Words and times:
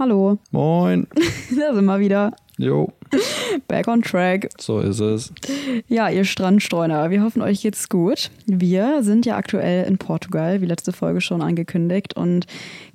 Hallo. 0.00 0.38
Moin. 0.50 1.06
da 1.58 1.74
sind 1.74 1.84
wir 1.84 2.00
wieder. 2.00 2.34
Jo. 2.60 2.92
Back 3.68 3.88
on 3.88 4.02
track. 4.02 4.50
So 4.58 4.80
ist 4.80 5.00
es. 5.00 5.32
Ja, 5.88 6.10
ihr 6.10 6.24
Strandstreuner, 6.24 7.10
wir 7.10 7.22
hoffen, 7.22 7.40
euch 7.40 7.62
geht's 7.62 7.88
gut. 7.88 8.30
Wir 8.46 9.02
sind 9.02 9.24
ja 9.26 9.36
aktuell 9.36 9.86
in 9.86 9.96
Portugal, 9.96 10.60
wie 10.60 10.66
letzte 10.66 10.92
Folge 10.92 11.20
schon 11.20 11.40
angekündigt, 11.42 12.14
und 12.14 12.46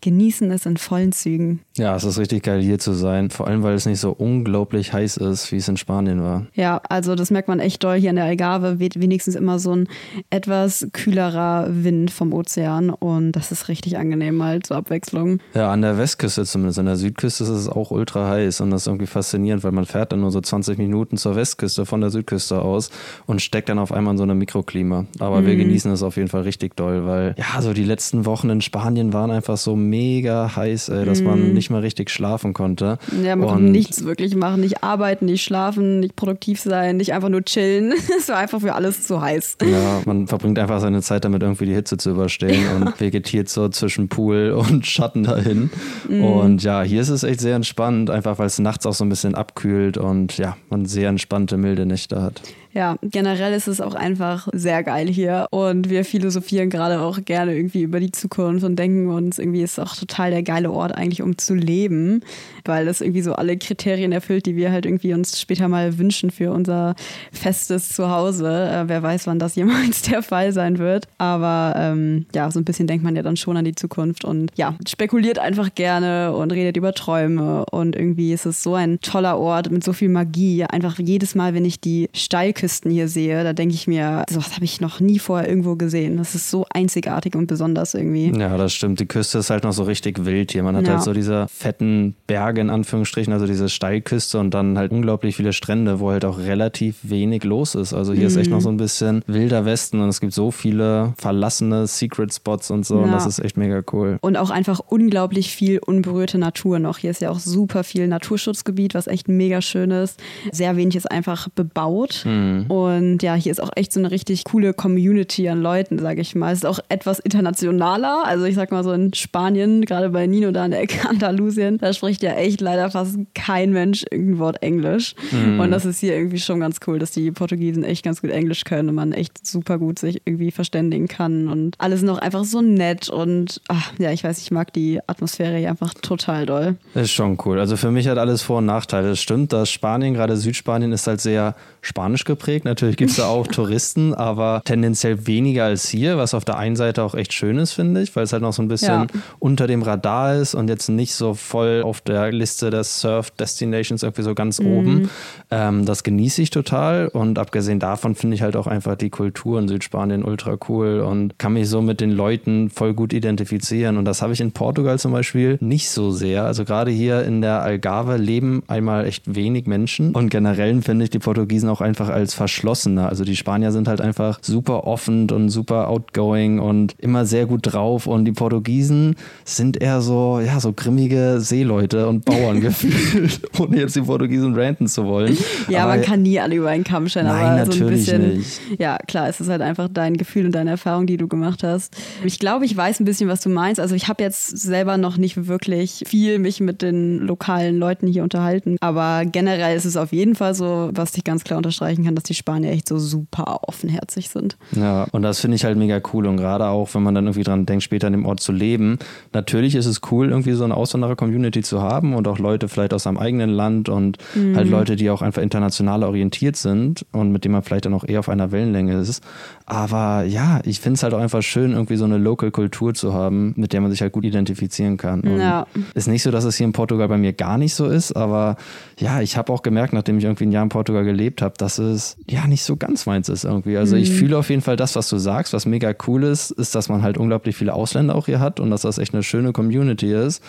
genießen 0.02 0.52
es 0.52 0.66
in 0.66 0.78
vollen 0.78 1.12
Zügen. 1.12 1.62
Ja, 1.76 1.96
es 1.96 2.04
ist 2.04 2.20
richtig 2.20 2.44
geil 2.44 2.62
hier 2.62 2.78
zu 2.80 2.94
sein, 2.94 3.32
vor 3.32 3.48
allem 3.48 3.64
weil 3.64 3.74
es 3.74 3.86
nicht 3.86 4.00
so 4.00 4.12
unglaublich 4.12 4.94
heiß 4.94 5.18
ist, 5.18 5.52
wie 5.52 5.58
es 5.58 5.68
in 5.68 5.78
Spanien 5.78 6.22
war. 6.22 6.46
Ja, 6.54 6.80
also 6.88 7.16
das 7.16 7.32
merkt 7.32 7.48
man 7.48 7.60
echt 7.60 7.84
doll. 7.84 7.98
Hier 7.98 8.12
in 8.12 8.16
der 8.16 8.26
Algarve 8.26 8.80
weht 8.80 9.00
wenigstens 9.00 9.36
immer 9.36 9.58
so 9.60 9.76
ein 9.76 9.88
etwas 10.30 10.88
kühlerer 10.94 11.68
Wind 11.70 12.12
vom 12.12 12.34
Ozean 12.34 12.92
und 12.92 13.32
das 13.32 13.52
ist 13.52 13.68
richtig 13.68 13.98
angenehm 13.98 14.38
mal 14.38 14.62
zur 14.62 14.78
Abwechslung. 14.78 15.40
Ja, 15.54 15.72
an 15.72 15.82
der 15.82 15.98
Westküste 15.98 16.46
zumindest, 16.46 16.80
an 16.80 16.86
der 16.86 16.98
Südküste 16.98 17.44
ist 17.44 17.50
es 17.50 17.68
auch 17.68 17.92
ultra 17.92 18.30
heiß 18.30 18.62
und 18.62 18.70
das 18.70 18.84
ist 18.84 18.88
irgendwie 18.88 19.08
faszinierend, 19.08 19.55
weil 19.64 19.72
man 19.72 19.86
fährt 19.86 20.12
dann 20.12 20.22
nur 20.22 20.32
so 20.32 20.42
20 20.42 20.78
Minuten 20.78 21.18
zur 21.18 21.36
Westküste 21.36 21.86
von 21.86 22.02
der 22.02 22.10
Südküste 22.10 22.62
aus 22.62 22.90
und 23.26 23.42
steckt 23.42 23.70
dann 23.70 23.80
auf 23.80 23.92
einmal 23.92 24.14
in 24.14 24.18
so 24.18 24.24
einem 24.24 24.38
Mikroklima. 24.38 25.06
Aber 25.20 25.42
mhm. 25.42 25.48
wir 25.48 25.56
genießen 25.56 25.92
es 25.92 26.04
auf 26.04 26.18
jeden 26.18 26.30
Fall 26.30 26.42
richtig 26.42 26.76
doll, 26.76 27.06
weil 27.06 27.36
ja, 27.38 27.62
so 27.62 27.74
die 27.74 27.84
letzten 27.84 28.26
Wochen 28.26 28.50
in 28.50 28.62
Spanien 28.62 29.14
waren 29.14 29.32
einfach 29.32 29.58
so 29.58 29.76
mega 29.76 30.56
heiß, 30.56 30.90
ey, 30.90 31.06
dass 31.06 31.22
mhm. 31.22 31.28
man 31.28 31.54
nicht 31.54 31.70
mal 31.70 31.82
richtig 31.82 32.10
schlafen 32.10 32.54
konnte. 32.54 32.98
Ja, 33.24 33.36
man 33.36 33.48
konnte 33.50 33.72
nichts 33.72 34.06
wirklich 34.06 34.36
machen, 34.36 34.62
nicht 34.62 34.84
arbeiten, 34.84 35.26
nicht 35.26 35.44
schlafen, 35.44 36.00
nicht 36.00 36.16
produktiv 36.16 36.62
sein, 36.62 36.98
nicht 36.98 37.14
einfach 37.14 37.30
nur 37.30 37.44
chillen. 37.44 37.94
es 38.18 38.30
war 38.30 38.38
einfach 38.38 38.62
für 38.62 38.74
alles 38.74 39.04
zu 39.04 39.22
heiß. 39.22 39.58
Ja, 39.64 40.02
man 40.06 40.28
verbringt 40.28 40.60
einfach 40.60 40.80
seine 40.80 41.02
Zeit 41.02 41.26
damit, 41.26 41.44
irgendwie 41.44 41.66
die 41.66 41.74
Hitze 41.74 41.98
zu 41.98 42.12
überstehen 42.12 42.64
ja. 42.64 42.76
und 42.76 43.00
vegetiert 43.00 43.50
so 43.50 43.70
zwischen 43.70 44.10
Pool 44.10 44.52
und 44.52 44.86
Schatten 44.86 45.24
dahin. 45.24 45.70
Mhm. 46.10 46.24
Und 46.24 46.64
ja, 46.64 46.82
hier 46.82 47.02
ist 47.02 47.10
es 47.10 47.24
echt 47.24 47.42
sehr 47.42 47.56
entspannt, 47.56 48.10
einfach 48.10 48.40
weil 48.40 48.48
es 48.48 48.60
nachts 48.60 48.86
auch 48.86 48.94
so 48.94 49.04
ein 49.06 49.10
bisschen 49.10 49.35
abkühlt 49.36 49.98
und 49.98 50.38
ja, 50.38 50.58
man 50.70 50.86
sehr 50.86 51.10
entspannte, 51.10 51.58
milde 51.58 51.86
Nächte 51.86 52.22
hat. 52.22 52.42
Ja, 52.76 52.98
generell 53.02 53.54
ist 53.54 53.70
es 53.70 53.80
auch 53.80 53.96
einfach 53.96 54.50
sehr 54.52 54.84
geil 54.84 55.08
hier 55.08 55.48
und 55.50 55.90
wir 55.90 56.04
philosophieren 56.04 56.70
gerade 56.70 57.00
auch 57.00 57.24
gerne 57.24 57.56
irgendwie 57.56 57.84
über 57.84 58.02
die 58.02 58.12
Zukunft 58.12 58.66
und 58.66 58.76
denken 58.76 59.08
uns, 59.08 59.40
irgendwie 59.40 59.62
ist 59.62 59.78
es 59.78 59.80
auch 59.80 59.96
total 59.96 60.32
der 60.32 60.44
geile 60.44 60.70
Ort 60.70 60.94
eigentlich, 60.94 61.22
um 61.22 61.38
zu 61.38 61.56
leben, 61.56 62.20
weil 62.66 62.86
das 62.86 63.00
irgendwie 63.00 63.22
so 63.22 63.32
alle 63.32 63.56
Kriterien 63.56 64.12
erfüllt, 64.12 64.46
die 64.46 64.58
wir 64.58 64.74
halt 64.74 64.86
irgendwie 64.86 65.14
uns 65.14 65.40
später 65.40 65.70
mal 65.70 65.98
wünschen 65.98 66.32
für 66.32 66.52
unser 66.52 66.96
festes 67.32 67.94
Zuhause. 67.94 68.70
Äh, 68.70 68.90
wer 68.90 69.02
weiß, 69.02 69.26
wann 69.28 69.40
das 69.40 69.56
jemals 69.56 70.02
der 70.02 70.22
Fall 70.22 70.52
sein 70.52 70.78
wird. 70.78 71.08
Aber 71.18 71.76
ähm, 71.78 72.26
ja, 72.36 72.52
so 72.52 72.60
ein 72.60 72.66
bisschen 72.66 72.88
denkt 72.88 73.06
man 73.06 73.16
ja 73.16 73.24
dann 73.24 73.38
schon 73.38 73.56
an 73.56 73.64
die 73.64 73.76
Zukunft 73.76 74.26
und 74.26 74.52
ja, 74.56 74.76
spekuliert 74.86 75.40
einfach 75.40 75.74
gerne 75.76 76.34
und 76.34 76.52
redet 76.52 76.76
über 76.76 76.92
Träume 76.92 77.66
und 77.68 77.96
irgendwie 77.96 78.34
ist 78.34 78.46
es 78.46 78.62
so 78.62 78.76
ein 78.76 79.00
toller 79.00 79.38
Ort 79.38 79.72
mit 79.72 79.86
so 79.86 79.94
viel 79.94 80.10
Magie. 80.10 80.66
Einfach 80.66 81.00
jedes 81.00 81.36
Mal, 81.36 81.54
wenn 81.54 81.64
ich 81.64 81.80
die 81.80 82.10
Steilküste 82.14 82.65
Küsten 82.66 82.90
hier 82.90 83.08
sehe, 83.08 83.44
da 83.44 83.54
denke 83.54 83.76
ich 83.76 83.86
mir, 83.86 84.24
sowas 84.28 84.56
habe 84.56 84.66
ich 84.66 84.82
noch 84.82 85.00
nie 85.00 85.20
vorher 85.20 85.48
irgendwo 85.48 85.76
gesehen. 85.76 86.18
Das 86.18 86.34
ist 86.34 86.50
so 86.50 86.66
einzigartig 86.74 87.36
und 87.36 87.46
besonders 87.46 87.94
irgendwie. 87.94 88.34
Ja, 88.36 88.58
das 88.58 88.74
stimmt. 88.74 89.00
Die 89.00 89.06
Küste 89.06 89.38
ist 89.38 89.52
halt 89.52 89.64
noch 89.64 89.72
so 89.72 89.84
richtig 89.84 90.26
wild 90.26 90.52
hier. 90.52 90.64
Man 90.64 90.76
hat 90.76 90.88
ja. 90.88 90.94
halt 90.94 91.04
so 91.04 91.14
diese 91.14 91.46
fetten 91.48 92.16
Berge 92.26 92.62
in 92.62 92.72
Anführungsstrichen, 92.72 93.32
also 93.34 93.46
diese 93.46 93.70
Steilküste 93.70 94.40
und 94.40 94.56
dann 94.56 94.80
halt 94.80 94.92
unglaublich 94.92 95.36
viele 95.36 95.54
Strände, 95.54 96.00
wo 96.00 96.10
halt 96.10 96.26
auch 96.26 96.40
relativ 96.40 96.96
wenig 97.04 97.44
los 97.44 97.76
ist. 97.76 97.94
Also 97.94 98.14
hier 98.14 98.22
mhm. 98.22 98.28
ist 98.30 98.36
echt 98.38 98.50
noch 98.50 98.62
so 98.62 98.70
ein 98.70 98.78
bisschen 98.78 99.22
wilder 99.28 99.66
Westen 99.66 100.02
und 100.02 100.10
es 100.10 100.20
gibt 100.20 100.34
so 100.34 100.50
viele 100.50 101.14
verlassene 101.20 101.86
Secret 101.86 102.34
Spots 102.34 102.72
und 102.72 102.84
so 102.84 102.98
ja. 102.98 103.04
und 103.04 103.12
das 103.12 103.28
ist 103.28 103.38
echt 103.38 103.58
mega 103.58 103.84
cool. 103.94 104.18
Und 104.22 104.38
auch 104.38 104.50
einfach 104.50 104.80
unglaublich 104.80 105.52
viel 105.52 105.78
unberührte 105.78 106.40
Natur 106.40 106.80
noch. 106.80 106.98
Hier 106.98 107.12
ist 107.12 107.22
ja 107.22 107.30
auch 107.30 107.38
super 107.38 107.84
viel 107.84 108.08
Naturschutzgebiet, 108.08 108.96
was 108.96 109.06
echt 109.06 109.28
mega 109.28 109.62
schön 109.62 109.92
ist. 109.92 110.20
Sehr 110.52 110.76
wenig 110.78 110.96
ist 110.96 111.12
einfach 111.12 111.48
bebaut. 111.50 112.24
Mhm. 112.26 112.55
Mhm. 112.64 112.72
Und 112.72 113.24
ja, 113.24 113.36
hier 113.36 113.52
ist 113.52 113.62
auch 113.62 113.72
echt 113.76 113.94
so 113.94 114.00
eine 114.00 114.12
richtig 114.12 114.44
coole 114.44 114.74
Community 114.74 115.48
an 115.50 115.62
Leuten, 115.62 116.00
sage 116.00 116.22
ich 116.22 116.36
mal. 116.36 116.52
Es 116.52 116.60
ist 116.60 116.66
auch 116.66 116.80
etwas 116.90 117.20
internationaler. 117.20 118.24
Also 118.26 118.46
ich 118.46 118.56
sag 118.56 118.72
mal 118.72 118.84
so 118.84 118.92
in 118.92 119.14
Spanien, 119.14 119.86
gerade 119.86 120.10
bei 120.10 120.28
Nino 120.28 120.52
da 120.52 120.66
in 120.66 120.72
der 120.72 120.82
Ecke 120.82 121.08
Andalusien, 121.10 121.78
da 121.78 121.94
spricht 121.94 122.24
ja 122.24 122.34
echt 122.34 122.62
leider 122.62 122.90
fast 122.90 123.18
kein 123.34 123.72
Mensch 123.72 124.06
irgendein 124.10 124.40
Wort 124.40 124.64
Englisch. 124.64 125.16
Mhm. 125.32 125.60
Und 125.60 125.72
das 125.72 125.86
ist 125.86 126.00
hier 126.00 126.16
irgendwie 126.16 126.40
schon 126.40 126.60
ganz 126.60 126.80
cool, 126.88 127.00
dass 127.00 127.12
die 127.12 127.32
Portugiesen 127.32 127.84
echt 127.84 128.04
ganz 128.04 128.22
gut 128.22 128.32
Englisch 128.32 128.64
können 128.64 128.90
und 128.90 128.96
man 128.96 129.12
echt 129.12 129.46
super 129.46 129.78
gut 129.78 130.00
sich 130.00 130.22
irgendwie 130.26 130.52
verständigen 130.52 131.08
kann. 131.08 131.48
Und 131.48 131.76
alles 131.80 132.02
noch 132.02 132.18
einfach 132.18 132.44
so 132.44 132.62
nett 132.62 133.10
und 133.10 133.62
ach, 133.68 133.92
ja, 133.98 134.12
ich 134.12 134.24
weiß, 134.24 134.40
ich 134.40 134.52
mag 134.52 134.74
die 134.74 135.00
Atmosphäre 135.08 135.58
hier 135.58 135.70
einfach 135.70 135.94
total 135.94 136.46
doll. 136.46 136.76
Das 136.94 137.04
ist 137.04 137.12
schon 137.12 137.38
cool. 137.46 137.60
Also 137.60 137.78
für 137.78 137.92
mich 137.92 138.08
hat 138.08 138.18
alles 138.18 138.42
Vor- 138.42 138.60
und 138.60 138.66
Nachteile. 138.66 139.12
Es 139.12 139.20
stimmt, 139.20 139.54
dass 139.54 139.70
Spanien, 139.70 140.14
gerade 140.14 140.38
Südspanien, 140.38 140.92
ist 140.92 141.08
halt 141.08 141.22
sehr 141.22 141.56
spanisch 141.86 142.24
geprägt. 142.24 142.66
Natürlich 142.66 142.98
gibt 142.98 143.12
es 143.12 143.18
da 143.18 143.28
auch 143.28 143.48
Touristen, 143.48 144.14
aber 144.14 144.62
tendenziell 144.66 145.28
weniger 145.28 145.66
als 145.66 145.88
hier, 145.88 146.18
was 146.18 146.34
auf 146.34 146.44
der 146.44 146.58
einen 146.58 146.76
Seite 146.76 147.04
auch 147.04 147.14
echt 147.14 147.32
schön 147.34 147.58
ist, 147.58 147.74
finde 147.74 148.02
ich, 148.02 148.16
weil 148.16 148.24
es 148.24 148.34
halt 148.34 148.42
noch 148.42 148.54
so 148.54 148.62
ein 148.62 148.68
bisschen 148.68 149.04
ja. 149.04 149.22
unter 149.40 149.68
dem 149.68 149.84
Radar 149.84 150.36
ist 150.36 150.56
und 150.56 150.68
jetzt 150.68 150.90
nicht 150.90 151.14
so 151.14 151.36
voll 151.36 151.84
auf 151.84 152.02
der 152.02 152.32
Liste 152.32 152.72
der 152.72 152.84
Surf 152.84 153.32
Destinations 153.32 154.04
irgendwie 154.04 154.24
so 154.24 154.34
ganz 154.34 154.60
mhm. 154.60 154.68
oben. 154.68 155.10
Ähm, 155.52 155.86
das 155.86 156.04
genieße 156.04 156.42
ich 156.42 156.50
total 156.50 157.08
und 157.08 157.38
abgesehen 157.38 157.80
davon 157.80 158.16
finde 158.16 158.36
ich 158.36 158.42
halt 158.42 158.56
auch 158.56 158.68
einfach 158.68 158.96
die 158.96 159.12
Kultur 159.12 159.60
in 159.60 159.68
Südspanien 159.68 160.24
ultra 160.24 160.58
cool 160.68 161.02
und 161.02 161.38
kann 161.38 161.54
mich 161.54 161.70
so 161.70 161.82
mit 161.82 162.02
den 162.02 162.12
Leuten 162.12 162.70
voll 162.72 162.94
gut 162.94 163.14
identifizieren 163.14 163.98
und 163.98 164.06
das 164.06 164.22
habe 164.22 164.34
ich 164.34 164.42
in 164.42 164.52
Portugal 164.52 164.98
zum 164.98 165.12
Beispiel 165.12 165.58
nicht 165.62 165.90
so 165.90 166.12
sehr. 166.12 166.46
Also 166.46 166.66
gerade 166.66 166.90
hier 166.90 167.24
in 167.24 167.42
der 167.42 167.62
Algarve 167.62 168.18
leben 168.18 168.64
einmal 168.68 169.06
echt 169.06 169.36
wenig 169.36 169.68
Menschen 169.68 170.16
und 170.16 170.30
generell 170.30 170.82
finde 170.82 171.04
ich 171.04 171.12
die 171.12 171.20
Portugiesen 171.20 171.70
auch 171.70 171.75
einfach 171.82 172.10
als 172.10 172.34
verschlossener. 172.34 173.10
Also 173.10 173.24
die 173.24 173.36
Spanier 173.36 173.72
sind 173.72 173.88
halt 173.88 174.02
einfach 174.02 174.40
super 174.42 174.86
offen 174.86 175.30
und 175.32 175.50
super 175.50 175.88
outgoing 175.90 176.60
und 176.60 176.96
immer 177.00 177.26
sehr 177.26 177.46
gut 177.46 177.62
drauf 177.64 178.08
und 178.08 178.26
die 178.26 178.32
Portugiesen 178.32 179.16
sind 179.44 179.82
eher 179.82 180.02
so, 180.02 180.40
ja, 180.40 180.60
so 180.60 180.74
grimmige 180.74 181.40
Seeleute 181.40 182.08
und 182.08 182.26
Bauern 182.26 182.62
gefühlt, 182.66 183.42
ohne 183.60 183.78
jetzt 183.78 183.96
die 183.96 184.02
Portugiesen 184.02 184.56
ranten 184.56 184.88
zu 184.88 185.06
wollen. 185.06 185.38
Ja, 185.68 185.84
aber 185.84 185.96
man 185.96 186.02
kann 186.02 186.22
nie 186.22 186.40
alle 186.40 186.56
über 186.56 186.70
einen 186.70 186.84
Kamm 186.84 187.08
stellen, 187.08 187.28
nein, 187.28 187.60
aber 187.60 187.72
so 187.72 187.84
ein 187.84 187.90
bisschen, 187.90 188.38
nicht. 188.38 188.62
ja, 188.80 188.98
klar, 189.08 189.28
es 189.30 189.40
ist 189.40 189.50
halt 189.50 189.62
einfach 189.62 189.90
dein 189.92 190.18
Gefühl 190.18 190.46
und 190.46 190.52
deine 190.54 190.72
Erfahrung, 190.72 191.08
die 191.08 191.18
du 191.18 191.28
gemacht 191.28 191.64
hast. 191.64 191.96
Ich 192.24 192.40
glaube, 192.40 192.66
ich 192.66 192.76
weiß 192.76 193.00
ein 193.00 193.06
bisschen, 193.06 193.30
was 193.30 193.42
du 193.42 193.50
meinst. 193.50 193.80
Also 193.80 193.96
ich 193.96 194.08
habe 194.08 194.24
jetzt 194.24 194.58
selber 194.58 194.98
noch 194.98 195.18
nicht 195.18 195.48
wirklich 195.48 196.04
viel 196.06 196.40
mich 196.40 196.60
mit 196.60 196.82
den 196.82 197.20
lokalen 197.20 197.78
Leuten 197.78 198.08
hier 198.08 198.24
unterhalten, 198.24 198.78
aber 198.82 199.26
generell 199.26 199.76
ist 199.76 199.86
es 199.86 199.98
auf 199.98 200.12
jeden 200.12 200.36
Fall 200.36 200.54
so, 200.54 200.90
was 200.94 201.16
ich 201.18 201.24
ganz 201.24 201.44
klar 201.44 201.58
unterstreichen 201.66 202.06
kann, 202.06 202.16
dass 202.16 202.24
die 202.24 202.34
Spanier 202.34 202.72
echt 202.72 202.88
so 202.88 203.00
super 203.00 203.62
offenherzig 203.68 204.30
sind. 204.30 204.58
Ja, 204.72 205.08
und 205.12 205.24
das 205.24 205.40
finde 205.40 205.56
ich 205.56 205.66
halt 205.66 205.78
mega 205.78 206.00
cool. 206.14 206.28
Und 206.28 206.38
gerade 206.38 206.68
auch, 206.68 206.94
wenn 206.94 207.04
man 207.04 207.16
dann 207.16 207.26
irgendwie 207.26 207.44
dran 207.44 207.66
denkt, 207.66 207.84
später 207.84 208.08
an 208.08 208.14
dem 208.14 208.26
Ort 208.26 208.40
zu 208.40 208.52
leben. 208.52 209.00
Natürlich 209.34 209.76
ist 209.76 209.86
es 209.86 210.02
cool, 210.12 210.30
irgendwie 210.30 210.54
so 210.54 210.64
eine 210.64 210.76
Auswanderer-Community 210.76 211.62
zu 211.64 211.82
haben 211.82 212.14
und 212.14 212.28
auch 212.28 212.38
Leute 212.38 212.68
vielleicht 212.68 212.94
aus 212.94 213.04
seinem 213.04 213.18
eigenen 213.18 213.50
Land 213.50 213.90
und 213.90 214.18
mhm. 214.36 214.56
halt 214.56 214.70
Leute, 214.70 214.96
die 214.96 215.10
auch 215.10 215.22
einfach 215.22 215.42
international 215.42 216.04
orientiert 216.04 216.56
sind 216.56 217.06
und 217.12 217.32
mit 217.32 217.46
denen 217.46 217.54
man 217.54 217.64
vielleicht 217.64 217.86
dann 217.86 217.94
auch 217.94 218.04
eher 218.08 218.20
auf 218.20 218.30
einer 218.30 218.52
Wellenlänge 218.52 219.00
ist. 219.00 219.24
Aber 219.66 220.24
ja, 220.24 220.62
ich 220.64 220.80
finde 220.80 220.96
es 220.96 221.04
halt 221.04 221.14
auch 221.14 221.20
einfach 221.20 221.42
schön, 221.42 221.72
irgendwie 221.72 221.96
so 221.96 222.06
eine 222.06 222.18
Local-Kultur 222.18 222.94
zu 222.94 223.14
haben, 223.14 223.54
mit 223.58 223.74
der 223.74 223.82
man 223.82 223.92
sich 223.92 224.02
halt 224.02 224.12
gut 224.12 224.26
identifizieren 224.26 224.98
kann. 224.98 225.22
Und 225.22 225.40
ja. 225.40 225.66
Ist 225.94 226.08
nicht 226.08 226.24
so, 226.24 226.32
dass 226.32 226.44
es 226.44 226.56
hier 226.56 226.66
in 226.66 226.74
Portugal 226.74 227.08
bei 227.08 227.18
mir 227.18 227.34
gar 227.34 227.58
nicht 227.58 227.74
so 227.74 227.86
ist, 227.88 228.16
aber 228.16 228.58
ja, 229.00 229.22
ich 229.22 229.38
habe 229.38 229.52
auch 229.52 229.64
gemerkt, 229.64 229.94
nachdem 229.94 230.18
ich 230.18 230.24
irgendwie 230.24 230.46
ein 230.46 230.52
Jahr 230.52 230.64
in 230.64 230.70
Portugal 230.70 231.04
gelebt 231.04 231.42
habe, 231.42 231.55
dass 231.58 231.78
es 231.78 232.18
ja 232.30 232.48
nicht 232.48 232.64
so 232.64 232.76
ganz 232.76 233.06
meins 233.06 233.30
ist 233.30 233.46
irgendwie. 233.46 233.78
Also 233.78 233.96
mhm. 233.96 234.02
ich 234.02 234.12
fühle 234.12 234.38
auf 234.38 234.50
jeden 234.50 234.62
Fall 234.62 234.76
das, 234.76 234.96
was 234.96 235.10
du 235.10 235.18
sagst, 235.18 235.54
was 235.54 235.66
mega 235.66 235.94
cool 236.08 236.24
ist, 236.24 236.52
ist, 236.52 236.76
dass 236.76 236.90
man 236.90 237.02
halt 237.02 237.18
unglaublich 237.18 237.56
viele 237.56 237.74
Ausländer 237.74 238.16
auch 238.16 238.26
hier 238.26 238.40
hat 238.40 238.60
und 238.60 238.70
dass 238.72 238.82
das 238.82 238.98
echt 238.98 239.14
eine 239.14 239.24
schöne 239.24 239.54
Community 239.54 240.12
ist. 240.14 240.44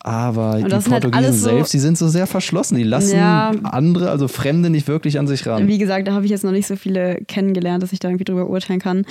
Aber 0.00 0.56
die 0.56 0.62
halt 0.72 0.84
Portugiesen 0.84 1.12
halt 1.12 1.34
so, 1.34 1.50
selbst, 1.50 1.74
die 1.74 1.78
sind 1.78 1.98
so 1.98 2.08
sehr 2.08 2.26
verschlossen. 2.26 2.76
Die 2.76 2.84
lassen 2.84 3.16
ja, 3.16 3.50
andere, 3.64 4.10
also 4.10 4.28
Fremde, 4.28 4.70
nicht 4.70 4.86
wirklich 4.86 5.18
an 5.18 5.26
sich 5.26 5.46
ran. 5.46 5.66
Wie 5.66 5.78
gesagt, 5.78 6.06
da 6.06 6.12
habe 6.12 6.24
ich 6.24 6.30
jetzt 6.30 6.44
noch 6.44 6.52
nicht 6.52 6.68
so 6.68 6.76
viele 6.76 7.16
kennengelernt, 7.26 7.82
dass 7.82 7.92
ich 7.92 7.98
da 7.98 8.08
irgendwie 8.08 8.24
drüber 8.24 8.48
urteilen 8.48 8.80
kann. 8.80 9.04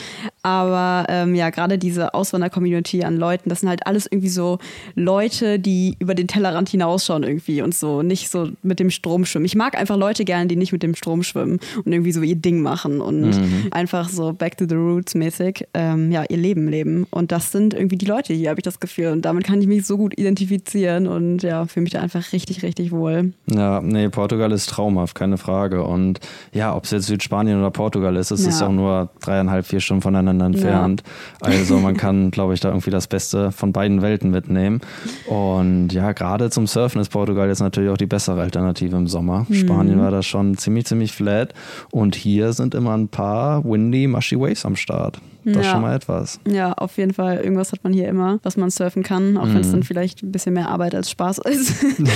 Aber 0.44 1.06
ähm, 1.09 1.35
ja, 1.35 1.50
gerade 1.50 1.77
diese 1.77 2.13
Auswander-Community 2.13 3.03
an 3.03 3.17
Leuten, 3.17 3.50
das 3.50 3.62
sind 3.62 3.69
halt 3.69 3.85
alles 3.85 4.07
irgendwie 4.09 4.29
so 4.29 4.59
Leute, 4.95 5.59
die 5.59 5.97
über 6.00 6.15
den 6.15 6.27
Tellerrand 6.27 6.69
hinausschauen 6.69 7.23
irgendwie 7.23 7.62
und 7.62 7.75
so 7.75 8.01
nicht 8.01 8.29
so 8.29 8.50
mit 8.63 8.79
dem 8.79 8.89
Strom 8.89 9.25
schwimmen. 9.25 9.45
Ich 9.45 9.56
mag 9.56 9.77
einfach 9.77 9.97
Leute 9.97 10.23
gerne, 10.23 10.47
die 10.47 10.56
nicht 10.56 10.71
mit 10.71 10.83
dem 10.83 10.95
Strom 10.95 11.23
schwimmen 11.23 11.59
und 11.83 11.91
irgendwie 11.91 12.13
so 12.13 12.21
ihr 12.21 12.35
Ding 12.35 12.62
machen 12.62 13.01
und 13.01 13.21
mhm. 13.21 13.67
einfach 13.71 14.07
so 14.07 14.31
back 14.31 14.57
to 14.57 14.65
the 14.67 14.75
roots 14.75 15.15
mäßig 15.15 15.67
ähm, 15.73 16.12
ja, 16.12 16.23
ihr 16.29 16.38
Leben 16.38 16.69
leben. 16.69 17.06
Und 17.09 17.33
das 17.33 17.51
sind 17.51 17.73
irgendwie 17.73 17.97
die 17.97 18.06
Leute 18.06 18.33
hier, 18.33 18.50
habe 18.50 18.62
ich 18.62 18.63
das 18.63 18.79
Gefühl. 18.79 19.07
Und 19.07 19.23
damit 19.23 19.44
kann 19.44 19.59
ich 19.59 19.67
mich 19.67 19.85
so 19.85 19.97
gut 19.97 20.17
identifizieren 20.17 20.76
spazieren 20.77 21.07
und 21.07 21.44
ja, 21.44 21.65
fühle 21.65 21.83
mich 21.83 21.94
da 21.94 22.01
einfach 22.01 22.31
richtig, 22.31 22.63
richtig 22.63 22.91
wohl. 22.91 23.33
Ja, 23.47 23.81
nee, 23.81 24.09
Portugal 24.09 24.51
ist 24.51 24.69
traumhaft, 24.69 25.15
keine 25.15 25.38
Frage. 25.38 25.83
Und 25.83 26.19
ja, 26.53 26.75
ob 26.75 26.85
es 26.85 26.91
jetzt 26.91 27.07
Südspanien 27.07 27.59
oder 27.59 27.71
Portugal 27.71 28.15
ist, 28.15 28.31
es 28.31 28.44
ja. 28.44 28.50
ist 28.50 28.62
auch 28.62 28.71
nur 28.71 29.09
dreieinhalb, 29.21 29.65
vier 29.65 29.79
Stunden 29.79 30.01
voneinander 30.01 30.45
entfernt. 30.45 31.03
Ja. 31.41 31.47
Also 31.47 31.79
man 31.79 31.97
kann, 31.97 32.31
glaube 32.31 32.53
ich, 32.53 32.59
da 32.59 32.69
irgendwie 32.69 32.91
das 32.91 33.07
Beste 33.07 33.51
von 33.51 33.74
beiden 33.74 34.01
Welten 34.01 34.31
mitnehmen. 34.31 34.81
Und 35.27 35.89
ja, 35.94 36.12
gerade 36.12 36.50
zum 36.50 36.68
Surfen 36.68 37.01
ist 37.01 37.09
Portugal 37.09 37.47
jetzt 37.47 37.59
natürlich 37.59 37.89
auch 37.89 37.97
die 37.97 38.06
bessere 38.06 38.41
Alternative 38.41 38.95
im 38.95 39.07
Sommer. 39.07 39.45
Mhm. 39.47 39.53
Spanien 39.53 40.00
war 40.00 40.12
da 40.12 40.24
schon 40.24 40.57
ziemlich, 40.57 40.85
ziemlich 40.85 41.12
flat. 41.12 41.53
Und 41.91 42.15
hier 42.15 42.53
sind 42.53 42.75
immer 42.75 42.95
ein 42.95 43.07
paar 43.07 43.63
windy, 43.63 44.07
mushy 44.07 44.39
Waves 44.39 44.65
am 44.65 44.75
Start. 44.75 45.19
Das 45.53 45.55
ja. 45.55 45.61
ist 45.61 45.67
schon 45.71 45.81
mal 45.81 45.95
etwas. 45.95 46.39
Ja, 46.47 46.73
auf 46.73 46.97
jeden 46.97 47.13
Fall. 47.13 47.38
Irgendwas 47.38 47.71
hat 47.71 47.83
man 47.83 47.94
hier 47.94 48.07
immer, 48.07 48.39
was 48.44 48.57
man 48.57 48.69
surfen 48.69 49.01
kann, 49.01 49.38
auch 49.38 49.45
mhm. 49.45 49.53
wenn 49.53 49.61
es 49.61 49.71
dann 49.71 49.83
vielleicht 49.83 50.23
ein 50.23 50.31
bisschen 50.31 50.53
mehr 50.53 50.69
Arbeit 50.69 50.94
als 50.94 51.09
Spaß 51.09 51.39
ist. 51.39 51.83
Ja. 51.97 52.07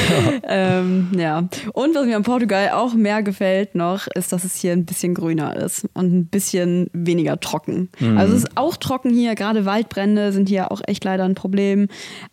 ähm, 0.48 1.10
ja. 1.18 1.48
Und 1.74 1.96
was 1.96 2.06
mir 2.06 2.18
an 2.18 2.24
Portugal 2.24 2.72
auch 2.72 2.94
mehr 2.94 3.24
gefällt 3.24 3.76
noch, 3.76 4.08
ist, 4.16 4.34
dass 4.34 4.44
es 4.44 4.56
hier 4.56 4.74
ein 4.74 4.86
bisschen 4.86 5.14
grüner 5.14 5.56
ist 5.56 5.88
und 5.94 6.14
ein 6.14 6.26
bisschen 6.26 6.88
weniger 6.94 7.40
trocken. 7.40 7.90
Mhm. 8.00 8.18
Also 8.18 8.36
es 8.36 8.44
ist 8.44 8.58
auch 8.58 8.76
trocken 8.76 9.12
hier, 9.14 9.36
gerade 9.36 9.66
Waldbrände 9.66 10.32
sind 10.34 10.50
hier 10.50 10.72
auch 10.72 10.82
echt 10.86 11.04
leider 11.04 11.24
ein 11.24 11.36
Problem. 11.36 11.88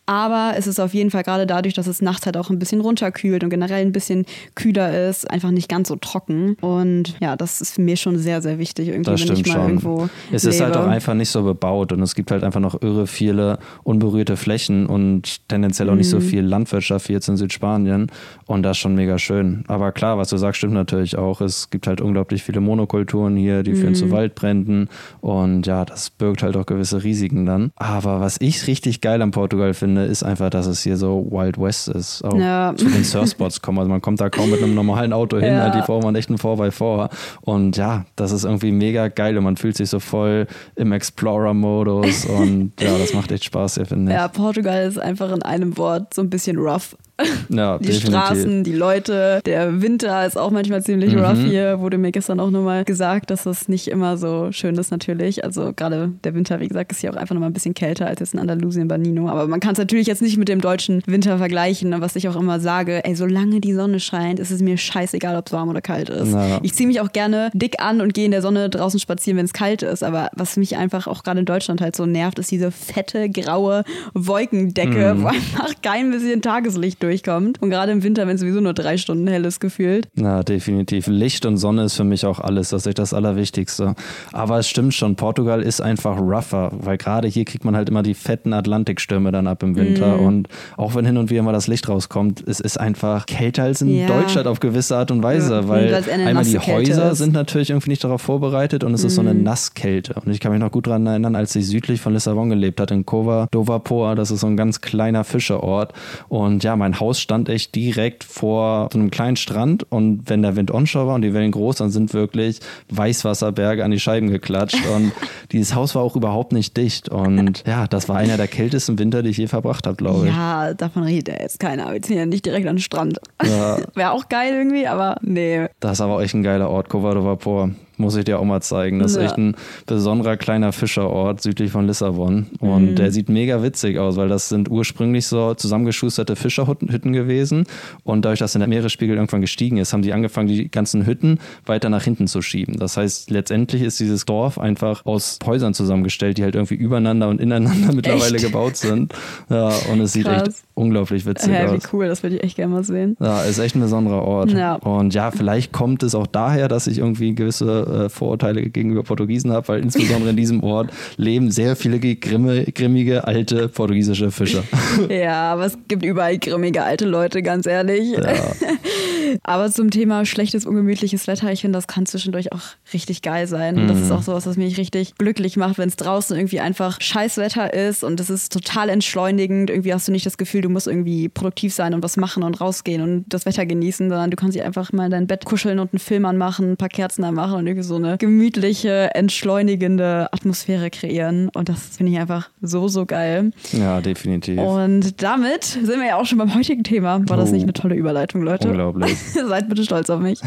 Aber 0.06 0.54
es 0.56 0.66
ist 0.66 0.80
auf 0.80 0.94
jeden 0.94 1.10
Fall 1.10 1.22
gerade 1.22 1.46
dadurch, 1.46 1.74
dass 1.74 1.86
es 1.86 2.00
nachts 2.00 2.26
halt 2.26 2.36
auch 2.36 2.50
ein 2.50 2.58
bisschen 2.58 2.80
runterkühlt 2.80 3.44
und 3.44 3.50
generell 3.50 3.84
ein 3.84 3.92
bisschen 3.92 4.24
kühler 4.54 5.08
ist, 5.08 5.30
einfach 5.30 5.50
nicht 5.50 5.68
ganz 5.68 5.88
so 5.88 5.96
trocken. 5.96 6.56
Und 6.60 7.14
ja, 7.20 7.36
das 7.36 7.60
ist 7.60 7.78
mir 7.78 7.96
schon 7.96 8.18
sehr, 8.18 8.42
sehr 8.42 8.58
wichtig, 8.58 8.88
irgendwie, 8.88 9.10
das 9.10 9.28
wenn 9.28 9.36
ich 9.36 9.46
mal 9.46 9.54
schon. 9.54 9.62
irgendwo. 9.62 10.08
Es 10.32 10.44
lebe. 10.44 10.54
ist 10.54 10.60
halt 10.62 10.76
auch 10.76 10.87
einfach 10.88 11.14
nicht 11.14 11.30
so 11.30 11.42
bebaut 11.42 11.92
und 11.92 12.02
es 12.02 12.14
gibt 12.14 12.30
halt 12.30 12.44
einfach 12.44 12.60
noch 12.60 12.80
irre 12.82 13.06
viele 13.06 13.58
unberührte 13.84 14.36
Flächen 14.36 14.86
und 14.86 15.48
tendenziell 15.48 15.90
auch 15.90 15.94
nicht 15.94 16.10
so 16.10 16.18
mhm. 16.18 16.22
viel 16.22 16.44
Landwirtschaft 16.44 17.08
wie 17.08 17.12
jetzt 17.12 17.28
in 17.28 17.36
Südspanien. 17.36 18.10
Und 18.46 18.62
das 18.62 18.76
ist 18.76 18.78
schon 18.78 18.94
mega 18.94 19.18
schön. 19.18 19.64
Aber 19.68 19.92
klar, 19.92 20.18
was 20.18 20.28
du 20.28 20.36
sagst, 20.36 20.58
stimmt 20.58 20.74
natürlich 20.74 21.16
auch. 21.16 21.40
Es 21.40 21.70
gibt 21.70 21.86
halt 21.86 22.00
unglaublich 22.00 22.42
viele 22.42 22.60
Monokulturen 22.60 23.36
hier, 23.36 23.62
die 23.62 23.74
führen 23.74 23.94
zu 23.94 24.06
mhm. 24.06 24.10
Waldbränden 24.12 24.88
und 25.20 25.66
ja, 25.66 25.84
das 25.84 26.10
birgt 26.10 26.42
halt 26.42 26.56
auch 26.56 26.66
gewisse 26.66 27.02
Risiken 27.02 27.46
dann. 27.46 27.70
Aber 27.76 28.20
was 28.20 28.40
ich 28.40 28.66
richtig 28.66 29.00
geil 29.00 29.20
an 29.22 29.30
Portugal 29.30 29.74
finde, 29.74 30.04
ist 30.04 30.22
einfach, 30.22 30.50
dass 30.50 30.66
es 30.66 30.82
hier 30.82 30.96
so 30.96 31.26
Wild 31.30 31.58
West 31.60 31.88
ist. 31.88 32.24
Auch 32.24 32.36
ja. 32.36 32.74
zu 32.76 32.86
den 32.86 33.04
Surfspots 33.04 33.62
kommen. 33.62 33.78
Also 33.78 33.90
man 33.90 34.00
kommt 34.00 34.20
da 34.20 34.30
kaum 34.30 34.50
mit 34.50 34.62
einem 34.62 34.74
normalen 34.74 35.12
Auto 35.12 35.38
hin, 35.38 35.54
ja. 35.54 35.62
halt 35.62 35.74
die 35.74 35.80
braucht 35.80 36.04
man 36.04 36.14
echt 36.14 36.30
ein 36.30 36.36
4x4. 36.36 37.10
Und 37.42 37.76
ja, 37.76 38.04
das 38.16 38.32
ist 38.32 38.44
irgendwie 38.44 38.72
mega 38.72 39.08
geil 39.08 39.36
und 39.38 39.44
man 39.44 39.56
fühlt 39.56 39.76
sich 39.76 39.88
so 39.90 40.00
voll 40.00 40.46
im 40.78 40.92
Explorer-Modus 40.92 42.24
und 42.26 42.72
ja, 42.80 42.96
das 42.96 43.12
macht 43.12 43.32
echt 43.32 43.44
Spaß 43.44 43.74
hier, 43.74 43.86
finde 43.86 44.12
ich. 44.12 44.18
Ja, 44.18 44.28
Portugal 44.28 44.86
ist 44.86 44.98
einfach 44.98 45.32
in 45.32 45.42
einem 45.42 45.76
Wort 45.76 46.14
so 46.14 46.22
ein 46.22 46.30
bisschen 46.30 46.56
rough. 46.56 46.96
Ja, 47.48 47.78
die 47.78 47.86
definitiv. 47.86 48.10
Straßen, 48.10 48.64
die 48.64 48.72
Leute, 48.72 49.40
der 49.46 49.80
Winter 49.80 50.26
ist 50.26 50.36
auch 50.36 50.50
manchmal 50.50 50.82
ziemlich 50.82 51.14
mhm. 51.14 51.24
rough 51.24 51.38
hier. 51.38 51.80
Wurde 51.80 51.98
mir 51.98 52.12
gestern 52.12 52.40
auch 52.40 52.50
nochmal 52.50 52.84
gesagt, 52.84 53.30
dass 53.30 53.44
das 53.44 53.68
nicht 53.68 53.88
immer 53.88 54.16
so 54.16 54.52
schön 54.52 54.76
ist 54.76 54.90
natürlich. 54.90 55.44
Also 55.44 55.72
gerade 55.74 56.12
der 56.24 56.34
Winter, 56.34 56.60
wie 56.60 56.68
gesagt, 56.68 56.92
ist 56.92 57.00
hier 57.00 57.10
auch 57.10 57.16
einfach 57.16 57.34
nochmal 57.34 57.50
ein 57.50 57.54
bisschen 57.54 57.74
kälter 57.74 58.06
als 58.06 58.20
jetzt 58.20 58.34
in 58.34 58.40
Andalusien 58.40 58.86
bei 58.86 58.98
Nino. 58.98 59.28
Aber 59.28 59.46
man 59.46 59.60
kann 59.60 59.72
es 59.72 59.78
natürlich 59.78 60.06
jetzt 60.06 60.22
nicht 60.22 60.36
mit 60.36 60.48
dem 60.48 60.60
deutschen 60.60 61.02
Winter 61.06 61.38
vergleichen, 61.38 61.94
was 62.00 62.16
ich 62.16 62.28
auch 62.28 62.36
immer 62.36 62.60
sage. 62.60 63.04
Ey, 63.04 63.14
solange 63.14 63.60
die 63.60 63.74
Sonne 63.74 63.98
scheint, 63.98 64.38
ist 64.38 64.50
es 64.50 64.60
mir 64.60 64.76
scheißegal, 64.76 65.36
ob 65.36 65.46
es 65.46 65.52
warm 65.52 65.68
oder 65.68 65.80
kalt 65.80 66.10
ist. 66.10 66.32
Ja. 66.32 66.58
Ich 66.62 66.74
ziehe 66.74 66.86
mich 66.86 67.00
auch 67.00 67.12
gerne 67.12 67.50
dick 67.54 67.82
an 67.82 68.00
und 68.00 68.14
gehe 68.14 68.26
in 68.26 68.30
der 68.30 68.42
Sonne 68.42 68.68
draußen 68.68 69.00
spazieren, 69.00 69.38
wenn 69.38 69.46
es 69.46 69.52
kalt 69.52 69.82
ist. 69.82 70.04
Aber 70.04 70.30
was 70.34 70.56
mich 70.56 70.76
einfach 70.76 71.06
auch 71.06 71.22
gerade 71.22 71.40
in 71.40 71.46
Deutschland 71.46 71.80
halt 71.80 71.96
so 71.96 72.06
nervt, 72.06 72.38
ist 72.38 72.50
diese 72.50 72.70
fette, 72.70 73.28
graue 73.30 73.84
Wolkendecke, 74.14 75.14
mhm. 75.14 75.22
wo 75.22 75.26
einfach 75.28 75.72
kein 75.82 76.10
bisschen 76.10 76.42
Tageslicht 76.42 77.02
durch 77.02 77.07
durchkommt. 77.08 77.60
Und 77.62 77.70
gerade 77.70 77.92
im 77.92 78.02
Winter, 78.02 78.26
wenn 78.26 78.34
es 78.34 78.40
sowieso 78.40 78.60
nur 78.60 78.74
drei 78.74 78.96
Stunden 78.96 79.26
hell 79.26 79.44
ist, 79.44 79.60
gefühlt. 79.60 80.08
Na, 80.14 80.42
definitiv. 80.42 81.06
Licht 81.06 81.46
und 81.46 81.56
Sonne 81.56 81.84
ist 81.84 81.94
für 81.94 82.04
mich 82.04 82.26
auch 82.26 82.40
alles. 82.40 82.70
Das 82.70 82.82
ist 82.82 82.86
echt 82.86 82.98
das 82.98 83.14
Allerwichtigste. 83.14 83.94
Aber 84.32 84.58
es 84.58 84.68
stimmt 84.68 84.94
schon, 84.94 85.16
Portugal 85.16 85.62
ist 85.62 85.80
einfach 85.80 86.18
rougher, 86.18 86.70
weil 86.72 86.98
gerade 86.98 87.28
hier 87.28 87.44
kriegt 87.44 87.64
man 87.64 87.76
halt 87.76 87.88
immer 87.88 88.02
die 88.02 88.14
fetten 88.14 88.52
Atlantikstürme 88.52 89.32
dann 89.32 89.46
ab 89.46 89.62
im 89.62 89.76
Winter. 89.76 90.18
Mm. 90.18 90.26
Und 90.26 90.48
auch 90.76 90.94
wenn 90.94 91.06
hin 91.06 91.16
und 91.16 91.30
wieder 91.30 91.42
mal 91.42 91.52
das 91.52 91.66
Licht 91.66 91.88
rauskommt, 91.88 92.44
es 92.46 92.60
ist 92.60 92.78
einfach 92.78 93.26
kälter 93.26 93.64
als 93.64 93.80
in 93.80 93.94
ja. 93.94 94.06
Deutschland 94.06 94.46
auf 94.46 94.60
gewisse 94.60 94.96
Art 94.96 95.10
und 95.10 95.22
Weise. 95.22 95.54
Ja, 95.54 95.68
weil 95.68 95.94
einmal 95.94 96.44
die 96.44 96.58
Häuser 96.58 97.14
sind 97.14 97.32
natürlich 97.32 97.70
irgendwie 97.70 97.90
nicht 97.90 98.04
darauf 98.04 98.22
vorbereitet 98.22 98.84
und 98.84 98.92
es 98.94 99.02
mm. 99.02 99.06
ist 99.06 99.14
so 99.14 99.20
eine 99.22 99.34
mhm. 99.34 99.42
Nasskälte. 99.42 100.14
Und 100.14 100.30
ich 100.30 100.40
kann 100.40 100.52
mich 100.52 100.60
noch 100.60 100.70
gut 100.70 100.86
daran 100.86 101.06
erinnern, 101.06 101.34
als 101.34 101.54
ich 101.56 101.66
südlich 101.66 102.00
von 102.00 102.12
Lissabon 102.12 102.50
gelebt 102.50 102.80
hat, 102.80 102.90
in 102.90 103.06
Cova 103.06 103.48
do 103.50 103.66
Vapor. 103.66 104.14
Das 104.14 104.30
ist 104.30 104.40
so 104.40 104.46
ein 104.46 104.56
ganz 104.56 104.80
kleiner 104.80 105.24
Fischerort. 105.24 105.92
Und 106.28 106.64
ja, 106.64 106.76
mein 106.76 106.97
Haus 107.00 107.20
stand 107.20 107.48
echt 107.48 107.74
direkt 107.74 108.24
vor 108.24 108.88
so 108.92 108.98
einem 108.98 109.10
kleinen 109.10 109.36
Strand 109.36 109.90
und 109.90 110.22
wenn 110.26 110.42
der 110.42 110.56
Wind 110.56 110.70
onshore 110.70 111.06
war 111.06 111.14
und 111.14 111.22
die 111.22 111.34
Wellen 111.34 111.52
groß, 111.52 111.76
dann 111.76 111.90
sind 111.90 112.14
wirklich 112.14 112.60
Weißwasserberge 112.90 113.84
an 113.84 113.90
die 113.90 114.00
Scheiben 114.00 114.30
geklatscht 114.30 114.86
und 114.94 115.12
dieses 115.52 115.74
Haus 115.74 115.94
war 115.94 116.02
auch 116.02 116.16
überhaupt 116.16 116.52
nicht 116.52 116.76
dicht 116.76 117.08
und 117.08 117.64
ja, 117.66 117.86
das 117.86 118.08
war 118.08 118.16
einer 118.16 118.36
der 118.36 118.48
kältesten 118.48 118.98
Winter, 118.98 119.22
die 119.22 119.30
ich 119.30 119.36
je 119.36 119.46
verbracht 119.46 119.86
habe, 119.86 119.96
glaube 119.96 120.26
ich. 120.26 120.32
Ja, 120.34 120.74
davon 120.74 121.02
redet 121.04 121.28
ja 121.28 121.42
jetzt 121.42 121.60
keiner. 121.60 121.92
Wir 121.92 122.00
sind 122.02 122.16
ja 122.16 122.26
nicht 122.26 122.46
direkt 122.46 122.66
an 122.66 122.76
den 122.76 122.82
Strand. 122.82 123.18
Ja. 123.44 123.78
Wäre 123.94 124.12
auch 124.12 124.28
geil 124.28 124.54
irgendwie, 124.54 124.86
aber 124.86 125.16
nee. 125.22 125.66
Das 125.80 125.92
ist 125.92 126.00
aber 126.00 126.16
auch 126.16 126.20
echt 126.20 126.34
ein 126.34 126.42
geiler 126.42 126.70
Ort, 126.70 126.88
Cova 126.88 127.14
Vapor 127.24 127.70
muss 127.98 128.16
ich 128.16 128.24
dir 128.24 128.38
auch 128.38 128.44
mal 128.44 128.60
zeigen. 128.60 128.98
Das 128.98 129.12
ist 129.12 129.18
ja. 129.18 129.24
echt 129.24 129.38
ein 129.38 129.56
besonderer 129.86 130.36
kleiner 130.36 130.72
Fischerort 130.72 131.42
südlich 131.42 131.70
von 131.70 131.86
Lissabon. 131.86 132.46
Und 132.60 132.92
mhm. 132.92 132.94
der 132.96 133.12
sieht 133.12 133.28
mega 133.28 133.62
witzig 133.62 133.98
aus, 133.98 134.16
weil 134.16 134.28
das 134.28 134.48
sind 134.48 134.70
ursprünglich 134.70 135.26
so 135.26 135.54
zusammengeschusterte 135.54 136.36
Fischerhütten 136.36 137.12
gewesen. 137.12 137.64
Und 138.04 138.24
dadurch, 138.24 138.40
dass 138.40 138.52
der 138.52 138.66
Meeresspiegel 138.66 139.16
irgendwann 139.16 139.40
gestiegen 139.40 139.78
ist, 139.78 139.92
haben 139.92 140.02
die 140.02 140.12
angefangen, 140.12 140.48
die 140.48 140.70
ganzen 140.70 141.06
Hütten 141.06 141.38
weiter 141.66 141.90
nach 141.90 142.02
hinten 142.02 142.26
zu 142.26 142.42
schieben. 142.42 142.76
Das 142.78 142.96
heißt, 142.96 143.30
letztendlich 143.30 143.82
ist 143.82 144.00
dieses 144.00 144.24
Dorf 144.24 144.58
einfach 144.58 145.04
aus 145.06 145.38
Häusern 145.44 145.74
zusammengestellt, 145.74 146.38
die 146.38 146.44
halt 146.44 146.54
irgendwie 146.54 146.74
übereinander 146.74 147.28
und 147.28 147.40
ineinander 147.40 147.92
mittlerweile 147.94 148.36
echt? 148.36 148.44
gebaut 148.44 148.76
sind. 148.76 149.14
Ja, 149.48 149.72
und 149.90 150.00
es 150.00 150.12
sieht 150.12 150.26
Krass. 150.26 150.48
echt 150.48 150.58
unglaublich 150.74 151.26
witzig 151.26 151.52
ja, 151.52 151.66
aus. 151.66 151.72
Wie 151.72 151.96
cool, 151.96 152.08
das 152.08 152.22
würde 152.22 152.36
ich 152.36 152.44
echt 152.44 152.56
gerne 152.56 152.74
mal 152.74 152.84
sehen. 152.84 153.16
Ja, 153.20 153.42
ist 153.42 153.58
echt 153.58 153.74
ein 153.74 153.80
besonderer 153.80 154.22
Ort. 154.22 154.52
Ja. 154.52 154.74
Und 154.76 155.14
ja, 155.14 155.30
vielleicht 155.30 155.72
kommt 155.72 156.02
es 156.02 156.14
auch 156.14 156.26
daher, 156.26 156.68
dass 156.68 156.86
ich 156.86 156.98
irgendwie 156.98 157.34
gewisse 157.34 157.87
äh, 157.88 158.08
Vorurteile 158.08 158.62
gegenüber 158.62 159.02
Portugiesen 159.02 159.52
habe, 159.52 159.68
weil 159.68 159.82
insbesondere 159.82 160.30
in 160.30 160.36
diesem 160.36 160.62
Ort 160.62 160.90
leben 161.16 161.50
sehr 161.50 161.76
viele 161.76 161.98
grimme, 161.98 162.64
grimmige 162.64 163.26
alte 163.26 163.68
portugiesische 163.68 164.30
Fischer. 164.30 164.64
Ja, 165.08 165.52
aber 165.52 165.66
es 165.66 165.78
gibt 165.86 166.04
überall 166.04 166.38
grimmige 166.38 166.82
alte 166.82 167.06
Leute, 167.06 167.42
ganz 167.42 167.66
ehrlich. 167.66 168.10
Ja. 168.12 168.22
Aber 169.42 169.70
zum 169.70 169.90
Thema 169.90 170.24
schlechtes, 170.24 170.66
ungemütliches 170.66 171.26
Wetter, 171.26 171.50
ich 171.52 171.60
finde, 171.60 171.76
das 171.78 171.86
kann 171.86 172.06
zwischendurch 172.06 172.52
auch 172.52 172.62
richtig 172.92 173.22
geil 173.22 173.46
sein. 173.46 173.84
Mhm. 173.84 173.88
Das 173.88 174.00
ist 174.00 174.10
auch 174.10 174.22
sowas, 174.22 174.46
was 174.46 174.56
mich 174.56 174.78
richtig 174.78 175.14
glücklich 175.16 175.56
macht, 175.56 175.78
wenn 175.78 175.88
es 175.88 175.96
draußen 175.96 176.36
irgendwie 176.36 176.60
einfach 176.60 177.00
Scheißwetter 177.00 177.72
ist 177.74 178.04
und 178.04 178.20
es 178.20 178.30
ist 178.30 178.52
total 178.52 178.88
entschleunigend. 178.88 179.70
Irgendwie 179.70 179.92
hast 179.92 180.08
du 180.08 180.12
nicht 180.12 180.26
das 180.26 180.38
Gefühl, 180.38 180.62
du 180.62 180.68
musst 180.68 180.86
irgendwie 180.86 181.28
produktiv 181.28 181.74
sein 181.74 181.94
und 181.94 182.02
was 182.02 182.16
machen 182.16 182.42
und 182.42 182.60
rausgehen 182.60 183.02
und 183.02 183.24
das 183.28 183.46
Wetter 183.46 183.66
genießen, 183.66 184.08
sondern 184.08 184.30
du 184.30 184.36
kannst 184.36 184.56
dich 184.56 184.62
einfach 184.62 184.92
mal 184.92 185.06
in 185.06 185.10
dein 185.10 185.26
Bett 185.26 185.44
kuscheln 185.44 185.78
und 185.78 185.92
einen 185.92 186.00
Film 186.00 186.24
anmachen, 186.24 186.72
ein 186.72 186.76
paar 186.76 186.88
Kerzen 186.88 187.24
anmachen 187.24 187.54
und 187.54 187.66
irgendwie 187.66 187.86
so 187.86 187.96
eine 187.96 188.18
gemütliche, 188.18 189.14
entschleunigende 189.14 190.32
Atmosphäre 190.32 190.90
kreieren. 190.90 191.50
Und 191.54 191.68
das 191.68 191.96
finde 191.96 192.12
ich 192.12 192.18
einfach 192.18 192.50
so, 192.60 192.88
so 192.88 193.06
geil. 193.06 193.50
Ja, 193.72 194.00
definitiv. 194.00 194.58
Und 194.58 195.22
damit 195.22 195.64
sind 195.64 196.00
wir 196.00 196.06
ja 196.06 196.16
auch 196.16 196.26
schon 196.26 196.38
beim 196.38 196.54
heutigen 196.54 196.84
Thema. 196.84 197.20
War 197.28 197.36
das 197.36 197.50
oh. 197.50 197.52
nicht 197.52 197.62
eine 197.62 197.72
tolle 197.72 197.94
Überleitung, 197.94 198.42
Leute? 198.42 198.68
Unglaublich. 198.68 199.17
Seid 199.48 199.68
bitte 199.68 199.84
stolz 199.84 200.10
auf 200.10 200.20
mich. 200.20 200.40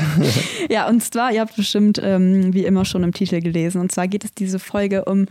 ja, 0.69 0.87
und 0.87 1.03
zwar, 1.03 1.31
ihr 1.31 1.41
habt 1.41 1.55
bestimmt 1.55 1.99
ähm, 2.03 2.53
wie 2.53 2.65
immer 2.65 2.85
schon 2.85 3.03
im 3.03 3.13
Titel 3.13 3.39
gelesen. 3.41 3.81
Und 3.81 3.91
zwar 3.91 4.07
geht 4.07 4.23
es 4.23 4.33
diese 4.33 4.59
Folge 4.59 5.05
um 5.05 5.25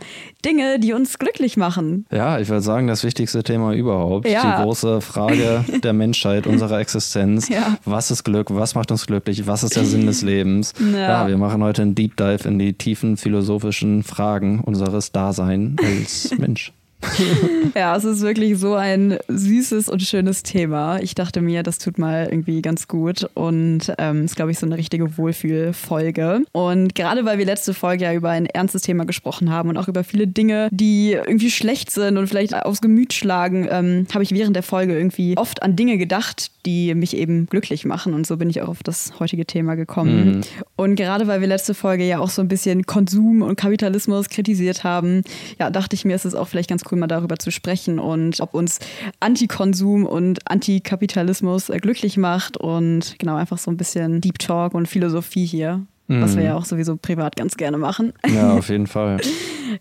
Dinge, 0.45 0.79
die 0.79 0.93
uns 0.93 1.19
glücklich 1.19 1.57
machen. 1.57 2.05
Ja, 2.11 2.39
ich 2.39 2.49
würde 2.49 2.61
sagen, 2.61 2.87
das 2.87 3.03
wichtigste 3.03 3.43
Thema 3.43 3.73
überhaupt. 3.73 4.27
Ja. 4.27 4.57
Die 4.57 4.63
große 4.63 5.01
Frage 5.01 5.65
der 5.83 5.93
Menschheit, 5.93 6.47
unserer 6.47 6.79
Existenz. 6.79 7.49
Ja. 7.49 7.77
Was 7.85 8.11
ist 8.11 8.23
Glück? 8.23 8.47
Was 8.49 8.75
macht 8.75 8.91
uns 8.91 9.05
glücklich? 9.05 9.47
Was 9.47 9.63
ist 9.63 9.75
der 9.75 9.85
Sinn 9.85 10.05
des 10.05 10.21
Lebens? 10.21 10.73
Ja. 10.79 10.99
ja, 10.99 11.27
wir 11.27 11.37
machen 11.37 11.63
heute 11.63 11.81
einen 11.81 11.95
Deep 11.95 12.17
Dive 12.17 12.47
in 12.47 12.59
die 12.59 12.73
tiefen 12.73 13.17
philosophischen 13.17 14.03
Fragen 14.03 14.59
unseres 14.59 15.11
Daseins 15.11 15.81
als 15.83 16.31
Mensch. 16.37 16.73
ja, 17.75 17.95
es 17.95 18.03
ist 18.03 18.21
wirklich 18.21 18.57
so 18.57 18.75
ein 18.75 19.17
süßes 19.27 19.89
und 19.89 20.01
schönes 20.01 20.43
Thema. 20.43 20.99
Ich 20.99 21.15
dachte 21.15 21.41
mir, 21.41 21.63
das 21.63 21.77
tut 21.77 21.97
mal 21.97 22.27
irgendwie 22.29 22.61
ganz 22.61 22.87
gut 22.87 23.29
und 23.33 23.91
ähm, 23.97 24.25
ist, 24.25 24.35
glaube 24.35 24.51
ich, 24.51 24.59
so 24.59 24.65
eine 24.65 24.77
richtige 24.77 25.17
Wohlfühlfolge. 25.17 26.43
Und 26.51 26.95
gerade 26.95 27.25
weil 27.25 27.37
wir 27.37 27.45
letzte 27.45 27.73
Folge 27.73 28.05
ja 28.05 28.13
über 28.13 28.29
ein 28.29 28.45
ernstes 28.45 28.83
Thema 28.83 29.05
gesprochen 29.05 29.49
haben 29.49 29.69
und 29.69 29.77
auch 29.77 29.87
über 29.87 30.03
viele 30.03 30.27
Dinge, 30.27 30.69
die 30.71 31.13
irgendwie 31.13 31.51
schlecht 31.51 31.91
sind 31.91 32.17
und 32.17 32.27
vielleicht 32.27 32.55
aufs 32.55 32.81
Gemüt 32.81 33.13
schlagen, 33.13 33.67
ähm, 33.69 34.07
habe 34.13 34.23
ich 34.23 34.31
während 34.31 34.55
der 34.55 34.63
Folge 34.63 34.95
irgendwie 34.95 35.37
oft 35.37 35.63
an 35.63 35.75
Dinge 35.75 35.97
gedacht, 35.97 36.51
die 36.65 36.93
mich 36.95 37.15
eben 37.15 37.47
glücklich 37.47 37.85
machen. 37.85 38.13
Und 38.13 38.27
so 38.27 38.37
bin 38.37 38.49
ich 38.49 38.61
auch 38.61 38.69
auf 38.69 38.83
das 38.83 39.13
heutige 39.19 39.45
Thema 39.45 39.75
gekommen. 39.75 40.37
Mhm. 40.37 40.41
Und 40.75 40.95
gerade 40.95 41.27
weil 41.27 41.41
wir 41.41 41.47
letzte 41.47 41.73
Folge 41.73 42.05
ja 42.05 42.19
auch 42.19 42.29
so 42.29 42.41
ein 42.41 42.47
bisschen 42.47 42.85
Konsum 42.85 43.41
und 43.41 43.55
Kapitalismus 43.55 44.29
kritisiert 44.29 44.83
haben, 44.83 45.23
ja, 45.59 45.69
dachte 45.69 45.95
ich 45.95 46.05
mir, 46.05 46.15
ist 46.15 46.25
es 46.25 46.35
auch 46.35 46.47
vielleicht 46.47 46.69
ganz 46.69 46.83
cool, 46.90 46.90
mal 46.99 47.07
darüber 47.07 47.37
zu 47.37 47.51
sprechen 47.51 47.99
und 47.99 48.39
ob 48.39 48.53
uns 48.53 48.79
Antikonsum 49.19 50.05
und 50.05 50.39
Antikapitalismus 50.49 51.69
äh, 51.69 51.77
glücklich 51.77 52.17
macht 52.17 52.57
und 52.57 53.15
genau 53.19 53.35
einfach 53.35 53.57
so 53.57 53.71
ein 53.71 53.77
bisschen 53.77 54.21
Deep 54.21 54.39
Talk 54.39 54.73
und 54.73 54.87
Philosophie 54.87 55.45
hier 55.45 55.85
was 56.19 56.35
wir 56.35 56.41
mhm. 56.41 56.47
ja 56.47 56.55
auch 56.55 56.65
sowieso 56.65 56.97
privat 56.97 57.35
ganz 57.35 57.57
gerne 57.57 57.77
machen. 57.77 58.13
Ja, 58.27 58.53
auf 58.57 58.69
jeden 58.69 58.87
Fall. 58.87 59.17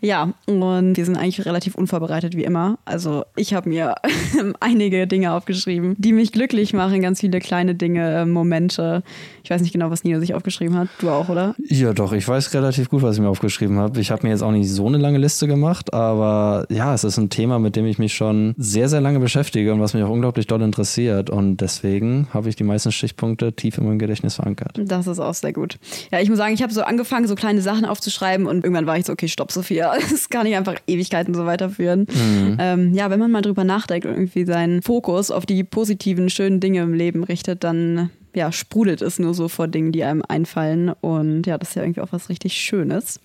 ja, 0.01 0.33
und 0.47 0.97
wir 0.97 1.05
sind 1.05 1.17
eigentlich 1.17 1.45
relativ 1.47 1.75
unvorbereitet 1.75 2.37
wie 2.37 2.45
immer. 2.45 2.79
Also 2.85 3.25
ich 3.37 3.55
habe 3.55 3.69
mir 3.69 3.95
einige 4.61 5.07
Dinge 5.07 5.33
aufgeschrieben, 5.33 5.97
die 5.99 6.13
mich 6.13 6.33
glücklich 6.33 6.73
machen, 6.73 7.03
ganz 7.03 7.21
viele 7.21 7.41
kleine 7.41 7.75
Dinge, 7.75 8.21
äh, 8.21 8.25
Momente. 8.27 9.03
Ich 9.43 9.51
weiß 9.51 9.63
nicht 9.63 9.73
genau, 9.73 9.91
was 9.91 10.05
Nina 10.05 10.21
sich 10.21 10.35
aufgeschrieben 10.35 10.77
hat. 10.77 10.89
Du 11.01 11.11
auch, 11.11 11.29
oder? 11.29 11.55
Ja, 11.67 11.93
doch. 11.93 12.13
Ich 12.13 12.27
weiß 12.27 12.55
relativ 12.55 12.89
gut, 12.91 13.03
was 13.03 13.17
ich 13.17 13.23
mir 13.23 13.29
aufgeschrieben 13.29 13.79
habe. 13.79 14.01
Ich 14.01 14.11
habe 14.11 14.23
mir 14.25 14.31
jetzt 14.31 14.43
auch 14.43 14.53
nicht 14.53 14.71
so 14.71 14.87
eine 14.87 14.99
lange 14.99 15.19
Liste 15.19 15.47
gemacht, 15.47 15.93
aber 15.93 16.67
ja, 16.71 16.95
es 16.95 17.05
ist 17.05 17.17
ein 17.17 17.31
Thema, 17.31 17.59
mit 17.59 17.77
dem 17.77 17.87
ich 17.87 17.99
mich 17.99 18.15
schon 18.15 18.55
sehr, 18.57 18.89
sehr 18.89 19.01
lange 19.01 19.21
beschäftige 19.21 19.73
und 19.73 19.81
was 19.81 19.95
mich 19.95 20.03
auch 20.03 20.11
unglaublich 20.11 20.47
doll 20.47 20.63
interessiert. 20.63 21.31
Und 21.31 21.59
deswegen 21.59 22.29
habe 22.33 22.49
ich 22.49 22.57
die 22.57 22.65
meisten 22.65 22.93
Stichpunkte 22.93 23.53
tief 23.53 23.79
in 23.79 23.87
meinem 23.87 23.99
Gedächtnis 23.99 24.37
verankert. 24.37 24.79
Das 24.83 25.07
ist 25.07 25.19
auch 25.19 25.35
sehr 25.35 25.53
gut. 25.53 25.79
Ja, 26.13 26.20
ich 26.21 26.29
muss 26.29 26.39
sagen, 26.39 26.55
ich 26.55 26.63
habe 26.63 26.73
so 26.73 26.83
angefangen, 26.83 27.27
so 27.27 27.35
kleine 27.35 27.61
Sachen 27.61 27.85
aufzuschreiben 27.85 28.47
und 28.47 28.65
irgendwann 28.65 28.87
war 28.87 28.99
ich 28.99 29.07
so, 29.07 29.13
okay, 29.13 29.29
stopp, 29.29 29.53
Sophia, 29.53 29.95
das 30.11 30.29
kann 30.29 30.47
ich 30.47 30.57
einfach 30.57 30.77
Ewigkeiten 30.87 31.35
so 31.35 31.47
weiterführen. 31.47 32.07
Mhm. 32.13 32.57
Ähm, 32.59 32.95
ja, 32.95 33.11
wenn 33.11 33.21
man 33.21 33.31
mal 33.31 33.43
drüber 33.43 33.65
nachdenkt 33.65 34.07
und 34.07 34.13
irgendwie 34.13 34.45
seinen 34.45 34.83
Fokus 34.83 35.31
auf 35.31 35.47
die 35.47 35.65
positiven, 35.65 36.31
schönen 36.31 36.61
Dinge 36.61 36.83
im 36.83 36.95
Leben 36.95 37.25
richtet, 37.25 37.65
dann 37.65 38.11
ja, 38.35 38.53
sprudelt 38.53 39.03
es 39.03 39.19
nur 39.19 39.35
so 39.35 39.49
vor 39.49 39.69
Dingen, 39.69 39.93
die 39.93 40.05
einem 40.05 40.23
einfallen. 40.27 40.91
Und 41.01 41.47
ja, 41.47 41.59
das 41.59 41.71
ist 41.71 41.75
ja 41.75 41.83
irgendwie 41.83 42.01
auch 42.01 42.13
was 42.13 42.29
richtig 42.29 42.55
Schönes. 42.55 43.21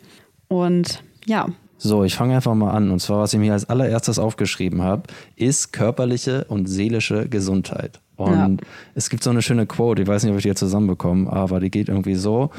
Und 0.47 1.03
ja, 1.25 1.47
so, 1.77 2.03
ich 2.03 2.15
fange 2.15 2.35
einfach 2.35 2.55
mal 2.55 2.71
an. 2.71 2.89
Und 2.89 2.99
zwar, 2.99 3.19
was 3.19 3.33
ich 3.33 3.39
mir 3.39 3.53
als 3.53 3.69
allererstes 3.69 4.17
aufgeschrieben 4.17 4.81
habe, 4.81 5.03
ist 5.35 5.73
körperliche 5.73 6.45
und 6.45 6.67
seelische 6.67 7.27
Gesundheit. 7.27 7.99
Und 8.15 8.61
ja. 8.61 8.67
es 8.93 9.09
gibt 9.09 9.23
so 9.23 9.29
eine 9.29 9.41
schöne 9.41 9.65
Quote, 9.65 10.01
ich 10.01 10.07
weiß 10.07 10.23
nicht, 10.23 10.31
ob 10.31 10.37
ich 10.37 10.43
die 10.43 10.49
jetzt 10.49 10.59
zusammenbekomme, 10.59 11.31
aber 11.31 11.59
die 11.59 11.69
geht 11.69 11.89
irgendwie 11.89 12.15
so. 12.15 12.49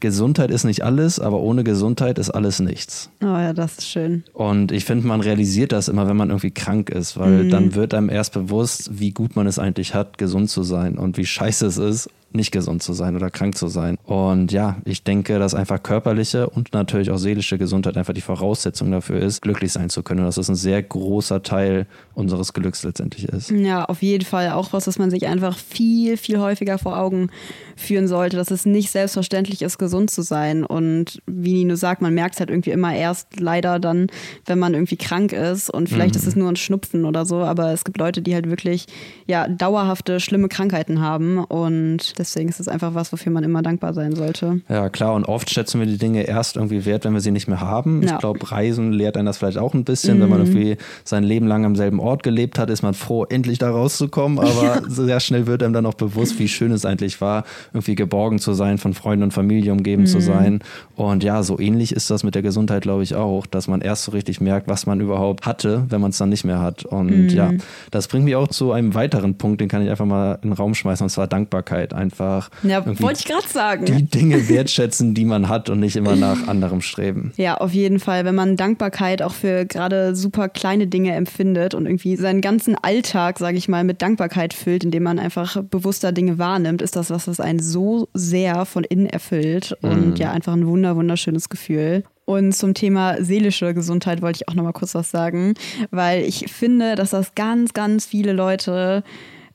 Gesundheit 0.00 0.50
ist 0.50 0.64
nicht 0.64 0.82
alles, 0.82 1.20
aber 1.20 1.40
ohne 1.40 1.62
Gesundheit 1.62 2.18
ist 2.18 2.30
alles 2.30 2.60
nichts. 2.60 3.10
Oh 3.22 3.26
ja, 3.26 3.52
das 3.52 3.78
ist 3.78 3.88
schön. 3.88 4.24
Und 4.32 4.72
ich 4.72 4.84
finde, 4.84 5.06
man 5.06 5.20
realisiert 5.20 5.72
das 5.72 5.88
immer, 5.88 6.08
wenn 6.08 6.16
man 6.16 6.30
irgendwie 6.30 6.50
krank 6.50 6.90
ist, 6.90 7.18
weil 7.18 7.44
mhm. 7.44 7.50
dann 7.50 7.74
wird 7.74 7.94
einem 7.94 8.08
erst 8.08 8.32
bewusst, 8.32 8.98
wie 8.98 9.12
gut 9.12 9.36
man 9.36 9.46
es 9.46 9.58
eigentlich 9.58 9.94
hat, 9.94 10.18
gesund 10.18 10.50
zu 10.50 10.62
sein 10.62 10.98
und 10.98 11.16
wie 11.16 11.26
scheiße 11.26 11.66
es 11.66 11.76
ist, 11.76 12.10
nicht 12.32 12.52
gesund 12.52 12.82
zu 12.82 12.92
sein 12.92 13.16
oder 13.16 13.30
krank 13.30 13.56
zu 13.56 13.68
sein. 13.68 13.96
Und 14.04 14.52
ja, 14.52 14.76
ich 14.84 15.02
denke, 15.04 15.38
dass 15.38 15.54
einfach 15.54 15.82
körperliche 15.82 16.48
und 16.48 16.72
natürlich 16.72 17.10
auch 17.10 17.18
seelische 17.18 17.58
Gesundheit 17.58 17.96
einfach 17.96 18.14
die 18.14 18.20
Voraussetzung 18.20 18.90
dafür 18.90 19.20
ist, 19.20 19.42
glücklich 19.42 19.72
sein 19.72 19.90
zu 19.90 20.02
können. 20.02 20.20
Und 20.20 20.26
dass 20.26 20.36
das 20.36 20.48
ein 20.48 20.56
sehr 20.56 20.82
großer 20.82 21.42
Teil 21.42 21.86
unseres 22.14 22.52
Glücks 22.52 22.82
letztendlich 22.84 23.28
ist. 23.28 23.50
Ja, 23.50 23.84
auf 23.84 24.02
jeden 24.02 24.24
Fall 24.24 24.50
auch 24.50 24.72
was, 24.72 24.86
was 24.86 24.98
man 24.98 25.10
sich 25.10 25.26
einfach 25.26 25.56
viel, 25.56 26.16
viel 26.16 26.38
häufiger 26.38 26.78
vor 26.78 26.98
Augen 26.98 27.30
führen 27.76 28.06
sollte, 28.06 28.36
dass 28.36 28.50
es 28.50 28.66
nicht 28.66 28.90
selbstverständlich 28.90 29.62
ist, 29.62 29.78
gesund 29.78 30.10
zu 30.10 30.22
sein. 30.22 30.64
Und 30.64 31.20
wie 31.26 31.54
Nino 31.54 31.74
sagt, 31.74 32.02
man 32.02 32.14
merkt 32.14 32.34
es 32.34 32.40
halt 32.40 32.50
irgendwie 32.50 32.70
immer 32.70 32.94
erst 32.94 33.40
leider 33.40 33.78
dann, 33.78 34.08
wenn 34.46 34.58
man 34.58 34.74
irgendwie 34.74 34.96
krank 34.96 35.32
ist. 35.32 35.70
Und 35.70 35.88
vielleicht 35.88 36.14
mhm. 36.14 36.20
ist 36.20 36.26
es 36.26 36.36
nur 36.36 36.48
ein 36.48 36.56
Schnupfen 36.56 37.04
oder 37.04 37.24
so, 37.24 37.38
aber 37.38 37.72
es 37.72 37.84
gibt 37.84 37.98
Leute, 37.98 38.22
die 38.22 38.34
halt 38.34 38.48
wirklich 38.48 38.86
ja 39.26 39.48
dauerhafte, 39.48 40.20
schlimme 40.20 40.48
Krankheiten 40.48 41.00
haben. 41.00 41.38
Und 41.38 42.19
deswegen 42.20 42.48
ist 42.48 42.60
es 42.60 42.68
einfach 42.68 42.94
was, 42.94 43.12
wofür 43.12 43.32
man 43.32 43.42
immer 43.42 43.62
dankbar 43.62 43.94
sein 43.94 44.14
sollte. 44.14 44.60
Ja, 44.68 44.88
klar. 44.88 45.14
Und 45.14 45.24
oft 45.24 45.50
schätzen 45.50 45.80
wir 45.80 45.86
die 45.86 45.98
Dinge 45.98 46.22
erst 46.22 46.56
irgendwie 46.56 46.84
wert, 46.84 47.04
wenn 47.04 47.14
wir 47.14 47.20
sie 47.20 47.30
nicht 47.32 47.48
mehr 47.48 47.60
haben. 47.60 48.02
Ja. 48.02 48.12
Ich 48.12 48.18
glaube, 48.18 48.50
Reisen 48.50 48.92
lehrt 48.92 49.16
einen 49.16 49.26
das 49.26 49.38
vielleicht 49.38 49.58
auch 49.58 49.74
ein 49.74 49.84
bisschen. 49.84 50.18
Mhm. 50.18 50.22
Wenn 50.22 50.28
man 50.28 50.40
mhm. 50.40 50.46
irgendwie 50.46 50.76
sein 51.04 51.24
Leben 51.24 51.46
lang 51.46 51.64
am 51.64 51.74
selben 51.74 51.98
Ort 51.98 52.22
gelebt 52.22 52.58
hat, 52.58 52.70
ist 52.70 52.82
man 52.82 52.94
froh, 52.94 53.24
endlich 53.24 53.58
da 53.58 53.70
rauszukommen. 53.70 54.38
Aber 54.38 54.62
ja. 54.64 54.82
sehr 54.86 55.20
schnell 55.20 55.46
wird 55.46 55.62
einem 55.62 55.72
dann 55.72 55.86
auch 55.86 55.94
bewusst, 55.94 56.38
wie 56.38 56.48
schön 56.48 56.72
es 56.72 56.84
eigentlich 56.84 57.20
war, 57.20 57.44
irgendwie 57.72 57.94
geborgen 57.94 58.38
zu 58.38 58.52
sein, 58.52 58.78
von 58.78 58.94
Freunden 58.94 59.24
und 59.24 59.32
Familie 59.32 59.72
umgeben 59.72 60.02
mhm. 60.02 60.06
zu 60.06 60.20
sein. 60.20 60.60
Und 60.96 61.24
ja, 61.24 61.42
so 61.42 61.58
ähnlich 61.58 61.92
ist 61.92 62.10
das 62.10 62.22
mit 62.22 62.34
der 62.34 62.42
Gesundheit, 62.42 62.82
glaube 62.82 63.02
ich, 63.02 63.14
auch, 63.14 63.46
dass 63.46 63.66
man 63.66 63.80
erst 63.80 64.04
so 64.04 64.12
richtig 64.12 64.40
merkt, 64.40 64.68
was 64.68 64.86
man 64.86 65.00
überhaupt 65.00 65.46
hatte, 65.46 65.86
wenn 65.88 66.00
man 66.00 66.10
es 66.10 66.18
dann 66.18 66.28
nicht 66.28 66.44
mehr 66.44 66.60
hat. 66.60 66.84
Und 66.84 67.10
mhm. 67.10 67.28
ja, 67.30 67.52
das 67.90 68.08
bringt 68.08 68.26
mich 68.26 68.36
auch 68.36 68.48
zu 68.48 68.72
einem 68.72 68.94
weiteren 68.94 69.36
Punkt, 69.36 69.60
den 69.60 69.68
kann 69.68 69.82
ich 69.82 69.90
einfach 69.90 70.04
mal 70.04 70.38
in 70.42 70.50
den 70.50 70.52
Raum 70.52 70.74
schmeißen, 70.74 71.04
und 71.04 71.10
zwar 71.10 71.26
Dankbarkeit. 71.26 71.94
Einfach 72.10 72.50
ja, 72.64 72.84
wollte 73.00 73.20
ich 73.20 73.24
gerade 73.24 73.48
sagen. 73.48 73.84
die 73.84 74.02
Dinge 74.02 74.48
wertschätzen, 74.48 75.14
die 75.14 75.24
man 75.24 75.48
hat 75.48 75.70
und 75.70 75.78
nicht 75.78 75.94
immer 75.94 76.16
nach 76.16 76.48
anderem 76.48 76.80
streben. 76.80 77.32
Ja, 77.36 77.56
auf 77.58 77.72
jeden 77.72 78.00
Fall. 78.00 78.24
Wenn 78.24 78.34
man 78.34 78.56
Dankbarkeit 78.56 79.22
auch 79.22 79.32
für 79.32 79.64
gerade 79.64 80.16
super 80.16 80.48
kleine 80.48 80.88
Dinge 80.88 81.14
empfindet 81.14 81.74
und 81.74 81.86
irgendwie 81.86 82.16
seinen 82.16 82.40
ganzen 82.40 82.74
Alltag, 82.74 83.38
sage 83.38 83.56
ich 83.56 83.68
mal, 83.68 83.84
mit 83.84 84.02
Dankbarkeit 84.02 84.54
füllt, 84.54 84.82
indem 84.82 85.04
man 85.04 85.18
einfach 85.20 85.62
bewusster 85.62 86.10
Dinge 86.10 86.38
wahrnimmt, 86.38 86.82
ist 86.82 86.96
das 86.96 87.10
was, 87.10 87.28
was 87.28 87.38
einen 87.38 87.60
so 87.60 88.08
sehr 88.12 88.64
von 88.64 88.82
innen 88.82 89.06
erfüllt 89.06 89.76
und 89.82 90.14
mm. 90.14 90.16
ja, 90.16 90.32
einfach 90.32 90.52
ein 90.52 90.66
wunder, 90.66 90.96
wunderschönes 90.96 91.48
Gefühl. 91.48 92.02
Und 92.24 92.52
zum 92.52 92.74
Thema 92.74 93.22
seelische 93.22 93.74
Gesundheit 93.74 94.22
wollte 94.22 94.38
ich 94.42 94.48
auch 94.48 94.54
noch 94.54 94.64
mal 94.64 94.72
kurz 94.72 94.94
was 94.94 95.10
sagen, 95.10 95.54
weil 95.90 96.22
ich 96.22 96.46
finde, 96.52 96.94
dass 96.94 97.10
das 97.10 97.34
ganz, 97.34 97.72
ganz 97.72 98.06
viele 98.06 98.32
Leute 98.32 99.02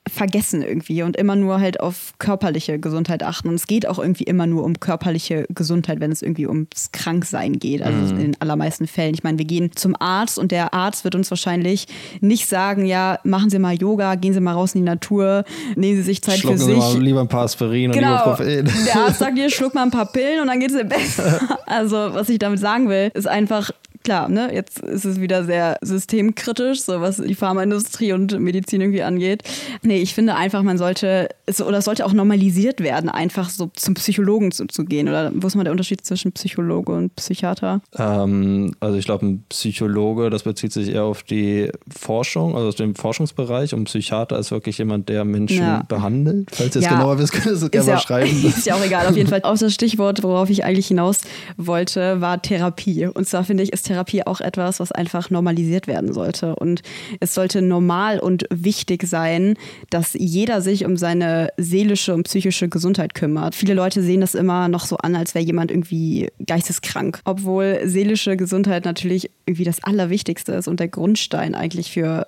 vergessen 0.08 0.62
irgendwie 0.62 1.02
und 1.02 1.16
immer 1.16 1.36
nur 1.36 1.60
halt 1.60 1.80
auf 1.80 2.14
körperliche 2.18 2.78
Gesundheit 2.78 3.22
achten. 3.22 3.48
Und 3.48 3.54
es 3.54 3.66
geht 3.66 3.86
auch 3.88 3.98
irgendwie 3.98 4.24
immer 4.24 4.46
nur 4.46 4.64
um 4.64 4.78
körperliche 4.78 5.46
Gesundheit, 5.48 6.00
wenn 6.00 6.12
es 6.12 6.22
irgendwie 6.22 6.46
ums 6.46 6.92
Kranksein 6.92 7.58
geht. 7.58 7.82
Also 7.82 7.98
mhm. 7.98 8.10
in 8.10 8.18
den 8.18 8.40
allermeisten 8.40 8.86
Fällen. 8.86 9.14
Ich 9.14 9.24
meine, 9.24 9.38
wir 9.38 9.44
gehen 9.44 9.70
zum 9.74 9.96
Arzt 9.98 10.38
und 10.38 10.52
der 10.52 10.74
Arzt 10.74 11.04
wird 11.04 11.14
uns 11.14 11.30
wahrscheinlich 11.30 11.86
nicht 12.20 12.46
sagen, 12.46 12.86
ja, 12.86 13.18
machen 13.24 13.50
Sie 13.50 13.58
mal 13.58 13.74
Yoga, 13.74 14.14
gehen 14.14 14.32
Sie 14.32 14.40
mal 14.40 14.52
raus 14.52 14.74
in 14.74 14.82
die 14.82 14.86
Natur, 14.86 15.44
nehmen 15.74 15.96
Sie 15.96 16.02
sich 16.02 16.22
Zeit 16.22 16.38
Schlucken 16.38 16.58
für 16.58 16.64
Sie 16.64 16.70
sich. 16.72 16.78
Mal 16.78 17.02
lieber 17.02 17.20
ein 17.20 17.28
paar 17.28 17.44
Aspirin 17.44 17.90
genau. 17.92 18.14
und 18.14 18.40
Ibuprofen. 18.40 18.70
Der 18.86 18.96
Arzt 19.02 19.18
sagt 19.18 19.36
dir, 19.36 19.50
schluck 19.50 19.74
mal 19.74 19.82
ein 19.82 19.90
paar 19.90 20.06
Pillen 20.06 20.40
und 20.40 20.46
dann 20.46 20.60
geht 20.60 20.70
es 20.70 20.76
dir 20.76 20.84
besser. 20.84 21.40
Also, 21.68 21.96
was 21.96 22.28
ich 22.28 22.38
damit 22.38 22.60
sagen 22.60 22.88
will, 22.88 23.10
ist 23.14 23.26
einfach, 23.26 23.70
klar, 24.06 24.28
ne, 24.28 24.54
jetzt 24.54 24.78
ist 24.78 25.04
es 25.04 25.20
wieder 25.20 25.44
sehr 25.44 25.78
systemkritisch, 25.80 26.80
so 26.80 27.00
was 27.00 27.16
die 27.16 27.34
Pharmaindustrie 27.34 28.12
und 28.12 28.38
Medizin 28.38 28.80
irgendwie 28.80 29.02
angeht. 29.02 29.42
Nee, 29.82 29.98
ich 29.98 30.14
finde 30.14 30.36
einfach, 30.36 30.62
man 30.62 30.78
sollte, 30.78 31.28
es, 31.44 31.60
oder 31.60 31.78
es 31.78 31.86
sollte 31.86 32.06
auch 32.06 32.12
normalisiert 32.12 32.80
werden, 32.80 33.10
einfach 33.10 33.50
so 33.50 33.68
zum 33.74 33.94
Psychologen 33.94 34.52
zu, 34.52 34.68
zu 34.68 34.84
gehen. 34.84 35.08
Oder 35.08 35.32
wo 35.34 35.48
ist 35.48 35.56
mal 35.56 35.64
der 35.64 35.72
Unterschied 35.72 36.06
zwischen 36.06 36.30
Psychologe 36.30 36.92
und 36.92 37.16
Psychiater? 37.16 37.80
Ähm, 37.98 38.76
also 38.78 38.96
ich 38.96 39.06
glaube, 39.06 39.26
ein 39.26 39.44
Psychologe, 39.48 40.30
das 40.30 40.44
bezieht 40.44 40.72
sich 40.72 40.90
eher 40.90 41.02
auf 41.02 41.24
die 41.24 41.72
Forschung, 41.90 42.54
also 42.54 42.68
aus 42.68 42.76
dem 42.76 42.94
Forschungsbereich 42.94 43.74
und 43.74 43.80
ein 43.80 43.84
Psychiater 43.86 44.38
ist 44.38 44.52
wirklich 44.52 44.78
jemand, 44.78 45.08
der 45.08 45.24
Menschen 45.24 45.58
ja. 45.58 45.82
behandelt. 45.88 46.48
Falls 46.52 46.76
ihr 46.76 46.78
es 46.78 46.84
ja. 46.84 46.92
genauer 46.92 47.18
wisst, 47.18 47.32
könnt 47.32 47.46
ihr 47.46 47.52
es 47.54 47.68
gerne 47.72 47.90
mal 47.90 47.98
schreiben. 47.98 48.30
Ist 48.46 48.66
ja 48.66 48.76
auch 48.76 48.84
egal, 48.84 49.08
auf 49.08 49.16
jeden 49.16 49.28
Fall. 49.28 49.40
Auch 49.42 49.58
das 49.58 49.74
Stichwort, 49.74 50.22
worauf 50.22 50.48
ich 50.48 50.62
eigentlich 50.62 50.86
hinaus 50.86 51.22
wollte, 51.56 52.20
war 52.20 52.40
Therapie. 52.40 53.06
Und 53.06 53.26
zwar 53.26 53.42
finde 53.42 53.64
ich, 53.64 53.72
ist 53.72 53.82
Therapie 53.82 53.95
Therapie 53.96 54.26
auch 54.26 54.40
etwas, 54.40 54.80
was 54.80 54.92
einfach 54.92 55.30
normalisiert 55.30 55.86
werden 55.86 56.12
sollte. 56.12 56.54
Und 56.56 56.82
es 57.20 57.34
sollte 57.34 57.62
normal 57.62 58.18
und 58.18 58.44
wichtig 58.50 59.06
sein, 59.06 59.54
dass 59.90 60.14
jeder 60.14 60.60
sich 60.60 60.84
um 60.84 60.96
seine 60.96 61.48
seelische 61.56 62.14
und 62.14 62.24
psychische 62.24 62.68
Gesundheit 62.68 63.14
kümmert. 63.14 63.54
Viele 63.54 63.74
Leute 63.74 64.02
sehen 64.02 64.20
das 64.20 64.34
immer 64.34 64.68
noch 64.68 64.84
so 64.84 64.98
an, 64.98 65.16
als 65.16 65.34
wäre 65.34 65.44
jemand 65.44 65.70
irgendwie 65.70 66.28
geisteskrank. 66.44 67.20
Obwohl 67.24 67.80
seelische 67.84 68.36
Gesundheit 68.36 68.84
natürlich 68.84 69.30
irgendwie 69.46 69.64
das 69.64 69.82
Allerwichtigste 69.82 70.52
ist 70.52 70.68
und 70.68 70.80
der 70.80 70.88
Grundstein 70.88 71.54
eigentlich 71.54 71.90
für 71.90 72.26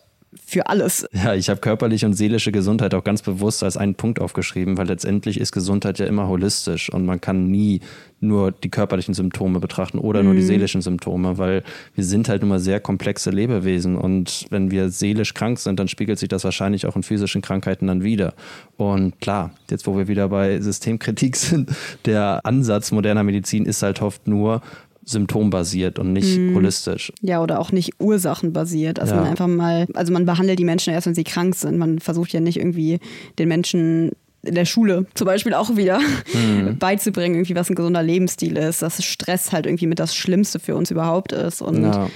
für 0.48 0.66
alles. 0.66 1.06
Ja, 1.12 1.34
ich 1.34 1.50
habe 1.50 1.60
körperliche 1.60 2.06
und 2.06 2.14
seelische 2.14 2.52
Gesundheit 2.52 2.94
auch 2.94 3.04
ganz 3.04 3.20
bewusst 3.20 3.62
als 3.62 3.76
einen 3.76 3.96
Punkt 3.96 4.18
aufgeschrieben, 4.18 4.78
weil 4.78 4.86
letztendlich 4.86 5.38
ist 5.38 5.52
Gesundheit 5.52 5.98
ja 5.98 6.06
immer 6.06 6.26
holistisch 6.26 6.90
und 6.90 7.04
man 7.04 7.20
kann 7.20 7.50
nie 7.50 7.80
nur 8.20 8.50
die 8.50 8.70
körperlichen 8.70 9.12
Symptome 9.12 9.60
betrachten 9.60 9.98
oder 9.98 10.22
nur 10.22 10.32
die 10.32 10.40
mhm. 10.40 10.46
seelischen 10.46 10.80
Symptome, 10.80 11.36
weil 11.36 11.62
wir 11.94 12.02
sind 12.02 12.30
halt 12.30 12.42
immer 12.42 12.58
sehr 12.60 12.80
komplexe 12.80 13.28
Lebewesen 13.30 13.96
und 13.96 14.46
wenn 14.48 14.70
wir 14.70 14.88
seelisch 14.88 15.34
krank 15.34 15.58
sind, 15.58 15.78
dann 15.78 15.86
spiegelt 15.86 16.18
sich 16.18 16.30
das 16.30 16.44
wahrscheinlich 16.44 16.86
auch 16.86 16.96
in 16.96 17.02
physischen 17.02 17.42
Krankheiten 17.42 17.86
dann 17.86 18.02
wieder. 18.02 18.32
Und 18.78 19.20
klar, 19.20 19.52
jetzt 19.70 19.86
wo 19.86 19.98
wir 19.98 20.08
wieder 20.08 20.30
bei 20.30 20.60
Systemkritik 20.62 21.36
sind, 21.36 21.70
der 22.06 22.40
Ansatz 22.44 22.90
moderner 22.90 23.22
Medizin 23.22 23.66
ist 23.66 23.82
halt 23.82 24.00
oft 24.00 24.26
nur, 24.26 24.62
symptombasiert 25.08 25.98
und 25.98 26.12
nicht 26.12 26.38
mm. 26.38 26.54
holistisch. 26.54 27.12
Ja, 27.22 27.42
oder 27.42 27.60
auch 27.60 27.72
nicht 27.72 27.92
ursachenbasiert. 27.98 29.00
Also 29.00 29.14
ja. 29.14 29.20
man 29.20 29.30
einfach 29.30 29.46
mal, 29.46 29.86
also 29.94 30.12
man 30.12 30.26
behandelt 30.26 30.58
die 30.58 30.64
Menschen 30.64 30.92
erst, 30.92 31.06
wenn 31.06 31.14
sie 31.14 31.24
krank 31.24 31.54
sind. 31.54 31.78
Man 31.78 31.98
versucht 31.98 32.32
ja 32.32 32.40
nicht 32.40 32.58
irgendwie 32.58 33.00
den 33.38 33.48
Menschen 33.48 34.12
in 34.42 34.54
der 34.54 34.66
Schule 34.66 35.06
zum 35.14 35.26
Beispiel 35.26 35.54
auch 35.54 35.76
wieder 35.76 36.00
mhm. 36.32 36.76
beizubringen, 36.78 37.36
irgendwie 37.36 37.56
was 37.56 37.70
ein 37.70 37.74
gesunder 37.74 38.02
Lebensstil 38.02 38.56
ist, 38.56 38.82
dass 38.82 39.02
Stress 39.02 39.52
halt 39.52 39.66
irgendwie 39.66 39.86
mit 39.86 39.98
das 39.98 40.14
Schlimmste 40.14 40.58
für 40.58 40.76
uns 40.76 40.90
überhaupt 40.90 41.32
ist. 41.32 41.62
Und 41.62 41.82
ja 41.82 42.08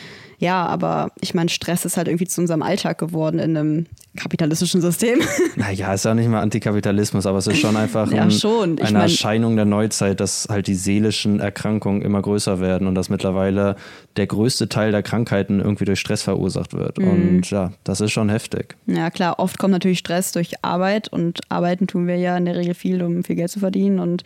Ja, 0.42 0.66
aber 0.66 1.12
ich 1.20 1.34
meine, 1.34 1.48
Stress 1.50 1.84
ist 1.84 1.96
halt 1.96 2.08
irgendwie 2.08 2.26
zu 2.26 2.40
unserem 2.40 2.62
Alltag 2.62 2.98
geworden 2.98 3.38
in 3.38 3.56
einem 3.56 3.86
kapitalistischen 4.16 4.80
System. 4.80 5.20
Naja, 5.56 5.94
ist 5.94 6.04
ja 6.04 6.14
nicht 6.14 6.28
mal 6.28 6.40
Antikapitalismus, 6.40 7.26
aber 7.26 7.38
es 7.38 7.46
ist 7.46 7.58
schon 7.60 7.76
einfach 7.76 8.10
Ja, 8.10 8.22
ein, 8.22 8.30
schon. 8.32 8.76
Eine 8.80 8.90
mein- 8.92 9.02
Erscheinung 9.02 9.54
der 9.54 9.66
Neuzeit, 9.66 10.18
dass 10.18 10.48
halt 10.50 10.66
die 10.66 10.74
seelischen 10.74 11.38
Erkrankungen 11.38 12.02
immer 12.02 12.20
größer 12.20 12.58
werden 12.58 12.88
und 12.88 12.96
dass 12.96 13.08
mittlerweile 13.08 13.76
der 14.16 14.26
größte 14.26 14.68
Teil 14.68 14.90
der 14.90 15.04
Krankheiten 15.04 15.60
irgendwie 15.60 15.84
durch 15.84 16.00
Stress 16.00 16.22
verursacht 16.22 16.72
wird. 16.74 16.98
Mhm. 16.98 17.08
Und 17.38 17.50
ja, 17.50 17.72
das 17.84 18.00
ist 18.00 18.10
schon 18.10 18.28
heftig. 18.28 18.74
Ja, 18.86 19.10
klar, 19.10 19.38
oft 19.38 19.58
kommt 19.58 19.72
natürlich 19.72 19.98
Stress 20.00 20.32
durch 20.32 20.54
Arbeit 20.62 21.06
und 21.08 21.38
arbeiten 21.50 21.86
tun 21.86 22.08
wir 22.08 22.16
ja 22.16 22.36
in 22.36 22.46
der 22.46 22.56
Regel 22.56 22.74
viel, 22.74 23.00
um 23.04 23.22
viel 23.22 23.36
Geld 23.36 23.50
zu 23.52 23.60
verdienen 23.60 24.00
und 24.00 24.24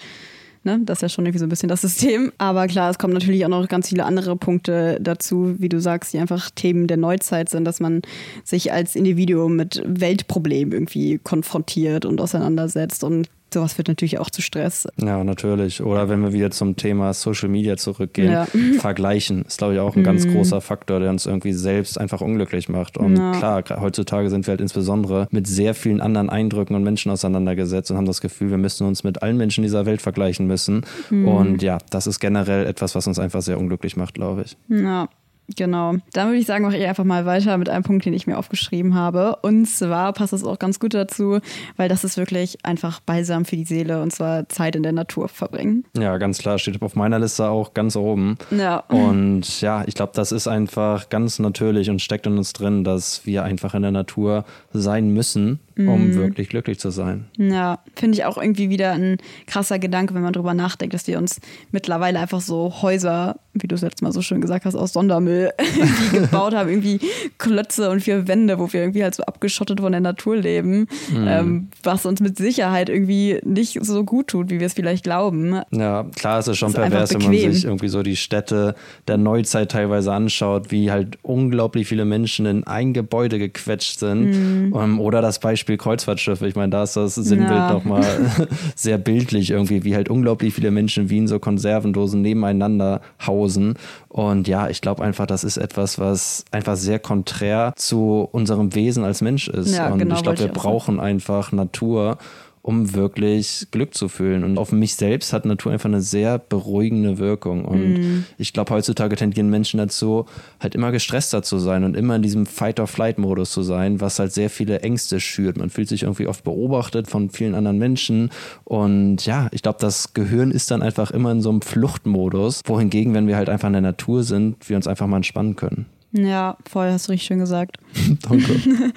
ne, 0.67 0.81
das 0.85 0.99
ist 0.99 1.03
ja 1.03 1.09
schon 1.09 1.25
irgendwie 1.25 1.39
so 1.39 1.47
ein 1.47 1.49
bisschen 1.49 1.71
das 1.71 1.81
System. 1.81 2.33
Aber 2.37 2.67
klar, 2.67 2.91
es 2.91 2.99
kommen 2.99 3.15
natürlich 3.15 3.45
auch 3.47 3.51
noch 3.51 3.67
ganz 3.69 3.89
viele 3.89 4.05
andere 4.05 4.37
Punkte 4.37 4.99
dazu, 5.01 5.55
wie 5.59 5.71
du 5.71 5.81
sagst, 5.81 6.13
die 6.13 6.19
einfach 6.19 6.51
Themen 6.51 6.89
der 6.89 6.99
Neuzeit 6.99 7.49
sind, 7.49 7.65
dass 7.65 7.81
man 7.81 8.03
sich 8.45 8.73
als 8.73 8.97
Individuum 8.97 9.57
mit 9.57 9.83
Weltproblemen 9.87 10.73
irgendwie 10.73 11.19
konfrontiert 11.19 12.05
und 12.05 12.21
auseinandersetzt 12.21 13.03
und 13.05 13.31
sowas 13.53 13.75
führt 13.75 13.89
natürlich 13.89 14.19
auch 14.19 14.31
zu 14.31 14.43
Stress. 14.43 14.87
Ja, 14.97 15.23
natürlich. 15.25 15.83
Oder 15.83 16.09
wenn 16.09 16.23
wir 16.23 16.33
wieder 16.33 16.51
zum 16.51 16.77
Thema 16.77 17.13
Social 17.15 17.49
Media 17.49 17.77
zurückgehen, 17.77 18.33
Ja. 18.33 18.47
Mhm. 18.53 18.75
vergleichen 18.81 19.45
ist, 19.47 19.59
glaube 19.59 19.75
ich, 19.75 19.81
auch 19.81 19.97
ein 19.97 20.05
ganz 20.05 20.27
großer 20.27 20.61
Faktor, 20.61 21.01
der 21.01 21.11
uns 21.11 21.27
irgendwie 21.27 21.53
selbst 21.53 21.99
einfach 21.99 22.21
unglücklich 22.21 22.69
macht. 22.69 22.99
Und 22.99 23.17
Ja. 23.17 23.33
klar, 23.33 23.65
heutzutage 23.81 24.31
sind 24.31 24.47
wir 24.47 24.53
halt 24.53 24.61
insbesondere 24.61 25.29
mit 25.31 25.47
sehr 25.47 25.75
vielen 25.75 26.01
anderen 26.01 26.29
Eindrücken 26.31 26.75
und 26.77 26.83
Menschen 26.83 27.11
auseinandergesetzt 27.13 27.91
und 27.91 27.97
haben 27.97 28.07
das 28.07 28.21
Gefühl, 28.21 28.51
wir 28.51 28.59
müssen 28.59 28.87
uns 28.87 29.05
mit 29.05 29.23
allen 29.23 29.37
Menschen 29.37 29.63
dieser 29.63 29.87
Welt 29.87 30.03
vergleichen 30.03 30.47
müssen. 30.47 30.83
Mhm. 31.11 31.29
Und 31.29 31.63
ja, 31.63 31.79
das 31.91 32.07
ist 32.07 32.21
generell 32.21 32.67
etwas, 32.67 32.95
was 32.95 33.07
uns 33.07 33.19
einfach 33.19 33.43
sehr 33.43 33.59
unglücklich 33.59 33.97
macht, 33.97 34.15
glaube 34.15 34.43
ich. 34.45 34.57
Ja, 34.69 35.09
genau. 35.55 35.95
Dann 36.13 36.29
würde 36.29 36.39
ich 36.39 36.47
sagen, 36.47 36.65
mache 36.65 36.77
ich 36.77 36.87
einfach 36.87 37.05
mal 37.05 37.27
weiter 37.27 37.57
mit 37.59 37.69
einem 37.69 37.85
Punkt, 37.85 38.05
den 38.05 38.15
ich 38.15 38.27
mir 38.27 38.39
aufgeschrieben 38.39 38.95
habe. 38.95 39.37
Und 39.43 39.67
zwar 39.67 40.13
passt 40.13 40.33
das 40.33 40.45
auch 40.45 40.59
ganz 40.59 40.81
gut 40.81 40.95
dazu, 40.95 41.39
weil 41.77 41.89
das 41.89 42.05
ist 42.05 42.17
wirklich 42.17 42.65
einfach 42.65 43.01
balsam 43.01 43.45
für 43.45 43.57
die 43.57 43.65
Seele 43.65 44.03
und 44.03 44.13
zwar 44.13 44.49
Zeit 44.49 44.77
in 44.77 44.83
der 44.83 44.93
Natur 44.93 45.29
verbringen. 45.29 45.85
Ja, 45.97 46.17
ganz 46.19 46.39
klar, 46.39 46.59
steht 46.59 46.81
auf 46.83 46.97
meiner 46.97 47.19
Liste 47.19 47.49
auch 47.49 47.75
ganz 47.75 47.97
oben. 47.97 48.37
Ja. 48.51 48.79
Und 48.89 49.61
ja, 49.61 49.85
ich 49.87 49.95
glaube, 49.95 50.13
das 50.15 50.33
ist 50.33 50.49
einfach 50.49 51.09
ganz 51.09 51.39
natürlich 51.39 51.91
und 51.91 52.01
steckt 52.03 52.27
in 52.27 52.37
uns 52.39 52.53
drin, 52.53 52.85
dass 52.85 53.27
wir 53.27 53.45
einfach 53.45 53.75
in 53.75 53.83
der 53.83 53.91
Natur 53.93 54.45
sein 54.73 55.11
müssen, 55.13 55.61
um 55.77 56.07
Mhm. 56.09 56.15
wirklich 56.15 56.49
glücklich 56.49 56.79
zu 56.79 56.91
sein. 56.91 57.27
Ja, 57.37 57.81
finde 57.95 58.17
ich 58.17 58.25
auch 58.25 58.39
irgendwie 58.39 58.71
wieder 58.71 58.93
ein 58.93 59.19
krasser 59.47 59.79
Gedanke, 59.79 60.15
wenn 60.15 60.23
man 60.23 60.33
drüber 60.33 60.55
nachdenkt, 60.55 60.95
dass 60.95 61.07
wir 61.07 61.19
uns 61.19 61.41
mittlerweile 61.71 62.19
einfach 62.19 62.41
so 62.41 62.83
Häuser, 62.83 63.37
wie 63.55 63.67
du 63.69 63.75
es 63.75 63.83
letztes 63.83 64.03
Mal 64.03 64.13
so 64.13 64.23
schön 64.23 64.41
gesagt 64.41 64.65
hast, 64.65 64.75
aus 64.75 64.93
Sondermüll 64.95 65.36
irgendwie 65.59 66.19
gebaut 66.21 66.55
haben, 66.55 66.69
irgendwie 66.69 67.01
Klötze 67.39 67.91
und 67.91 68.01
vier 68.01 68.27
Wände, 68.29 68.59
wo 68.59 68.73
wir 68.73 68.81
irgendwie 68.81 69.03
halt 69.03 69.15
so 69.15 69.23
abgeschottet 69.25 69.81
von 69.81 69.93
der 69.93 70.01
Natur 70.01 70.37
leben, 70.37 70.87
ähm, 71.15 71.69
was 71.83 72.07
uns 72.07 72.21
mit 72.21 72.37
Sicherheit 72.37 72.89
irgendwie 72.89 73.39
nicht 73.45 73.79
so 73.85 74.05
gut 74.05 74.29
tut, 74.29 74.51
wie 74.51 74.59
wir 74.61 74.67
es 74.67 74.75
vielleicht 74.75 75.05
glauben. 75.05 75.61
Ja, 75.71 76.05
klar, 76.17 76.39
es 76.39 76.49
ist 76.49 76.59
schon 76.59 76.71
Ist 76.71 76.77
einfach 76.79 76.91
pervers, 76.91 77.15
wenn 77.15 77.23
man 77.23 77.53
sich 77.53 77.65
irgendwie 77.65 77.89
so 77.89 78.03
die 78.03 78.17
Städte 78.17 78.75
der 79.09 79.17
Neuzeit 79.17 79.71
teilweise 79.71 80.13
anschaut, 80.13 80.71
wie 80.71 80.91
halt 80.91 81.19
unglaublich 81.23 81.87
viele 81.87 82.05
Menschen 82.05 82.47
in 82.47 82.65
ein 82.67 82.93
Gebäude 82.93 83.39
gequetscht 83.39 83.99
sind. 83.99 84.31
Mhm. 84.31 84.75
Ähm, 84.77 85.01
oder 85.01 85.23
das 85.23 85.39
Beispiel 85.39 85.77
Kreuzfahrtschiffe. 85.77 86.47
Ich 86.47 86.55
meine, 86.57 86.71
da 86.71 86.83
ist 86.83 86.97
das 86.97 87.15
Sinnbild 87.15 87.51
Ja. 87.51 87.73
nochmal 87.73 88.05
sehr 88.75 88.99
bildlich 88.99 89.51
irgendwie, 89.51 89.85
wie 89.85 89.95
halt 89.95 90.09
unglaublich 90.09 90.55
viele 90.55 90.71
Menschen 90.71 91.11
wie 91.11 91.19
in 91.19 91.29
so 91.29 91.39
Konservendosen 91.39 92.23
nebeneinander 92.23 93.01
hausen. 93.27 93.75
Und 94.09 94.49
ja, 94.49 94.69
ich 94.69 94.81
glaube 94.81 95.03
einfach, 95.05 95.26
das 95.27 95.45
ist 95.45 95.57
etwas, 95.57 95.99
was 95.99 96.45
einfach 96.51 96.77
sehr 96.77 96.99
konträr 96.99 97.73
zu 97.77 98.29
unserem 98.33 98.75
Wesen 98.75 99.05
als 99.05 99.21
Mensch 99.21 99.49
ist. 99.49 99.75
Ja, 99.75 99.93
Und 99.93 99.99
genau, 99.99 100.17
ich 100.17 100.23
glaube, 100.23 100.39
wir 100.39 100.49
brauchen 100.49 101.01
einfach 101.01 101.53
Natur 101.53 102.19
um 102.67 102.95
wirklich 102.95 103.69
Glück 103.71 103.95
zu 103.95 104.09
fühlen. 104.09 104.43
Und 104.43 104.59
auf 104.59 104.73
mich 104.73 104.97
selbst 104.97 105.33
hat 105.33 105.45
Natur 105.45 105.71
einfach 105.71 105.89
eine 105.89 106.01
sehr 106.01 106.37
beruhigende 106.39 107.19
Wirkung. 107.19 107.65
Und 107.65 107.95
Mhm. 107.95 108.25
ich 108.39 108.53
glaube, 108.53 108.75
heutzutage 108.75 109.15
tendieren 109.15 109.51
Menschen 109.51 109.79
dazu, 109.79 110.27
halt 110.59 110.75
immer 110.75 110.91
gestresster 110.91 111.45
zu 111.45 111.59
sein 111.59 111.85
und 111.85 111.97
immer 111.97 112.17
in 112.17 112.23
diesem 112.23 112.45
Fight-or-Flight-Modus 112.45 113.53
zu 113.53 113.63
sein, 113.63 114.01
was 114.01 114.19
halt 114.19 114.33
sehr 114.33 114.51
viele 114.51 114.81
Ängste 114.81 115.21
schürt. 115.21 115.57
Man 115.59 115.71
fühlt 115.71 115.89
sich 115.89 116.03
irgendwie 116.03 116.27
oft 116.27 116.43
beobachtet 116.43 117.09
von 117.09 117.31
vielen 117.31 117.55
anderen 117.55 117.79
Menschen. 117.79 118.31
Und 118.65 119.25
ja, 119.27 119.47
ich 119.53 119.63
glaube, 119.63 119.79
das 119.81 120.13
Gehirn 120.13 120.51
ist 120.51 120.73
dann 120.73 120.83
einfach 120.83 121.13
immer 121.13 121.31
in 121.31 121.43
so 121.43 121.51
einem 121.51 121.63
Fluchtmodus, 121.63 122.63
wohingegen, 122.65 123.15
wenn 123.15 123.29
wir 123.29 123.37
halt 123.37 123.49
einfach 123.49 123.69
in 123.69 123.75
der 123.75 123.83
Natur 123.83 124.25
sind, 124.25 124.69
wir 124.69 124.75
uns 124.75 124.89
einfach 124.89 125.07
mal 125.07 125.19
entspannen 125.19 125.55
können. 125.55 125.87
Ja, 126.17 126.57
voll, 126.69 126.91
hast 126.91 127.09
du 127.09 127.13
richtig 127.13 127.27
schön 127.27 127.39
gesagt. 127.39 127.79
Danke. 128.29 128.61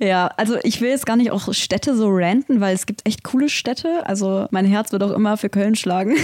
Ja, 0.00 0.30
also 0.36 0.56
ich 0.64 0.80
will 0.80 0.90
jetzt 0.90 1.06
gar 1.06 1.16
nicht 1.16 1.30
auch 1.30 1.52
Städte 1.54 1.96
so 1.96 2.08
ranten, 2.10 2.60
weil 2.60 2.74
es 2.74 2.84
gibt 2.86 3.06
echt 3.06 3.24
coole 3.24 3.48
Städte. 3.48 4.06
Also 4.06 4.46
mein 4.50 4.64
Herz 4.64 4.92
wird 4.92 5.02
auch 5.02 5.12
immer 5.12 5.36
für 5.36 5.48
Köln 5.48 5.76
schlagen. 5.76 6.14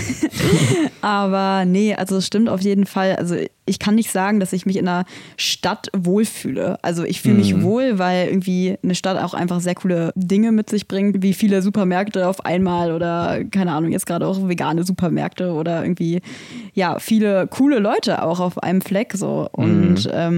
Aber 1.00 1.64
nee, 1.64 1.94
also 1.94 2.16
es 2.16 2.26
stimmt 2.26 2.48
auf 2.48 2.61
jeden 2.61 2.87
Fall. 2.87 3.16
Also 3.16 3.37
ich 3.66 3.78
kann 3.78 3.94
nicht 3.94 4.11
sagen, 4.11 4.40
dass 4.40 4.52
ich 4.52 4.66
mich 4.66 4.76
in 4.76 4.87
einer 4.88 5.04
Stadt 5.37 5.88
wohlfühle. 5.96 6.78
Also 6.83 7.04
ich 7.04 7.22
fühle 7.22 7.37
mich 7.37 7.62
wohl, 7.62 7.98
weil 7.98 8.28
irgendwie 8.28 8.76
eine 8.83 8.94
Stadt 8.94 9.22
auch 9.22 9.33
einfach 9.33 9.61
sehr 9.61 9.74
coole 9.74 10.12
Dinge 10.14 10.52
mit 10.52 10.68
sich 10.68 10.87
bringt, 10.87 11.22
wie 11.22 11.33
viele 11.33 11.62
Supermärkte 11.62 12.28
auf 12.28 12.44
einmal 12.44 12.92
oder 12.92 13.42
keine 13.50 13.72
Ahnung, 13.72 13.92
jetzt 13.92 14.07
gerade 14.07 14.26
auch 14.26 14.48
vegane 14.48 14.85
Supermärkte 14.85 15.52
oder 15.52 15.83
irgendwie 15.83 16.20
ja, 16.74 16.98
viele 16.98 17.46
coole 17.46 17.78
Leute 17.78 18.22
auch 18.22 18.40
auf 18.40 18.62
einem 18.62 18.83
Fleck 18.83 19.12
so 19.14 19.48
und 19.52 20.09
ähm, 20.12 20.34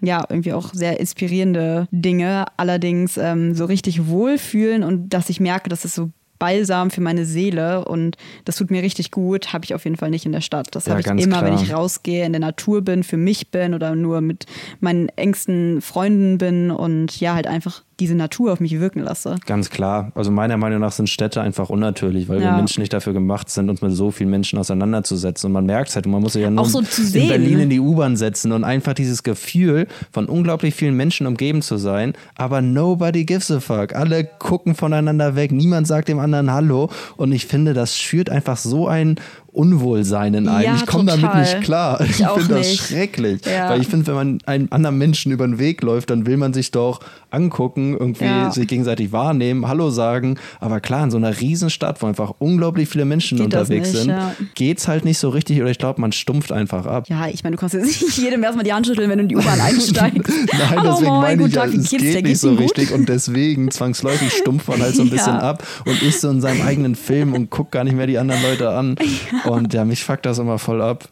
ja, 0.00 0.24
irgendwie 0.28 0.52
auch 0.52 0.72
sehr 0.72 1.00
inspirierende 1.00 1.88
Dinge. 1.90 2.46
Allerdings 2.56 3.16
ähm, 3.16 3.54
so 3.54 3.64
richtig 3.64 4.06
wohlfühlen 4.06 4.82
und 4.82 5.10
dass 5.10 5.28
ich 5.30 5.40
merke, 5.40 5.68
dass 5.68 5.84
es 5.84 5.94
so 5.94 6.10
Balsam 6.38 6.90
für 6.90 7.00
meine 7.00 7.24
Seele 7.24 7.84
und 7.84 8.16
das 8.44 8.54
tut 8.56 8.70
mir 8.70 8.82
richtig 8.82 9.10
gut, 9.10 9.52
habe 9.52 9.64
ich 9.64 9.74
auf 9.74 9.84
jeden 9.84 9.96
Fall 9.96 10.10
nicht 10.10 10.24
in 10.24 10.30
der 10.32 10.40
Stadt. 10.40 10.68
Das 10.72 10.86
Ja, 10.86 10.92
habe 10.92 11.00
ich 11.00 11.06
immer, 11.24 11.42
wenn 11.42 11.54
klar. 11.54 11.62
ich 11.62 11.74
rausgehe, 11.74 12.24
in 12.24 12.32
der 12.32 12.40
Natur 12.40 12.82
bin, 12.82 13.02
für 13.02 13.16
mich 13.16 13.50
bin 13.50 13.74
oder 13.74 13.96
nur 13.96 14.20
mit 14.20 14.46
meinen 14.78 15.08
engsten 15.16 15.80
Freunden 15.82 16.38
bin 16.38 16.70
und 16.70 17.18
ja, 17.20 17.34
halt 17.34 17.48
einfach 17.48 17.82
diese 18.00 18.14
Natur 18.14 18.52
auf 18.52 18.60
mich 18.60 18.78
wirken 18.78 19.00
lasse. 19.00 19.36
Ganz 19.46 19.70
klar. 19.70 20.12
Also 20.14 20.30
meiner 20.30 20.56
Meinung 20.56 20.80
nach 20.80 20.92
sind 20.92 21.08
Städte 21.08 21.40
einfach 21.40 21.68
unnatürlich, 21.68 22.28
weil 22.28 22.38
wir 22.38 22.46
Ja. 22.46 22.56
Menschen 22.56 22.80
nicht 22.80 22.92
dafür 22.92 23.12
gemacht 23.12 23.50
sind, 23.50 23.68
uns 23.70 23.82
mit 23.82 23.92
so 23.92 24.10
vielen 24.10 24.30
Menschen 24.30 24.58
auseinanderzusetzen. 24.58 25.48
Und 25.48 25.52
man 25.52 25.66
merkt 25.66 25.88
es 25.90 25.96
halt, 25.96 26.06
und 26.06 26.12
man 26.12 26.22
muss 26.22 26.34
sich 26.34 26.42
ja 26.42 26.50
nur 26.50 26.64
so 26.66 26.80
in. 26.80 27.28
Berlin 27.28 27.58
in 27.60 27.70
die 27.70 27.80
U-Bahn 27.80 28.16
setzen 28.16 28.52
und 28.52 28.64
einfach 28.64 28.94
dieses 28.94 29.22
Gefühl 29.22 29.86
von 30.12 30.26
unglaublich 30.26 30.74
vielen 30.74 30.94
Menschen 30.96 31.26
umgeben 31.26 31.60
zu 31.62 31.76
sein, 31.76 32.12
aber 32.36 32.62
nobody 32.62 33.24
gives 33.24 33.50
a 33.50 33.60
fuck. 33.60 33.94
Alle 33.94 34.24
gucken 34.24 34.74
voneinander 34.74 35.34
weg, 35.34 35.50
niemand 35.50 35.86
sagt 35.86 36.08
dem 36.08 36.20
anderen 36.20 36.52
Hallo. 36.52 36.90
Und 37.16 37.32
ich 37.32 37.46
finde, 37.46 37.74
das 37.74 37.98
schürt 37.98 38.30
einfach 38.30 38.56
so 38.56 38.86
ein 38.86 39.16
Unwohlsein 39.58 40.34
in 40.34 40.46
einem. 40.48 40.64
Ja, 40.66 40.76
ich 40.76 40.86
komme 40.86 41.06
damit 41.06 41.34
nicht 41.34 41.62
klar. 41.62 42.00
Ich 42.00 42.20
Ich, 42.20 42.26
finde 42.28 42.54
das 42.54 42.76
schrecklich. 42.76 43.40
Ja. 43.44 43.70
Weil 43.70 43.80
ich 43.80 43.88
finde, 43.88 44.06
wenn 44.06 44.14
man 44.14 44.38
einem 44.46 44.68
anderen 44.70 44.98
Menschen 44.98 45.32
über 45.32 45.44
den 45.46 45.58
Weg 45.58 45.82
läuft, 45.82 46.10
dann 46.10 46.26
will 46.26 46.36
man 46.36 46.54
sich 46.54 46.70
doch 46.70 47.00
angucken, 47.30 47.96
irgendwie 47.98 48.24
Ja. 48.24 48.50
sich 48.52 48.68
gegenseitig 48.68 49.10
wahrnehmen, 49.10 49.66
Hallo 49.66 49.90
sagen. 49.90 50.38
Aber 50.60 50.78
klar, 50.80 51.02
in 51.04 51.10
so 51.10 51.16
einer 51.16 51.40
Riesenstadt, 51.40 52.00
wo 52.00 52.06
einfach 52.06 52.34
unglaublich 52.38 52.88
viele 52.88 53.04
Menschen 53.04 53.36
Geht 53.38 53.46
unterwegs 53.46 53.88
nicht, 53.92 53.98
sind, 54.02 54.10
ja. 54.10 54.32
geht's 54.54 54.86
halt 54.86 55.04
nicht 55.04 55.18
so 55.18 55.28
richtig 55.30 55.60
oder 55.60 55.70
ich 55.70 55.78
glaube, 55.78 56.00
man 56.00 56.12
stumpft 56.12 56.52
einfach 56.52 56.86
ab. 56.86 57.06
Ja, 57.08 57.26
ich 57.26 57.42
meine, 57.42 57.56
du 57.56 57.60
kannst 57.60 57.74
jetzt 57.74 57.86
nicht 57.86 58.16
jedem 58.16 58.42
erstmal 58.44 58.64
die 58.64 58.72
Hand 58.72 58.86
schütteln, 58.86 59.10
wenn 59.10 59.18
du 59.18 59.22
in 59.24 59.28
die 59.28 59.36
U-Bahn 59.36 59.60
einsteigst. 59.60 60.32
Nein, 60.52 60.70
Hallo, 60.70 60.82
deswegen 60.92 61.10
moin, 61.10 61.20
meine 61.22 61.46
ich 61.48 61.52
Tag, 61.52 61.74
es 61.74 61.90
geht 61.90 62.00
nicht 62.02 62.24
Geht's 62.24 62.40
so 62.42 62.54
richtig 62.54 62.92
und 62.92 63.08
deswegen 63.08 63.70
zwangsläufig 63.72 64.32
stumpft 64.32 64.68
man 64.68 64.80
halt 64.80 64.94
so 64.94 65.02
ein 65.02 65.10
bisschen 65.18 65.36
ab 65.36 65.62
und 65.84 66.00
ist 66.02 66.20
so 66.20 66.30
in 66.30 66.40
seinem 66.40 66.62
eigenen 66.62 66.94
Film 66.94 67.34
und 67.34 67.50
guckt 67.50 67.72
gar 67.72 67.82
nicht 67.84 67.96
mehr 67.96 68.06
die 68.06 68.18
anderen 68.18 68.40
Leute 68.42 68.70
an. 68.70 68.94
Und 69.52 69.74
ja, 69.74 69.84
mich 69.84 70.04
fuckt 70.04 70.26
das 70.26 70.38
immer 70.38 70.58
voll 70.58 70.80
ab. 70.82 71.08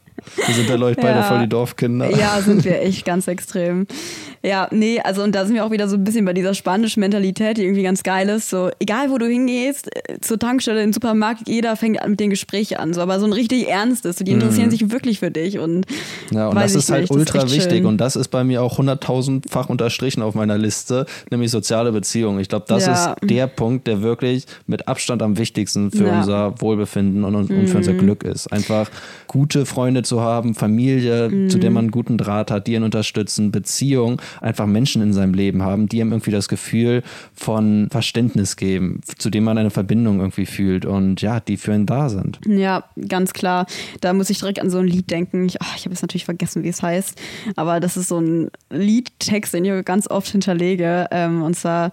Wir 0.47 0.55
sind 0.55 0.69
ja 0.69 0.77
Leute 0.77 1.01
beide 1.01 1.19
Ja. 1.19 1.23
voll 1.25 1.41
die 1.41 1.49
Dorfkinder. 1.49 2.11
Ja, 2.11 2.41
sind 2.41 2.65
wir 2.65 2.81
echt 2.83 3.05
ganz 3.05 3.29
extrem. 3.29 3.87
Ja, 4.47 4.69
nee, 4.71 5.01
also 5.01 5.23
und 5.25 5.35
da 5.35 5.45
sind 5.45 5.57
wir 5.57 5.65
auch 5.65 5.73
wieder 5.73 5.89
so 5.89 5.97
ein 5.97 6.05
bisschen 6.05 6.25
bei 6.25 6.33
dieser 6.33 6.55
spanischen 6.55 7.01
Mentalität, 7.01 7.57
die 7.59 7.65
irgendwie 7.65 7.83
ganz 7.83 8.05
geil 8.05 8.29
ist. 8.29 8.49
So, 8.49 8.71
egal 8.79 9.11
wo 9.11 9.19
du 9.19 9.27
hingehst, 9.27 9.89
äh, 10.09 10.21
zur 10.21 10.39
Tankstelle, 10.39 10.81
in 10.83 10.89
den 10.89 10.93
Supermarkt, 10.93 11.49
jeder 11.49 11.75
fängt 11.75 12.01
an 12.01 12.11
mit 12.11 12.21
den 12.21 12.31
Gesprächen 12.31 12.77
an. 12.77 12.95
So, 12.95 13.01
aber 13.01 13.19
so 13.19 13.27
ein 13.27 13.33
richtig 13.33 13.69
ernstes. 13.69 14.19
So, 14.19 14.25
die 14.25 14.31
interessieren 14.31 14.71
sich 14.71 14.91
wirklich 14.93 15.19
für 15.19 15.31
dich. 15.33 15.59
Und, 15.59 15.87
Mhm. 16.31 16.37
Ja, 16.37 16.49
und 16.49 16.55
das 16.57 16.75
ist 16.77 16.91
halt 16.91 17.03
nicht, 17.03 17.11
ultra 17.11 17.41
echt 17.43 17.53
wichtig. 17.55 17.79
schön. 17.79 17.87
Und 17.87 17.99
das 17.99 18.15
ist 18.15 18.29
bei 18.29 18.45
mir 18.45 18.63
auch 18.63 18.79
hunderttausendfach 18.79 19.69
unterstrichen 19.69 20.23
auf 20.23 20.35
meiner 20.35 20.59
Liste, 20.59 21.07
nämlich 21.31 21.51
soziale 21.51 21.91
Beziehungen. 21.91 22.39
Ich 22.41 22.49
glaube, 22.49 22.67
das 22.69 22.87
Ja. 22.87 22.93
ist 23.15 23.29
der 23.31 23.49
Punkt, 23.49 23.87
der 23.89 24.03
wirklich 24.03 24.47
mit 24.69 24.87
Abstand 24.87 25.23
am 25.23 25.39
wichtigsten 25.39 25.91
für 25.91 26.05
Ja. 26.07 26.13
Mhm. 26.13 26.19
unser 26.21 26.61
Wohlbefinden 26.61 27.25
und, 27.25 27.35
und, 27.35 27.51
und 27.51 27.67
für 27.69 27.79
unser 27.79 27.95
Glück 27.95 28.23
ist. 28.23 28.53
Einfach 28.53 28.89
gute 29.27 29.67
Freunde 29.67 30.03
zu 30.05 30.21
haben, 30.21 30.55
Familie, 30.55 31.29
Mhm. 31.31 31.51
zu 31.51 31.59
der 31.59 31.71
man 31.71 31.87
einen 31.87 31.91
guten 31.91 32.17
Draht 32.17 32.51
hat, 32.53 32.67
die 32.69 32.75
ihn 32.75 32.83
unterstützen, 32.85 33.51
Beziehung, 33.51 34.21
einfach 34.41 34.67
Menschen 34.67 35.03
in 35.03 35.13
seinem 35.13 35.35
Leben 35.35 35.63
haben, 35.63 35.89
die 35.89 35.99
ihm 35.99 36.13
irgendwie 36.13 36.31
das 36.31 36.49
Gefühl 36.49 37.03
von 37.35 37.89
Verständnis 37.91 38.57
geben, 38.57 39.01
zu 39.19 39.31
dem 39.31 39.45
man 39.45 39.59
eine 39.59 39.71
Verbindung 39.71 40.21
irgendwie 40.21 40.47
fühlt 40.47 40.85
und 40.85 41.23
ja, 41.23 41.41
die 41.41 41.57
für 41.57 41.75
ihn 41.75 41.87
da 41.87 42.09
sind. 42.09 42.39
Ja, 42.47 42.85
ganz 43.09 43.33
klar. 43.33 43.67
Da 44.01 44.13
muss 44.13 44.31
ich 44.31 44.39
direkt 44.39 44.61
an 44.61 44.71
so 44.71 44.79
ein 44.79 44.87
Lied 44.87 45.11
denken. 45.11 45.47
Ich, 45.47 45.57
oh, 45.61 45.75
ich 45.77 45.85
habe 45.85 45.95
jetzt 45.95 46.03
natürlich 46.03 46.25
vergessen, 46.25 46.63
wie 46.63 46.69
es 46.69 46.83
heißt, 46.83 47.21
aber 47.57 47.81
das 47.81 47.97
ist 47.97 48.09
so 48.09 48.19
ein 48.19 48.51
Liedtext, 48.71 49.55
den 49.55 49.65
ich 49.65 49.85
ganz 49.85 50.09
oft 50.09 50.29
hinterlege. 50.29 51.07
Ähm, 51.11 51.43
und 51.43 51.55
zwar 51.55 51.93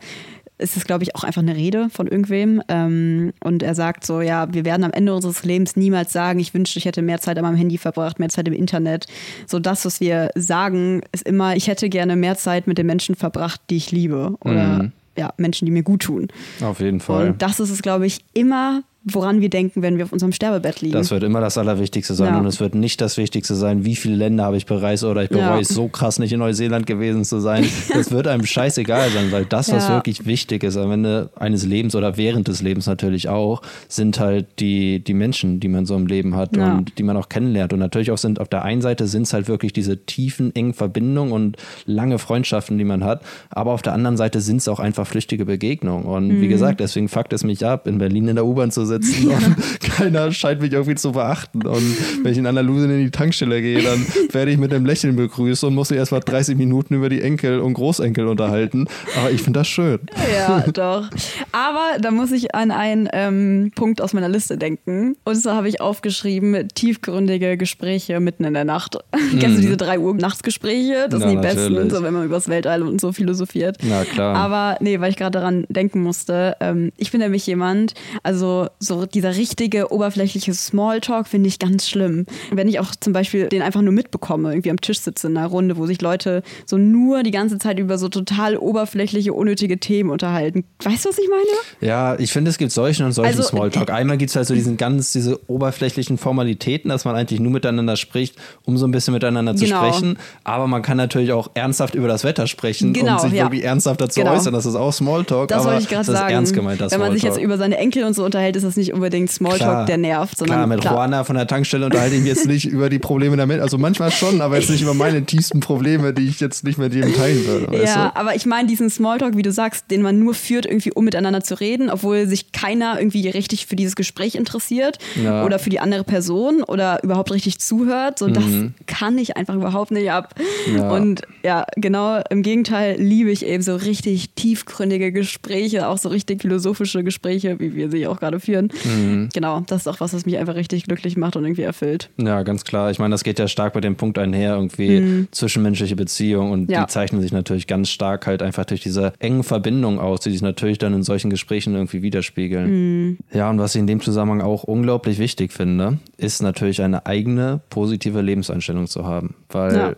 ist 0.64 0.78
es, 0.78 0.86
glaube 0.86 1.04
ich, 1.04 1.16
auch 1.16 1.24
einfach 1.24 1.42
eine 1.42 1.56
Rede 1.56 1.90
von 1.90 2.08
irgendwem. 2.08 2.62
Ähm, 2.70 3.34
und 3.44 3.62
er 3.62 3.76
sagt 3.76 4.06
so, 4.06 4.22
ja, 4.22 4.52
wir 4.54 4.66
werden 4.66 4.84
am 4.84 4.92
Ende 4.92 5.14
unseres 5.14 5.44
Lebens 5.44 5.76
niemals 5.76 6.14
sagen, 6.14 6.40
ich 6.40 6.54
wünschte, 6.54 6.80
ich 6.80 6.86
hätte 6.86 7.02
mehr 7.02 7.20
Zeit 7.20 7.38
an 7.38 7.44
meinem 7.44 7.58
Handy 7.58 7.78
verbracht, 7.78 8.20
mehr 8.20 8.30
Zeit 8.30 8.48
im 8.48 8.54
Internet. 8.54 9.06
So 9.46 9.60
das, 9.60 9.86
was 9.86 10.00
wir 10.00 10.30
sagen, 10.36 11.02
ist 11.12 11.28
immer, 11.28 11.56
ich 11.56 11.68
hätte 11.68 11.90
gerne 11.90 12.16
mehr 12.16 12.38
Zeit 12.38 12.66
mit 12.66 12.78
den 12.78 12.88
Menschen 12.88 13.16
verbracht, 13.16 13.62
die 13.70 13.78
ich 13.78 13.92
liebe. 13.92 14.36
Oder 14.40 14.84
mhm. 14.84 14.92
ja, 15.18 15.34
Menschen, 15.38 15.66
die 15.66 15.72
mir 15.72 15.84
gut 15.84 16.04
tun. 16.04 16.30
Auf 16.62 16.80
jeden 16.80 17.00
Fall. 17.00 17.28
Und 17.28 17.42
das 17.42 17.60
ist 17.60 17.70
es, 17.70 17.82
glaube 17.82 18.08
ich, 18.08 18.24
immer 18.34 18.84
woran 19.06 19.42
wir 19.42 19.50
denken, 19.50 19.82
wenn 19.82 19.98
wir 19.98 20.06
auf 20.06 20.14
unserem 20.14 20.32
Sterbebett 20.32 20.82
liegen. 20.82 20.94
Das 20.94 21.12
wird 21.12 21.24
immer 21.24 21.42
das 21.42 21.58
Allerwichtigste 21.58 22.14
sein. 22.14 22.34
Ja. 22.34 22.40
Und 22.40 22.46
es 22.46 22.62
wird 22.62 22.74
nicht 22.74 23.02
das 23.02 23.18
Wichtigste 23.18 23.54
sein, 23.56 23.84
wie 23.84 23.98
viele 23.98 24.16
Länder 24.16 24.46
habe 24.46 24.56
ich 24.56 24.66
bereist 24.66 25.04
oder 25.04 25.24
ich 25.24 25.30
bereue 25.30 25.44
ja. 25.44 25.60
es 25.60 25.70
so 25.70 25.90
krass, 25.90 26.20
nicht 26.20 26.32
in 26.32 26.40
Neuseeland 26.40 26.86
gewesen 26.86 27.26
zu 27.26 27.40
sein. 27.40 27.66
Das 27.94 28.12
wird 28.12 28.28
einem 28.28 28.46
scheißegal 28.46 29.10
sein, 29.12 29.32
weil 29.32 29.46
das, 29.46 29.72
was 29.72 29.88
ja. 29.88 29.96
wirklich 29.96 30.26
wichtig 30.26 30.64
ist 30.64 30.78
am 30.78 30.92
Ende 30.92 31.30
eines 31.36 31.66
Lebens 31.66 31.96
oder 31.96 32.18
während 32.18 32.48
des 32.48 32.62
Lebens 32.62 32.88
natürlich 32.88 33.30
auch, 33.30 33.62
sind 33.88 34.20
halt 34.20 34.48
die, 34.60 35.04
die 35.04 35.14
Menschen, 35.14 35.60
die 35.60 35.68
man 35.68 35.86
so 35.86 35.96
im 35.96 36.08
Leben 36.08 36.36
hat 36.36 36.58
und 36.58 36.98
die 36.98 37.04
man 37.04 37.18
auch 37.18 37.30
kennenlernt. 37.30 37.74
Und 37.74 37.80
natürlich 37.80 38.12
auch 38.12 38.18
sind 38.18 38.40
auf 38.40 38.48
der 38.48 38.64
einen 38.64 38.82
Seite 38.82 39.08
sind 39.08 39.24
es 39.24 39.34
halt 39.34 39.48
wirklich 39.48 39.74
diese 39.74 40.06
tiefen, 40.06 40.56
engen 40.56 40.74
Verbindungen 40.74 41.34
und 41.34 41.58
lange 41.86 42.20
Freundschaften, 42.20 42.78
die 42.78 42.84
man 42.84 43.04
hat. 43.04 43.22
Aber 43.50 43.74
auf 43.74 43.82
der 43.82 43.94
anderen 43.94 44.18
Seite 44.18 44.42
sind 44.42 44.58
es 44.58 44.68
auch 44.68 44.80
einfach 44.80 45.06
flüchtige 45.06 45.46
Begegnungen. 45.46 46.06
Und 46.06 46.30
mhm. 46.30 46.42
wie 46.42 46.48
gesagt, 46.48 46.80
deswegen 46.80 47.10
fuckt 47.10 47.34
es 47.34 47.44
mich 47.44 47.66
ab, 47.66 47.86
in 47.86 47.98
Berlin 47.98 48.30
in 48.30 48.36
der 48.36 48.46
U-Bahn 48.46 48.72
zu 48.72 48.86
sitzen 48.86 48.93
ja. 49.02 49.38
und 49.38 49.80
keiner 49.80 50.32
scheint 50.32 50.62
mich 50.62 50.74
irgendwie 50.74 50.96
zu 50.96 51.12
beachten. 51.12 51.66
Und 51.66 52.24
wenn 52.24 52.32
ich 52.32 52.38
in 52.38 52.46
Andalusien 52.46 52.90
in 52.92 53.00
die 53.00 53.12
Tankstelle 53.12 53.62
gehe, 53.62 53.82
dann 53.82 54.06
werde 54.32 54.52
ich 54.52 54.58
mit 54.58 54.74
einem 54.74 54.86
Lächeln 54.86 55.16
begrüßt 55.16 55.64
und 55.64 55.76
muss 55.76 55.90
mich 55.90 56.00
erst 56.00 56.12
mal 56.12 56.20
30 56.20 56.58
Minuten 56.58 56.96
über 56.96 57.10
die 57.10 57.22
Enkel 57.22 57.60
und 57.60 57.74
Großenkel 57.74 58.28
unterhalten. 58.28 58.88
Aber 59.18 59.32
ich 59.32 59.42
finde 59.42 59.60
das 59.60 59.68
schön. 59.68 60.00
Ja, 60.34 60.60
doch. 60.74 61.10
Aber 61.52 62.00
da 62.00 62.12
muss 62.12 62.32
ich 62.32 62.56
an 62.56 62.72
einen 62.72 63.10
ähm, 63.14 63.72
Punkt 63.76 64.02
aus 64.02 64.14
meiner 64.14 64.30
Liste 64.30 64.58
denken. 64.58 65.16
Und 65.24 65.36
zwar 65.36 65.56
habe 65.56 65.70
ich 65.70 65.82
aufgeschrieben, 65.82 66.68
tiefgründige 66.74 67.58
Gespräche 67.58 68.20
mitten 68.20 68.44
in 68.44 68.54
der 68.54 68.66
Nacht. 68.66 68.98
Mhm. 69.14 69.40
Kennst 69.40 69.58
du 69.58 69.62
diese 69.62 69.78
3 69.78 70.00
Uhr 70.00 70.14
Nachtsgespräche? 70.16 71.08
Das 71.10 71.22
ja, 71.22 71.30
sind 71.30 71.42
die 71.42 71.48
natürlich. 71.48 71.78
besten, 71.78 71.90
so, 71.90 72.04
wenn 72.04 72.14
man 72.14 72.26
über 72.26 72.36
das 72.36 72.48
Weltall 72.48 72.84
und 72.84 73.00
so 73.00 73.12
philosophiert. 73.12 73.78
Na 73.84 74.04
klar. 74.04 74.36
Aber 74.36 74.78
nee, 74.80 75.00
weil 75.00 75.12
ich 75.12 75.18
gerade 75.18 75.38
daran 75.38 75.66
denken 75.70 76.02
musste. 76.02 76.56
Ähm, 76.60 76.92
ich 76.98 77.12
bin 77.12 77.20
nämlich 77.20 77.46
jemand, 77.48 77.94
also 78.24 78.68
so 78.84 79.06
dieser 79.06 79.36
richtige 79.36 79.92
oberflächliche 79.92 80.54
Smalltalk 80.54 81.28
finde 81.28 81.48
ich 81.48 81.60
ganz 81.60 81.90
schlimm. 81.90 82.26
Wenn 82.52 82.68
ich 82.68 82.80
auch 82.80 82.96
zum 83.00 83.14
Beispiel 83.14 83.48
den 83.48 83.62
einfach 83.62 83.82
nur 83.82 83.94
mitbekomme, 83.94 84.52
irgendwie 84.52 84.72
am 84.72 84.82
Tisch 84.82 85.00
sitze 85.00 85.28
in 85.28 85.38
einer 85.38 85.48
Runde, 85.48 85.78
wo 85.78 85.86
sich 85.86 86.02
Leute 86.02 86.44
so 86.66 86.78
nur 86.78 87.24
die 87.24 87.32
ganze 87.32 87.58
Zeit 87.58 87.80
über 87.80 87.98
so 87.98 88.10
total 88.10 88.58
oberflächliche, 88.58 89.34
unnötige 89.34 89.80
Themen 89.80 90.10
unterhalten. 90.10 90.66
Weißt 90.84 91.06
du, 91.06 91.10
was 91.10 91.18
ich 91.18 91.30
meine? 91.30 91.90
Ja, 91.90 92.18
ich 92.20 92.32
finde, 92.32 92.50
es 92.50 92.58
gibt 92.58 92.72
solchen 92.72 93.06
und 93.06 93.14
solchen 93.14 93.38
also, 93.38 93.44
Smalltalk. 93.44 93.90
Einmal 93.90 94.18
gibt 94.18 94.30
es 94.30 94.36
halt 94.36 94.48
so 94.48 94.54
diesen 94.54 94.78
ganz, 94.78 95.12
diese 95.12 95.40
oberflächlichen 95.50 96.18
Formalitäten, 96.18 96.90
dass 96.90 97.06
man 97.06 97.16
eigentlich 97.16 97.40
nur 97.40 97.52
miteinander 97.52 97.96
spricht, 97.96 98.36
um 98.66 98.78
so 98.78 98.86
ein 98.86 98.92
bisschen 98.92 99.14
miteinander 99.14 99.56
zu 99.56 99.66
genau. 99.66 99.86
sprechen. 99.86 100.18
Aber 100.44 100.68
man 100.68 100.82
kann 100.82 100.98
natürlich 100.98 101.32
auch 101.32 101.52
ernsthaft 101.54 101.96
über 101.96 102.08
das 102.08 102.24
Wetter 102.24 102.48
sprechen 102.48 102.94
genau, 102.94 103.14
und 103.14 103.22
sich 103.22 103.34
ja. 103.34 103.46
wirklich 103.46 103.64
ernsthaft 103.64 104.02
dazu 104.02 104.20
genau. 104.20 104.34
äußern. 104.34 104.54
Das 104.54 104.66
ist 104.66 104.76
auch 104.76 104.92
Smalltalk. 104.92 105.48
Das 105.48 105.66
wollte 105.66 105.82
ich 105.82 105.90
gerade 105.90 106.06
sagen. 106.06 106.34
ernst 106.34 106.54
gemeint, 106.54 106.82
das 106.82 106.92
Wenn 106.92 107.00
man 107.00 107.14
sich 107.14 107.24
jetzt 107.24 107.40
über 107.40 107.58
seine 107.58 107.78
Enkel 107.78 108.04
und 108.04 108.14
so 108.14 108.26
unterhält, 108.26 108.56
ist 108.56 108.64
das 108.64 108.73
nicht 108.78 108.94
unbedingt 108.94 109.32
Smalltalk, 109.32 109.60
klar, 109.60 109.86
der 109.86 109.98
nervt. 109.98 110.38
Sondern 110.38 110.58
klar, 110.58 110.68
mit 110.68 110.82
klar. 110.82 110.94
Juana 110.94 111.24
von 111.24 111.36
der 111.36 111.48
Tankstelle 111.48 111.86
unterhalte 111.86 112.16
ich 112.16 112.22
mich 112.22 112.30
jetzt 112.30 112.48
nicht 112.48 112.66
über 112.66 112.90
die 112.90 113.00
Probleme 113.00 113.38
damit. 113.38 113.60
Also 113.60 113.78
manchmal 113.78 114.12
schon, 114.12 114.42
aber 114.42 114.58
jetzt 114.58 114.70
nicht 114.70 114.82
über 114.82 114.94
meine 114.94 115.24
tiefsten 115.26 115.60
Probleme, 115.60 116.14
die 116.14 116.28
ich 116.28 116.40
jetzt 116.40 116.64
nicht 116.64 116.78
mit 116.78 116.94
jedem 116.94 117.14
teilen 117.14 117.46
würde. 117.46 117.84
Ja, 117.84 118.10
du? 118.10 118.16
aber 118.16 118.36
ich 118.36 118.46
meine 118.46 118.68
diesen 118.68 118.90
Smalltalk, 118.90 119.38
wie 119.38 119.42
du 119.42 119.52
sagst, 119.52 119.92
den 119.92 120.02
man 120.02 120.20
nur 120.20 120.34
führt, 120.34 120.66
irgendwie 120.66 120.92
um 120.92 121.06
miteinander 121.06 121.42
zu 121.42 121.60
reden, 121.60 121.90
obwohl 121.90 122.28
sich 122.28 122.52
keiner 122.52 123.00
irgendwie 123.00 123.28
richtig 123.30 123.66
für 123.66 123.76
dieses 123.76 123.96
Gespräch 123.96 124.36
interessiert 124.36 124.98
ja. 125.22 125.46
oder 125.46 125.60
für 125.60 125.70
die 125.70 125.80
andere 125.80 126.04
Person 126.04 126.64
oder 126.64 127.04
überhaupt 127.04 127.32
richtig 127.32 127.60
zuhört. 127.60 128.20
So, 128.20 128.28
das 128.28 128.44
mhm. 128.44 128.74
kann 128.88 129.18
ich 129.18 129.38
einfach 129.38 129.56
überhaupt 129.56 129.92
nicht 129.92 130.12
ab. 130.12 130.36
Ja. 130.76 130.90
Und 130.92 131.22
ja, 131.44 131.66
genau 131.76 132.22
im 132.30 132.42
Gegenteil 132.42 132.96
liebe 133.00 133.32
ich 133.32 133.46
eben 133.46 133.64
so 133.64 133.76
richtig 133.76 134.32
tiefgründige 134.36 135.12
Gespräche, 135.12 135.88
auch 135.88 135.98
so 135.98 136.10
richtig 136.10 136.42
philosophische 136.42 137.04
Gespräche, 137.04 137.60
wie 137.60 137.76
wir 137.76 137.90
sie 137.90 138.08
auch 138.08 138.20
gerade 138.20 138.40
führen. 138.40 138.63
Mhm. 138.86 139.30
Genau, 139.34 139.62
das 139.68 139.82
ist 139.82 139.88
auch 139.88 140.00
was, 140.00 140.14
was 140.14 140.26
mich 140.26 140.38
einfach 140.38 140.56
richtig 140.56 140.86
glücklich 140.86 141.18
macht 141.18 141.36
und 141.36 141.44
irgendwie 141.44 141.64
erfüllt. 141.64 142.10
Ja, 142.18 142.44
ganz 142.44 142.64
klar. 142.64 142.92
Ich 142.92 143.00
meine, 143.00 143.12
das 143.14 143.24
geht 143.24 143.40
ja 143.40 143.48
stark 143.48 143.76
mit 143.76 143.84
dem 143.84 143.96
Punkt 143.96 144.18
einher, 144.18 144.56
irgendwie 144.56 145.00
mhm. 145.00 145.28
zwischenmenschliche 145.32 145.96
Beziehungen 145.96 146.52
und 146.52 146.72
ja. 146.72 146.82
die 146.82 146.88
zeichnen 146.92 147.22
sich 147.22 147.32
natürlich 147.32 147.68
ganz 147.68 147.90
stark 147.90 148.28
halt 148.28 148.42
einfach 148.42 148.66
durch 148.66 148.82
diese 148.82 149.14
engen 149.20 149.44
Verbindungen 149.44 150.00
aus, 150.00 150.22
die 150.22 150.32
sich 150.32 150.42
natürlich 150.42 150.78
dann 150.78 150.94
in 150.94 151.04
solchen 151.04 151.30
Gesprächen 151.30 151.74
irgendwie 151.74 152.02
widerspiegeln. 152.02 152.70
Mhm. 152.72 153.18
Ja, 153.32 153.50
und 153.50 153.60
was 153.60 153.76
ich 153.76 153.80
in 153.80 153.88
dem 153.88 154.02
Zusammenhang 154.02 154.42
auch 154.42 154.64
unglaublich 154.64 155.20
wichtig 155.20 155.54
finde, 155.54 156.00
ist 156.18 156.42
natürlich 156.42 156.82
eine 156.82 157.06
eigene 157.06 157.62
positive 157.70 158.22
Lebenseinstellung 158.22 158.88
zu 158.88 159.06
haben, 159.06 159.36
weil 159.50 159.76
ja 159.76 159.94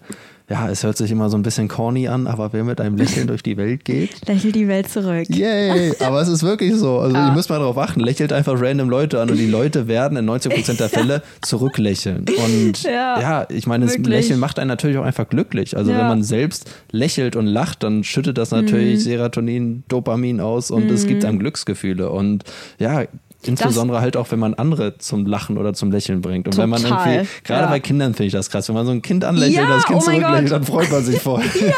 ja, 0.48 0.70
es 0.70 0.84
hört 0.84 0.96
sich 0.96 1.10
immer 1.10 1.30
so 1.30 1.38
ein 1.38 1.42
bisschen 1.42 1.68
corny 1.68 2.08
an, 2.08 2.28
aber 2.28 2.54
wer 2.54 2.64
mit 2.64 2.80
einem 2.80 2.98
Lächeln 2.98 3.26
durch 3.26 3.42
die 3.42 3.58
Welt 3.58 3.84
geht. 3.84 4.28
Lächelt 4.28 4.54
die 4.54 4.68
Welt 4.68 4.90
zurück. 4.90 5.28
Yay! 5.28 5.94
Aber 6.00 6.22
es 6.22 6.28
ist 6.28 6.44
wirklich 6.44 6.76
so. 6.76 7.00
Also 7.00 7.16
ah. 7.16 7.30
ihr 7.30 7.34
müsst 7.34 7.50
mal 7.50 7.58
darauf 7.58 7.78
achten, 7.80 8.00
lächelt 8.00 8.32
einfach 8.32 8.54
random 8.56 8.90
Leute 8.90 9.20
an 9.20 9.32
und 9.32 9.38
die 9.38 9.48
Leute 9.48 9.88
werden 9.88 10.18
in 10.18 10.30
90% 10.30 10.78
der 10.78 10.90
Fälle 10.90 11.24
zurücklächeln. 11.42 12.26
Und 12.46 12.84
ja, 12.84 13.20
ja 13.20 13.48
ich 13.50 13.66
meine, 13.66 13.86
das 13.86 13.98
Lächeln 13.98 14.40
macht 14.40 14.60
einen 14.60 14.68
natürlich 14.68 14.98
auch 15.00 15.04
einfach 15.04 15.28
glücklich. 15.28 15.76
Also 15.76 15.92
ja. 15.92 15.98
wenn 15.98 16.08
man 16.08 16.24
selbst 16.24 16.72
lächelt 16.92 17.36
und 17.36 17.48
lacht, 17.48 17.82
dann 17.82 18.04
schüttet 18.04 18.38
das 18.38 18.52
natürlich 18.52 19.00
mhm. 19.00 19.00
Serotonin, 19.00 19.84
Dopamin 19.88 20.42
aus 20.42 20.70
und 20.70 20.92
es 20.92 21.08
gibt 21.08 21.24
mhm. 21.24 21.30
einem 21.30 21.40
Glücksgefühle. 21.40 22.12
Und 22.12 22.44
ja, 22.78 23.06
Insbesondere 23.48 23.98
das, 23.98 24.04
halt 24.04 24.18
auch, 24.18 24.32
wenn 24.32 24.40
man 24.40 24.54
andere 24.54 24.98
zum 24.98 25.26
Lachen 25.26 25.58
oder 25.58 25.74
zum 25.74 25.92
Lächeln 25.92 26.22
bringt. 26.22 26.48
Und 26.48 26.54
total, 26.54 26.64
wenn 26.64 26.70
man 26.70 26.82
irgendwie, 26.82 27.30
gerade 27.44 27.64
ja. 27.64 27.70
bei 27.70 27.80
Kindern 27.80 28.14
finde 28.14 28.28
ich 28.28 28.34
das 28.34 28.50
krass, 28.50 28.68
wenn 28.68 28.76
man 28.76 28.86
so 28.86 28.92
ein 28.92 29.02
Kind 29.02 29.24
anlächelt, 29.24 29.68
ja, 29.68 29.68
das 29.68 29.86
Kind 29.86 30.00
oh 30.00 30.04
zurücklächelt, 30.04 30.52
dann 30.52 30.64
freut 30.64 30.92
man 30.92 31.04
sich 31.04 31.20
voll. 31.22 31.42
ja. 31.42 31.74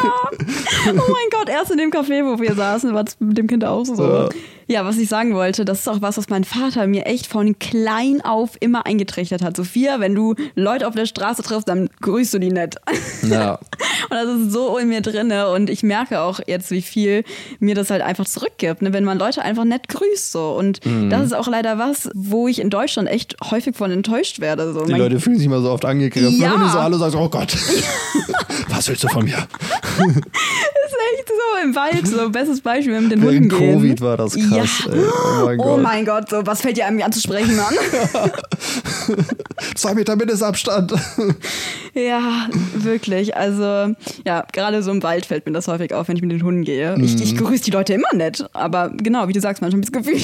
Oh 0.88 0.94
mein 0.94 1.30
Gott, 1.32 1.50
erst 1.50 1.72
in 1.72 1.78
dem 1.78 1.92
Café, 1.92 2.24
wo 2.24 2.40
wir 2.40 2.56
saßen, 2.56 2.94
war 2.94 3.04
es 3.06 3.20
mit 3.20 3.38
dem 3.38 3.48
Kind 3.48 3.66
auch 3.66 3.86
so. 3.86 4.04
Ja. 4.04 4.30
Ja, 4.68 4.86
was 4.86 4.98
ich 4.98 5.08
sagen 5.08 5.34
wollte, 5.34 5.64
das 5.64 5.80
ist 5.80 5.88
auch 5.88 6.02
was, 6.02 6.18
was 6.18 6.30
mein 6.30 6.44
Vater 6.44 6.88
mir 6.88 7.06
echt 7.06 7.28
von 7.28 7.58
klein 7.58 8.22
auf 8.22 8.58
immer 8.60 8.86
eingetrichtert 8.86 9.42
hat. 9.42 9.56
Sophia, 9.56 10.02
wenn 10.02 10.14
du 10.14 10.36
Leute 10.56 10.88
auf 10.88 10.94
der 10.94 11.06
Straße 11.06 11.42
triffst, 11.42 11.70
dann 11.70 11.90
grüßt 12.02 12.34
du 12.34 12.40
die 12.40 12.52
nett. 12.52 12.76
Ja. 13.24 13.54
und 14.10 14.12
das 14.12 14.28
ist 14.28 14.52
so 14.52 14.78
in 14.78 14.90
mir 14.90 15.02
drin. 15.02 15.32
Und 15.32 15.70
ich 15.70 15.84
merke 15.84 16.20
auch 16.20 16.42
jetzt, 16.46 16.72
wie 16.72 16.82
viel 16.82 17.24
mir 17.60 17.76
das 17.76 17.90
halt 17.90 18.02
einfach 18.02 18.26
zurückgibt, 18.26 18.82
ne? 18.82 18.92
wenn 18.92 19.06
man 19.06 19.18
Leute 19.18 19.42
einfach 19.42 19.64
nett 19.64 19.88
grüßt. 19.88 20.34
So. 20.34 20.50
Und 20.58 20.86
mhm. 20.86 21.10
das 21.10 21.28
ist 21.28 21.34
auch 21.34 21.48
leider 21.48 21.78
was, 21.78 22.10
wo 22.14 22.50
ich 22.50 22.60
in 22.60 22.70
Deutschland 22.70 23.08
echt 23.10 23.38
häufig 23.50 23.76
von 23.78 23.90
enttäuscht 23.90 24.42
werde. 24.42 24.74
So. 24.74 24.84
Die 24.84 24.92
mein 24.92 25.00
Leute 25.00 25.20
fühlen 25.22 25.38
sich 25.38 25.46
immer 25.46 25.62
so 25.62 25.72
oft 25.72 25.86
angegriffen. 25.86 26.40
Ja. 26.40 26.54
Wenn 26.54 26.62
du 26.62 26.68
so 26.68 26.80
alle 26.80 26.98
sagst, 26.98 27.16
oh 27.16 27.30
Gott, 27.30 27.54
was 28.68 28.90
willst 28.90 29.04
du 29.04 29.08
von 29.08 29.24
mir? 29.24 29.48
echt 31.14 31.28
so 31.28 31.64
im 31.64 31.76
Wald, 31.76 32.08
so 32.08 32.30
bestes 32.30 32.62
Beispiel, 32.62 32.94
wenn 32.94 33.10
wir 33.10 33.18
mit 33.18 33.24
den 33.24 33.24
Hunden 33.24 33.50
gehen. 33.50 33.80
Covid 33.80 34.02
war 34.02 34.18
das 34.18 34.36
krass. 34.36 34.57
Ja. 34.58 34.92
Ey. 34.92 35.00
Oh, 35.00 35.46
mein, 35.46 35.60
oh 35.60 35.78
mein 35.78 36.06
Gott, 36.06 36.30
so 36.30 36.46
was 36.46 36.62
fällt 36.62 36.78
dir 36.78 36.86
einem 36.86 37.02
anzusprechen 37.02 37.60
an? 37.60 37.74
Zwei 39.76 39.94
Meter 39.94 40.16
Mindestabstand. 40.16 40.94
ja, 41.94 42.48
wirklich. 42.76 43.36
Also 43.36 43.96
ja, 44.26 44.46
gerade 44.52 44.84
so 44.84 44.92
im 44.92 45.04
Wald 45.04 45.26
fällt 45.26 45.46
mir 45.46 45.52
das 45.52 45.68
häufig 45.68 45.94
auf, 45.94 46.08
wenn 46.08 46.16
ich 46.16 46.22
mit 46.22 46.32
den 46.32 46.44
Hunden 46.44 46.64
gehe. 46.64 46.96
Ich, 47.00 47.22
ich 47.22 47.34
mhm. 47.34 47.46
grüße 47.46 47.64
die 47.64 47.72
Leute 47.72 47.94
immer 47.94 48.14
nett, 48.14 48.46
aber 48.54 48.90
genau, 48.90 49.28
wie 49.28 49.34
du 49.34 49.42
sagst, 49.42 49.62
manchmal 49.62 49.82
das 49.82 49.92
Gefühl, 49.92 50.20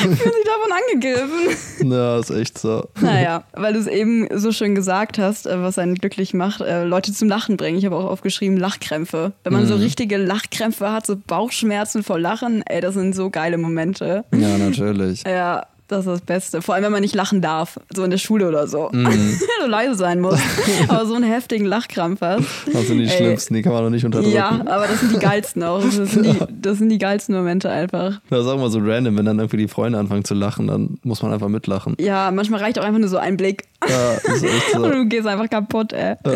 fühlen 0.00 0.32
sich 0.32 0.44
davon 0.44 0.72
angegriffen. 0.72 1.92
Ja, 1.92 2.18
ist 2.20 2.30
echt 2.30 2.58
so. 2.58 2.88
Naja, 3.00 3.44
weil 3.52 3.72
du 3.72 3.80
es 3.80 3.86
eben 3.86 4.28
so 4.34 4.52
schön 4.52 4.74
gesagt 4.74 5.18
hast, 5.18 5.46
äh, 5.46 5.62
was 5.62 5.78
einen 5.78 5.94
glücklich 5.94 6.34
macht, 6.34 6.60
äh, 6.60 6.84
Leute 6.84 7.12
zum 7.12 7.28
Lachen 7.28 7.56
bringen. 7.56 7.78
Ich 7.78 7.84
habe 7.84 7.96
auch 7.96 8.04
aufgeschrieben, 8.04 8.56
Lachkrämpfe. 8.56 9.32
Wenn 9.44 9.52
man 9.52 9.64
mhm. 9.64 9.68
so 9.68 9.76
richtige 9.76 10.16
Lachkrämpfe 10.16 10.92
hat, 10.92 11.06
so 11.06 11.16
Bauchschmerzen 11.16 12.02
vor 12.02 12.18
Lachen, 12.18 12.62
ey, 12.66 12.80
das 12.80 12.94
sind 12.94 13.14
so 13.14 13.30
geile 13.30 13.58
Momente. 13.58 14.24
Ja, 14.32 14.58
natürlich. 14.58 15.24
Ja, 15.24 15.66
das 15.90 16.06
ist 16.06 16.06
das 16.06 16.20
Beste. 16.20 16.62
Vor 16.62 16.74
allem, 16.74 16.84
wenn 16.84 16.92
man 16.92 17.02
nicht 17.02 17.14
lachen 17.14 17.40
darf. 17.40 17.78
So 17.92 18.04
in 18.04 18.10
der 18.10 18.18
Schule 18.18 18.48
oder 18.48 18.66
so. 18.68 18.90
Mhm. 18.92 19.10
so 19.62 19.66
leise 19.66 19.94
sein 19.94 20.20
muss. 20.20 20.38
aber 20.88 21.06
so 21.06 21.14
einen 21.14 21.24
heftigen 21.24 21.66
Lachkrampf 21.66 22.20
hast. 22.20 22.46
Das 22.72 22.86
sind 22.86 22.98
die 22.98 23.04
Ey. 23.04 23.16
schlimmsten, 23.16 23.54
die 23.54 23.62
kann 23.62 23.72
man 23.72 23.84
doch 23.84 23.90
nicht 23.90 24.04
unterdrücken. 24.04 24.34
Ja, 24.34 24.60
aber 24.66 24.86
das 24.86 25.00
sind 25.00 25.12
die 25.12 25.18
geilsten 25.18 25.62
auch. 25.62 25.82
Das 25.82 25.94
sind 25.94 26.26
die, 26.26 26.38
das 26.62 26.78
sind 26.78 26.88
die 26.88 26.98
geilsten 26.98 27.34
Momente 27.34 27.70
einfach. 27.70 28.20
Das 28.30 28.40
ist 28.40 28.46
auch 28.46 28.58
mal 28.58 28.70
so 28.70 28.78
random, 28.80 29.18
wenn 29.18 29.24
dann 29.24 29.38
irgendwie 29.38 29.58
die 29.58 29.68
Freunde 29.68 29.98
anfangen 29.98 30.24
zu 30.24 30.34
lachen, 30.34 30.66
dann 30.68 30.98
muss 31.02 31.22
man 31.22 31.32
einfach 31.32 31.48
mitlachen. 31.48 31.96
Ja, 31.98 32.30
manchmal 32.30 32.60
reicht 32.60 32.78
auch 32.78 32.84
einfach 32.84 33.00
nur 33.00 33.08
so 33.08 33.18
ein 33.18 33.36
Blick. 33.36 33.64
Ja, 33.88 34.12
ist 34.34 34.44
echt 34.44 34.72
so. 34.72 34.82
Und 34.82 34.90
du 34.90 35.06
gehst 35.06 35.26
einfach 35.26 35.48
kaputt, 35.50 35.92
ey. 35.92 36.16
Ja. 36.24 36.32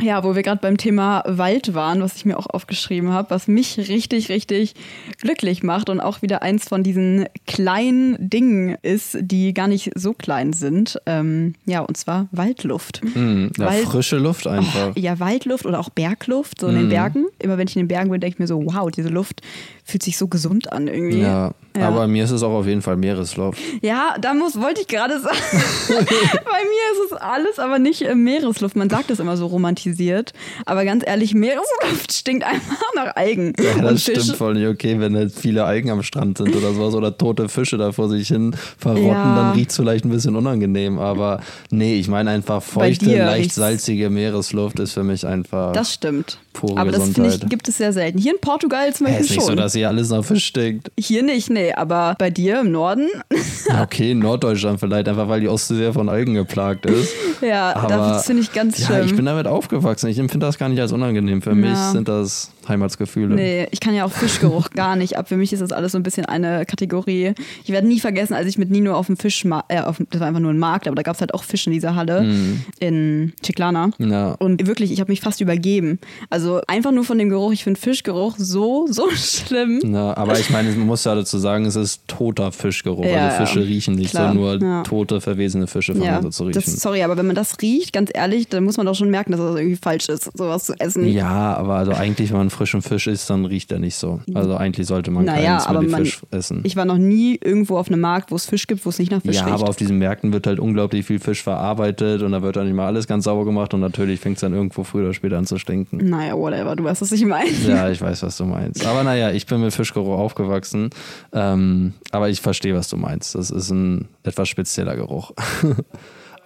Ja, 0.00 0.24
wo 0.24 0.34
wir 0.34 0.42
gerade 0.42 0.60
beim 0.60 0.76
Thema 0.76 1.22
Wald 1.26 1.74
waren, 1.74 2.00
was 2.00 2.16
ich 2.16 2.24
mir 2.24 2.38
auch 2.38 2.46
aufgeschrieben 2.46 3.10
habe, 3.12 3.30
was 3.30 3.48
mich 3.48 3.76
richtig, 3.78 4.28
richtig 4.28 4.74
glücklich 5.20 5.62
macht 5.62 5.88
und 5.90 6.00
auch 6.00 6.22
wieder 6.22 6.42
eins 6.42 6.68
von 6.68 6.82
diesen 6.82 7.26
kleinen 7.46 8.16
Dingen 8.30 8.76
ist, 8.82 9.16
die 9.20 9.54
gar 9.54 9.68
nicht 9.68 9.90
so 9.94 10.12
klein 10.12 10.52
sind. 10.52 10.98
Ähm, 11.06 11.54
ja, 11.66 11.80
und 11.80 11.96
zwar 11.96 12.28
Waldluft. 12.32 13.02
Mm, 13.14 13.48
ja, 13.58 13.66
Wald- 13.66 13.84
frische 13.84 14.16
Luft 14.18 14.46
einfach. 14.46 14.88
Oh, 14.96 14.98
ja, 14.98 15.18
Waldluft 15.20 15.66
oder 15.66 15.80
auch 15.80 15.90
Bergluft, 15.90 16.60
so 16.60 16.68
in 16.68 16.76
den 16.76 16.88
Bergen. 16.88 17.26
Immer 17.38 17.58
wenn 17.58 17.68
ich 17.68 17.76
in 17.76 17.82
den 17.82 17.88
Bergen 17.88 18.10
bin, 18.10 18.20
denke 18.20 18.34
ich 18.34 18.38
mir 18.38 18.46
so, 18.46 18.62
wow, 18.64 18.90
diese 18.90 19.08
Luft 19.08 19.42
fühlt 19.88 20.02
sich 20.02 20.18
so 20.18 20.26
gesund 20.26 20.72
an 20.72 20.88
irgendwie. 20.88 21.20
Ja, 21.20 21.52
Ja. 21.76 21.86
aber 21.88 22.08
mir 22.08 22.24
ist 22.24 22.32
es 22.32 22.42
auch 22.42 22.52
auf 22.52 22.66
jeden 22.66 22.82
Fall 22.82 22.96
Meeresluft. 22.96 23.58
Ja, 23.82 24.16
da 24.20 24.34
muss, 24.34 24.60
wollte 24.60 24.80
ich 24.80 24.88
gerade 24.88 25.20
sagen. 25.20 25.36
Bei 25.88 25.94
mir 25.94 27.04
ist 27.04 27.12
es 27.12 27.12
alles, 27.12 27.58
aber 27.58 27.78
nicht 27.78 28.02
äh, 28.02 28.14
Meeresluft. 28.14 28.74
Man 28.76 28.90
sagt 28.90 29.10
das 29.10 29.20
immer 29.20 29.36
so 29.36 29.46
romantisiert. 29.46 30.32
Aber 30.64 30.84
ganz 30.84 31.04
ehrlich, 31.06 31.34
Meeresluft 31.34 32.12
stinkt 32.12 32.44
einfach 32.44 32.82
nach 32.96 33.14
Algen. 33.16 33.52
Ja, 33.58 33.80
das 33.82 34.02
Fisch. 34.02 34.22
stimmt 34.22 34.36
voll 34.38 34.54
nicht 34.54 34.66
okay, 34.66 34.98
wenn 34.98 35.14
halt 35.16 35.32
viele 35.32 35.64
Algen 35.64 35.90
am 35.90 36.02
Strand 36.02 36.38
sind 36.38 36.54
oder 36.56 36.72
sowas 36.72 36.94
oder 36.94 37.16
tote 37.16 37.48
Fische 37.48 37.76
da 37.78 37.92
vor 37.92 38.08
sich 38.08 38.28
hin 38.28 38.56
verrotten, 38.78 39.06
Ja. 39.06 39.36
dann 39.36 39.52
riecht 39.52 39.70
es 39.70 39.76
vielleicht 39.76 40.04
ein 40.04 40.10
bisschen 40.10 40.34
unangenehm. 40.34 40.98
Aber 40.98 41.40
nee, 41.70 41.94
ich 41.96 42.08
meine 42.08 42.30
einfach 42.30 42.62
feuchte, 42.62 43.16
leicht 43.16 43.52
salzige 43.52 44.10
Meeresluft 44.10 44.80
ist 44.80 44.94
für 44.94 45.04
mich 45.04 45.26
einfach. 45.26 45.72
Das 45.72 45.92
stimmt. 45.94 46.38
Pure 46.56 46.76
aber 46.80 46.90
das 46.90 47.02
finde 47.04 47.20
ich, 47.20 47.26
Gesundheit. 47.26 47.50
gibt 47.50 47.68
es 47.68 47.76
sehr 47.78 47.92
selten. 47.92 48.18
Hier 48.18 48.32
in 48.32 48.40
Portugal 48.40 48.92
zum 48.94 49.06
Beispiel 49.06 49.24
ist 49.24 49.30
nicht 49.30 49.40
so, 49.42 49.48
schon. 49.48 49.56
dass 49.56 49.74
hier 49.74 49.88
alles 49.88 50.08
nach 50.10 50.24
Fisch 50.24 50.44
stinkt. 50.46 50.90
Hier 50.98 51.22
nicht, 51.22 51.50
nee. 51.50 51.72
Aber 51.72 52.14
bei 52.18 52.30
dir 52.30 52.60
im 52.60 52.72
Norden, 52.72 53.08
Ja, 53.68 53.82
okay, 53.82 54.12
in 54.12 54.20
Norddeutschland 54.20 54.80
vielleicht, 54.80 55.08
einfach 55.08 55.28
weil 55.28 55.40
die 55.40 55.48
Ostsee 55.48 55.74
sehr 55.76 55.92
von 55.92 56.08
Algen 56.08 56.34
geplagt 56.34 56.86
ist. 56.86 57.12
ja, 57.40 57.74
Aber 57.76 57.88
das 57.88 58.26
finde 58.26 58.42
ich 58.42 58.52
ganz 58.52 58.78
ja, 58.78 58.86
schlimm. 58.86 59.06
ich 59.06 59.14
bin 59.16 59.26
damit 59.26 59.46
aufgewachsen. 59.46 60.08
Ich 60.08 60.18
empfinde 60.18 60.46
das 60.46 60.56
gar 60.58 60.68
nicht 60.68 60.80
als 60.80 60.92
unangenehm. 60.92 61.42
Für 61.42 61.54
mich 61.54 61.70
Ja. 61.70 61.92
sind 61.92 62.08
das 62.08 62.50
Heimatsgefühle. 62.68 63.34
Nee, 63.34 63.68
ich 63.70 63.80
kann 63.80 63.94
ja 63.94 64.04
auch 64.04 64.12
Fischgeruch 64.12 64.70
gar 64.70 64.96
nicht 64.96 65.16
ab. 65.18 65.28
Für 65.28 65.36
mich 65.36 65.52
ist 65.52 65.60
das 65.60 65.72
alles 65.72 65.92
so 65.92 65.98
ein 65.98 66.02
bisschen 66.02 66.26
eine 66.26 66.64
Kategorie. 66.66 67.34
Ich 67.64 67.70
werde 67.70 67.86
nie 67.86 68.00
vergessen, 68.00 68.34
als 68.34 68.46
ich 68.46 68.58
mit 68.58 68.70
Nino 68.70 68.94
auf 68.94 69.06
dem 69.06 69.16
Fischmarkt, 69.16 69.72
äh, 69.72 69.80
auf, 69.80 69.96
das 70.10 70.20
war 70.20 70.28
einfach 70.28 70.40
nur 70.40 70.52
ein 70.52 70.58
Markt, 70.58 70.86
aber 70.86 70.94
da 70.96 71.02
gab 71.02 71.14
es 71.14 71.20
halt 71.20 71.34
auch 71.34 71.44
Fisch 71.44 71.66
in 71.66 71.72
dieser 71.72 71.94
Halle 71.94 72.22
Mhm. 72.22 72.62
in 72.80 73.32
Chiclana. 73.42 73.90
Ja. 73.98 74.32
Und 74.38 74.66
wirklich, 74.66 74.92
ich 74.92 75.00
habe 75.00 75.10
mich 75.12 75.20
fast 75.20 75.40
übergeben. 75.40 75.98
Also 76.30 76.60
einfach 76.66 76.92
nur 76.92 77.04
von 77.04 77.18
dem 77.18 77.28
Geruch, 77.28 77.52
ich 77.52 77.64
finde 77.64 77.80
Fischgeruch 77.80 78.34
so, 78.38 78.86
so 78.90 79.08
schlimm. 79.14 79.80
Ja, 79.84 80.16
aber 80.16 80.38
ich 80.38 80.50
meine, 80.50 80.70
man 80.70 80.86
muss 80.86 81.04
ja 81.04 81.14
dazu 81.14 81.38
sagen, 81.38 81.64
es 81.66 81.76
ist 81.76 82.02
toter 82.08 82.52
Fischgeruch. 82.52 83.04
Ja, 83.04 83.28
also 83.28 83.44
Fische 83.46 83.66
riechen 83.66 83.94
nicht 83.94 84.10
Klar, 84.10 84.32
so, 84.32 84.38
nur 84.38 84.60
ja. 84.62 84.82
tote, 84.82 85.20
verwesene 85.20 85.66
Fische 85.66 85.92
fangen 85.94 86.04
Ja, 86.04 86.22
so 86.22 86.30
zu 86.30 86.48
das, 86.50 86.66
riechen. 86.66 86.78
sorry, 86.78 87.02
aber 87.02 87.16
wenn 87.16 87.26
man 87.26 87.36
das 87.36 87.56
riecht, 87.62 87.92
ganz 87.92 88.10
ehrlich, 88.12 88.48
dann 88.48 88.64
muss 88.64 88.76
man 88.76 88.86
doch 88.86 88.94
schon 88.94 89.10
merken, 89.10 89.32
dass 89.32 89.40
das 89.40 89.56
irgendwie 89.56 89.76
falsch 89.76 90.08
ist, 90.08 90.30
sowas 90.36 90.64
zu 90.64 90.74
essen. 90.78 91.06
Ja, 91.08 91.54
aber 91.56 91.74
also 91.74 91.92
eigentlich, 91.92 92.30
wenn 92.30 92.38
man 92.38 92.50
frischen 92.56 92.82
Fisch 92.82 93.06
isst, 93.06 93.30
dann 93.30 93.44
riecht 93.44 93.70
er 93.70 93.78
nicht 93.78 93.94
so. 93.96 94.20
Also 94.34 94.56
eigentlich 94.56 94.86
sollte 94.86 95.10
man 95.10 95.24
Naja, 95.24 95.58
keinen 95.58 95.76
aber 95.76 95.82
man, 95.82 96.04
Fisch 96.04 96.22
essen. 96.30 96.60
ich 96.64 96.74
war 96.76 96.84
noch 96.84 96.98
nie 96.98 97.38
irgendwo 97.42 97.76
auf 97.78 97.88
einem 97.88 98.00
Markt, 98.00 98.30
wo 98.30 98.36
es 98.36 98.46
Fisch 98.46 98.66
gibt, 98.66 98.84
wo 98.84 98.90
es 98.90 98.98
nicht 98.98 99.10
nach 99.12 99.22
Fisch 99.22 99.36
ja, 99.36 99.44
riecht. 99.44 99.54
aber 99.54 99.68
auf 99.68 99.76
diesen 99.76 99.98
Märkten 99.98 100.32
wird 100.32 100.46
halt 100.46 100.58
unglaublich 100.58 101.06
viel 101.06 101.18
Fisch 101.20 101.42
verarbeitet 101.42 102.22
und 102.22 102.32
da 102.32 102.42
wird 102.42 102.56
dann 102.56 102.66
nicht 102.66 102.74
mal 102.74 102.86
alles 102.86 103.06
ganz 103.06 103.24
sauber 103.24 103.44
gemacht 103.44 103.72
und 103.74 103.80
natürlich 103.80 104.20
fängt 104.20 104.36
es 104.38 104.40
dann 104.40 104.52
irgendwo 104.54 104.82
früher 104.84 105.04
oder 105.04 105.14
später 105.14 105.38
an 105.38 105.46
zu 105.46 105.58
stinken. 105.58 105.98
naja, 106.08 106.34
whatever, 106.36 106.74
du 106.74 106.84
weißt, 106.84 107.02
was 107.02 107.12
ich 107.12 107.24
meine. 107.24 107.50
Ja, 107.66 107.90
ich 107.90 108.00
weiß, 108.00 108.22
was 108.22 108.36
du 108.36 108.44
meinst. 108.44 108.84
Aber 108.86 109.04
naja, 109.04 109.30
ich 109.30 109.46
bin 109.46 109.60
mit 109.60 109.72
Fischgeruch 109.72 110.18
aufgewachsen. 110.18 110.90
Ähm, 111.32 111.92
aber 112.10 112.28
ich 112.30 112.40
verstehe, 112.40 112.74
was 112.74 112.88
du 112.88 112.96
meinst. 112.96 113.34
Das 113.34 113.50
ist 113.50 113.70
ein 113.70 114.08
etwas 114.22 114.48
spezieller 114.48 114.96
Geruch. 114.96 115.32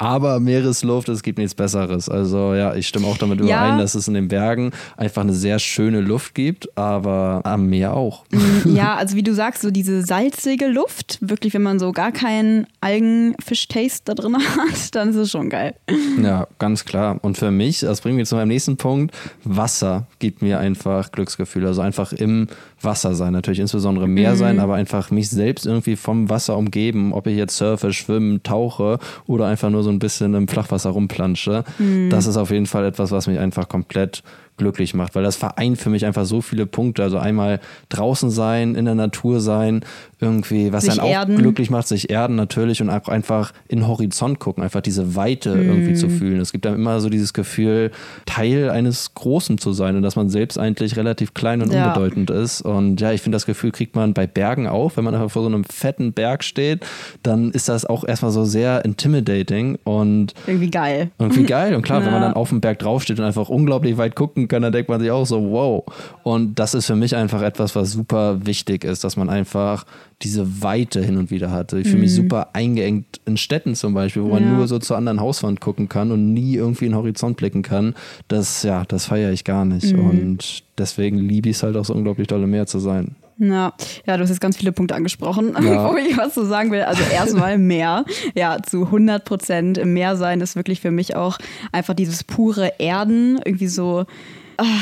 Aber 0.01 0.41
Meeresluft, 0.41 1.11
es 1.11 1.23
gibt 1.23 1.37
nichts 1.39 1.55
Besseres. 1.55 2.09
Also 2.09 2.55
ja, 2.55 2.75
ich 2.75 2.89
stimme 2.89 3.07
auch 3.07 3.19
damit 3.19 3.39
Ja. 3.41 3.45
überein, 3.45 3.79
dass 3.79 3.95
es 3.95 4.09
in 4.09 4.15
den 4.15 4.29
Bergen 4.29 4.71
einfach 4.97 5.21
eine 5.21 5.35
sehr 5.35 5.59
schöne 5.59 6.01
Luft 6.01 6.35
gibt, 6.35 6.77
aber 6.79 7.43
am 7.45 7.67
Meer 7.67 7.95
auch. 7.95 8.25
Ja, 8.65 8.95
also 8.99 9.15
wie 9.15 9.23
du 9.23 9.35
sagst, 9.35 9.61
so 9.61 9.71
diese 9.71 10.01
salzige 10.03 10.69
Luft, 10.69 11.19
wirklich, 11.21 11.53
wenn 11.53 11.63
man 11.63 11.79
so 11.79 11.93
gar 11.93 12.13
keinen 12.13 12.67
Algenfisch-Taste 12.81 14.03
da 14.07 14.15
drin 14.15 14.37
hat, 14.57 14.95
dann 14.95 15.11
ist 15.11 15.17
es 15.17 15.31
schon 15.31 15.51
geil. 15.51 15.75
Ja, 16.23 16.47
ganz 16.59 16.87
klar. 16.87 17.19
Und 17.21 17.37
für 17.37 17.51
mich, 17.51 17.81
das 17.81 18.01
bringt 18.01 18.17
mich 18.17 18.27
zu 18.29 18.37
meinem 18.37 18.49
nächsten 18.49 18.79
Punkt, 18.79 19.15
Wasser 19.45 20.07
gibt 20.19 20.41
mir 20.41 20.59
einfach 20.61 21.13
Glücksgefühl. 21.13 21.67
Also 21.67 21.83
einfach 21.83 22.13
im 22.15 22.49
Wasser 22.81 23.15
sein. 23.15 23.35
Natürlich 23.35 23.61
insbesondere 23.61 24.09
Meer 24.09 24.37
sein, 24.37 24.59
aber 24.61 24.75
einfach 24.77 25.11
mich 25.11 25.29
selbst 25.29 25.67
irgendwie 25.67 25.97
vom 25.97 26.31
Wasser 26.31 26.57
umgeben. 26.57 27.13
Ob 27.13 27.27
ich 27.27 27.37
jetzt 27.37 27.57
surfe, 27.59 27.93
schwimme, 27.93 28.43
tauche 28.43 28.99
oder 29.27 29.47
einfach 29.47 29.69
nur 29.69 29.83
so 29.83 29.90
ein 29.91 29.99
bisschen 29.99 30.35
im 30.35 30.49
Flachwasser 30.49 30.91
rumplansche. 30.91 31.65
Das 32.09 32.27
ist 32.27 32.37
auf 32.37 32.51
jeden 32.51 32.67
Fall 32.67 32.85
etwas, 32.85 33.11
was 33.11 33.27
mich 33.27 33.39
einfach 33.39 33.69
komplett 33.69 34.23
glücklich 34.57 34.95
macht, 34.95 35.15
weil 35.15 35.23
das 35.23 35.37
vereint 35.37 35.79
für 35.79 35.91
mich 35.91 36.05
einfach 36.05 36.27
so 36.27 36.43
viele 36.43 36.67
Punkte. 36.67 37.03
Also 37.03 37.19
einmal 37.19 37.61
draußen 37.89 38.31
sein, 38.31 38.75
in 38.75 38.85
der 38.85 38.95
Natur 38.95 39.41
sein, 39.41 39.85
irgendwie, 40.21 40.73
was 40.73 40.85
Sich 40.85 40.95
dann 40.97 41.05
auch 41.05 41.11
erden. 41.11 41.37
glücklich 41.37 41.71
macht, 41.71 41.89
sich 41.89 42.11
erden 42.11 42.37
natürlich 42.37 42.81
und 42.83 42.91
auch 42.91 43.09
einfach 43.09 43.53
in 43.69 43.79
den 43.81 43.89
Horizont 43.89 44.39
gucken, 44.39 44.63
einfach 44.63 44.81
diese 44.81 45.17
Weite 45.17 45.51
irgendwie 45.51 45.91
Mhm. 45.91 45.97
zu 45.97 46.09
fühlen. 46.09 46.41
Es 46.41 46.53
gibt 46.53 46.65
dann 46.65 46.75
immer 46.75 47.01
so 47.01 47.09
dieses 47.09 47.33
Gefühl, 47.33 47.91
Teil 48.27 48.71
eines 48.71 49.15
Großen 49.15 49.59
zu 49.59 49.73
sein 49.73 49.97
und 49.97 50.03
dass 50.03 50.17
man 50.17 50.29
selbst 50.29 50.59
eigentlich 50.59 50.97
relativ 50.97 51.35
klein 51.35 51.63
und 51.63 51.73
Ja. 51.73 51.87
unbedeutend 51.89 52.31
ist. 52.31 52.61
Und 52.63 53.01
ja, 53.01 53.13
ich 53.13 53.23
finde, 53.23 53.37
das 53.37 53.47
Gefühl 53.47 53.71
kriegt 53.73 53.97
man 53.97 54.15
bei 54.15 54.27
Bergen 54.27 54.67
auch. 54.67 54.97
Wenn 54.97 55.05
man 55.05 55.15
einfach 55.15 55.31
vor 55.31 55.43
so 55.43 55.49
einem 55.49 55.65
fetten 55.65 56.13
Berg 56.13 56.45
steht, 56.45 56.85
dann 57.23 57.51
ist 57.51 57.69
das 57.69 57.85
auch 57.87 58.05
erstmal 58.05 58.31
so 58.31 58.45
sehr 58.45 58.85
intimidating 58.85 59.79
und 59.85 60.35
Irgendwie 60.47 60.71
geil. 60.71 61.11
irgendwie 61.19 61.45
geil. 61.45 61.75
Und 61.75 61.83
klar, 61.83 62.05
wenn 62.05 62.13
man 62.13 62.23
Ja. 62.23 62.29
dann 62.29 62.35
auf 62.37 62.49
dem 62.51 62.61
Berg 62.61 62.79
draufsteht 62.81 63.19
und 63.19 63.25
einfach 63.25 63.49
unglaublich 63.49 63.97
weit 63.97 64.15
gucken 64.15 64.49
kann, 64.49 64.63
dann 64.63 64.73
denkt 64.73 64.89
man 64.89 65.01
sich 65.01 65.11
auch 65.11 65.25
so, 65.27 65.51
wow. 65.51 65.85
Und 66.23 66.59
das 66.59 66.75
ist 66.75 66.87
für 66.87 66.97
mich 66.97 67.17
einfach 67.17 67.43
etwas, 67.43 67.75
was 67.75 67.93
super 67.93 68.45
wichtig 68.47 68.85
ist, 68.85 69.05
dass 69.05 69.17
man 69.17 69.29
einfach 69.31 69.85
diese 70.23 70.63
Weite 70.63 71.03
hin 71.03 71.17
und 71.17 71.31
wieder 71.31 71.51
hat. 71.51 71.73
Ich 71.73 71.89
fühle 71.89 72.03
mich 72.03 72.15
super 72.15 72.49
eingeengt 72.53 73.21
in 73.25 73.37
Städten 73.39 73.75
zum 73.75 73.95
Beispiel, 73.95 74.23
wo 74.23 74.29
man 74.29 74.45
Mhm. 74.45 74.51
Ja. 74.51 74.57
nur 74.59 74.69
so 74.69 74.79
zur 74.79 74.97
anderen 74.99 75.21
Hauswand 75.21 75.61
gucken 75.61 75.89
kann 75.89 76.13
und 76.13 76.35
nie 76.35 76.55
irgendwie 76.57 76.85
in 76.85 76.91
den 76.93 76.99
Horizont 76.99 77.37
blicken 77.39 77.63
kann. 77.63 77.95
Das, 78.29 78.63
ja, 78.63 78.85
das 78.87 79.07
feiere 79.07 79.33
ich 79.33 79.45
gar 79.45 79.65
nicht. 79.65 79.95
Mhm. 79.97 80.11
Und 80.11 80.63
deswegen 80.77 81.19
liebe 81.19 81.49
ich 81.49 81.57
es 81.57 81.63
halt 81.63 81.77
auch 81.77 81.85
so 81.87 81.95
unglaublich 81.95 82.27
dolle 82.29 82.47
Meer 82.47 82.67
zu 82.67 82.79
sein. 82.81 83.17
Ja, 83.39 83.73
ja, 84.07 84.19
du 84.19 84.23
hast 84.23 84.29
jetzt 84.29 84.43
ganz 84.43 84.59
viele 84.59 84.73
Punkte 84.73 84.95
angesprochen, 84.95 85.55
Ja. 85.65 85.91
wo 85.91 85.97
ich 85.97 86.15
was 86.19 86.35
zu 86.35 86.45
sagen 86.45 86.71
will. 86.71 86.83
Also 86.83 87.03
erstmal 87.11 87.57
Meer. 87.59 88.05
Ja, 88.35 88.59
zu 88.63 88.83
100 88.85 89.25
Prozent 89.25 89.79
im 89.79 89.95
Meer 89.95 90.17
sein 90.17 90.43
ist 90.43 90.57
wirklich 90.57 90.83
für 90.83 90.91
mich 90.91 91.17
auch 91.17 91.39
einfach 91.73 91.95
dieses 91.95 92.23
pure 92.25 92.73
Erden. 92.79 93.41
Irgendwie 93.43 93.69
so, 93.69 94.05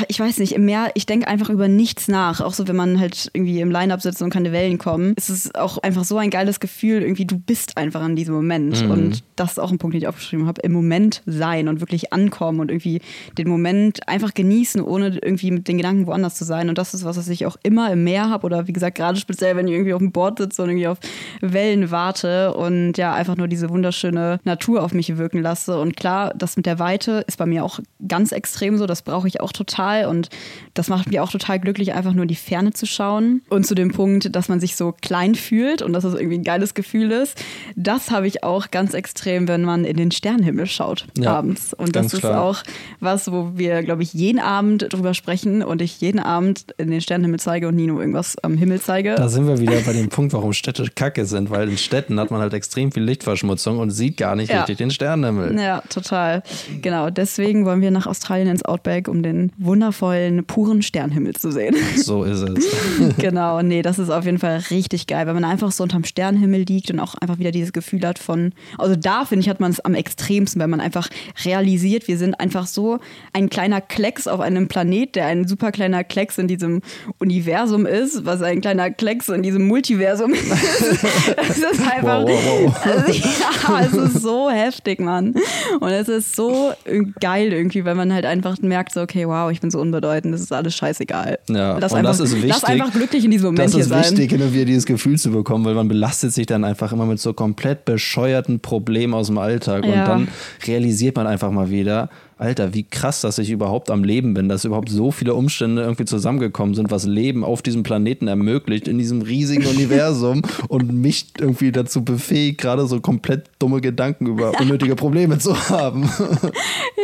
ich 0.08 0.18
weiß 0.18 0.38
nicht, 0.38 0.52
im 0.52 0.64
Meer, 0.64 0.90
ich 0.94 1.06
denke 1.06 1.28
einfach 1.28 1.50
über 1.50 1.68
nichts 1.68 2.08
nach. 2.08 2.40
Auch 2.40 2.54
so, 2.54 2.66
wenn 2.68 2.76
man 2.76 2.98
halt 2.98 3.30
irgendwie 3.32 3.60
im 3.60 3.70
Line-Up 3.70 4.00
sitzt 4.00 4.22
und 4.22 4.30
keine 4.30 4.52
Wellen 4.52 4.78
kommen. 4.78 5.14
Es 5.16 5.30
ist 5.30 5.54
auch 5.56 5.78
einfach 5.78 6.04
so 6.04 6.18
ein 6.18 6.30
geiles 6.30 6.60
Gefühl. 6.60 7.02
Irgendwie, 7.02 7.26
du 7.26 7.38
bist 7.38 7.76
einfach 7.76 8.04
in 8.04 8.16
diesem 8.16 8.34
Moment. 8.34 8.84
Mhm. 8.84 8.90
Und 8.90 9.24
das 9.36 9.52
ist 9.52 9.58
auch 9.58 9.70
ein 9.70 9.78
Punkt, 9.78 9.94
den 9.94 10.02
ich 10.02 10.08
aufgeschrieben 10.08 10.46
habe. 10.46 10.60
Im 10.62 10.72
Moment 10.72 11.22
sein 11.26 11.68
und 11.68 11.80
wirklich 11.80 12.12
ankommen 12.12 12.60
und 12.60 12.70
irgendwie 12.70 13.00
den 13.36 13.48
Moment 13.48 14.08
einfach 14.08 14.34
genießen, 14.34 14.80
ohne 14.80 15.18
irgendwie 15.18 15.50
mit 15.50 15.68
den 15.68 15.76
Gedanken 15.76 16.06
woanders 16.06 16.34
zu 16.34 16.44
sein. 16.44 16.68
Und 16.68 16.78
das 16.78 16.94
ist 16.94 17.04
was, 17.04 17.16
was 17.16 17.28
ich 17.28 17.46
auch 17.46 17.56
immer 17.62 17.92
im 17.92 18.04
Meer 18.04 18.30
habe 18.30 18.46
oder 18.46 18.66
wie 18.66 18.72
gesagt, 18.72 18.96
gerade 18.96 19.18
speziell, 19.18 19.56
wenn 19.56 19.68
ich 19.68 19.74
irgendwie 19.74 19.94
auf 19.94 20.00
dem 20.00 20.12
Board 20.12 20.38
sitze 20.38 20.62
und 20.62 20.70
irgendwie 20.70 20.88
auf 20.88 20.98
Wellen 21.40 21.90
warte 21.90 22.54
und 22.54 22.98
ja, 22.98 23.14
einfach 23.14 23.36
nur 23.36 23.48
diese 23.48 23.70
wunderschöne 23.70 24.40
Natur 24.44 24.82
auf 24.82 24.92
mich 24.92 25.16
wirken 25.16 25.40
lasse. 25.40 25.80
Und 25.80 25.96
klar, 25.96 26.32
das 26.36 26.56
mit 26.56 26.66
der 26.66 26.78
Weite 26.78 27.24
ist 27.26 27.38
bei 27.38 27.46
mir 27.46 27.64
auch 27.64 27.80
ganz 28.06 28.32
extrem 28.32 28.76
so. 28.76 28.86
Das 28.86 29.02
brauche 29.02 29.28
ich 29.28 29.40
auch 29.40 29.52
total. 29.52 29.67
Und 29.76 30.28
das 30.74 30.88
macht 30.88 31.08
mich 31.08 31.20
auch 31.20 31.30
total 31.30 31.58
glücklich, 31.58 31.92
einfach 31.94 32.12
nur 32.12 32.22
in 32.22 32.28
die 32.28 32.34
Ferne 32.36 32.72
zu 32.72 32.86
schauen. 32.86 33.42
Und 33.48 33.66
zu 33.66 33.74
dem 33.74 33.90
Punkt, 33.92 34.34
dass 34.34 34.48
man 34.48 34.60
sich 34.60 34.76
so 34.76 34.94
klein 35.00 35.34
fühlt 35.34 35.82
und 35.82 35.92
dass 35.92 36.04
es 36.04 36.14
irgendwie 36.14 36.38
ein 36.38 36.44
geiles 36.44 36.74
Gefühl 36.74 37.10
ist, 37.10 37.42
das 37.76 38.10
habe 38.10 38.26
ich 38.26 38.44
auch 38.44 38.70
ganz 38.70 38.94
extrem, 38.94 39.48
wenn 39.48 39.62
man 39.64 39.84
in 39.84 39.96
den 39.96 40.10
Sternenhimmel 40.10 40.66
schaut 40.66 41.06
Ja, 41.18 41.34
abends. 41.36 41.74
Und 41.74 41.96
das 41.96 42.12
ist 42.14 42.20
klar. 42.20 42.42
auch 42.42 42.62
was, 43.00 43.30
wo 43.32 43.52
wir, 43.56 43.82
glaube 43.82 44.02
ich, 44.02 44.12
jeden 44.12 44.38
Abend 44.38 44.86
drüber 44.92 45.14
sprechen 45.14 45.62
und 45.62 45.82
ich 45.82 46.00
jeden 46.00 46.20
Abend 46.20 46.66
in 46.78 46.90
den 46.90 47.00
Sternenhimmel 47.00 47.40
zeige 47.40 47.68
und 47.68 47.74
Nino 47.76 47.98
irgendwas 48.00 48.36
am 48.42 48.56
Himmel 48.56 48.80
zeige. 48.80 49.14
Da 49.16 49.28
sind 49.28 49.46
wir 49.48 49.58
wieder 49.58 49.80
bei 49.84 49.92
dem 49.92 50.08
Punkt, 50.08 50.32
warum 50.32 50.52
Städte 50.52 50.84
kacke 50.94 51.26
sind, 51.26 51.50
weil 51.50 51.68
in 51.68 51.78
Städten 51.78 52.18
hat 52.20 52.30
man 52.30 52.40
halt 52.40 52.54
extrem 52.54 52.92
viel 52.92 53.02
Lichtverschmutzung 53.02 53.78
und 53.78 53.90
sieht 53.90 54.16
gar 54.16 54.36
nicht 54.36 54.50
Ja. 54.52 54.60
richtig 54.60 54.78
den 54.78 54.90
Sternenhimmel. 54.90 55.58
Ja, 55.60 55.82
total. 55.88 56.42
Genau, 56.82 57.10
deswegen 57.10 57.64
wollen 57.64 57.80
wir 57.80 57.90
nach 57.90 58.06
Australien 58.06 58.48
ins 58.48 58.64
Outback, 58.64 59.08
um 59.08 59.22
den 59.22 59.52
wundervollen, 59.58 60.44
puren 60.44 60.82
Sternhimmel 60.82 61.34
zu 61.34 61.50
sehen. 61.50 61.74
So 61.98 62.22
ist 62.22 62.42
es. 62.42 63.16
genau, 63.18 63.60
nee, 63.60 63.82
das 63.82 63.98
ist 63.98 64.08
auf 64.08 64.24
jeden 64.24 64.38
Fall 64.38 64.62
richtig 64.70 65.06
geil, 65.06 65.26
weil 65.26 65.34
man 65.34 65.44
einfach 65.44 65.72
so 65.72 65.82
unterm 65.82 66.04
Sternenhimmel 66.04 66.62
liegt 66.62 66.90
und 66.90 67.00
auch 67.00 67.16
einfach 67.16 67.38
wieder 67.38 67.50
dieses 67.50 67.72
Gefühl 67.72 68.06
hat 68.06 68.18
von, 68.18 68.52
also 68.78 68.94
da 68.94 69.24
finde 69.24 69.42
ich, 69.42 69.48
hat 69.48 69.58
man 69.58 69.72
es 69.72 69.80
am 69.80 69.94
extremsten, 69.94 70.62
wenn 70.62 70.70
man 70.70 70.80
einfach 70.80 71.08
realisiert, 71.44 72.08
wir 72.08 72.16
sind 72.16 72.38
einfach 72.38 72.66
so 72.66 72.98
ein 73.32 73.50
kleiner 73.50 73.80
Klecks 73.80 74.28
auf 74.28 74.40
einem 74.40 74.68
Planet, 74.68 75.16
der 75.16 75.26
ein 75.26 75.46
super 75.48 75.72
kleiner 75.72 76.04
Klecks 76.04 76.38
in 76.38 76.46
diesem 76.46 76.82
Universum 77.18 77.84
ist, 77.84 78.24
was 78.24 78.42
ein 78.42 78.60
kleiner 78.60 78.90
Klecks 78.90 79.28
in 79.28 79.42
diesem 79.42 79.66
Multiversum 79.66 80.32
ist. 80.32 80.50
das 81.36 81.58
ist 81.58 81.80
einfach, 81.80 82.22
wow, 82.22 82.30
wow, 82.30 82.64
wow. 82.64 82.86
Also, 82.86 83.12
ja, 83.12 83.80
es 83.80 83.92
ist 83.92 84.22
so 84.22 84.50
heftig, 84.50 85.00
Mann. 85.00 85.34
Und 85.80 85.90
es 85.90 86.08
ist 86.08 86.36
so 86.36 86.72
geil 87.20 87.52
irgendwie, 87.52 87.84
weil 87.84 87.94
man 87.94 88.12
halt 88.12 88.24
einfach 88.24 88.56
merkt, 88.60 88.92
so, 88.92 89.02
okay, 89.02 89.26
wow, 89.26 89.37
ich 89.50 89.60
bin 89.60 89.70
so 89.70 89.80
unbedeutend, 89.80 90.34
das 90.34 90.40
ist 90.40 90.52
alles 90.52 90.74
scheißegal. 90.74 91.38
Ja, 91.48 91.78
lass 91.78 91.92
und 91.92 91.98
einfach, 91.98 92.10
das 92.10 92.20
ist 92.20 92.34
wichtig. 92.34 92.50
Lass 92.50 92.64
einfach 92.64 92.92
glücklich 92.92 93.24
in 93.24 93.30
diesem 93.30 93.46
Moment 93.46 93.66
das 93.66 93.72
hier 93.72 93.82
ist 93.82 93.88
sein. 93.88 94.02
wichtig, 94.02 94.32
immer 94.32 94.52
wieder 94.52 94.64
dieses 94.64 94.86
Gefühl 94.86 95.18
zu 95.18 95.30
bekommen, 95.30 95.64
weil 95.64 95.74
man 95.74 95.88
belastet 95.88 96.32
sich 96.32 96.46
dann 96.46 96.64
einfach 96.64 96.92
immer 96.92 97.06
mit 97.06 97.20
so 97.20 97.32
komplett 97.32 97.84
bescheuerten 97.84 98.60
Problemen 98.60 99.14
aus 99.14 99.28
dem 99.28 99.38
Alltag. 99.38 99.84
Ja. 99.84 99.90
Und 99.90 100.08
dann 100.08 100.28
realisiert 100.66 101.16
man 101.16 101.26
einfach 101.26 101.50
mal 101.50 101.70
wieder, 101.70 102.10
Alter, 102.38 102.72
wie 102.72 102.84
krass, 102.84 103.20
dass 103.22 103.38
ich 103.38 103.50
überhaupt 103.50 103.90
am 103.90 104.04
Leben 104.04 104.32
bin, 104.32 104.48
dass 104.48 104.64
überhaupt 104.64 104.90
so 104.90 105.10
viele 105.10 105.34
Umstände 105.34 105.82
irgendwie 105.82 106.04
zusammengekommen 106.04 106.76
sind, 106.76 106.90
was 106.92 107.04
Leben 107.04 107.42
auf 107.42 107.62
diesem 107.62 107.82
Planeten 107.82 108.28
ermöglicht, 108.28 108.86
in 108.86 108.96
diesem 108.96 109.22
riesigen 109.22 109.66
Universum 109.74 110.42
und 110.68 110.92
mich 110.92 111.32
irgendwie 111.38 111.72
dazu 111.72 112.04
befähigt, 112.04 112.60
gerade 112.60 112.86
so 112.86 113.00
komplett 113.00 113.50
dumme 113.58 113.80
Gedanken 113.80 114.26
über 114.26 114.52
unnötige 114.60 114.94
Probleme 114.94 115.38
zu 115.38 115.68
haben. 115.68 116.08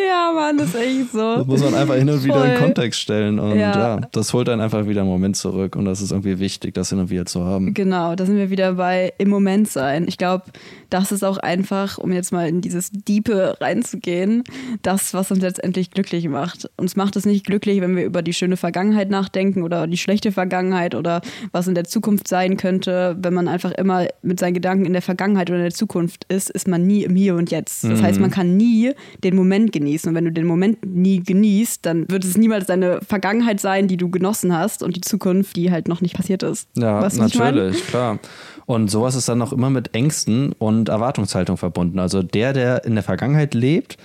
Ja, 0.07 0.33
Mann, 0.33 0.59
das 0.59 0.69
ist 0.69 0.75
echt 0.77 1.13
so. 1.13 1.37
Das 1.37 1.47
muss 1.47 1.61
man 1.61 1.75
einfach 1.75 1.95
hin 1.95 2.09
und 2.09 2.21
wieder 2.25 2.41
Voll. 2.41 2.49
in 2.49 2.57
Kontext 2.59 3.01
stellen. 3.01 3.39
Und 3.39 3.59
Ja. 3.59 3.73
ja. 3.77 4.01
das 4.13 4.33
holt 4.33 4.49
einen 4.49 4.61
einfach 4.61 4.87
wieder 4.87 5.03
einen 5.03 5.11
Moment 5.11 5.37
zurück. 5.37 5.77
Und 5.77 5.85
das 5.85 6.01
ist 6.01 6.11
irgendwie 6.11 6.39
wichtig, 6.39 6.75
das 6.75 6.91
hin 6.91 6.99
und 6.99 7.11
wieder 7.11 7.27
zu 7.27 7.45
haben. 7.45 7.75
Genau, 7.75 8.15
da 8.15 8.27
sind 8.27 8.37
wir 8.37 8.51
wieder 8.51 8.75
bei 8.75 9.13
im 9.19 9.29
Moment 9.29 9.69
sein. 9.69 10.07
Ich 10.09 10.19
glaube, 10.19 10.45
das 10.91 11.13
ist 11.13 11.23
auch 11.25 11.39
einfach, 11.39 11.99
um 11.99 12.13
jetzt 12.13 12.33
mal 12.33 12.49
in 12.49 12.61
dieses 12.61 12.91
Diepe 12.91 13.57
reinzugehen, 13.61 14.45
das, 14.83 15.15
was 15.15 15.31
uns 15.31 15.41
letztendlich 15.41 15.91
glücklich 15.91 16.29
macht. 16.29 16.71
Uns 16.77 16.97
macht 16.97 17.17
es 17.17 17.27
nicht 17.27 17.45
glücklich, 17.47 17.81
wenn 17.81 17.97
wir 17.97 18.05
über 18.05 18.23
die 18.23 18.33
schöne 18.33 18.57
Vergangenheit 18.57 19.11
nachdenken 19.11 19.63
oder 19.63 19.87
die 19.87 19.97
schlechte 19.97 20.33
Vergangenheit 20.33 20.95
oder 20.95 21.21
was 21.53 21.67
in 21.69 21.75
der 21.75 21.85
Zukunft 21.85 22.29
sein 22.29 22.57
könnte. 22.57 23.17
Wenn 23.21 23.35
man 23.35 23.49
einfach 23.49 23.73
immer 23.73 24.07
mit 24.23 24.39
seinen 24.41 24.55
Gedanken 24.55 24.85
in 24.85 24.93
der 24.93 25.03
Vergangenheit 25.03 25.51
oder 25.51 25.59
in 25.59 25.65
der 25.65 25.75
Zukunft 25.75 26.25
ist, 26.29 26.51
ist 26.51 26.69
man 26.69 26.87
nie 26.87 27.05
im 27.05 27.17
Hier 27.17 27.35
und 27.35 27.51
Jetzt. 27.51 27.85
Das 27.85 28.03
heißt, 28.03 28.21
man 28.21 28.31
kann 28.31 28.57
nie 28.57 28.93
den 29.23 29.35
Moment 29.37 29.73
genießen. 29.73 30.09
Und 30.09 30.15
wenn 30.15 30.25
du 30.25 30.33
den 30.33 30.47
Moment 30.47 30.85
nie 30.87 31.21
genießt, 31.21 31.85
dann 31.85 32.07
wird 32.15 32.25
es 32.25 32.37
niemals 32.39 32.67
deine 32.67 33.01
Vergangenheit 33.07 33.61
sein, 33.61 33.89
die 33.89 33.97
du 33.97 34.09
genossen 34.09 34.57
hast 34.57 34.83
und 34.83 34.97
die 34.97 35.01
Zukunft, 35.01 35.57
die 35.57 35.71
halt 35.71 35.89
noch 35.89 36.01
nicht 36.01 36.15
passiert 36.15 36.43
ist. 36.43 36.69
Ja, 36.77 37.03
was 37.03 37.17
natürlich, 37.17 37.87
klar. 37.89 38.21
Und 38.67 38.91
sowas 38.91 39.15
ist 39.15 39.29
dann 39.29 39.43
auch 39.43 39.53
immer 39.53 39.69
mit 39.69 39.95
Ängsten 39.95 40.53
und 40.53 40.89
Erwartungshaltung 40.89 41.57
verbunden. 41.57 41.99
Also 41.99 42.23
der, 42.23 42.53
der 42.53 42.85
in 42.85 42.95
der 42.95 43.03
Vergangenheit 43.05 43.53
lebt, 43.53 43.99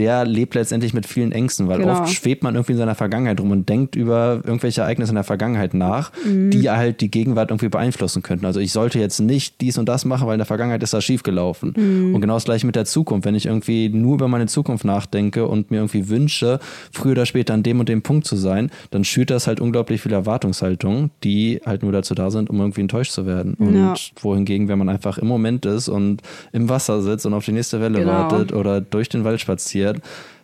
der 0.00 0.24
lebt 0.24 0.54
letztendlich 0.54 0.94
mit 0.94 1.04
vielen 1.06 1.30
Ängsten, 1.30 1.68
weil 1.68 1.80
Genau. 1.80 1.92
oft 1.92 2.08
schwebt 2.12 2.42
man 2.42 2.54
irgendwie 2.54 2.72
in 2.72 2.78
seiner 2.78 2.94
Vergangenheit 2.94 3.38
rum 3.38 3.50
und 3.50 3.68
denkt 3.68 3.94
über 3.96 4.40
irgendwelche 4.44 4.80
Ereignisse 4.80 5.10
in 5.10 5.16
der 5.16 5.24
Vergangenheit 5.24 5.74
nach, 5.74 6.10
Mhm. 6.24 6.50
die 6.50 6.70
halt 6.70 7.02
die 7.02 7.10
Gegenwart 7.10 7.50
irgendwie 7.50 7.68
beeinflussen 7.68 8.22
könnten. 8.22 8.46
Also 8.46 8.60
ich 8.60 8.72
sollte 8.72 8.98
jetzt 8.98 9.20
nicht 9.20 9.60
dies 9.60 9.76
und 9.76 9.88
das 9.88 10.04
machen, 10.06 10.26
weil 10.26 10.34
in 10.34 10.38
der 10.38 10.46
Vergangenheit 10.46 10.82
ist 10.82 10.94
das 10.94 11.04
schiefgelaufen. 11.04 11.74
Mhm. 11.76 12.14
Und 12.14 12.20
genau 12.22 12.34
das 12.34 12.44
gleiche 12.44 12.66
mit 12.66 12.76
der 12.76 12.86
Zukunft. 12.86 13.26
Wenn 13.26 13.34
ich 13.34 13.44
irgendwie 13.46 13.88
nur 13.90 14.14
über 14.14 14.26
meine 14.28 14.46
Zukunft 14.46 14.84
nachdenke 14.86 15.46
und 15.46 15.70
mir 15.70 15.76
irgendwie 15.78 16.08
wünsche, 16.08 16.58
früher 16.92 17.12
oder 17.12 17.26
später 17.26 17.52
an 17.54 17.62
dem 17.62 17.78
und 17.80 17.88
dem 17.88 18.00
Punkt 18.02 18.26
zu 18.26 18.36
sein, 18.36 18.70
dann 18.90 19.04
schürt 19.04 19.28
das 19.30 19.46
halt 19.46 19.60
unglaublich 19.60 20.00
viele 20.00 20.16
Erwartungshaltungen, 20.16 21.10
die 21.24 21.60
halt 21.66 21.82
nur 21.82 21.92
dazu 21.92 22.14
da 22.14 22.30
sind, 22.30 22.48
um 22.50 22.58
irgendwie 22.60 22.80
enttäuscht 22.80 23.12
zu 23.12 23.26
werden. 23.26 23.54
Und 23.54 23.74
Ja. 23.76 23.94
wohingegen, 24.20 24.68
wenn 24.68 24.78
man 24.78 24.88
einfach 24.88 25.18
im 25.18 25.28
Moment 25.28 25.66
ist 25.66 25.88
und 25.88 26.22
im 26.52 26.68
Wasser 26.68 27.02
sitzt 27.02 27.26
und 27.26 27.34
auf 27.34 27.44
die 27.44 27.52
nächste 27.52 27.80
Welle 27.80 27.98
Genau. 28.00 28.10
wartet 28.12 28.52
oder 28.52 28.80
durch 28.80 29.08
den 29.08 29.24
Wald 29.24 29.40
spaziert, 29.40 29.89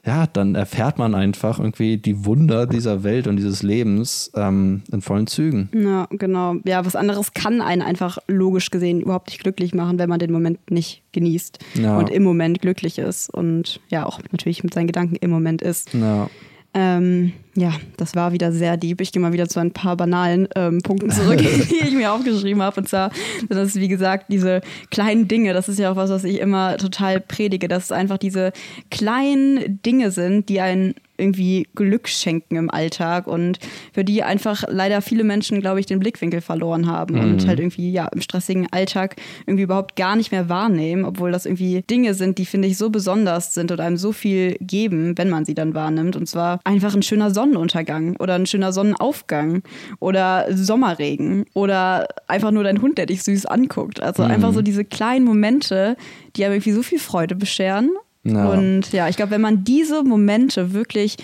ja, 0.05 0.27
dann 0.29 0.55
erfährt 0.55 0.99
man 0.99 1.17
einfach 1.17 1.59
irgendwie 1.59 1.97
die 1.97 2.25
Wunder 2.25 2.67
dieser 2.67 3.03
Welt 3.03 3.27
und 3.27 3.37
dieses 3.37 3.65
Lebens 3.65 4.31
ähm, 4.37 4.83
in 4.93 5.03
vollen 5.03 5.27
Zügen. 5.27 5.69
Ja, 5.75 6.07
genau. 6.11 6.55
Ja, 6.65 6.87
was 6.87 6.95
anderes 6.95 7.35
kann 7.35 7.61
einen 7.61 7.83
einfach 7.83 8.19
logisch 8.29 8.71
gesehen 8.71 9.01
überhaupt 9.01 9.29
nicht 9.29 9.43
glücklich 9.43 9.75
machen, 9.75 9.99
wenn 9.99 10.09
man 10.09 10.21
den 10.21 10.31
Moment 10.31 10.71
nicht 10.71 11.03
genießt 11.11 11.59
Ja. 11.75 11.99
und 11.99 12.09
im 12.11 12.23
Moment 12.23 12.61
glücklich 12.63 12.99
ist 12.99 13.35
und 13.35 13.81
ja 13.89 14.07
auch 14.07 14.21
natürlich 14.31 14.63
mit 14.63 14.73
seinen 14.75 14.87
Gedanken 14.87 15.17
im 15.17 15.31
Moment 15.31 15.61
ist. 15.61 15.93
Ja. 15.93 16.31
Ähm, 16.79 17.33
ja, 17.55 17.73
das 17.97 18.15
war 18.15 18.33
wieder 18.33 18.53
sehr 18.53 18.77
deep. 18.77 19.01
Ich 19.01 19.11
gehe 19.11 19.23
mal 19.23 19.33
wieder 19.33 19.49
zu 19.49 19.61
ein 19.61 19.73
paar 19.73 19.97
banalen 19.97 20.47
ähm, 20.55 20.83
Punkten 20.83 21.11
zurück, 21.11 21.39
die 21.71 21.89
ich 21.89 21.95
mir 21.95 22.13
aufgeschrieben 22.13 22.61
habe. 22.61 22.83
Und 22.83 22.87
zwar 22.87 23.11
das, 23.49 23.77
wie 23.77 23.89
gesagt, 23.89 24.27
diese 24.29 24.61
kleinen 24.91 25.27
Dinge. 25.27 25.55
Das 25.55 25.71
ist 25.71 25.79
ja 25.79 25.91
auch 25.91 25.97
was, 25.97 26.11
was 26.11 26.25
ich 26.25 26.39
immer 26.39 26.77
total 26.77 27.19
predige, 27.19 27.67
dass 27.67 27.85
es 27.85 27.93
einfach 27.93 28.19
diese 28.19 28.53
kleinen 28.91 29.81
Dinge 29.83 30.11
sind, 30.11 30.51
die 30.51 30.61
einen 30.61 30.95
irgendwie 31.19 31.69
Glück 31.75 32.09
schenken 32.09 32.57
im 32.57 32.71
Alltag 32.71 33.27
und 33.27 33.59
für 33.93 34.05
die 34.05 34.23
einfach 34.23 34.65
leider 34.69 35.03
viele 35.03 35.25
Menschen, 35.25 35.61
glaube 35.61 35.81
ich, 35.81 35.87
den 35.87 35.99
Blickwinkel 35.99 36.41
verloren 36.41 36.87
haben 36.87 37.19
und 37.19 37.47
halt 37.47 37.59
irgendwie 37.59 37.93
ja 37.93 38.07
im 38.07 38.21
stressigen 38.21 38.67
Alltag 38.71 39.17
irgendwie 39.47 39.65
überhaupt 39.65 39.97
gar 39.97 40.17
nicht 40.17 40.33
mehr 40.33 40.49
wahrnehmen, 40.49 41.05
obwohl 41.05 41.33
das 41.33 41.47
irgendwie 41.47 41.83
Dinge 41.83 42.15
sind, 42.15 42.39
die 42.39 42.47
finde 42.47 42.69
ich 42.69 42.77
so 42.77 42.91
besonders 42.91 43.55
sind 43.55 43.73
und 43.73 43.81
einem 43.81 43.97
so 43.97 44.13
viel 44.13 44.57
geben, 44.61 45.17
wenn 45.17 45.31
man 45.31 45.45
sie 45.45 45.55
dann 45.55 45.75
wahrnimmt. 45.75 46.17
Und 46.17 46.29
zwar 46.29 46.61
einfach 46.65 46.95
ein 46.95 47.03
schöner 47.03 47.31
Sonnenuntergang 47.31 48.17
oder 48.17 48.35
ein 48.35 48.47
schöner 48.47 48.73
Sonnenaufgang 48.73 49.63
oder 50.01 50.47
Sommerregen 50.51 51.47
oder 51.55 52.09
einfach 52.27 52.51
nur 52.51 52.65
dein 52.65 52.83
Hund, 52.83 52.99
der 52.99 53.07
dich 53.07 53.23
süß 53.23 53.47
anguckt. 53.47 54.03
Also 54.03 54.23
einfach 54.23 54.53
so 54.53 54.63
diese 54.63 54.85
kleinen 54.85 55.25
Momente, 55.25 55.97
die 56.37 56.45
einem 56.45 56.55
irgendwie 56.55 56.73
so 56.73 56.83
viel 56.83 56.99
Freude 56.99 57.35
bescheren 57.35 57.91
Ja. 58.35 58.49
und 58.51 58.93
ja, 58.93 59.09
ich 59.09 59.17
glaube, 59.17 59.31
wenn 59.33 59.41
man 59.41 59.65
diese 59.65 60.03
Momente 60.03 60.73
wirklich 60.73 61.17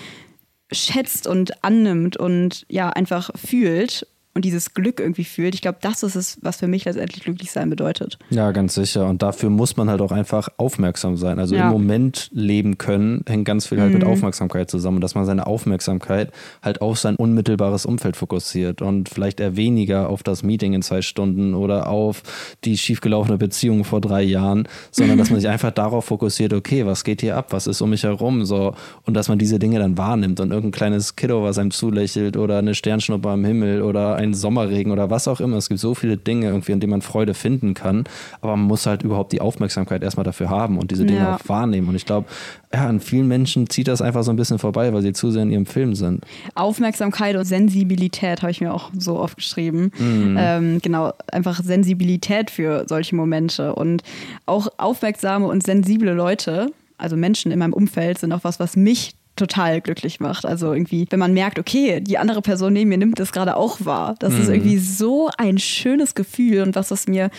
schätzt 0.71 1.27
und 1.27 1.63
annimmt 1.63 2.17
und 2.17 2.65
ja, 2.69 2.89
einfach 2.89 3.29
fühlt 3.35 4.07
und 4.35 4.45
dieses 4.45 4.73
Glück 4.73 4.99
irgendwie 4.99 5.23
fühlt, 5.23 5.53
ich 5.53 5.61
glaube, 5.61 5.77
das 5.81 6.01
ist 6.01 6.15
es, 6.15 6.37
was 6.41 6.57
für 6.57 6.67
mich 6.67 6.85
letztendlich 6.85 7.23
glücklich 7.23 7.51
sein 7.51 7.69
bedeutet. 7.69 8.17
Ja, 8.31 8.51
ganz 8.51 8.73
sicher. 8.73 9.07
Und 9.07 9.21
dafür 9.21 9.49
muss 9.51 9.77
man 9.77 9.89
halt 9.89 10.01
auch 10.01 10.11
einfach 10.11 10.49
aufmerksam 10.57 11.17
sein. 11.17 11.37
Also 11.37 11.55
Ja. 11.55 11.65
Mhm. 11.65 11.75
im 11.75 11.81
Moment 11.81 12.29
leben 12.33 12.77
können, 12.79 13.23
hängt 13.27 13.45
ganz 13.45 13.67
viel 13.67 13.79
halt 13.79 13.93
mit 13.93 14.03
Aufmerksamkeit 14.03 14.71
zusammen. 14.71 15.01
Dass 15.01 15.13
man 15.13 15.25
seine 15.25 15.45
Aufmerksamkeit 15.45 16.31
halt 16.63 16.81
auf 16.81 16.97
sein 16.97 17.15
unmittelbares 17.15 17.85
Umfeld 17.85 18.15
fokussiert 18.17 18.81
und 18.81 19.09
vielleicht 19.09 19.39
eher 19.39 19.55
weniger 19.55 20.09
auf 20.09 20.23
das 20.23 20.41
Meeting 20.41 20.73
in 20.73 20.81
zwei 20.81 21.01
Stunden 21.03 21.53
oder 21.53 21.87
auf 21.87 22.23
die 22.63 22.77
schiefgelaufene 22.77 23.37
Beziehung 23.37 23.83
vor 23.83 24.01
drei 24.01 24.23
Jahren, 24.23 24.67
sondern 24.91 25.17
dass 25.19 25.29
man 25.29 25.39
sich 25.39 25.49
einfach 25.53 25.71
darauf 25.71 26.05
fokussiert, 26.05 26.53
okay, 26.53 26.85
was 26.87 27.03
geht 27.03 27.21
hier 27.21 27.37
ab, 27.37 27.47
was 27.51 27.67
ist 27.67 27.81
um 27.81 27.91
mich 27.91 28.03
herum, 28.03 28.45
so. 28.45 28.73
Und 29.05 29.13
dass 29.13 29.27
man 29.29 29.37
diese 29.37 29.59
Dinge 29.59 29.77
dann 29.79 29.97
wahrnimmt 29.97 30.39
und 30.39 30.49
irgendein 30.49 30.71
kleines 30.71 31.15
Kiddo, 31.15 31.43
was 31.43 31.57
einem 31.59 31.69
zulächelt 31.71 32.35
oder 32.35 32.57
eine 32.57 32.73
Sternschnuppe 32.73 33.29
am 33.29 33.45
Himmel 33.45 33.81
oder 33.83 34.15
ein 34.15 34.22
Sommerregen 34.33 34.91
oder 34.91 35.09
was 35.09 35.27
auch 35.27 35.39
immer. 35.41 35.57
Es 35.57 35.67
gibt 35.69 35.79
so 35.79 35.95
viele 35.95 36.17
Dinge 36.17 36.45
irgendwie, 36.47 36.71
an 36.73 36.79
denen 36.79 36.91
man 36.91 37.01
Freude 37.01 37.33
finden 37.33 37.73
kann, 37.73 38.03
aber 38.41 38.55
man 38.55 38.67
muss 38.67 38.85
halt 38.85 39.01
überhaupt 39.03 39.33
die 39.33 39.41
Aufmerksamkeit 39.41 40.03
erstmal 40.03 40.23
dafür 40.23 40.49
haben 40.49 40.77
und 40.77 40.91
diese 40.91 41.05
Dinge 41.05 41.19
Ja. 41.19 41.35
auch 41.35 41.49
wahrnehmen. 41.49 41.89
Und 41.89 41.95
ich 41.95 42.05
glaube, 42.05 42.27
ja, 42.71 42.87
an 42.87 42.99
vielen 42.99 43.27
Menschen 43.27 43.69
zieht 43.69 43.87
das 43.87 44.01
einfach 44.01 44.23
so 44.23 44.31
ein 44.31 44.35
bisschen 44.35 44.59
vorbei, 44.59 44.93
weil 44.93 45.01
sie 45.01 45.13
zu 45.13 45.31
sehr 45.31 45.41
in 45.43 45.51
ihrem 45.51 45.65
Film 45.65 45.95
sind. 45.95 46.23
Aufmerksamkeit 46.55 47.35
und 47.35 47.45
Sensibilität 47.45 48.41
habe 48.41 48.51
ich 48.51 48.61
mir 48.61 48.73
auch 48.73 48.91
so 48.97 49.17
aufgeschrieben. 49.17 49.91
Ähm, 49.99 50.79
genau, 50.81 51.13
einfach 51.31 51.61
Sensibilität 51.63 52.51
für 52.51 52.85
solche 52.87 53.15
Momente 53.15 53.73
und 53.75 54.03
auch 54.45 54.67
aufmerksame 54.77 55.47
und 55.47 55.63
sensible 55.63 56.13
Leute, 56.13 56.71
also 56.97 57.15
Menschen 57.15 57.51
in 57.51 57.59
meinem 57.59 57.73
Umfeld, 57.73 58.19
sind 58.19 58.31
auch 58.33 58.43
was, 58.43 58.59
was 58.59 58.75
mich 58.75 59.13
total 59.35 59.81
glücklich 59.81 60.19
macht. 60.19 60.45
Also 60.45 60.73
irgendwie, 60.73 61.07
wenn 61.09 61.19
man 61.19 61.33
merkt, 61.33 61.57
okay, 61.59 61.99
die 62.01 62.17
andere 62.17 62.41
Person 62.41 62.73
neben 62.73 62.89
mir 62.89 62.97
nimmt 62.97 63.19
das 63.19 63.31
gerade 63.31 63.57
auch 63.57 63.83
wahr. 63.83 64.15
Das 64.19 64.33
ist 64.33 64.49
irgendwie 64.49 64.77
so 64.77 65.29
ein 65.37 65.57
schönes 65.57 66.13
Gefühl 66.15 66.61
und 66.61 66.75
was, 66.75 66.91
was 66.91 67.07
mir 67.07 67.29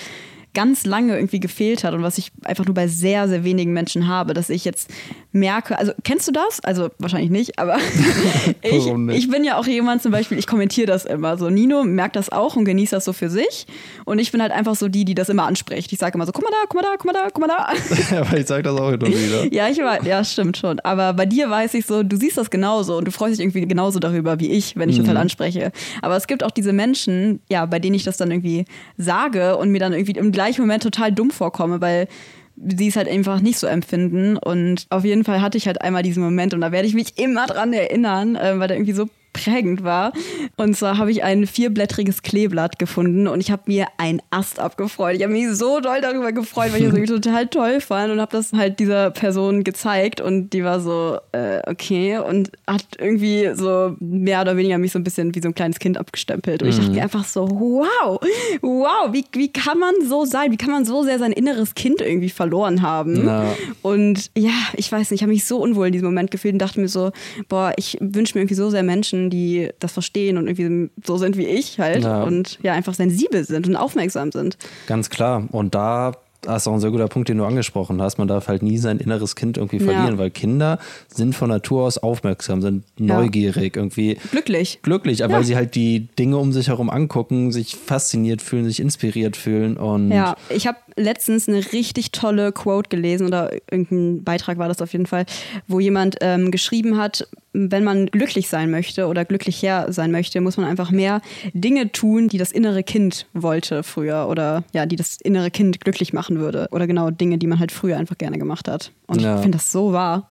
ganz 0.55 0.87
lange 0.87 1.17
irgendwie 1.17 1.41
gefehlt 1.41 1.85
hat 1.85 1.95
und 1.95 2.03
was 2.03 2.19
ich 2.19 2.33
einfach 2.45 2.65
nur 2.65 2.75
bei 2.75 2.87
sehr, 2.87 3.29
sehr 3.29 3.45
wenigen 3.45 3.73
Menschen 3.73 4.09
habe, 4.09 4.35
dass 4.35 4.51
ich 4.51 4.65
jetzt 4.65 4.91
merke, 5.33 5.77
also 5.79 5.93
kennst 6.05 6.29
du 6.29 6.33
das? 6.33 6.61
Also 6.61 6.91
wahrscheinlich 6.99 7.31
nicht, 7.31 7.59
aber 7.59 7.77
ich, 8.63 8.87
ich 8.87 9.31
bin 9.31 9.45
ja 9.45 9.59
auch 9.59 9.67
jemand 9.67 10.03
zum 10.03 10.13
Beispiel, 10.13 10.39
ich 10.39 10.47
kommentiere 10.47 10.87
das 10.87 11.05
immer 11.05 11.37
so. 11.37 11.51
Nino 11.51 11.83
merkt 11.83 12.17
das 12.17 12.31
auch 12.31 12.57
und 12.57 12.65
genießt 12.65 12.93
das 12.93 13.05
so 13.05 13.13
für 13.13 13.29
sich 13.29 13.67
und 14.05 14.19
ich 14.21 14.31
bin 14.31 14.41
halt 14.41 14.53
einfach 14.53 14.77
so 14.77 14.89
die, 14.89 15.05
die 15.05 15.15
das 15.15 15.29
immer 15.29 15.45
anspricht. 15.45 15.93
Ich 15.93 15.99
sage 15.99 16.15
immer 16.15 16.27
so, 16.27 16.33
guck 16.33 16.45
mal 16.45 16.51
da, 16.51 16.67
guck 16.69 16.75
mal 16.75 16.83
da, 16.83 16.97
guck 16.97 17.07
mal 17.07 17.13
da, 17.13 17.29
guck 17.33 17.41
mal 17.41 17.49
da. 17.49 18.21
aber 18.21 18.39
ich 18.39 18.47
sage 18.47 18.63
das 18.63 18.79
auch 18.79 18.93
und 18.93 19.07
wieder. 19.07 19.53
Ja, 19.53 19.69
ich 19.69 19.79
weiß, 19.79 20.05
ja, 20.07 20.23
stimmt 20.23 20.57
schon. 20.57 20.79
Aber 20.81 21.13
bei 21.13 21.27
dir 21.27 21.51
weiß 21.51 21.75
ich 21.75 21.85
so, 21.85 22.03
du 22.03 22.17
siehst 22.17 22.39
das 22.39 22.51
genauso 22.51 22.97
und 22.97 23.07
du 23.07 23.11
freust 23.11 23.35
dich 23.35 23.41
irgendwie 23.41 23.67
genauso 23.67 23.99
darüber 23.99 24.39
wie 24.39 24.53
ich, 24.53 24.77
wenn 24.77 24.89
ich 24.89 24.99
das 24.99 25.09
halt 25.09 25.19
anspreche. 25.19 25.73
Aber 26.01 26.17
es 26.17 26.27
gibt 26.27 26.45
auch 26.45 26.53
diese 26.53 26.73
Menschen, 26.73 27.41
ja, 27.51 27.67
bei 27.67 27.81
denen 27.81 27.95
ich 27.95 28.05
das 28.05 28.17
dann 28.17 28.31
irgendwie 28.31 28.67
sage 28.97 29.57
und 29.57 29.71
mir 29.71 29.81
dann 29.81 29.93
irgendwie 29.93 30.13
im 30.13 30.31
gleichen 30.31 30.44
Moment 30.59 30.83
total 30.83 31.13
dumm 31.13 31.31
vorkomme, 31.31 31.81
weil 31.81 32.09
sie 32.57 32.89
es 32.89 32.97
halt 32.97 33.09
einfach 33.09 33.41
nicht 33.41 33.59
so 33.59 33.67
empfinden. 33.67 34.37
Und 34.37 34.87
auf 34.91 35.05
jeden 35.05 35.25
Fall 35.25 35.41
hatte 35.41 35.59
ich 35.59 35.67
halt 35.67 35.83
einmal 35.83 36.03
diesen 36.03 36.23
Moment 36.23 36.55
und 36.55 36.61
da 36.61 36.73
werde 36.73 36.87
ich 36.87 36.95
mich 36.95 37.19
immer 37.19 37.47
dran 37.47 37.73
erinnern, 37.73 38.37
äh, 38.37 38.59
weil 38.59 38.69
der 38.69 38.77
irgendwie 38.77 38.93
so 38.93 39.09
prägend 39.35 39.85
war. 39.85 40.15
Und 40.57 40.75
zwar 40.75 40.97
habe 40.97 41.11
ich 41.11 41.23
ein 41.23 41.47
vierblättriges 41.47 42.23
Kleeblatt 42.23 42.79
gefunden 42.79 43.29
und 43.29 43.41
ich 43.41 43.51
habe 43.51 43.65
mir 43.67 43.87
einen 43.99 44.23
Ast 44.31 44.59
abgefreut. 44.59 45.17
Ich 45.17 45.23
habe 45.23 45.33
mich 45.33 45.49
so 45.51 45.81
doll 45.81 46.01
darüber 46.01 46.33
gefreut, 46.33 46.73
weil 46.73 46.81
ich 46.81 46.87
das 46.87 46.95
irgendwie 46.97 47.13
total 47.13 47.47
toll 47.49 47.81
fand 47.81 48.13
und 48.13 48.21
habe 48.21 48.33
das 48.33 48.53
halt 48.53 48.79
dieser 48.79 49.11
Person 49.11 49.65
gezeigt 49.65 50.23
und 50.23 50.51
die 50.51 50.65
war 50.65 50.81
so, 50.81 51.19
äh, 51.33 51.61
okay, 51.67 52.19
und 52.19 52.51
hat 52.67 52.87
irgendwie 52.99 53.51
so 53.55 53.97
mehr 54.01 54.41
oder 54.41 54.57
weniger 54.57 54.79
mich 54.79 54.93
so 54.93 54.99
ein 54.99 55.05
bisschen 55.05 55.35
wie 55.35 55.41
so 55.41 55.49
ein 55.49 55.55
kleines 55.55 55.79
Kind 55.79 55.99
abgestempelt. 55.99 56.63
Und 56.63 56.69
ich 56.69 56.79
dachte 56.79 56.91
mir 56.91 57.03
einfach 57.03 57.25
so, 57.25 57.49
wow, 57.51 58.21
wow, 58.63 59.13
wie, 59.13 59.25
wie 59.33 59.53
kann 59.53 59.79
man 59.79 59.95
so 60.07 60.25
sein? 60.25 60.53
Wie 60.53 60.57
kann 60.57 60.71
man 60.71 60.85
so 60.85 61.03
sehr 61.03 61.19
sein 61.19 61.33
inneres 61.33 61.75
Kind 61.75 62.01
irgendwie 62.01 62.31
verloren 62.31 62.83
haben? 62.83 63.25
Na. 63.25 63.53
Und 63.83 64.31
ja, 64.37 64.53
ich 64.77 64.91
weiß 64.91 65.11
nicht, 65.11 65.19
ich 65.19 65.23
habe 65.23 65.33
mich 65.33 65.45
so 65.45 65.59
unwohl 65.59 65.89
in 65.89 65.93
diesem 65.93 66.07
Moment 66.07 66.31
gefühlt 66.31 66.55
und 66.55 66.59
dachte 66.61 66.81
mir 66.81 66.89
so, 66.89 67.11
boah, 67.49 67.73
ich 67.77 67.99
wünsche 68.01 68.35
mir 68.35 68.43
irgendwie 68.43 68.55
so 68.55 68.71
sehr 68.71 68.83
Menschen, 68.83 69.24
die 69.31 69.71
das 69.79 69.93
verstehen 69.93 70.39
und 70.39 70.49
irgendwie 70.49 70.91
so 71.05 71.17
sind 71.17 71.37
wie 71.37 71.47
ich 71.47 71.79
halt 71.79 72.05
Ja. 72.05 72.23
und 72.23 72.59
ja, 72.63 72.73
einfach 72.73 72.95
sensibel 72.95 73.45
sind 73.45 73.67
und 73.67 73.77
aufmerksam 73.77 74.33
sind. 74.33 74.57
Ganz 74.87 75.11
klar. 75.11 75.45
Und 75.53 75.75
da 75.75 76.13
ist 76.47 76.69
auch 76.69 76.75
ein 76.75 76.81
sehr 76.81 76.91
guter 76.91 77.09
Punkt, 77.09 77.31
den 77.31 77.39
du 77.39 77.45
angesprochen 77.47 78.03
hast. 78.03 78.19
Man 78.19 78.29
darf 78.29 78.49
halt 78.49 78.63
nie 78.63 78.77
sein 78.77 78.99
inneres 78.99 79.35
Kind 79.35 79.57
irgendwie 79.57 79.79
Ja. 79.79 79.85
verlieren, 79.85 80.19
weil 80.19 80.31
Kinder 80.31 80.79
sind 81.09 81.35
von 81.35 81.49
Natur 81.49 81.85
aus 81.85 81.97
aufmerksam, 81.97 82.61
sind 82.61 82.85
neugierig, 83.01 83.75
irgendwie 83.77 84.19
Glücklich. 84.31 84.81
glücklich, 84.83 85.25
aber 85.25 85.33
Ja. 85.33 85.39
weil 85.39 85.45
sie 85.47 85.57
halt 85.57 85.75
die 85.75 86.01
Dinge 86.19 86.37
um 86.37 86.53
sich 86.53 86.69
herum 86.69 86.91
angucken, 86.91 87.51
sich 87.51 87.77
fasziniert 87.77 88.43
fühlen, 88.43 88.67
sich 88.67 88.79
inspiriert 88.81 89.39
fühlen 89.39 89.79
und 89.79 90.11
Ja, 90.11 90.37
ich 90.51 90.67
habe 90.67 90.77
letztens 90.97 91.49
eine 91.49 91.59
richtig 91.73 92.13
tolle 92.13 92.53
Quote 92.53 92.89
gelesen 92.89 93.27
oder 93.27 93.53
irgendein 93.71 94.25
Beitrag 94.25 94.59
war 94.59 94.69
das 94.69 94.81
auf 94.83 94.93
jeden 94.93 95.07
Fall, 95.07 95.27
wo 95.67 95.81
jemand 95.81 96.17
ähm, 96.21 96.51
geschrieben 96.51 96.97
hat, 96.99 97.27
wenn 97.53 97.85
man 97.85 98.07
glücklich 98.07 98.49
sein 98.49 98.71
möchte 98.71 99.07
oder 99.07 99.25
glücklicher 99.25 99.93
sein 99.93 100.11
möchte, 100.11 100.41
muss 100.41 100.57
man 100.57 100.67
einfach 100.67 100.91
mehr 100.91 101.21
Dinge 101.53 101.93
tun, 101.93 102.29
die 102.29 102.39
das 102.39 102.51
innere 102.53 102.83
Kind 102.83 103.27
wollte 103.33 103.83
früher 103.83 104.27
oder 104.29 104.65
ja, 104.73 104.87
die 104.87 104.97
das 104.97 105.19
innere 105.23 105.51
Kind 105.51 105.81
glücklich 105.81 106.13
machen 106.13 106.39
würde 106.41 106.69
oder 106.73 106.87
genau 106.87 107.11
Dinge, 107.11 107.39
die 107.39 107.47
man 107.47 107.61
halt 107.61 107.73
früher 107.73 107.97
einfach 107.97 108.19
gerne 108.19 108.39
gemacht 108.39 108.69
hat. 108.69 108.93
Und 109.07 109.21
Ja. 109.21 109.37
ich 109.37 109.43
finde 109.43 109.59
das 109.59 109.71
so 109.71 109.93
wahr. 109.93 110.29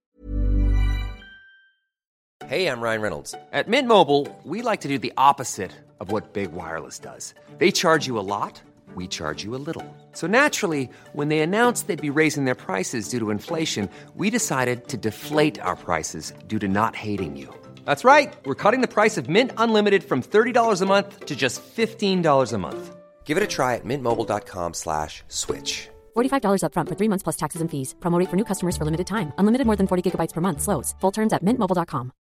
Hey, 2.48 2.68
I'm 2.68 2.82
Ryan 2.82 3.02
Reynolds. 3.02 3.36
At 3.52 3.68
Mint 3.68 3.88
Mobile, 3.88 4.28
we 4.44 4.62
like 4.62 4.82
to 4.82 4.90
do 4.90 4.98
the 5.02 5.14
opposite 5.18 5.72
of 6.00 6.12
what 6.12 6.34
Big 6.34 6.50
Wireless 6.54 7.00
does. 7.00 7.34
They 7.58 7.72
charge 7.72 8.06
you 8.06 8.20
a 8.20 8.22
lot, 8.22 8.62
we 8.96 9.08
charge 9.08 9.46
you 9.46 9.56
a 9.56 9.58
little. 9.66 9.84
So 10.14 10.28
naturally, 10.28 10.90
when 11.14 11.30
they 11.30 11.40
announced 11.40 11.88
they'd 11.88 12.10
be 12.10 12.18
raising 12.22 12.46
their 12.46 12.62
prices 12.68 13.10
due 13.10 13.20
to 13.20 13.32
inflation, 13.32 13.90
we 14.16 14.30
decided 14.30 14.88
to 14.90 14.98
deflate 14.98 15.60
our 15.62 15.76
prices 15.76 16.34
due 16.48 16.60
to 16.60 16.68
not 16.68 16.96
hating 16.96 17.36
you. 17.36 17.48
That's 17.86 18.04
right. 18.04 18.34
We're 18.46 18.62
cutting 18.64 18.82
the 18.82 18.94
price 18.94 19.18
of 19.18 19.28
Mint 19.30 19.52
Unlimited 19.58 20.04
from 20.04 20.22
$30 20.22 20.82
a 20.82 20.86
month 20.86 21.26
to 21.26 21.36
just 21.36 21.62
$15 21.76 22.54
a 22.54 22.58
month. 22.58 22.96
Give 23.26 23.38
it 23.38 23.44
a 23.44 23.48
try 23.48 23.76
at 23.76 23.86
mintmobile.com 23.86 24.74
slash 24.76 25.24
switch. 25.30 25.90
$45 26.16 26.62
upfront 26.66 26.90
for 26.90 26.96
three 26.96 27.10
months 27.10 27.24
plus 27.24 27.38
taxes 27.38 27.62
and 27.62 27.72
fees. 27.72 27.96
Promo 28.00 28.20
rate 28.20 28.30
for 28.30 28.36
new 28.36 28.46
customers 28.46 28.78
for 28.78 28.86
limited 28.86 29.08
time. 29.08 29.34
Unlimited 29.40 29.66
more 29.66 29.76
than 29.76 29.88
40 29.88 30.12
gigabytes 30.12 30.34
per 30.34 30.42
month. 30.42 30.62
Slows. 30.62 30.94
Full 31.02 31.12
terms 31.12 31.34
at 31.34 31.44
mintmobile.com. 31.44 32.12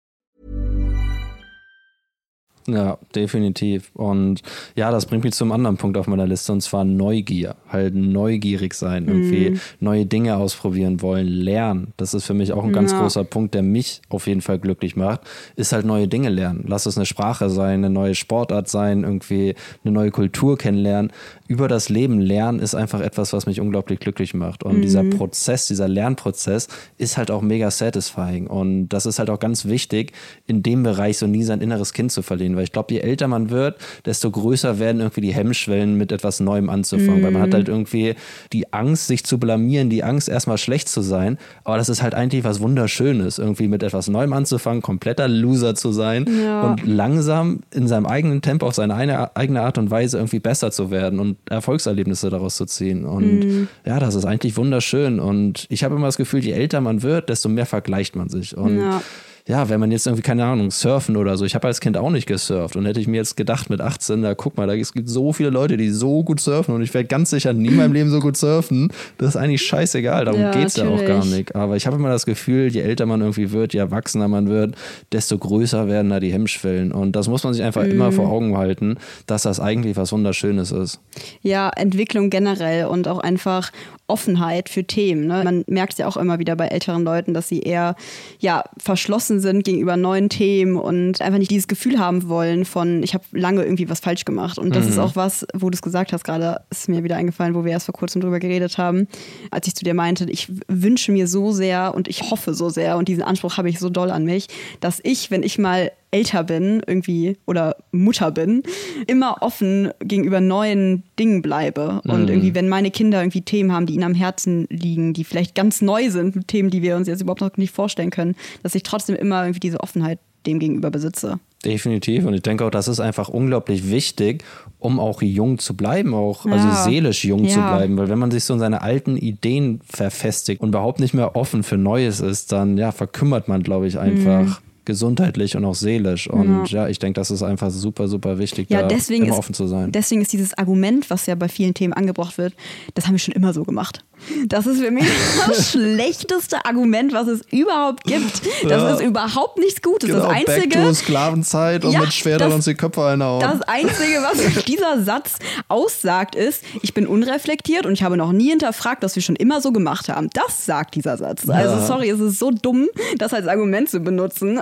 Ja, 2.68 2.98
definitiv. 3.14 3.90
Und 3.94 4.42
ja, 4.76 4.90
das 4.90 5.06
bringt 5.06 5.24
mich 5.24 5.34
zum 5.34 5.50
anderen 5.50 5.76
Punkt 5.78 5.96
auf 5.98 6.06
meiner 6.06 6.26
Liste 6.26 6.52
und 6.52 6.60
zwar 6.60 6.84
Neugier. 6.84 7.56
Halt 7.68 7.94
neugierig 7.94 8.74
sein, 8.74 9.08
irgendwie 9.08 9.54
neue 9.80 10.06
Dinge 10.06 10.36
ausprobieren 10.36 11.02
wollen, 11.02 11.26
lernen. 11.26 11.92
Das 11.96 12.14
ist 12.14 12.24
für 12.24 12.34
mich 12.34 12.52
auch 12.52 12.62
ein 12.64 12.72
ganz 12.72 12.92
Ja. 12.92 12.98
großer 12.98 13.24
Punkt, 13.24 13.54
der 13.54 13.62
mich 13.62 14.00
auf 14.08 14.26
jeden 14.26 14.42
Fall 14.42 14.58
glücklich 14.58 14.94
macht, 14.94 15.22
ist 15.56 15.72
halt 15.72 15.84
neue 15.86 16.06
Dinge 16.06 16.28
lernen. 16.28 16.64
Lass 16.68 16.86
es 16.86 16.96
eine 16.96 17.06
Sprache 17.06 17.50
sein, 17.50 17.84
eine 17.84 17.90
neue 17.90 18.14
Sportart 18.14 18.68
sein, 18.68 19.02
irgendwie 19.02 19.54
eine 19.84 19.92
neue 19.92 20.10
Kultur 20.10 20.56
kennenlernen. 20.56 21.10
Über 21.52 21.68
das 21.68 21.90
Leben 21.90 22.18
lernen 22.18 22.60
ist 22.60 22.74
einfach 22.74 23.02
etwas, 23.02 23.34
was 23.34 23.44
mich 23.44 23.60
unglaublich 23.60 24.00
glücklich 24.00 24.32
macht. 24.32 24.62
Und 24.64 24.80
dieser 24.80 25.04
Prozess, 25.04 25.66
dieser 25.66 25.86
Lernprozess 25.86 26.68
ist 26.96 27.18
halt 27.18 27.30
auch 27.30 27.42
mega 27.42 27.70
satisfying. 27.70 28.46
Und 28.46 28.88
das 28.88 29.04
ist 29.04 29.18
halt 29.18 29.28
auch 29.28 29.38
ganz 29.38 29.66
wichtig, 29.66 30.12
in 30.46 30.62
dem 30.62 30.82
Bereich 30.82 31.18
so 31.18 31.26
nie 31.26 31.42
sein 31.42 31.60
inneres 31.60 31.92
Kind 31.92 32.10
zu 32.10 32.22
verlieren. 32.22 32.56
Weil 32.56 32.64
ich 32.64 32.72
glaube, 32.72 32.94
je 32.94 33.00
älter 33.00 33.28
man 33.28 33.50
wird, 33.50 33.76
desto 34.06 34.30
größer 34.30 34.78
werden 34.78 35.02
irgendwie 35.02 35.20
die 35.20 35.34
Hemmschwellen, 35.34 35.98
mit 35.98 36.10
etwas 36.10 36.40
Neuem 36.40 36.70
anzufangen. 36.70 37.22
Weil 37.22 37.32
man 37.32 37.42
hat 37.42 37.52
halt 37.52 37.68
irgendwie 37.68 38.14
die 38.54 38.72
Angst, 38.72 39.08
sich 39.08 39.22
zu 39.24 39.38
blamieren, 39.38 39.90
die 39.90 40.02
Angst, 40.04 40.30
erstmal 40.30 40.56
schlecht 40.56 40.88
zu 40.88 41.02
sein. 41.02 41.36
Aber 41.64 41.76
das 41.76 41.90
ist 41.90 42.02
halt 42.02 42.14
eigentlich 42.14 42.44
was 42.44 42.60
Wunderschönes, 42.60 43.36
irgendwie 43.36 43.68
mit 43.68 43.82
etwas 43.82 44.08
Neuem 44.08 44.32
anzufangen, 44.32 44.80
kompletter 44.80 45.28
Loser 45.28 45.74
zu 45.74 45.92
sein 45.92 46.24
Ja. 46.42 46.62
und 46.62 46.86
langsam 46.86 47.60
in 47.74 47.88
seinem 47.88 48.06
eigenen 48.06 48.40
Tempo, 48.40 48.66
auf 48.66 48.74
seine 48.74 48.94
eine, 48.94 49.36
eigene 49.36 49.60
Art 49.60 49.76
und 49.76 49.90
Weise 49.90 50.16
irgendwie 50.16 50.38
besser 50.38 50.70
zu 50.70 50.90
werden 50.90 51.20
und 51.20 51.36
Erfolgserlebnisse 51.50 52.30
daraus 52.30 52.56
zu 52.56 52.66
ziehen. 52.66 53.04
Und 53.04 53.40
Mhm. 53.40 53.68
ja, 53.84 53.98
das 53.98 54.14
ist 54.14 54.24
eigentlich 54.24 54.56
wunderschön. 54.56 55.20
Und 55.20 55.66
ich 55.70 55.84
habe 55.84 55.94
immer 55.96 56.06
das 56.06 56.16
Gefühl, 56.16 56.44
je 56.44 56.52
älter 56.52 56.80
man 56.80 57.02
wird, 57.02 57.28
desto 57.28 57.48
mehr 57.48 57.66
vergleicht 57.66 58.16
man 58.16 58.28
sich. 58.28 58.56
Und 58.56 58.78
Ja. 58.78 59.02
Ja, 59.48 59.68
wenn 59.68 59.80
man 59.80 59.90
jetzt 59.90 60.06
irgendwie, 60.06 60.22
keine 60.22 60.44
Ahnung, 60.44 60.70
surfen 60.70 61.16
oder 61.16 61.36
so. 61.36 61.44
Ich 61.44 61.54
habe 61.54 61.66
als 61.66 61.80
Kind 61.80 61.96
auch 61.96 62.10
nicht 62.10 62.26
gesurft 62.26 62.76
und 62.76 62.86
hätte 62.86 63.00
ich 63.00 63.08
mir 63.08 63.16
jetzt 63.16 63.36
gedacht 63.36 63.70
mit 63.70 63.80
18, 63.80 64.22
da 64.22 64.34
guck 64.34 64.56
mal, 64.56 64.66
da 64.66 64.74
es 64.74 64.92
gibt 64.92 65.08
so 65.08 65.32
viele 65.32 65.50
Leute, 65.50 65.76
die 65.76 65.90
so 65.90 66.22
gut 66.22 66.40
surfen 66.40 66.74
und 66.74 66.82
ich 66.82 66.94
werde 66.94 67.08
ganz 67.08 67.30
sicher 67.30 67.52
nie 67.52 67.68
in 67.68 67.76
meinem 67.76 67.92
Leben 67.92 68.10
so 68.10 68.20
gut 68.20 68.36
surfen. 68.36 68.92
Das 69.18 69.30
ist 69.30 69.36
eigentlich 69.36 69.62
scheißegal, 69.62 70.24
darum 70.26 70.40
Ja, 70.40 70.50
geht's 70.52 70.76
ja 70.76 70.88
auch 70.88 71.04
gar 71.04 71.24
nicht. 71.24 71.54
Aber 71.56 71.76
ich 71.76 71.86
habe 71.86 71.96
immer 71.96 72.08
das 72.10 72.24
Gefühl, 72.26 72.68
je 72.68 72.80
älter 72.82 73.06
man 73.06 73.20
irgendwie 73.20 73.50
wird, 73.52 73.72
je 73.74 73.80
erwachsener 73.80 74.28
man 74.28 74.48
wird, 74.48 74.76
desto 75.10 75.36
größer 75.38 75.88
werden 75.88 76.10
da 76.10 76.20
die 76.20 76.32
Hemmschwellen. 76.32 76.92
Und 76.92 77.16
das 77.16 77.28
muss 77.28 77.42
man 77.44 77.52
sich 77.52 77.62
einfach 77.62 77.82
immer 77.84 78.10
Mhm. 78.10 78.14
vor 78.14 78.28
Augen 78.30 78.56
halten, 78.56 78.96
dass 79.26 79.42
das 79.42 79.58
eigentlich 79.60 79.96
was 79.96 80.12
Wunderschönes 80.12 80.70
ist. 80.72 81.00
Ja, 81.42 81.68
Entwicklung 81.70 82.30
generell 82.30 82.86
und 82.86 83.08
auch 83.08 83.18
einfach 83.18 83.70
Offenheit 84.12 84.68
für 84.68 84.84
Themen. 84.84 85.26
Ne? 85.26 85.42
Man 85.42 85.64
merkt 85.66 85.94
es 85.94 85.98
ja 85.98 86.06
auch 86.06 86.18
immer 86.18 86.38
wieder 86.38 86.54
bei 86.54 86.66
älteren 86.66 87.02
Leuten, 87.02 87.32
dass 87.32 87.48
sie 87.48 87.60
eher 87.60 87.96
ja, 88.38 88.62
verschlossen 88.76 89.40
sind 89.40 89.64
gegenüber 89.64 89.96
neuen 89.96 90.28
Themen 90.28 90.76
und 90.76 91.22
einfach 91.22 91.38
nicht 91.38 91.50
dieses 91.50 91.66
Gefühl 91.66 91.98
haben 91.98 92.28
wollen 92.28 92.66
von, 92.66 93.02
ich 93.02 93.14
habe 93.14 93.24
lange 93.32 93.62
irgendwie 93.62 93.88
was 93.88 94.00
falsch 94.00 94.26
gemacht. 94.26 94.58
Und 94.58 94.76
das 94.76 94.86
ist 94.86 94.98
auch 94.98 95.16
was, 95.16 95.46
wo 95.54 95.70
du 95.70 95.74
es 95.74 95.82
gesagt 95.82 96.12
hast, 96.12 96.24
gerade 96.24 96.60
ist 96.70 96.90
mir 96.90 97.02
wieder 97.02 97.16
eingefallen, 97.16 97.54
wo 97.54 97.64
wir 97.64 97.72
erst 97.72 97.86
vor 97.86 97.94
kurzem 97.94 98.20
drüber 98.20 98.38
geredet 98.38 98.76
haben, 98.76 99.08
als 99.50 99.66
ich 99.66 99.74
zu 99.74 99.84
dir 99.84 99.94
meinte, 99.94 100.26
ich 100.30 100.48
wünsche 100.68 101.10
mir 101.10 101.26
so 101.26 101.52
sehr 101.52 101.94
und 101.94 102.06
ich 102.06 102.30
hoffe 102.30 102.52
so 102.52 102.68
sehr 102.68 102.98
und 102.98 103.08
diesen 103.08 103.22
Anspruch 103.22 103.56
habe 103.56 103.70
ich 103.70 103.78
so 103.78 103.88
doll 103.88 104.10
an 104.10 104.24
mich, 104.24 104.48
dass 104.80 105.00
ich, 105.02 105.30
wenn 105.30 105.42
ich 105.42 105.58
mal 105.58 105.90
älter 106.12 106.44
bin, 106.44 106.82
irgendwie 106.86 107.36
oder 107.46 107.76
Mutter 107.90 108.30
bin, 108.30 108.62
immer 109.06 109.38
offen 109.40 109.90
gegenüber 110.00 110.40
neuen 110.40 111.02
Dingen 111.18 111.42
bleibe. 111.42 112.00
Und 112.04 112.28
irgendwie, 112.30 112.54
wenn 112.54 112.68
meine 112.68 112.90
Kinder 112.92 113.20
irgendwie 113.20 113.40
Themen 113.42 113.72
haben, 113.72 113.86
die 113.86 113.94
ihnen 113.94 114.04
am 114.04 114.14
Herzen 114.14 114.66
liegen, 114.70 115.14
die 115.14 115.24
vielleicht 115.24 115.54
ganz 115.54 115.82
neu 115.82 116.10
sind, 116.10 116.46
Themen, 116.46 116.70
die 116.70 116.82
wir 116.82 116.96
uns 116.96 117.08
jetzt 117.08 117.22
überhaupt 117.22 117.40
noch 117.40 117.56
nicht 117.56 117.74
vorstellen 117.74 118.10
können, 118.10 118.36
dass 118.62 118.74
ich 118.74 118.82
trotzdem 118.84 119.16
immer 119.16 119.42
irgendwie 119.42 119.60
diese 119.60 119.80
Offenheit 119.80 120.20
dem 120.46 120.58
gegenüber 120.58 120.90
besitze. 120.90 121.38
Definitiv. 121.64 122.24
Und 122.26 122.34
ich 122.34 122.42
denke 122.42 122.64
auch, 122.66 122.70
das 122.70 122.88
ist 122.88 122.98
einfach 122.98 123.28
unglaublich 123.28 123.88
wichtig, 123.90 124.42
um 124.80 124.98
auch 124.98 125.22
jung 125.22 125.58
zu 125.60 125.76
bleiben, 125.76 126.12
auch 126.12 126.44
Ja. 126.44 126.52
also 126.52 126.68
seelisch 126.90 127.24
jung 127.24 127.48
zu 127.48 127.60
Ja. 127.60 127.68
bleiben. 127.68 127.96
Weil 127.96 128.08
wenn 128.08 128.18
man 128.18 128.32
sich 128.32 128.42
so 128.44 128.52
in 128.54 128.58
seine 128.60 128.82
alten 128.82 129.16
Ideen 129.16 129.80
verfestigt 129.88 130.60
und 130.60 130.70
überhaupt 130.70 130.98
nicht 131.00 131.14
mehr 131.14 131.36
offen 131.36 131.62
für 131.62 131.78
Neues 131.78 132.18
ist, 132.20 132.50
dann 132.52 132.76
ja, 132.76 132.90
verkümmert 132.90 133.46
man, 133.48 133.62
glaube 133.62 133.86
ich, 133.86 133.98
einfach. 133.98 134.60
Gesundheitlich 134.84 135.56
und 135.56 135.64
auch 135.64 135.74
seelisch. 135.74 136.28
Und 136.28 136.70
ja, 136.70 136.88
ich 136.88 136.98
denke, 136.98 137.20
das 137.20 137.30
ist 137.30 137.42
einfach 137.42 137.70
super, 137.70 138.08
super 138.08 138.38
wichtig, 138.38 138.68
Ja, 138.70 138.82
da 138.82 138.88
deswegen 138.88 139.24
immer 139.24 139.34
ist, 139.34 139.38
offen 139.38 139.54
zu 139.54 139.66
sein. 139.66 139.92
Deswegen 139.92 140.22
ist 140.22 140.32
dieses 140.32 140.56
Argument, 140.58 141.08
was 141.10 141.26
ja 141.26 141.34
bei 141.34 141.48
vielen 141.48 141.74
Themen 141.74 141.92
angebracht 141.92 142.38
wird, 142.38 142.54
das 142.94 143.06
haben 143.06 143.12
wir 143.14 143.18
schon 143.18 143.34
immer 143.34 143.52
so 143.52 143.62
gemacht. 143.64 144.04
Das 144.46 144.66
ist 144.66 144.80
für 144.80 144.92
mich 144.92 145.04
das 145.48 145.72
schlechteste 145.72 146.64
Argument, 146.64 147.12
was 147.12 147.26
es 147.26 147.40
überhaupt 147.50 148.04
gibt. 148.04 148.42
Das 148.62 148.70
Ja. 148.70 148.94
ist 148.94 149.02
überhaupt 149.02 149.58
nichts 149.58 149.82
Gutes. 149.82 150.08
Genau, 150.08 150.22
das 150.22 150.30
Einzige, 150.30 150.68
back 150.76 150.84
to 150.86 150.94
Sklavenzeit 150.94 151.84
und 151.84 151.90
Ja, 151.92 152.00
mit 152.00 152.12
Schwertern 152.12 152.52
uns 152.52 152.64
die 152.66 152.74
Köpfe 152.74 153.04
einhauen. 153.04 153.40
Das 153.40 153.62
Einzige, 153.62 154.18
was 154.22 154.64
dieser 154.68 155.02
Satz 155.02 155.38
aussagt, 155.68 156.34
ist, 156.36 156.62
ich 156.82 156.94
bin 156.94 157.06
unreflektiert 157.06 157.84
und 157.86 157.94
ich 157.94 158.02
habe 158.04 158.16
noch 158.16 158.30
nie 158.32 158.50
hinterfragt, 158.50 159.02
was 159.02 159.16
wir 159.16 159.22
schon 159.22 159.36
immer 159.36 159.60
so 159.60 159.72
gemacht 159.72 160.08
haben. 160.08 160.28
Das 160.34 160.66
sagt 160.66 160.94
dieser 160.94 161.16
Satz. 161.16 161.48
Also 161.48 161.76
Ja. 161.76 161.86
sorry, 161.86 162.10
es 162.10 162.20
ist 162.20 162.38
so 162.38 162.50
dumm, 162.52 162.88
das 163.18 163.32
als 163.34 163.48
Argument 163.48 163.90
zu 163.90 164.00
benutzen. 164.00 164.60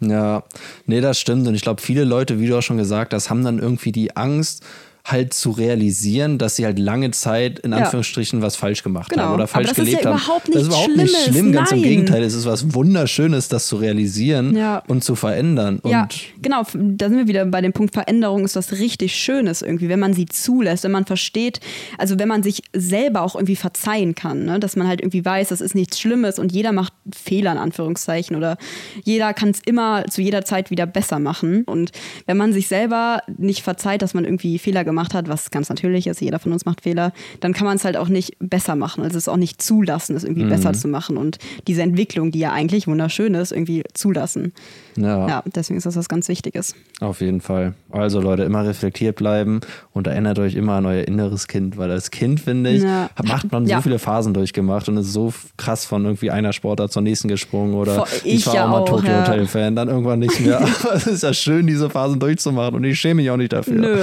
Ja, 0.00 0.44
nee, 0.86 1.00
das 1.00 1.20
stimmt. 1.20 1.46
Und 1.46 1.54
ich 1.54 1.62
glaube, 1.62 1.82
viele 1.82 2.04
Leute, 2.04 2.40
wie 2.40 2.46
du 2.46 2.56
auch 2.56 2.62
schon 2.62 2.78
gesagt 2.78 3.12
hast, 3.12 3.30
haben 3.30 3.44
dann 3.44 3.58
irgendwie 3.58 3.92
die 3.92 4.16
Angst, 4.16 4.64
halt 5.04 5.32
zu 5.34 5.50
realisieren, 5.50 6.38
dass 6.38 6.56
sie 6.56 6.64
halt 6.64 6.78
lange 6.78 7.10
Zeit 7.10 7.58
in 7.60 7.72
Ja. 7.72 7.78
Anführungsstrichen 7.78 8.42
was 8.42 8.56
falsch 8.56 8.82
gemacht 8.82 9.10
Genau. 9.10 9.22
haben 9.24 9.34
oder 9.34 9.46
falsch 9.46 9.70
ist 9.70 9.78
ja 9.78 9.84
gelebt 9.84 10.04
haben. 10.06 10.20
das 10.52 10.62
ist 10.62 10.66
überhaupt 10.68 10.96
nicht 10.96 11.10
Schlimmes. 11.10 11.24
schlimm, 11.24 11.52
ganz 11.52 11.72
im 11.72 11.80
Nein. 11.80 11.88
Gegenteil. 11.88 12.22
Es 12.22 12.34
ist 12.34 12.46
was 12.46 12.74
Wunderschönes, 12.74 13.48
das 13.48 13.66
zu 13.66 13.76
realisieren 13.76 14.56
Ja. 14.56 14.82
und 14.88 15.02
zu 15.02 15.14
verändern. 15.16 15.80
Ja, 15.84 16.06
genau. 16.42 16.62
Da 16.74 17.08
sind 17.08 17.18
wir 17.18 17.28
wieder 17.28 17.44
bei 17.46 17.60
dem 17.60 17.72
Punkt 17.72 17.94
Veränderung 17.94 18.44
ist 18.44 18.56
was 18.56 18.72
richtig 18.72 19.14
Schönes 19.16 19.62
irgendwie, 19.62 19.88
wenn 19.88 20.00
man 20.00 20.12
sie 20.12 20.26
zulässt, 20.26 20.84
wenn 20.84 20.90
man 20.92 21.06
versteht, 21.06 21.60
also 21.98 22.18
wenn 22.18 22.28
man 22.28 22.42
sich 22.42 22.62
selber 22.74 23.22
auch 23.22 23.34
irgendwie 23.34 23.56
verzeihen 23.56 24.14
kann, 24.14 24.44
ne? 24.44 24.60
dass 24.60 24.76
man 24.76 24.86
halt 24.86 25.00
irgendwie 25.00 25.24
weiß, 25.24 25.48
das 25.48 25.60
ist 25.60 25.74
nichts 25.74 25.98
Schlimmes 25.98 26.38
und 26.38 26.52
jeder 26.52 26.72
macht 26.72 26.92
Fehler 27.14 27.52
in 27.52 27.58
Anführungszeichen 27.58 28.36
oder 28.36 28.56
jeder 29.04 29.32
kann 29.34 29.50
es 29.50 29.60
immer 29.64 30.04
zu 30.08 30.20
jeder 30.22 30.44
Zeit 30.44 30.70
wieder 30.70 30.86
besser 30.86 31.18
machen. 31.18 31.62
Und 31.64 31.90
wenn 32.26 32.36
man 32.36 32.52
sich 32.52 32.68
selber 32.68 33.22
nicht 33.38 33.62
verzeiht, 33.62 34.02
dass 34.02 34.14
man 34.14 34.24
irgendwie 34.24 34.58
Fehler 34.58 34.84
gemacht 34.90 35.14
hat, 35.14 35.28
was 35.28 35.50
ganz 35.50 35.68
natürlich 35.68 36.06
ist, 36.06 36.20
jeder 36.20 36.38
von 36.38 36.52
uns 36.52 36.64
macht 36.64 36.82
Fehler, 36.82 37.12
dann 37.40 37.52
kann 37.52 37.64
man 37.66 37.76
es 37.76 37.84
halt 37.84 37.96
auch 37.96 38.08
nicht 38.08 38.36
besser 38.40 38.76
machen. 38.76 39.02
Also 39.02 39.16
es 39.16 39.28
auch 39.28 39.36
nicht 39.36 39.62
zulassen, 39.62 40.14
es 40.16 40.24
irgendwie 40.24 40.44
besser 40.44 40.72
zu 40.72 40.88
machen 40.88 41.16
und 41.16 41.38
diese 41.66 41.82
Entwicklung, 41.82 42.30
die 42.30 42.38
ja 42.40 42.52
eigentlich 42.52 42.86
wunderschön 42.86 43.34
ist, 43.34 43.52
irgendwie 43.52 43.82
zulassen. 43.94 44.52
ja, 44.96 45.26
Ja, 45.28 45.44
deswegen 45.54 45.78
ist 45.78 45.86
das 45.86 45.96
was 45.96 46.08
ganz 46.08 46.28
Wichtiges. 46.28 46.74
auf 47.00 47.20
jeden 47.20 47.40
Fall. 47.40 47.74
Also 47.92 48.20
Leute, 48.20 48.42
immer 48.44 48.64
reflektiert 48.66 49.16
bleiben 49.16 49.60
und 49.92 50.06
erinnert 50.06 50.38
euch 50.38 50.54
immer 50.54 50.74
an 50.74 50.86
euer 50.86 51.04
inneres 51.06 51.48
Kind, 51.48 51.76
weil 51.76 51.90
als 51.90 52.10
Kind, 52.10 52.40
finde 52.40 52.70
ich, 52.70 52.82
Ja. 52.82 53.10
macht 53.24 53.50
man 53.52 53.66
so 53.66 53.70
Ja. 53.70 53.82
viele 53.82 53.98
Phasen 53.98 54.34
durchgemacht 54.34 54.88
und 54.88 54.96
ist 54.96 55.12
so 55.12 55.32
krass 55.56 55.84
von 55.84 56.04
irgendwie 56.04 56.30
einer 56.30 56.52
Sportart 56.52 56.92
zur 56.92 57.02
nächsten 57.02 57.28
gesprungen 57.28 57.74
oder 57.74 57.94
Voll, 57.96 58.06
ich, 58.24 58.34
ich 58.34 58.46
war 58.46 58.54
ja 58.54 58.64
auch 58.66 58.70
mal 58.70 58.84
Tokyo 58.84 59.10
ja. 59.10 59.26
Hotel 59.26 59.46
Fan, 59.46 59.76
dann 59.76 59.88
irgendwann 59.88 60.18
nicht 60.20 60.40
mehr. 60.40 60.58
Aber 60.82 60.94
es 60.94 61.06
ist 61.06 61.22
ja 61.22 61.32
schön, 61.34 61.66
diese 61.66 61.90
Phasen 61.90 62.20
durchzumachen 62.20 62.74
und 62.74 62.84
ich 62.84 62.98
schäme 62.98 63.22
mich 63.22 63.30
auch 63.30 63.36
nicht 63.36 63.52
dafür. 63.52 63.74
Nö. 63.80 63.98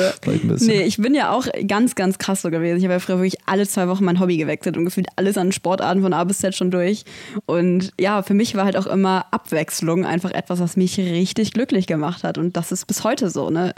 Nee, 0.59 0.83
ich 0.83 0.97
bin 0.97 1.15
ja 1.15 1.31
auch 1.31 1.45
ganz, 1.67 1.95
ganz 1.95 2.17
krass 2.17 2.41
so 2.41 2.49
gewesen. 2.49 2.77
Ich 2.77 2.83
habe 2.83 2.93
ja 2.93 2.99
früher 2.99 3.17
wirklich 3.19 3.38
alle 3.45 3.67
zwei 3.67 3.88
Wochen 3.88 4.03
mein 4.03 4.19
Hobby 4.19 4.38
gewechselt 4.38 4.77
und 4.77 4.85
gefühlt 4.85 5.07
alles 5.15 5.38
an 5.38 5.51
Sportarten 5.51 6.01
von 6.01 6.13
A 6.13 6.23
bis 6.23 6.39
Z 6.39 6.55
schon 6.55 6.71
durch. 6.71 7.03
Und 7.45 7.91
ja, 7.99 8.21
für 8.23 8.33
mich 8.33 8.55
war 8.55 8.65
halt 8.65 8.77
auch 8.77 8.88
immer 8.88 9.25
Abwechslung 9.31 10.05
einfach 10.05 10.31
etwas, 10.31 10.59
was 10.59 10.75
mich 10.77 10.97
richtig 10.97 11.53
glücklich 11.53 11.88
gemacht 11.88 12.23
hat. 12.23 12.38
Und 12.38 12.57
das 12.57 12.71
ist 12.71 12.85
bis 12.88 13.03
heute 13.03 13.29
so, 13.29 13.49
ne? 13.49 13.73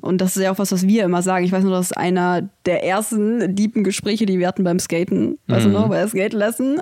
Und 0.00 0.20
das 0.20 0.36
ist 0.36 0.42
ja 0.42 0.52
auch 0.52 0.58
was, 0.58 0.72
was 0.72 0.86
wir 0.86 1.04
immer 1.04 1.22
sagen. 1.22 1.44
Ich 1.44 1.52
weiß 1.52 1.62
nur, 1.64 1.72
das 1.72 1.86
ist 1.86 1.96
einer 1.96 2.48
der 2.66 2.84
ersten 2.84 3.54
deepen 3.54 3.84
Gespräche, 3.84 4.26
die 4.26 4.38
wir 4.38 4.46
hatten 4.48 4.64
beim 4.64 4.78
Skaten. 4.78 5.38
Weißt 5.46 5.66
du 5.66 5.70
noch, 5.70 5.88
bei 5.88 5.98
der 5.98 6.08
Skate 6.08 6.32
Lesson, 6.34 6.80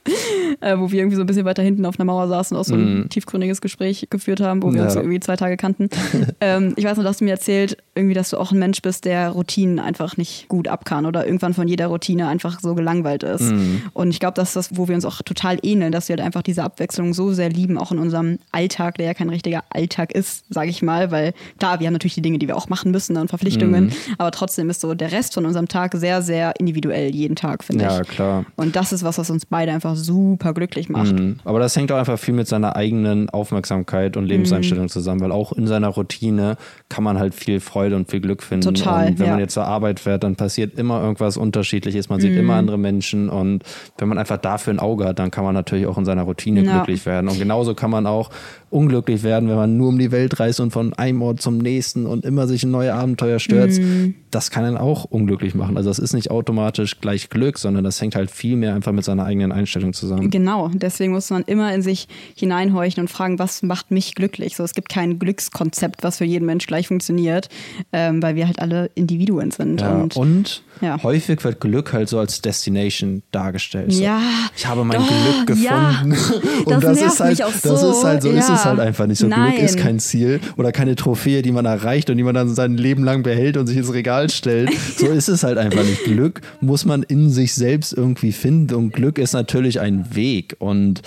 äh, 0.60 0.76
wo 0.78 0.90
wir 0.90 0.98
irgendwie 1.00 1.16
so 1.16 1.22
ein 1.22 1.26
bisschen 1.26 1.44
weiter 1.44 1.62
hinten 1.62 1.84
auf 1.86 1.98
einer 1.98 2.04
Mauer 2.04 2.28
saßen 2.28 2.56
und 2.56 2.60
auch 2.60 2.64
so 2.64 2.74
ein 2.74 3.08
tiefgründiges 3.08 3.60
Gespräch 3.60 4.06
geführt 4.10 4.40
haben, 4.40 4.62
wo 4.62 4.70
wir 4.72 4.78
Ja. 4.80 4.84
uns 4.84 4.96
irgendwie 4.96 5.20
zwei 5.20 5.36
Tage 5.36 5.56
kannten. 5.56 5.88
ähm, 6.40 6.72
ich 6.76 6.84
weiß 6.84 6.96
noch, 6.96 7.04
dass 7.04 7.18
du 7.18 7.24
mir 7.24 7.30
erzählt, 7.32 7.76
irgendwie, 7.94 8.14
dass 8.14 8.30
du 8.30 8.38
auch 8.38 8.52
ein 8.52 8.58
Mensch 8.58 8.82
bist, 8.82 9.04
der 9.04 9.30
Routinen 9.30 9.78
einfach 9.78 10.16
nicht 10.16 10.48
gut 10.48 10.68
ab 10.68 10.84
kann 10.84 11.06
oder 11.06 11.24
irgendwann 11.26 11.54
von 11.54 11.68
jeder 11.68 11.86
Routine 11.86 12.28
einfach 12.28 12.60
so 12.60 12.74
gelangweilt 12.74 13.22
ist. 13.22 13.52
Und 13.92 14.10
ich 14.10 14.20
glaube, 14.20 14.34
das 14.34 14.48
ist 14.48 14.56
das, 14.56 14.76
wo 14.76 14.88
wir 14.88 14.94
uns 14.94 15.04
auch 15.04 15.22
total 15.22 15.58
ähneln, 15.62 15.92
dass 15.92 16.08
wir 16.08 16.14
halt 16.16 16.26
einfach 16.26 16.42
diese 16.42 16.62
Abwechslung 16.64 17.14
so 17.14 17.32
sehr 17.32 17.48
lieben, 17.48 17.78
auch 17.78 17.92
in 17.92 17.98
unserem 17.98 18.38
Alltag, 18.52 18.96
der 18.98 19.06
ja 19.06 19.14
kein 19.14 19.28
richtiger 19.30 19.64
Alltag 19.70 20.12
ist, 20.12 20.44
sage 20.52 20.70
ich 20.70 20.82
mal, 20.82 21.10
weil 21.10 21.32
klar, 21.58 21.80
wir 21.80 21.86
haben 21.86 21.92
natürlich 21.94 22.03
die 22.12 22.20
Dinge, 22.20 22.36
die 22.38 22.46
wir 22.46 22.56
auch 22.58 22.68
machen 22.68 22.90
müssen 22.90 23.16
und 23.16 23.28
Verpflichtungen, 23.28 23.92
aber 24.18 24.30
trotzdem 24.30 24.68
ist 24.68 24.82
so 24.82 24.92
der 24.92 25.12
Rest 25.12 25.32
von 25.32 25.46
unserem 25.46 25.68
Tag 25.68 25.94
sehr, 25.94 26.20
sehr 26.20 26.52
individuell 26.60 27.14
jeden 27.14 27.36
Tag, 27.36 27.64
finde 27.64 27.84
Ja, 27.84 28.02
ich. 28.02 28.08
klar. 28.08 28.44
Und 28.56 28.76
das 28.76 28.92
ist 28.92 29.02
was, 29.04 29.16
was 29.16 29.30
uns 29.30 29.46
beide 29.46 29.72
einfach 29.72 29.96
super 29.96 30.52
glücklich 30.52 30.90
macht. 30.90 31.12
Mhm. 31.18 31.38
Aber 31.44 31.58
das 31.60 31.74
hängt 31.76 31.90
auch 31.90 31.96
einfach 31.96 32.18
viel 32.18 32.34
mit 32.34 32.48
seiner 32.48 32.76
eigenen 32.76 33.30
Aufmerksamkeit 33.30 34.16
und 34.18 34.24
Mhm. 34.24 34.28
Lebenseinstellung 34.30 34.88
zusammen, 34.90 35.20
weil 35.22 35.32
auch 35.32 35.52
in 35.52 35.66
seiner 35.66 35.88
Routine 35.88 36.56
kann 36.88 37.04
man 37.04 37.18
halt 37.18 37.34
viel 37.34 37.60
Freude 37.60 37.94
und 37.96 38.10
viel 38.10 38.20
Glück 38.20 38.42
finden. 38.42 38.74
Total, 38.74 39.06
Und 39.08 39.18
wenn 39.20 39.26
ja. 39.26 39.32
man 39.32 39.40
jetzt 39.40 39.54
zur 39.54 39.64
Arbeit 39.64 40.00
fährt, 40.00 40.24
dann 40.24 40.34
passiert 40.36 40.78
immer 40.78 41.00
irgendwas 41.00 41.36
Unterschiedliches. 41.36 42.08
Man 42.08 42.20
sieht 42.20 42.32
Mhm. 42.32 42.38
immer 42.40 42.54
andere 42.56 42.78
Menschen 42.78 43.28
und 43.28 43.62
wenn 43.98 44.08
man 44.08 44.18
einfach 44.18 44.38
dafür 44.38 44.72
ein 44.74 44.80
Auge 44.80 45.04
hat, 45.06 45.18
dann 45.18 45.30
kann 45.30 45.44
man 45.44 45.54
natürlich 45.54 45.86
auch 45.86 45.96
in 45.98 46.04
seiner 46.04 46.22
Routine 46.22 46.62
Ja. 46.64 46.72
glücklich 46.76 47.06
werden. 47.06 47.28
Und 47.28 47.38
genauso 47.38 47.74
kann 47.74 47.90
man 47.90 48.06
auch 48.06 48.30
unglücklich 48.74 49.22
werden, 49.22 49.48
wenn 49.48 49.56
man 49.56 49.76
nur 49.76 49.88
um 49.88 49.98
die 49.98 50.10
Welt 50.10 50.40
reist 50.40 50.58
und 50.58 50.72
von 50.72 50.92
einem 50.94 51.22
Ort 51.22 51.40
zum 51.40 51.58
nächsten 51.58 52.06
und 52.06 52.24
immer 52.24 52.48
sich 52.48 52.64
in 52.64 52.72
neue 52.72 52.92
Abenteuer 52.92 53.38
stürzt. 53.38 53.80
Mhm. 53.80 54.16
Das 54.32 54.50
kann 54.50 54.64
einen 54.64 54.76
auch 54.76 55.04
unglücklich 55.04 55.54
machen. 55.54 55.76
Also 55.76 55.90
das 55.90 56.00
ist 56.00 56.12
nicht 56.12 56.32
automatisch 56.32 57.00
gleich 57.00 57.30
Glück, 57.30 57.58
sondern 57.58 57.84
das 57.84 58.00
hängt 58.00 58.16
halt 58.16 58.32
viel 58.32 58.56
mehr 58.56 58.74
einfach 58.74 58.90
mit 58.90 59.04
seiner 59.04 59.24
eigenen 59.24 59.52
Einstellung 59.52 59.92
zusammen. 59.92 60.28
Genau, 60.28 60.70
deswegen 60.74 61.12
muss 61.12 61.30
man 61.30 61.44
immer 61.44 61.72
in 61.72 61.82
sich 61.82 62.08
hineinhorchen 62.34 63.00
und 63.02 63.08
fragen, 63.08 63.38
was 63.38 63.62
macht 63.62 63.92
mich 63.92 64.16
glücklich? 64.16 64.56
So, 64.56 64.64
es 64.64 64.74
gibt 64.74 64.88
kein 64.88 65.20
Glückskonzept, 65.20 66.02
was 66.02 66.18
für 66.18 66.24
jeden 66.24 66.46
Mensch 66.46 66.66
gleich 66.66 66.88
funktioniert, 66.88 67.48
ähm, 67.92 68.20
weil 68.22 68.34
wir 68.34 68.46
halt 68.46 68.58
alle 68.58 68.90
Individuen 68.96 69.52
sind. 69.52 69.80
Ja, 69.82 69.94
und, 69.94 70.16
und 70.16 70.62
ja. 70.80 71.00
häufig 71.04 71.44
wird 71.44 71.60
Glück 71.60 71.92
halt 71.92 72.08
so 72.08 72.18
als 72.18 72.42
Destination 72.42 73.22
dargestellt. 73.30 73.92
So, 73.92 74.02
Ja. 74.02 74.20
Ich 74.56 74.66
habe 74.66 74.84
mein 74.84 75.00
Oh, 75.00 75.44
Glück 75.46 75.58
ja. 75.60 76.02
gefunden. 76.02 76.16
Und 76.64 76.72
Das 76.72 76.80
das, 76.80 76.98
nervt 76.98 77.12
ist 77.14 77.20
halt, 77.20 77.30
mich 77.30 77.44
auch 77.44 77.52
das 77.52 77.62
so. 77.80 77.90
ist 77.90 78.04
halt 78.04 78.22
so, 78.22 78.30
ist 78.30 78.48
Ja. 78.48 78.54
Es 78.64 78.70
halt 78.70 78.80
einfach 78.80 79.06
nicht 79.06 79.18
so. 79.18 79.28
Glück 79.28 79.58
ist 79.58 79.76
Nein. 79.76 79.84
kein 79.84 79.98
Ziel 80.00 80.40
oder 80.56 80.72
keine 80.72 80.94
Trophäe, 80.96 81.42
die 81.42 81.52
man 81.52 81.64
erreicht 81.66 82.10
und 82.10 82.16
die 82.16 82.22
man 82.22 82.34
dann 82.34 82.54
sein 82.54 82.76
Leben 82.76 83.04
lang 83.04 83.22
behält 83.22 83.56
und 83.56 83.66
sich 83.66 83.76
ins 83.76 83.92
Regal 83.92 84.30
stellt. 84.30 84.70
So 84.96 85.06
ist 85.06 85.28
es 85.28 85.42
halt 85.42 85.58
einfach 85.58 85.82
nicht. 85.84 86.04
Glück 86.04 86.40
muss 86.60 86.84
man 86.84 87.02
in 87.02 87.28
sich 87.30 87.54
selbst 87.54 87.92
irgendwie 87.92 88.32
finden 88.32 88.74
und 88.74 88.92
Glück 88.92 89.18
ist 89.18 89.32
natürlich 89.32 89.80
ein 89.80 90.14
Weg 90.14 90.56
und 90.58 91.02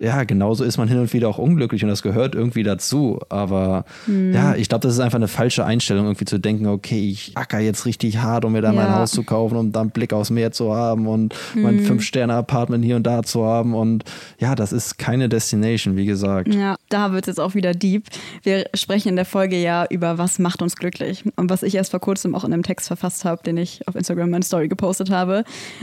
ja, 0.00 0.24
genauso 0.24 0.64
ist 0.64 0.76
man 0.76 0.88
hin 0.88 0.98
und 0.98 1.12
wieder 1.12 1.28
auch 1.28 1.38
unglücklich 1.38 1.82
und 1.84 1.88
das 1.88 2.02
gehört 2.02 2.34
irgendwie 2.34 2.64
dazu. 2.64 3.20
Aber 3.28 3.84
Hm. 4.06 4.34
ja, 4.34 4.56
ich 4.56 4.68
glaube, 4.68 4.82
das 4.82 4.94
ist 4.94 5.00
einfach 5.00 5.16
eine 5.16 5.28
falsche 5.28 5.64
Einstellung, 5.64 6.06
irgendwie 6.06 6.24
zu 6.24 6.38
denken, 6.38 6.66
okay, 6.66 7.08
ich 7.08 7.30
acker 7.36 7.60
jetzt 7.60 7.86
richtig 7.86 8.18
hart, 8.18 8.44
um 8.44 8.52
mir 8.52 8.60
dann 8.60 8.74
mein 8.74 8.86
Ja. 8.86 8.98
Haus 8.98 9.12
zu 9.12 9.22
kaufen, 9.22 9.56
um 9.56 9.70
dann 9.72 9.82
einen 9.82 9.90
Blick 9.92 10.12
aufs 10.12 10.30
Meer 10.30 10.50
zu 10.50 10.74
haben 10.74 11.06
und 11.06 11.34
mein 11.54 11.78
Hm. 11.78 11.84
Fünf-Sterne-Apartment 11.86 12.84
hier 12.84 12.96
und 12.96 13.04
da 13.06 13.22
zu 13.22 13.44
haben. 13.44 13.74
Und 13.74 14.04
ja, 14.40 14.56
das 14.56 14.72
ist 14.72 14.98
keine 14.98 15.28
Destination, 15.28 15.96
wie 15.96 16.06
gesagt. 16.06 16.52
Ja, 16.52 16.74
da 16.94 17.12
wird 17.12 17.24
es 17.24 17.26
jetzt 17.26 17.40
auch 17.40 17.56
wieder 17.56 17.74
deep. 17.74 18.06
Wir 18.44 18.66
sprechen 18.72 19.08
in 19.08 19.16
der 19.16 19.24
Folge 19.24 19.60
ja 19.60 19.84
über, 19.90 20.16
was 20.16 20.38
macht 20.38 20.62
uns 20.62 20.76
glücklich. 20.76 21.24
Und 21.34 21.50
was 21.50 21.64
ich 21.64 21.74
erst 21.74 21.90
vor 21.90 21.98
kurzem 21.98 22.36
auch 22.36 22.44
in 22.44 22.52
einem 22.52 22.62
Text 22.62 22.86
verfasst 22.86 23.24
habe, 23.24 23.42
den 23.42 23.56
ich 23.56 23.86
auf 23.88 23.96
Instagram 23.96 24.30
meine 24.30 24.44
Story 24.44 24.68
gepostet 24.68 25.10
habe, 25.10 25.42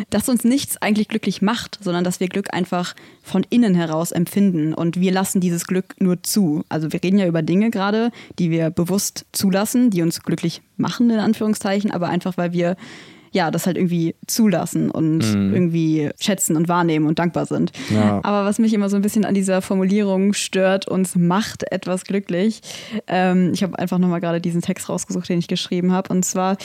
dass 0.10 0.30
uns 0.30 0.46
nichts 0.46 0.82
eigentlich 0.82 1.10
glücklich 1.10 1.42
macht, 1.42 1.80
sondern 1.82 2.06
dass 2.06 2.22
wir 2.22 2.30
Glück 2.30 2.54
einfach 2.54 2.96
von 3.22 3.46
innen 3.50 3.76
heraus 3.76 4.14
empfinden. 4.14 4.74
Und 4.74 5.02
wir 5.02 5.12
lassen 5.12 5.42
dieses 5.42 5.68
Glück 5.68 5.96
nur 6.00 6.24
zu. 6.24 6.64
Also 6.70 6.94
wir 6.94 7.04
reden 7.04 7.20
ja 7.20 7.28
über 7.28 7.42
Dinge 7.42 7.72
gerade, 7.72 8.12
die 8.40 8.50
wir 8.50 8.70
bewusst 8.70 9.26
zulassen, 9.34 9.90
die 9.90 10.04
uns 10.04 10.24
glücklich 10.24 10.62
machen, 10.78 11.10
in 11.10 11.20
Anführungszeichen, 11.20 11.92
aber 11.92 12.08
einfach, 12.08 12.38
weil 12.38 12.54
wir 12.54 12.78
ja, 13.32 13.50
das 13.50 13.66
halt 13.66 13.78
irgendwie 13.78 14.16
zulassen 14.28 14.92
und 14.92 15.22
irgendwie 15.24 16.10
schätzen 16.20 16.58
und 16.58 16.68
wahrnehmen 16.68 17.08
und 17.08 17.18
dankbar 17.18 17.46
sind. 17.46 17.72
Ja. 17.90 18.20
Aber 18.24 18.46
was 18.46 18.60
mich 18.60 18.74
immer 18.74 18.90
so 18.90 18.98
ein 18.98 19.02
bisschen 19.02 19.24
an 19.24 19.34
dieser 19.34 19.62
Formulierung 19.62 20.34
stört, 20.34 20.88
uns 20.88 21.16
macht 21.16 21.72
etwas 21.72 22.04
glücklich. 22.04 22.62
Ähm, 23.08 23.52
ich 23.54 23.64
habe 23.64 23.80
einfach 23.80 24.00
nochmal 24.00 24.20
gerade 24.20 24.42
diesen 24.42 24.62
Text 24.62 24.90
rausgesucht, 24.90 25.30
den 25.30 25.40
ich 25.40 25.48
geschrieben 25.48 25.94
habe. 25.94 26.12
Und 26.12 26.26
zwar, 26.26 26.58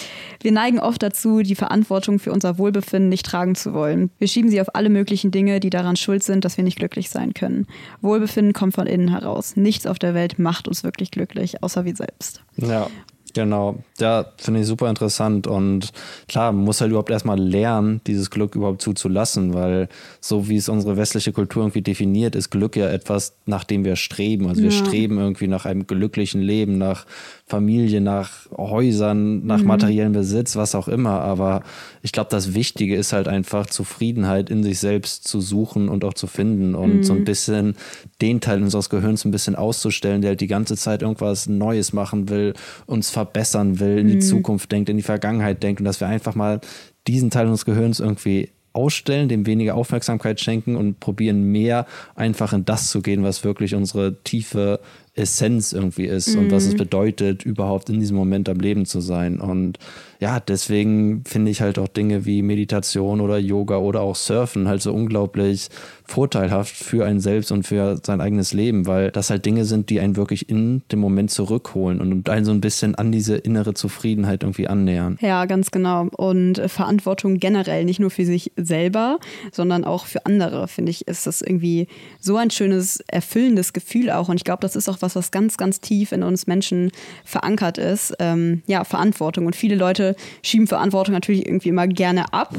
wir 0.43 0.51
neigen 0.51 0.81
oft 0.81 1.03
dazu, 1.03 1.43
die 1.43 1.55
Verantwortung 1.55 2.19
für 2.19 2.33
unser 2.33 2.59
Wohlbefinden 2.59 3.09
nicht 3.09 3.27
tragen 3.27 3.55
zu 3.55 3.73
wollen. 3.73 4.11
Wir 4.19 4.27
schieben 4.27 4.51
sie 4.51 4.61
auf 4.61 4.75
alle 4.75 4.89
möglichen 4.89 5.31
Dinge, 5.31 5.61
die 5.61 5.71
daran 5.71 5.95
schuld 5.95 6.25
sind, 6.25 6.45
dass 6.45 6.57
wir 6.57 6.65
nicht 6.65 6.79
glücklich 6.79 7.11
sein 7.11 7.33
können. 7.33 7.67
Wohlbefinden 8.01 8.53
kommt 8.53 8.75
von 8.75 8.89
innen 8.89 9.09
heraus. 9.09 9.55
Nichts 9.55 9.87
auf 9.87 10.01
der 10.01 10.15
Welt 10.15 10.41
macht 10.41 10.67
uns 10.67 10.83
wirklich 10.83 11.13
glücklich, 11.13 11.63
außer 11.63 11.85
wir 11.85 11.95
selbst. 11.95 12.43
Ja. 12.57 12.89
Genau, 13.37 13.77
ja, 14.01 14.25
finde 14.39 14.61
ich 14.61 14.67
super 14.67 14.89
interessant 14.89 15.47
und 15.47 15.93
klar, 16.27 16.53
man 16.53 16.65
muss 16.65 16.81
halt 16.81 16.89
überhaupt 16.89 17.11
erstmal 17.11 17.39
lernen, 17.39 18.01
dieses 18.07 18.31
Glück 18.31 18.55
überhaupt 18.55 18.81
zuzulassen, 18.81 19.53
weil 19.53 19.91
so 20.23 20.49
wie 20.49 20.57
es 20.57 20.71
unsere 20.71 20.97
westliche 20.97 21.33
Kultur 21.33 21.65
irgendwie 21.65 21.83
definiert, 21.83 22.35
ist 22.35 22.49
Glück 22.49 22.77
ja 22.77 22.89
etwas, 22.89 23.35
nach 23.45 23.65
dem 23.65 23.85
wir 23.85 23.97
streben. 23.97 24.49
Also 24.49 24.63
wir 24.63 24.71
Ja. 24.71 24.71
streben 24.71 25.19
irgendwie 25.19 25.49
nach 25.49 25.67
einem 25.67 25.87
glücklichen 25.87 26.41
Leben, 26.41 26.79
nach 26.79 27.05
Familie, 27.49 28.01
nach 28.01 28.51
Häusern, 28.51 29.47
nach 29.47 29.63
materiellem 29.63 30.13
Besitz, 30.13 30.57
was 30.57 30.75
auch 30.75 30.89
immer. 30.89 31.21
Aber 31.21 31.63
ich 32.03 32.11
glaube, 32.11 32.29
das 32.29 32.55
Wichtige 32.55 32.97
ist 32.97 33.13
halt 33.13 33.29
einfach 33.29 33.67
Zufriedenheit 33.67 34.51
in 34.51 34.65
sich 34.65 34.81
selbst 34.81 35.29
zu 35.29 35.41
suchen 35.41 35.89
und 35.89 36.05
auch 36.05 36.15
zu 36.15 36.27
finden 36.27 36.75
und 36.75 37.05
so 37.05 37.13
ein 37.13 37.25
bisschen 37.25 37.77
den 38.21 38.41
Teil 38.41 38.61
unseres 38.63 38.91
Gehirns 38.91 39.25
ein 39.25 39.31
bisschen 39.31 39.55
auszustellen, 39.55 40.23
der 40.23 40.31
halt 40.31 40.41
die 40.41 40.49
ganze 40.49 40.77
Zeit 40.77 41.03
irgendwas 41.03 41.47
Neues 41.47 41.93
machen 41.93 42.29
will, 42.29 42.55
uns 42.87 43.11
verbessern 43.11 43.79
will, 43.79 43.99
in 43.99 44.09
die 44.09 44.19
Zukunft 44.19 44.73
denkt, 44.73 44.89
in 44.89 44.97
die 44.97 45.05
Vergangenheit 45.05 45.63
denkt 45.63 45.81
und 45.81 45.85
dass 45.85 46.01
wir 46.01 46.09
einfach 46.09 46.35
mal 46.35 46.61
diesen 47.07 47.31
Teil 47.31 47.47
unseres 47.47 47.65
Gehirns 47.65 48.01
irgendwie 48.01 48.51
ausstellen, 48.73 49.29
dem 49.29 49.47
weniger 49.47 49.75
Aufmerksamkeit 49.75 50.41
schenken 50.41 50.77
und 50.77 51.01
probieren 51.01 51.45
mehr 51.45 51.87
einfach 52.15 52.53
in 52.53 52.65
das 52.65 52.91
zu 52.91 53.01
gehen, 53.03 53.23
was 53.23 53.43
wirklich 53.43 53.75
unsere 53.75 54.23
tiefe 54.23 54.81
Essenz 55.17 55.73
irgendwie 55.73 56.05
ist 56.05 56.35
mhm. 56.35 56.45
und 56.45 56.53
was 56.53 56.65
es 56.65 56.75
mhm. 56.75 56.79
bedeutet, 56.79 57.45
überhaupt 57.45 57.89
in 57.89 58.01
diesem 58.01 58.17
Moment 58.17 58.49
am 58.49 58.59
Leben 58.59 58.85
zu 58.85 59.01
sein. 59.01 59.41
Und 59.41 59.79
ja, 60.21 60.41
deswegen 60.41 61.25
finde 61.27 61.51
ich 61.51 61.61
halt 61.61 61.79
auch 61.79 61.89
Dinge 61.89 62.25
wie 62.25 62.43
Meditation 62.43 63.21
oder 63.21 63.39
Yoga 63.39 63.79
oder 63.79 64.01
auch 64.01 64.17
Surfen 64.17 64.69
halt 64.69 64.83
so 64.83 64.93
unglaublich 64.93 65.69
vorteilhaft 66.05 66.75
für 66.75 67.05
einen 67.05 67.21
selbst 67.21 67.51
und 67.51 67.65
für 67.65 67.99
sein 68.03 68.21
eigenes 68.21 68.53
Leben, 68.53 68.87
weil 68.87 69.11
das 69.11 69.31
halt 69.31 69.45
Dinge 69.45 69.65
sind, 69.65 69.91
die 69.91 70.01
einen 70.01 70.17
wirklich 70.17 70.49
in 70.49 70.83
dem 70.93 71.01
Moment 71.01 71.31
zurückholen 71.31 72.01
und 72.01 72.29
einen 72.29 72.45
so 72.45 72.53
ein 72.53 72.61
bisschen 72.61 72.95
an 72.95 73.11
diese 73.11 73.37
innere 73.37 73.75
Zufriedenheit 73.75 74.43
irgendwie 74.43 74.69
annähern. 74.69 75.19
Ja, 75.21 75.45
ganz 75.47 75.71
genau. 75.71 76.09
Und 76.17 76.61
Verantwortung 76.67 77.39
generell, 77.39 77.85
nicht 77.85 78.01
nur 78.01 78.11
für 78.11 78.25
sich 78.25 78.53
selber, 78.57 79.19
sondern 79.53 79.85
auch 79.85 80.07
für 80.07 80.25
andere, 80.27 80.69
finde 80.69 80.91
ich, 80.91 81.09
ist 81.09 81.27
das 81.27 81.43
irgendwie 81.43 81.89
so 82.21 82.37
ein 82.37 82.51
schönes, 82.51 83.01
erfüllendes 83.09 83.73
Gefühl 83.73 84.11
auch. 84.11 84.29
Und 84.29 84.37
ich 84.37 84.45
glaube, 84.45 84.61
das 84.61 84.77
ist 84.77 84.89
auch 84.89 84.99
was, 85.01 85.06
was 85.15 85.31
ganz, 85.31 85.57
ganz 85.57 85.81
tief 85.81 86.11
in 86.13 86.23
uns 86.23 86.47
Menschen 86.47 86.91
verankert 87.25 87.79
ist. 87.79 88.15
Ähm, 88.19 88.63
ja, 88.67 88.85
Verantwortung. 88.85 89.47
Und 89.47 89.55
viele 89.55 89.77
Leute 89.77 90.17
schieben 90.43 90.67
Verantwortung 90.67 91.15
natürlich 91.15 91.47
irgendwie 91.47 91.69
immer 91.69 91.87
gerne 91.87 92.33
ab 92.33 92.55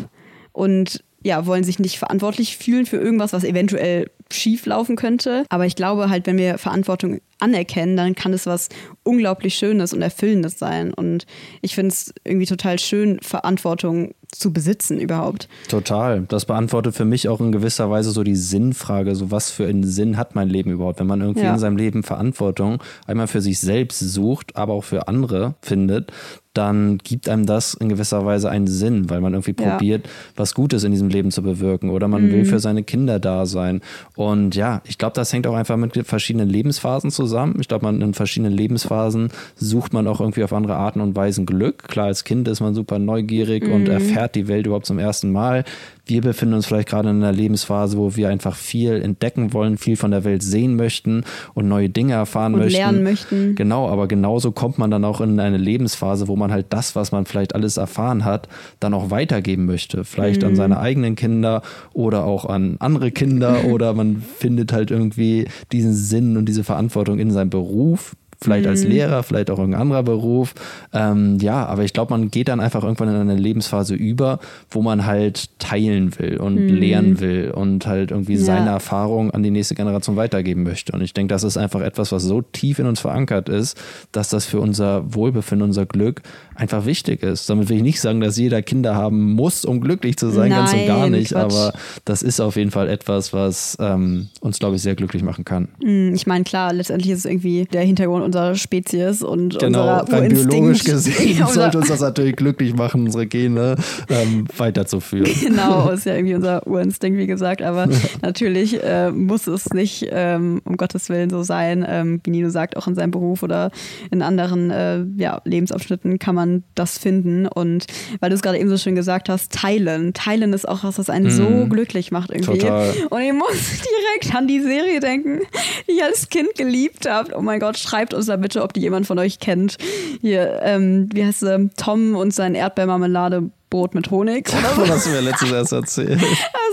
und 0.53 1.03
ja, 1.27 1.45
wollen 1.45 1.65
sich 1.65 1.77
nicht 1.77 1.99
verantwortlich 1.99 2.57
fühlen 2.57 2.85
für 2.85 2.97
irgendwas, 2.97 3.33
was 3.33 3.43
eventuell 3.43 4.09
schief 4.31 4.65
laufen 4.65 4.95
könnte. 4.95 5.45
Aber 5.49 5.65
ich 5.65 5.75
glaube 5.75 6.09
halt, 6.09 6.25
wenn 6.25 6.37
wir 6.37 6.57
Verantwortung 6.57 7.19
anerkennen, 7.39 7.97
dann 7.97 8.15
kann 8.15 8.33
es 8.33 8.45
was 8.45 8.69
unglaublich 9.03 9.55
Schönes 9.55 9.93
und 9.93 10.01
Erfüllendes 10.01 10.57
sein. 10.57 10.93
Und 10.93 11.25
ich 11.61 11.75
finde 11.75 11.89
es 11.89 12.13
irgendwie 12.23 12.45
total 12.45 12.79
schön, 12.79 13.19
Verantwortung 13.21 14.13
zu 14.31 14.51
besitzen 14.51 14.99
überhaupt. 14.99 15.47
Total. 15.69 16.25
Das 16.27 16.45
beantwortet 16.45 16.95
für 16.95 17.05
mich 17.05 17.27
auch 17.27 17.39
in 17.39 17.51
gewisser 17.51 17.89
Weise 17.89 18.11
so 18.11 18.23
die 18.23 18.35
Sinnfrage, 18.35 19.15
so 19.15 19.31
was 19.31 19.49
für 19.49 19.67
einen 19.67 19.83
Sinn 19.83 20.17
hat 20.17 20.35
mein 20.35 20.49
Leben 20.49 20.71
überhaupt, 20.71 20.99
wenn 20.99 21.07
man 21.07 21.21
irgendwie 21.21 21.45
ja. 21.45 21.53
in 21.53 21.59
seinem 21.59 21.77
Leben 21.77 22.03
Verantwortung 22.03 22.81
einmal 23.05 23.27
für 23.27 23.41
sich 23.41 23.59
selbst 23.59 23.99
sucht, 23.99 24.55
aber 24.55 24.73
auch 24.73 24.83
für 24.83 25.07
andere 25.07 25.55
findet, 25.61 26.11
dann 26.57 26.97
gibt 26.97 27.29
einem 27.29 27.45
das 27.45 27.73
in 27.75 27.89
gewisser 27.89 28.25
Weise 28.25 28.49
einen 28.49 28.67
Sinn, 28.67 29.09
weil 29.09 29.21
man 29.21 29.33
irgendwie 29.33 29.55
ja. 29.59 29.71
probiert, 29.71 30.09
was 30.35 30.53
Gutes 30.53 30.83
in 30.83 30.91
diesem 30.91 31.09
Leben 31.09 31.31
zu 31.31 31.43
bewirken 31.43 31.89
oder 31.89 32.07
man 32.07 32.23
mhm. 32.23 32.31
will 32.31 32.45
für 32.45 32.59
seine 32.59 32.83
Kinder 32.83 33.19
da 33.19 33.45
sein. 33.45 33.81
Und 34.15 34.55
ja, 34.55 34.81
ich 34.85 34.97
glaube, 34.97 35.13
das 35.13 35.31
hängt 35.31 35.47
auch 35.47 35.55
einfach 35.55 35.77
mit 35.77 35.95
verschiedenen 36.07 36.49
Lebensphasen 36.49 37.11
zusammen. 37.11 37.57
Ich 37.59 37.67
glaube, 37.67 37.85
man 37.85 38.01
in 38.01 38.13
verschiedenen 38.13 38.53
Lebensphasen 38.53 39.29
sucht 39.55 39.93
man 39.93 40.07
auch 40.07 40.19
irgendwie 40.19 40.43
auf 40.43 40.53
andere 40.53 40.75
Arten 40.75 41.01
und 41.01 41.15
Weisen 41.15 41.45
Glück. 41.45 41.87
Klar, 41.87 42.07
als 42.07 42.23
Kind 42.23 42.47
ist 42.47 42.59
man 42.59 42.73
super 42.73 42.99
neugierig 42.99 43.67
mhm. 43.67 43.73
und 43.73 43.89
erfährt 43.89 44.35
die 44.35 44.47
Welt 44.47 44.65
überhaupt 44.65 44.85
zum 44.85 44.99
ersten 44.99 45.31
Mal 45.31 45.63
wir 46.09 46.21
befinden 46.21 46.55
uns 46.55 46.65
vielleicht 46.65 46.89
gerade 46.89 47.09
in 47.09 47.17
einer 47.17 47.31
Lebensphase, 47.31 47.97
wo 47.97 48.15
wir 48.15 48.29
einfach 48.29 48.55
viel 48.55 49.01
entdecken 49.01 49.53
wollen, 49.53 49.77
viel 49.77 49.97
von 49.97 50.11
der 50.11 50.23
Welt 50.23 50.43
sehen 50.43 50.75
möchten 50.75 51.23
und 51.53 51.67
neue 51.67 51.89
Dinge 51.89 52.13
erfahren 52.13 52.53
und 52.53 52.61
möchten. 52.61 52.77
lernen 52.77 53.03
möchten. 53.03 53.55
Genau, 53.55 53.87
aber 53.87 54.07
genauso 54.07 54.51
kommt 54.51 54.77
man 54.77 54.91
dann 54.91 55.05
auch 55.05 55.21
in 55.21 55.39
eine 55.39 55.57
Lebensphase, 55.57 56.27
wo 56.27 56.35
man 56.35 56.51
halt 56.51 56.67
das, 56.69 56.95
was 56.95 57.11
man 57.11 57.25
vielleicht 57.25 57.55
alles 57.55 57.77
erfahren 57.77 58.25
hat, 58.25 58.47
dann 58.79 58.93
auch 58.93 59.09
weitergeben 59.09 59.65
möchte. 59.65 60.03
Vielleicht 60.03 60.41
mhm. 60.41 60.49
an 60.49 60.55
seine 60.55 60.79
eigenen 60.79 61.15
Kinder 61.15 61.61
oder 61.93 62.25
auch 62.25 62.45
an 62.45 62.77
andere 62.79 63.11
Kinder 63.11 63.65
oder 63.69 63.93
man 63.93 64.21
findet 64.21 64.73
halt 64.73 64.91
irgendwie 64.91 65.47
diesen 65.71 65.93
Sinn 65.93 66.37
und 66.37 66.45
diese 66.45 66.63
Verantwortung 66.63 67.19
in 67.19 67.31
seinem 67.31 67.49
Beruf 67.49 68.15
vielleicht 68.41 68.65
mhm. 68.65 68.71
als 68.71 68.83
Lehrer, 68.83 69.23
vielleicht 69.23 69.49
auch 69.49 69.57
irgendein 69.57 69.81
anderer 69.81 70.03
Beruf. 70.03 70.53
Ähm, 70.93 71.37
ja, 71.41 71.65
aber 71.65 71.83
ich 71.83 71.93
glaube, 71.93 72.11
man 72.11 72.29
geht 72.29 72.47
dann 72.47 72.59
einfach 72.59 72.83
irgendwann 72.83 73.09
in 73.09 73.15
eine 73.15 73.35
Lebensphase 73.35 73.95
über, 73.95 74.39
wo 74.69 74.81
man 74.81 75.05
halt 75.05 75.49
teilen 75.59 76.17
will 76.19 76.37
und 76.37 76.55
mhm. 76.55 76.75
lehren 76.75 77.19
will 77.19 77.51
und 77.51 77.87
halt 77.87 78.11
irgendwie 78.11 78.35
ja. 78.35 78.41
seine 78.41 78.69
Erfahrung 78.69 79.31
an 79.31 79.43
die 79.43 79.51
nächste 79.51 79.75
Generation 79.75 80.15
weitergeben 80.15 80.63
möchte. 80.63 80.93
Und 80.93 81.01
ich 81.01 81.13
denke, 81.13 81.33
das 81.33 81.43
ist 81.43 81.57
einfach 81.57 81.81
etwas, 81.81 82.11
was 82.11 82.23
so 82.23 82.41
tief 82.41 82.79
in 82.79 82.85
uns 82.85 82.99
verankert 82.99 83.49
ist, 83.49 83.81
dass 84.11 84.29
das 84.29 84.45
für 84.45 84.59
unser 84.59 85.13
Wohlbefinden, 85.13 85.67
unser 85.67 85.85
Glück 85.85 86.21
einfach 86.55 86.85
wichtig 86.85 87.23
ist. 87.23 87.49
Damit 87.49 87.69
will 87.69 87.77
ich 87.77 87.83
nicht 87.83 88.01
sagen, 88.01 88.19
dass 88.19 88.37
jeder 88.37 88.61
Kinder 88.61 88.95
haben 88.95 89.33
muss, 89.33 89.65
um 89.65 89.81
glücklich 89.81 90.17
zu 90.17 90.29
sein, 90.29 90.49
Nein, 90.49 90.59
ganz 90.59 90.73
und 90.73 90.87
gar 90.87 91.09
nicht. 91.09 91.31
Quatsch. 91.31 91.43
Aber 91.43 91.73
das 92.05 92.23
ist 92.23 92.39
auf 92.39 92.55
jeden 92.55 92.71
Fall 92.71 92.89
etwas, 92.89 93.33
was 93.33 93.77
ähm, 93.79 94.29
uns, 94.41 94.59
glaube 94.59 94.75
ich, 94.75 94.81
sehr 94.81 94.95
glücklich 94.95 95.23
machen 95.23 95.45
kann. 95.45 95.69
Mhm, 95.81 96.13
ich 96.13 96.27
meine, 96.27 96.43
klar, 96.43 96.73
letztendlich 96.73 97.11
ist 97.11 97.19
es 97.19 97.25
irgendwie 97.25 97.65
der 97.65 97.81
Hintergrund 97.81 98.26
unserer 98.27 98.55
Spezies 98.55 99.23
und 99.23 99.57
genau, 99.57 100.01
unserer 100.01 100.19
rein 100.21 100.29
biologisch 100.29 100.83
gesehen 100.83 101.45
sollte 101.51 101.79
uns 101.79 101.87
das 101.87 102.01
natürlich 102.01 102.35
glücklich 102.35 102.75
machen, 102.75 103.05
unsere 103.05 103.25
Gene 103.25 103.75
ähm, 104.09 104.45
weiterzuführen. 104.55 105.31
Genau, 105.47 105.89
ist 105.89 106.05
ja 106.05 106.13
irgendwie 106.13 106.35
unser 106.35 106.67
Urinstinkt, 106.67 107.17
wie 107.17 107.27
gesagt, 107.27 107.61
aber 107.61 107.87
natürlich 108.21 108.83
äh, 108.83 109.11
muss 109.11 109.47
es 109.47 109.69
nicht 109.69 110.07
ähm, 110.11 110.61
um 110.65 110.75
Gottes 110.75 111.09
Willen 111.09 111.29
so 111.29 111.41
sein, 111.41 111.85
ähm, 111.87 112.19
wie 112.23 112.31
Nino 112.31 112.49
sagt, 112.49 112.75
auch 112.75 112.85
in 112.87 112.95
seinem 112.95 113.11
Beruf 113.11 113.43
oder 113.43 113.71
in 114.11 114.21
anderen 114.21 114.69
äh, 114.69 115.05
ja, 115.15 115.41
Lebensabschnitten 115.45 116.19
kann 116.19 116.35
man 116.35 116.63
das 116.75 116.97
finden 116.97 117.47
und 117.47 117.87
weil 118.19 118.29
du 118.29 118.35
es 118.35 118.41
gerade 118.41 118.59
eben 118.59 118.69
so 118.69 118.77
schön 118.77 118.95
gesagt 118.95 119.29
hast, 119.29 119.53
teilen. 119.53 120.13
Teilen 120.13 120.53
ist 120.53 120.67
auch 120.67 120.83
was, 120.83 120.99
was 120.99 121.09
einen 121.09 121.27
mm. 121.27 121.31
so 121.31 121.43
mhm. 121.43 121.69
glücklich 121.69 122.11
macht 122.11 122.31
irgendwie. 122.31 122.57
Total. 122.57 122.93
Und 123.09 123.21
ich 123.21 123.33
muss 123.47 123.81
direkt 123.81 124.35
an 124.35 124.47
die 124.47 124.61
Serie 124.61 124.99
denken, 124.99 125.39
die 125.87 125.93
ich 125.93 126.03
als 126.03 126.29
Kind 126.29 126.55
geliebt 126.55 127.09
habe. 127.09 127.33
Oh 127.35 127.41
mein 127.41 127.59
Gott, 127.59 127.77
schreibt 127.77 128.13
uns 128.17 128.25
da 128.25 128.35
bitte, 128.35 128.61
ob 128.63 128.73
die 128.73 128.81
jemand 128.81 129.07
von 129.07 129.17
euch 129.19 129.39
kennt. 129.39 129.77
Hier, 130.21 130.59
ähm, 130.63 131.09
wie 131.13 131.25
heißt 131.25 131.39
sie? 131.41 131.69
Tom 131.77 132.15
und 132.15 132.33
sein 132.33 132.55
Erdbeermarmelade-Brot 132.55 133.95
mit 133.95 134.11
Honig. 134.11 134.49
Das 134.77 134.89
hast 134.89 135.05
du 135.07 135.11
mir 135.11 135.21
letztes 135.21 135.51
erst 135.51 135.71
erzählt. 135.71 136.19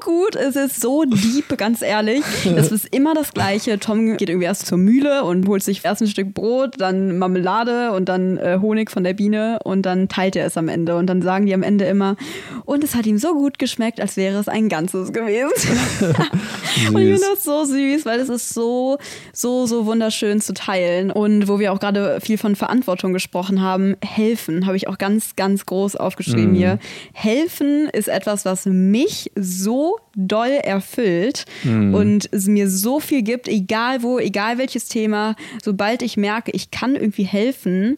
gut, 0.00 0.36
es 0.36 0.56
ist 0.56 0.80
so 0.80 1.04
deep, 1.04 1.56
ganz 1.56 1.82
ehrlich. 1.82 2.22
Es 2.58 2.72
ist 2.72 2.88
immer 2.94 3.14
das 3.14 3.34
Gleiche. 3.34 3.78
Tom 3.78 4.16
geht 4.16 4.28
irgendwie 4.28 4.46
erst 4.46 4.66
zur 4.66 4.78
Mühle 4.78 5.24
und 5.24 5.46
holt 5.46 5.62
sich 5.62 5.84
erst 5.84 6.02
ein 6.02 6.08
Stück 6.08 6.34
Brot, 6.34 6.74
dann 6.78 7.18
Marmelade 7.18 7.92
und 7.92 8.08
dann 8.08 8.36
äh, 8.36 8.58
Honig 8.60 8.90
von 8.90 9.04
der 9.04 9.14
Biene 9.14 9.60
und 9.64 9.82
dann 9.82 10.08
teilt 10.08 10.34
er 10.34 10.46
es 10.46 10.56
am 10.56 10.68
Ende. 10.68 10.96
Und 10.96 11.06
dann 11.06 11.22
sagen 11.22 11.46
die 11.46 11.54
am 11.54 11.62
Ende 11.62 11.84
immer, 11.84 12.16
und 12.64 12.82
es 12.82 12.94
hat 12.94 13.06
ihm 13.06 13.18
so 13.18 13.34
gut 13.34 13.58
geschmeckt, 13.58 14.00
als 14.00 14.16
wäre 14.16 14.38
es 14.38 14.48
ein 14.48 14.68
Ganzes 14.68 15.12
gewesen. 15.12 15.52
und 16.00 17.00
ich 17.00 17.14
finde 17.14 17.20
das 17.34 17.44
so 17.44 17.64
süß, 17.64 18.04
weil 18.04 18.20
es 18.20 18.28
ist 18.28 18.54
so, 18.54 18.98
so, 19.32 19.66
so 19.66 19.86
wunderschön 19.86 20.40
zu 20.40 20.54
teilen. 20.54 21.10
Und 21.10 21.48
wo 21.48 21.58
wir 21.58 21.72
auch 21.72 21.80
gerade 21.80 22.20
viel 22.20 22.38
von 22.38 22.56
Verantwortung 22.56 23.12
gesprochen 23.12 23.62
haben, 23.62 23.96
helfen, 24.04 24.66
habe 24.66 24.76
ich 24.76 24.88
auch 24.88 24.98
ganz, 24.98 25.36
ganz 25.36 25.66
groß 25.66 25.96
aufgeschrieben 25.96 26.52
mm. 26.52 26.56
hier. 26.56 26.78
Helfen 27.12 27.88
ist 27.92 28.08
etwas, 28.08 28.44
was 28.44 28.66
mich 28.66 29.30
so 29.36 29.87
so 29.88 29.98
doll 30.16 30.50
erfüllt 30.50 31.44
mhm. 31.64 31.94
und 31.94 32.28
es 32.32 32.46
mir 32.46 32.68
so 32.68 33.00
viel 33.00 33.22
gibt, 33.22 33.48
egal 33.48 34.02
wo, 34.02 34.18
egal 34.18 34.58
welches 34.58 34.88
Thema, 34.88 35.36
sobald 35.62 36.02
ich 36.02 36.16
merke, 36.16 36.50
ich 36.52 36.70
kann 36.70 36.96
irgendwie 36.96 37.24
helfen, 37.24 37.96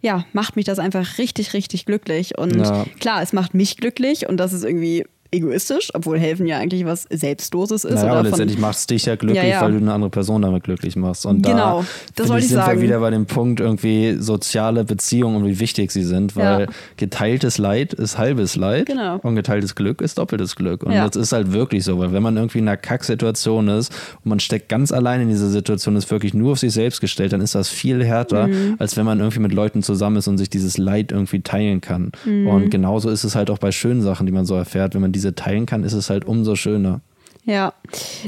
ja, 0.00 0.24
macht 0.32 0.56
mich 0.56 0.64
das 0.64 0.78
einfach 0.78 1.18
richtig, 1.18 1.54
richtig 1.54 1.86
glücklich. 1.86 2.36
Und 2.36 2.56
ja. 2.56 2.86
klar, 2.98 3.22
es 3.22 3.32
macht 3.32 3.54
mich 3.54 3.76
glücklich 3.76 4.28
und 4.28 4.36
das 4.36 4.52
ist 4.52 4.64
irgendwie 4.64 5.04
egoistisch, 5.32 5.88
obwohl 5.94 6.18
helfen 6.18 6.46
ja 6.46 6.58
eigentlich 6.58 6.84
was 6.84 7.06
Selbstloses 7.10 7.84
ist. 7.84 7.94
Naja, 7.94 8.12
aber 8.12 8.22
letztendlich 8.22 8.58
macht 8.58 8.76
es 8.76 8.86
dich 8.86 9.06
ja 9.06 9.16
glücklich, 9.16 9.42
ja, 9.42 9.48
ja. 9.48 9.60
weil 9.62 9.72
du 9.72 9.78
eine 9.78 9.92
andere 9.92 10.10
Person 10.10 10.42
damit 10.42 10.62
glücklich 10.62 10.94
machst. 10.94 11.24
Und 11.24 11.42
genau, 11.42 11.80
da 11.80 11.86
das 12.16 12.28
wollte 12.28 12.44
ich 12.44 12.50
sind 12.50 12.58
sagen. 12.58 12.78
wir 12.78 12.86
wieder 12.86 13.00
bei 13.00 13.10
dem 13.10 13.24
Punkt 13.24 13.58
irgendwie 13.58 14.16
soziale 14.18 14.84
Beziehungen 14.84 15.36
und 15.36 15.46
wie 15.46 15.58
wichtig 15.58 15.90
sie 15.90 16.02
sind, 16.02 16.36
weil 16.36 16.60
ja. 16.60 16.66
geteiltes 16.98 17.56
Leid 17.56 17.94
ist 17.94 18.18
halbes 18.18 18.56
Leid 18.56 18.86
genau. 18.86 19.18
und 19.22 19.34
geteiltes 19.34 19.74
Glück 19.74 20.02
ist 20.02 20.18
doppeltes 20.18 20.54
Glück. 20.54 20.82
Und 20.82 20.94
das 20.94 21.16
ist 21.16 21.32
halt 21.32 21.52
wirklich 21.52 21.84
so, 21.84 21.98
weil 21.98 22.12
wenn 22.12 22.22
man 22.22 22.36
irgendwie 22.36 22.58
in 22.58 22.68
einer 22.68 22.76
Kacksituation 22.76 23.68
ist 23.68 23.90
und 24.24 24.28
man 24.28 24.38
steckt 24.40 24.68
ganz 24.68 24.92
allein 24.92 25.22
in 25.22 25.28
dieser 25.28 25.48
Situation, 25.48 25.96
ist 25.96 26.10
wirklich 26.10 26.34
nur 26.34 26.52
auf 26.52 26.58
sich 26.58 26.72
selbst 26.72 27.00
gestellt, 27.00 27.32
dann 27.32 27.40
ist 27.40 27.54
das 27.54 27.70
viel 27.70 28.04
härter, 28.04 28.48
mhm. 28.48 28.76
als 28.78 28.98
wenn 28.98 29.06
man 29.06 29.18
irgendwie 29.18 29.40
mit 29.40 29.54
Leuten 29.54 29.82
zusammen 29.82 30.16
ist 30.16 30.28
und 30.28 30.36
sich 30.36 30.50
dieses 30.50 30.76
Leid 30.76 31.10
irgendwie 31.10 31.40
teilen 31.40 31.80
kann. 31.80 32.12
Mhm. 32.26 32.46
Und 32.48 32.70
genauso 32.70 33.08
ist 33.08 33.24
es 33.24 33.34
halt 33.34 33.48
auch 33.48 33.58
bei 33.58 33.72
schönen 33.72 34.02
Sachen, 34.02 34.26
die 34.26 34.32
man 34.32 34.44
so 34.44 34.54
erfährt, 34.54 34.94
wenn 34.94 35.00
man 35.00 35.12
diese 35.12 35.21
teilen 35.30 35.66
kann, 35.66 35.84
ist 35.84 35.92
es 35.92 36.10
halt 36.10 36.24
umso 36.24 36.56
schöner. 36.56 37.00
Ja, 37.44 37.74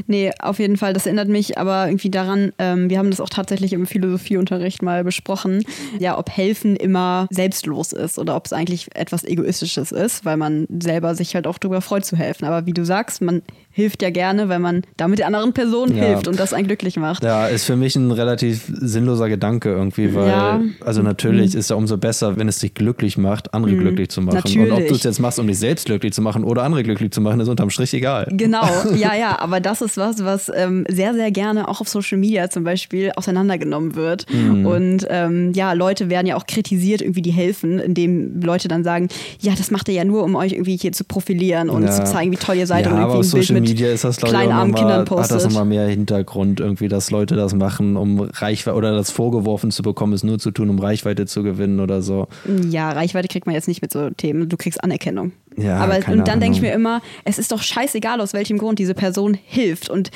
nee, 0.09 0.33
auf 0.41 0.59
jeden 0.59 0.77
Fall. 0.77 0.93
Das 0.93 1.07
erinnert 1.07 1.29
mich 1.29 1.57
aber 1.57 1.87
irgendwie 1.87 2.11
daran, 2.11 2.53
ähm, 2.59 2.91
wir 2.91 2.99
haben 2.99 3.11
das 3.11 3.21
auch 3.21 3.29
tatsächlich 3.29 3.73
im 3.73 3.87
Philosophieunterricht 3.87 4.83
mal 4.83 5.05
besprochen, 5.05 5.63
ja, 6.01 6.19
ob 6.19 6.31
helfen 6.31 6.75
immer 6.75 7.29
selbstlos 7.31 7.93
ist 7.93 8.19
oder 8.19 8.35
ob 8.35 8.47
es 8.47 8.53
eigentlich 8.53 8.89
etwas 8.97 9.23
Egoistisches 9.23 9.93
ist, 9.93 10.25
weil 10.25 10.37
man 10.37 10.67
selber 10.81 11.15
sich 11.15 11.37
halt 11.37 11.47
auch 11.47 11.59
darüber 11.59 11.81
freut 11.81 12.05
zu 12.05 12.17
helfen. 12.17 12.45
Aber 12.45 12.67
wie 12.67 12.73
du 12.73 12.85
sagst, 12.85 13.23
man 13.23 13.43
hilft 13.75 14.03
ja 14.03 14.11
gerne, 14.11 14.49
wenn 14.49 14.63
man 14.63 14.83
damit 14.97 15.19
der 15.19 15.27
anderen 15.27 15.53
Person 15.53 15.97
ja. 15.97 16.05
hilft 16.05 16.29
und 16.29 16.39
das 16.39 16.53
einen 16.53 16.69
glücklich 16.69 16.97
macht. 16.97 17.25
Ja, 17.25 17.49
ist 17.49 17.65
für 17.65 17.75
mich 17.75 17.97
ein 17.97 18.13
relativ 18.13 18.63
sinnloser 18.69 19.29
Gedanke 19.29 19.71
irgendwie, 19.71 20.15
weil, 20.15 20.29
ja. 20.29 20.63
also 20.81 21.03
natürlich 21.03 21.55
mhm. 21.55 21.59
ist 21.59 21.71
ja 21.71 21.77
umso 21.77 21.99
besser, 21.99 22.37
wenn 22.37 22.47
es 22.47 22.61
dich 22.61 22.75
glücklich 22.75 23.19
macht, 23.19 23.53
andere 23.53 23.73
mhm. 23.73 23.81
glücklich 23.81 24.11
zu 24.11 24.23
machen. 24.23 24.37
Natürlich. 24.37 24.71
Und 24.71 24.79
ob 24.79 24.87
du 24.87 24.95
es 24.95 25.03
jetzt 25.03 25.19
machst, 25.19 25.41
um 25.41 25.49
dich 25.49 25.59
selbst 25.59 25.87
glücklich 25.87 26.13
zu 26.13 26.23
machen 26.23 26.45
oder 26.45 26.63
andere 26.63 26.85
glücklich 26.85 27.11
zu 27.11 27.21
machen, 27.21 27.41
ist 27.41 27.49
unterm 27.49 27.69
Strich 27.69 27.93
egal. 27.95 28.29
Genau, 28.31 28.63
Ja, 28.95 29.17
ja, 29.17 29.41
aber 29.41 29.59
das 29.59 29.83
ist 29.83 29.97
was, 29.97 30.25
was 30.25 30.53
ähm, 30.55 30.87
sehr, 30.89 31.15
sehr 31.15 31.33
gerne 31.33 31.67
auch 31.67 31.81
auf 31.81 31.89
Social 31.89 32.17
Media 32.19 32.51
zum 32.51 32.63
Beispiel 32.63 33.11
auseinandergenommen 33.17 33.97
wird. 33.97 34.27
Mhm. 34.33 34.67
Und 34.67 35.07
ähm, 35.11 35.53
ja, 35.53 35.73
Leute 35.73 36.09
werden 36.11 36.29
ja 36.29 36.37
auch 36.37 36.47
kritisiert, 36.47 37.03
irgendwie 37.03 37.23
die 37.23 37.33
helfen, 37.33 37.81
indem 37.81 38.41
Leute 38.41 38.69
dann 38.69 38.85
sagen, 38.85 39.09
ja, 39.41 39.55
das 39.57 39.73
macht 39.73 39.89
ihr 39.89 39.95
ja 39.95 40.05
nur, 40.05 40.23
um 40.23 40.37
euch 40.37 40.53
irgendwie 40.53 40.77
hier 40.77 40.93
zu 40.93 41.03
profilieren 41.03 41.71
und 41.71 41.83
ja. 41.83 41.91
zu 41.91 42.05
zeigen, 42.05 42.31
wie 42.31 42.37
toll 42.37 42.55
ihr 42.55 42.69
seid 42.69 42.87
ja, 42.87 42.93
und 42.93 42.99
irgendwie 42.99 43.25
Social 43.25 43.55
Bild 43.55 43.64
Media 43.65 43.93
ist 43.93 44.05
das, 44.05 44.17
glaube 44.17 44.45
ich, 44.45 44.53
auch 44.53 44.65
Kindern 44.65 45.05
postet. 45.05 45.31
hat 45.31 45.37
das 45.37 45.45
nochmal 45.45 45.65
mehr 45.65 45.87
Hintergrund, 45.87 46.61
irgendwie, 46.61 46.89
dass 46.89 47.11
Leute 47.11 47.37
das 47.37 47.55
machen, 47.55 47.97
um 47.97 48.21
Reichweite 48.21 48.77
oder 48.77 48.93
das 48.95 49.11
vorgeworfen 49.11 49.71
zu 49.71 49.83
bekommen, 49.83 50.13
es 50.13 50.23
nur 50.23 50.39
zu 50.39 50.51
tun, 50.51 50.71
um 50.71 50.79
Reichweite 50.79 51.27
zu 51.27 51.43
gewinnen 51.43 51.81
oder 51.81 52.03
so. 52.03 52.29
Ja, 52.69 52.91
Reichweite 52.91 53.29
kriegt 53.29 53.47
man 53.47 53.55
jetzt 53.55 53.69
nicht 53.69 53.83
mit 53.83 53.93
so 53.93 54.11
Themen. 54.11 54.49
Du 54.49 54.57
kriegst 54.57 54.83
Anerkennung. 54.83 55.33
Ja, 55.57 55.77
aber 55.77 55.99
und 56.13 56.27
dann 56.27 56.41
denke 56.41 56.57
ich 56.57 56.63
mir 56.63 56.73
immer, 56.73 57.01
es 57.25 57.39
ist 57.39 57.53
doch 57.53 57.63
scheißegal, 57.63 58.21
aus 58.21 58.33
welchem 58.33 58.59
Grund 58.59 58.79
diese 58.79 58.95
Person 58.95 59.35
hilft. 59.35 59.89
Und 59.89 60.11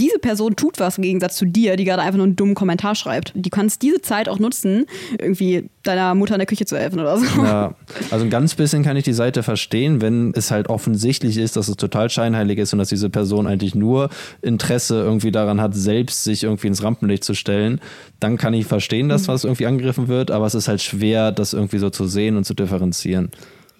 diese 0.00 0.18
Person 0.18 0.56
tut 0.56 0.80
was 0.80 0.96
im 0.96 1.02
Gegensatz 1.02 1.36
zu 1.36 1.44
dir, 1.44 1.76
die 1.76 1.84
gerade 1.84 2.02
einfach 2.02 2.16
nur 2.16 2.26
einen 2.26 2.36
dummen 2.36 2.54
Kommentar 2.54 2.94
schreibt. 2.94 3.32
Du 3.34 3.50
kannst 3.50 3.82
diese 3.82 4.00
Zeit 4.00 4.28
auch 4.28 4.38
nutzen, 4.38 4.86
irgendwie 5.18 5.68
deiner 5.82 6.14
Mutter 6.14 6.34
in 6.34 6.38
der 6.38 6.46
Küche 6.46 6.64
zu 6.64 6.78
helfen 6.78 7.00
oder 7.00 7.18
so. 7.18 7.26
Ja, 7.44 7.74
also 8.10 8.24
ein 8.24 8.30
ganz 8.30 8.54
bisschen 8.54 8.82
kann 8.82 8.96
ich 8.96 9.04
die 9.04 9.12
Seite 9.12 9.42
verstehen, 9.42 10.00
wenn 10.00 10.32
es 10.34 10.50
halt 10.50 10.68
offensichtlich 10.68 11.36
ist, 11.36 11.56
dass 11.56 11.68
es 11.68 11.76
total 11.76 12.08
scheinheilig 12.08 12.58
ist 12.58 12.72
und 12.72 12.78
dass 12.78 12.88
diese 12.88 13.10
Person 13.10 13.46
eigentlich 13.46 13.74
nur 13.74 14.08
Interesse 14.40 15.00
irgendwie 15.00 15.32
daran 15.32 15.60
hat, 15.60 15.74
selbst 15.74 16.24
sich 16.24 16.44
irgendwie 16.44 16.68
ins 16.68 16.82
Rampenlicht 16.82 17.24
zu 17.24 17.34
stellen. 17.34 17.80
Dann 18.20 18.38
kann 18.38 18.54
ich 18.54 18.66
verstehen, 18.66 19.08
dass 19.08 19.22
mhm. 19.22 19.32
was 19.32 19.44
irgendwie 19.44 19.66
angegriffen 19.66 20.08
wird, 20.08 20.30
aber 20.30 20.46
es 20.46 20.54
ist 20.54 20.68
halt 20.68 20.80
schwer, 20.80 21.30
das 21.30 21.52
irgendwie 21.52 21.78
so 21.78 21.90
zu 21.90 22.06
sehen 22.06 22.36
und 22.36 22.44
zu 22.44 22.54
differenzieren. 22.54 23.30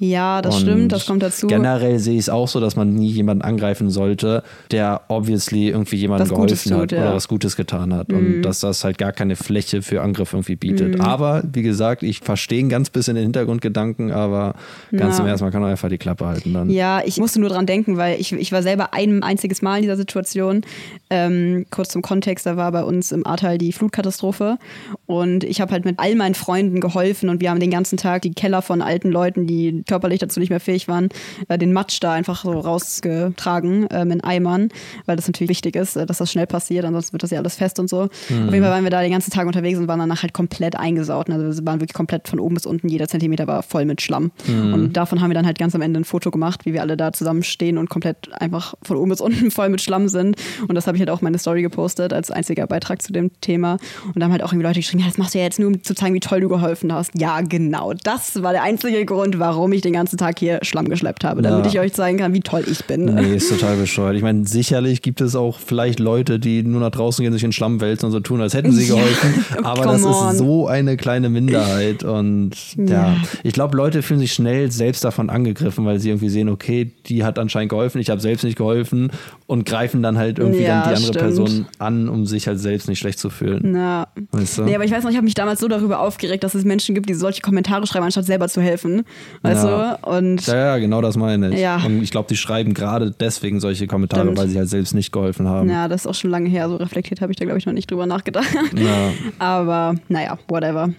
Ja, 0.03 0.41
das 0.41 0.57
und 0.57 0.61
stimmt, 0.63 0.93
das 0.93 1.05
kommt 1.05 1.23
dazu. 1.23 1.47
Generell 1.47 1.99
sehe 1.99 2.15
ich 2.15 2.21
es 2.21 2.29
auch 2.31 2.49
so, 2.49 2.59
dass 2.59 2.75
man 2.75 2.95
nie 2.95 3.11
jemanden 3.11 3.43
angreifen 3.43 3.91
sollte, 3.91 4.43
der 4.71 5.03
obviously 5.09 5.69
irgendwie 5.69 5.97
jemandem 5.97 6.29
geholfen 6.29 6.73
tut, 6.73 6.81
hat 6.81 6.93
ja. 6.93 7.03
oder 7.03 7.15
was 7.15 7.29
Gutes 7.29 7.55
getan 7.55 7.93
hat. 7.93 8.09
Mhm. 8.09 8.17
Und 8.17 8.43
dass 8.43 8.61
das 8.61 8.83
halt 8.83 8.97
gar 8.97 9.13
keine 9.13 9.37
Fläche 9.37 9.83
für 9.83 10.01
Angriff 10.01 10.33
irgendwie 10.33 10.57
bietet. 10.57 10.95
Mhm. 10.95 11.01
Aber 11.03 11.43
wie 11.53 11.61
gesagt, 11.61 12.03
ich 12.03 12.21
verstehe 12.21 12.65
ein 12.65 12.71
ganz 12.71 12.89
bisschen 12.89 13.15
den 13.15 13.25
Hintergrundgedanken, 13.25 14.11
aber 14.11 14.55
ganz 14.91 15.13
ja. 15.13 15.17
zum 15.19 15.27
ersten 15.27 15.45
Mal 15.45 15.51
kann 15.51 15.61
man 15.61 15.71
einfach 15.71 15.91
die 15.91 15.99
Klappe 15.99 16.25
halten 16.25 16.55
dann. 16.55 16.71
Ja, 16.71 17.03
ich 17.05 17.19
musste 17.19 17.39
nur 17.39 17.51
dran 17.51 17.67
denken, 17.67 17.99
weil 17.99 18.19
ich, 18.19 18.33
ich 18.33 18.53
war 18.53 18.63
selber 18.63 18.95
ein 18.95 19.23
einziges 19.23 19.61
Mal 19.61 19.77
in 19.77 19.83
dieser 19.83 19.99
Situation. 19.99 20.63
Ähm, 21.11 21.67
kurz 21.71 21.91
zum 21.91 22.01
Kontext, 22.01 22.47
da 22.47 22.57
war 22.57 22.73
bei 22.73 22.85
uns 22.85 23.13
im 23.13 23.27
Ahrtal 23.27 23.59
die 23.59 23.73
Flutkatastrophe 23.73 24.57
und 25.05 25.45
ich 25.45 25.61
habe 25.61 25.73
halt 25.73 25.85
mit 25.85 25.99
all 25.99 26.15
meinen 26.15 26.35
Freunden 26.35 26.81
geholfen 26.81 27.29
und 27.29 27.43
wir 27.43 27.51
haben 27.51 27.61
den 27.61 27.71
ganzen 27.71 27.99
Tag 27.99 28.23
die 28.23 28.33
Keller 28.33 28.63
von 28.63 28.81
alten 28.81 29.11
Leuten, 29.11 29.47
die 29.47 29.83
körperlich 29.91 30.20
dazu 30.20 30.38
nicht 30.38 30.51
mehr 30.51 30.61
fähig 30.61 30.86
waren, 30.86 31.09
äh, 31.49 31.59
den 31.59 31.72
Matsch 31.72 31.99
da 32.01 32.12
einfach 32.12 32.45
so 32.45 32.53
rausgetragen 32.53 33.88
ähm, 33.91 34.12
in 34.12 34.20
Eimern, 34.22 34.68
weil 35.07 35.16
das 35.16 35.26
natürlich 35.26 35.51
wichtig 35.51 35.74
ist, 35.74 35.97
äh, 35.97 36.07
dass 36.07 36.18
das 36.18 36.30
schnell 36.30 36.47
passiert, 36.47 36.84
ansonsten 36.84 37.12
wird 37.12 37.24
das 37.24 37.30
ja 37.30 37.41
alles 37.41 37.57
fest 37.57 37.80
und 37.80 37.91
so. 37.91 38.09
Mhm. 38.28 38.47
Auf 38.47 38.55
jeden 38.55 38.64
Fall 38.64 38.72
waren 38.72 38.84
wir 38.84 38.91
da 38.91 39.03
den 39.03 39.11
ganzen 39.11 39.32
Tag 39.32 39.49
unterwegs 39.49 39.78
und 39.80 39.88
waren 39.88 39.99
danach 39.99 40.22
halt 40.22 40.32
komplett 40.32 40.76
eingesaut. 40.76 41.28
Also 41.28 41.59
wir 41.59 41.66
waren 41.66 41.80
wirklich 41.80 41.95
komplett 41.95 42.28
von 42.28 42.38
oben 42.38 42.55
bis 42.55 42.66
unten, 42.66 42.88
jeder 42.88 43.09
Zentimeter 43.09 43.49
war 43.49 43.64
voll 43.64 43.84
mit 43.84 44.01
Schlamm. 44.01 44.30
Mhm. 44.47 44.74
Und 44.74 44.93
davon 44.93 45.20
haben 45.20 45.30
wir 45.30 45.34
dann 45.34 45.47
halt 45.47 45.59
ganz 45.59 45.74
am 45.74 45.82
Ende 45.82 45.99
ein 45.99 46.05
Foto 46.05 46.30
gemacht, 46.30 46.66
wie 46.66 46.72
wir 46.72 46.82
alle 46.82 46.97
da 46.97 47.12
zusammen 47.12 47.43
stehen 47.43 47.78
und 47.78 47.91
komplett 47.91 48.32
einfach 48.41 48.74
von 48.82 48.97
oben 48.97 49.11
bis 49.11 49.20
unten 49.20 49.51
voll 49.51 49.70
mit 49.70 49.80
Schlamm 49.80 50.09
sind. 50.09 50.36
Und 50.68 50.76
das 50.76 50.86
habe 50.86 50.97
ich 50.97 51.01
halt 51.01 51.11
auch 51.11 51.20
meine 51.20 51.38
Story 51.38 51.62
gepostet 51.62 52.12
als 52.12 52.30
einziger 52.30 52.68
Beitrag 52.68 53.03
zu 53.03 53.12
dem 53.12 53.32
Thema. 53.41 53.78
Und 54.07 54.16
dann 54.16 54.24
haben 54.24 54.32
halt 54.32 54.45
auch 54.45 54.53
irgendwie 54.53 54.66
Leute 54.66 54.80
geschrieben, 54.80 55.01
ja, 55.01 55.09
das 55.09 55.18
machst 55.18 55.34
du 55.34 55.38
ja 55.38 55.45
jetzt 55.45 55.59
nur, 55.59 55.68
um 55.68 55.82
zu 55.82 55.95
zeigen, 55.95 56.14
wie 56.14 56.20
toll 56.20 56.41
du 56.41 56.49
geholfen 56.49 56.93
hast. 56.93 57.11
Ja, 57.18 57.41
genau. 57.41 57.93
Das 57.95 58.43
war 58.43 58.53
der 58.53 58.62
einzige 58.62 59.05
Grund, 59.05 59.38
warum 59.38 59.72
ich 59.72 59.80
ich 59.81 59.83
den 59.83 59.93
ganzen 59.93 60.16
Tag 60.16 60.39
hier 60.39 60.61
Schlamm 60.62 60.89
geschleppt 60.89 61.24
habe, 61.24 61.43
damit 61.43 61.64
ja. 61.64 61.70
ich 61.72 61.81
euch 61.81 61.93
zeigen 61.93 62.18
kann, 62.18 62.33
wie 62.35 62.41
toll 62.41 62.64
ich 62.70 62.85
bin. 62.85 63.07
Nee, 63.07 63.35
ist 63.37 63.49
total 63.49 63.76
bescheuert. 63.76 64.16
Ich 64.16 64.22
meine, 64.22 64.47
sicherlich 64.47 65.03
gibt 65.03 65.20
es 65.20 65.35
auch 65.35 65.59
vielleicht 65.59 65.99
Leute, 65.99 66.39
die 66.39 66.62
nur 66.62 66.81
nach 66.81 66.91
draußen 66.91 67.22
gehen, 67.22 67.33
sich 67.33 67.45
in 67.45 67.53
Schlamm 67.53 67.81
wälzen 67.81 68.07
und 68.07 68.12
so 68.12 68.20
tun, 68.20 68.41
als 68.41 68.55
hätten 68.55 68.72
sie 68.72 68.87
geholfen. 68.89 69.45
Ja, 69.55 69.64
aber 69.64 69.85
das 69.85 70.05
on. 70.05 70.31
ist 70.31 70.39
so 70.39 70.66
eine 70.68 70.97
kleine 70.97 71.28
Minderheit. 71.28 72.05
Und 72.05 72.53
ja, 72.76 72.85
ja. 72.85 73.16
ich 73.43 73.53
glaube, 73.55 73.76
Leute 73.76 74.03
fühlen 74.03 74.20
sich 74.20 74.33
schnell 74.33 74.70
selbst 74.70 75.05
davon 75.05 75.31
angegriffen, 75.31 75.85
weil 75.85 75.99
sie 75.99 76.11
irgendwie 76.11 76.28
sehen, 76.28 76.49
okay, 76.49 76.93
die 77.07 77.24
hat 77.24 77.39
anscheinend 77.39 77.70
geholfen, 77.70 78.01
ich 78.01 78.11
habe 78.11 78.20
selbst 78.20 78.45
nicht 78.45 78.57
geholfen 78.57 79.11
und 79.47 79.64
greifen 79.64 80.03
dann 80.03 80.18
halt 80.18 80.39
irgendwie 80.39 80.64
dann 80.64 80.83
die 80.83 80.89
andere 80.89 81.03
stimmt. 81.03 81.18
Person 81.18 81.66
an, 81.78 82.09
um 82.09 82.26
sich 82.26 82.47
halt 82.47 82.61
selbst 82.61 82.89
nicht 82.89 82.99
schlecht 82.99 83.18
zu 83.18 83.31
fühlen. 83.31 83.74
Ja. 83.74 84.09
Weißt 84.33 84.59
du? 84.59 84.62
Nee, 84.62 84.74
aber 84.74 84.85
ich 84.85 84.91
weiß 84.91 85.03
noch, 85.05 85.11
ich 85.11 85.16
habe 85.16 85.24
mich 85.24 85.35
damals 85.35 85.61
so 85.61 85.68
darüber 85.68 86.01
aufgeregt, 86.01 86.45
dass 86.45 86.55
es 86.55 86.64
Menschen 86.64 86.95
gibt, 86.95 87.09
die 87.09 87.14
solche 87.14 87.41
Kommentare 87.41 87.87
schreiben, 87.87 88.05
anstatt 88.05 88.26
selber 88.26 88.49
zu 88.49 88.61
helfen. 88.61 89.03
Weißt 89.43 89.60
du? 89.65 90.09
Und 90.09 90.47
ja, 90.47 90.57
ja, 90.57 90.79
genau 90.79 91.01
das 91.01 91.17
meine 91.17 91.51
ich. 91.51 91.61
Ja. 91.61 91.83
Und 91.85 92.03
ich 92.03 92.11
glaube, 92.11 92.29
die 92.29 92.37
schreiben 92.37 92.75
gerade 92.75 93.11
deswegen 93.11 93.61
solche 93.61 93.87
Kommentare, 93.87 94.23
Stimmt. 94.23 94.39
weil 94.39 94.49
sie 94.49 94.59
halt 94.59 94.69
selbst 94.69 94.95
nicht 94.95 95.13
geholfen 95.13 95.49
haben. 95.49 95.69
Ja, 95.69 95.89
das 95.89 96.03
ist 96.03 96.07
auch 96.07 96.15
schon 96.15 96.31
lange 96.31 96.49
her. 96.49 96.69
So 96.69 96.77
reflektiert 96.77 97.21
habe 97.21 97.33
ich 97.33 97.37
da, 97.37 97.45
glaube 97.45 97.59
ich, 97.59 97.67
noch 97.67 97.73
nicht 97.73 97.91
drüber 97.91 98.07
nachgedacht. 98.07 98.49
Ja. 98.77 99.13
Aber 99.39 99.95
naja, 100.09 100.39
whatever. 100.49 100.91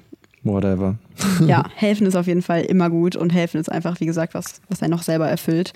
Whatever. 0.44 0.96
ja, 1.46 1.66
helfen 1.76 2.08
ist 2.08 2.16
auf 2.16 2.28
jeden 2.28 2.42
Fall 2.42 2.62
immer 2.62 2.90
gut 2.90 3.16
und 3.16 3.32
helfen 3.32 3.60
ist 3.60 3.72
einfach, 3.72 4.00
wie 4.00 4.06
gesagt, 4.06 4.34
was, 4.34 4.62
was 4.70 4.82
einen 4.82 4.92
noch 4.92 5.04
selber 5.04 5.28
erfüllt. 5.28 5.74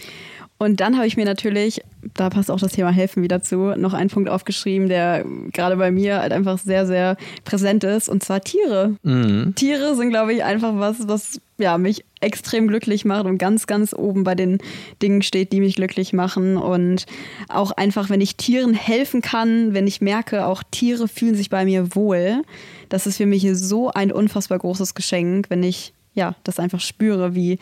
Und 0.58 0.80
dann 0.80 0.95
habe 0.95 1.06
ich 1.06 1.18
mir 1.18 1.26
natürlich, 1.26 1.82
da 2.14 2.30
passt 2.30 2.49
auch 2.49 2.60
das 2.60 2.72
Thema 2.72 2.89
Helfen 2.89 3.22
wieder 3.22 3.43
zu, 3.43 3.76
noch 3.78 3.93
einen 3.93 4.10
Punkt 4.10 4.30
aufgeschrieben, 4.30 4.88
der 4.88 5.26
gerade 5.51 5.76
bei 5.76 5.91
mir 5.91 6.22
halt 6.22 6.32
einfach 6.32 6.58
sehr, 6.58 6.86
sehr 6.86 7.18
präsent 7.43 7.84
ist, 7.84 8.08
und 8.08 8.24
zwar 8.24 8.39
Tiere. 8.39 8.95
Mhm. 9.03 9.53
Tiere 9.56 9.95
sind, 9.95 10.12
glaube 10.12 10.34
ich, 10.34 10.45
einfach 10.45 10.80
was, 10.80 11.08
was 11.10 11.41
ja, 11.58 11.78
mich 11.78 12.06
extrem 12.22 12.68
glücklich 12.68 13.03
macht 13.03 13.26
und 13.26 13.38
ganz, 13.38 13.68
ganz 13.68 13.93
oben 13.93 14.24
bei 14.24 14.36
den 14.36 14.60
Dingen 15.01 15.22
steht, 15.22 15.51
die 15.51 15.60
mich 15.60 15.76
glücklich 15.76 16.14
machen. 16.14 16.56
Und 16.56 17.06
auch 17.49 17.72
einfach, 17.72 18.10
wenn 18.10 18.22
ich 18.22 18.38
Tieren 18.38 18.74
helfen 18.74 19.22
kann, 19.22 19.74
wenn 19.74 19.88
ich 19.88 19.99
merke, 19.99 20.45
auch 20.45 20.64
Tiere 20.72 21.10
fühlen 21.10 21.36
sich 21.36 21.49
bei 21.49 21.66
mir 21.66 21.95
wohl, 21.95 22.43
das 22.88 23.08
ist 23.08 23.18
für 23.18 23.26
mich 23.26 23.45
so 23.53 23.89
ein 23.91 24.12
unfassbar 24.12 24.60
großes 24.60 24.95
Geschenk, 24.95 25.49
wenn 25.49 25.64
ich 25.64 25.93
ja, 26.16 26.36
das 26.43 26.59
einfach 26.59 26.80
spüre, 26.80 27.36
wie 27.36 27.59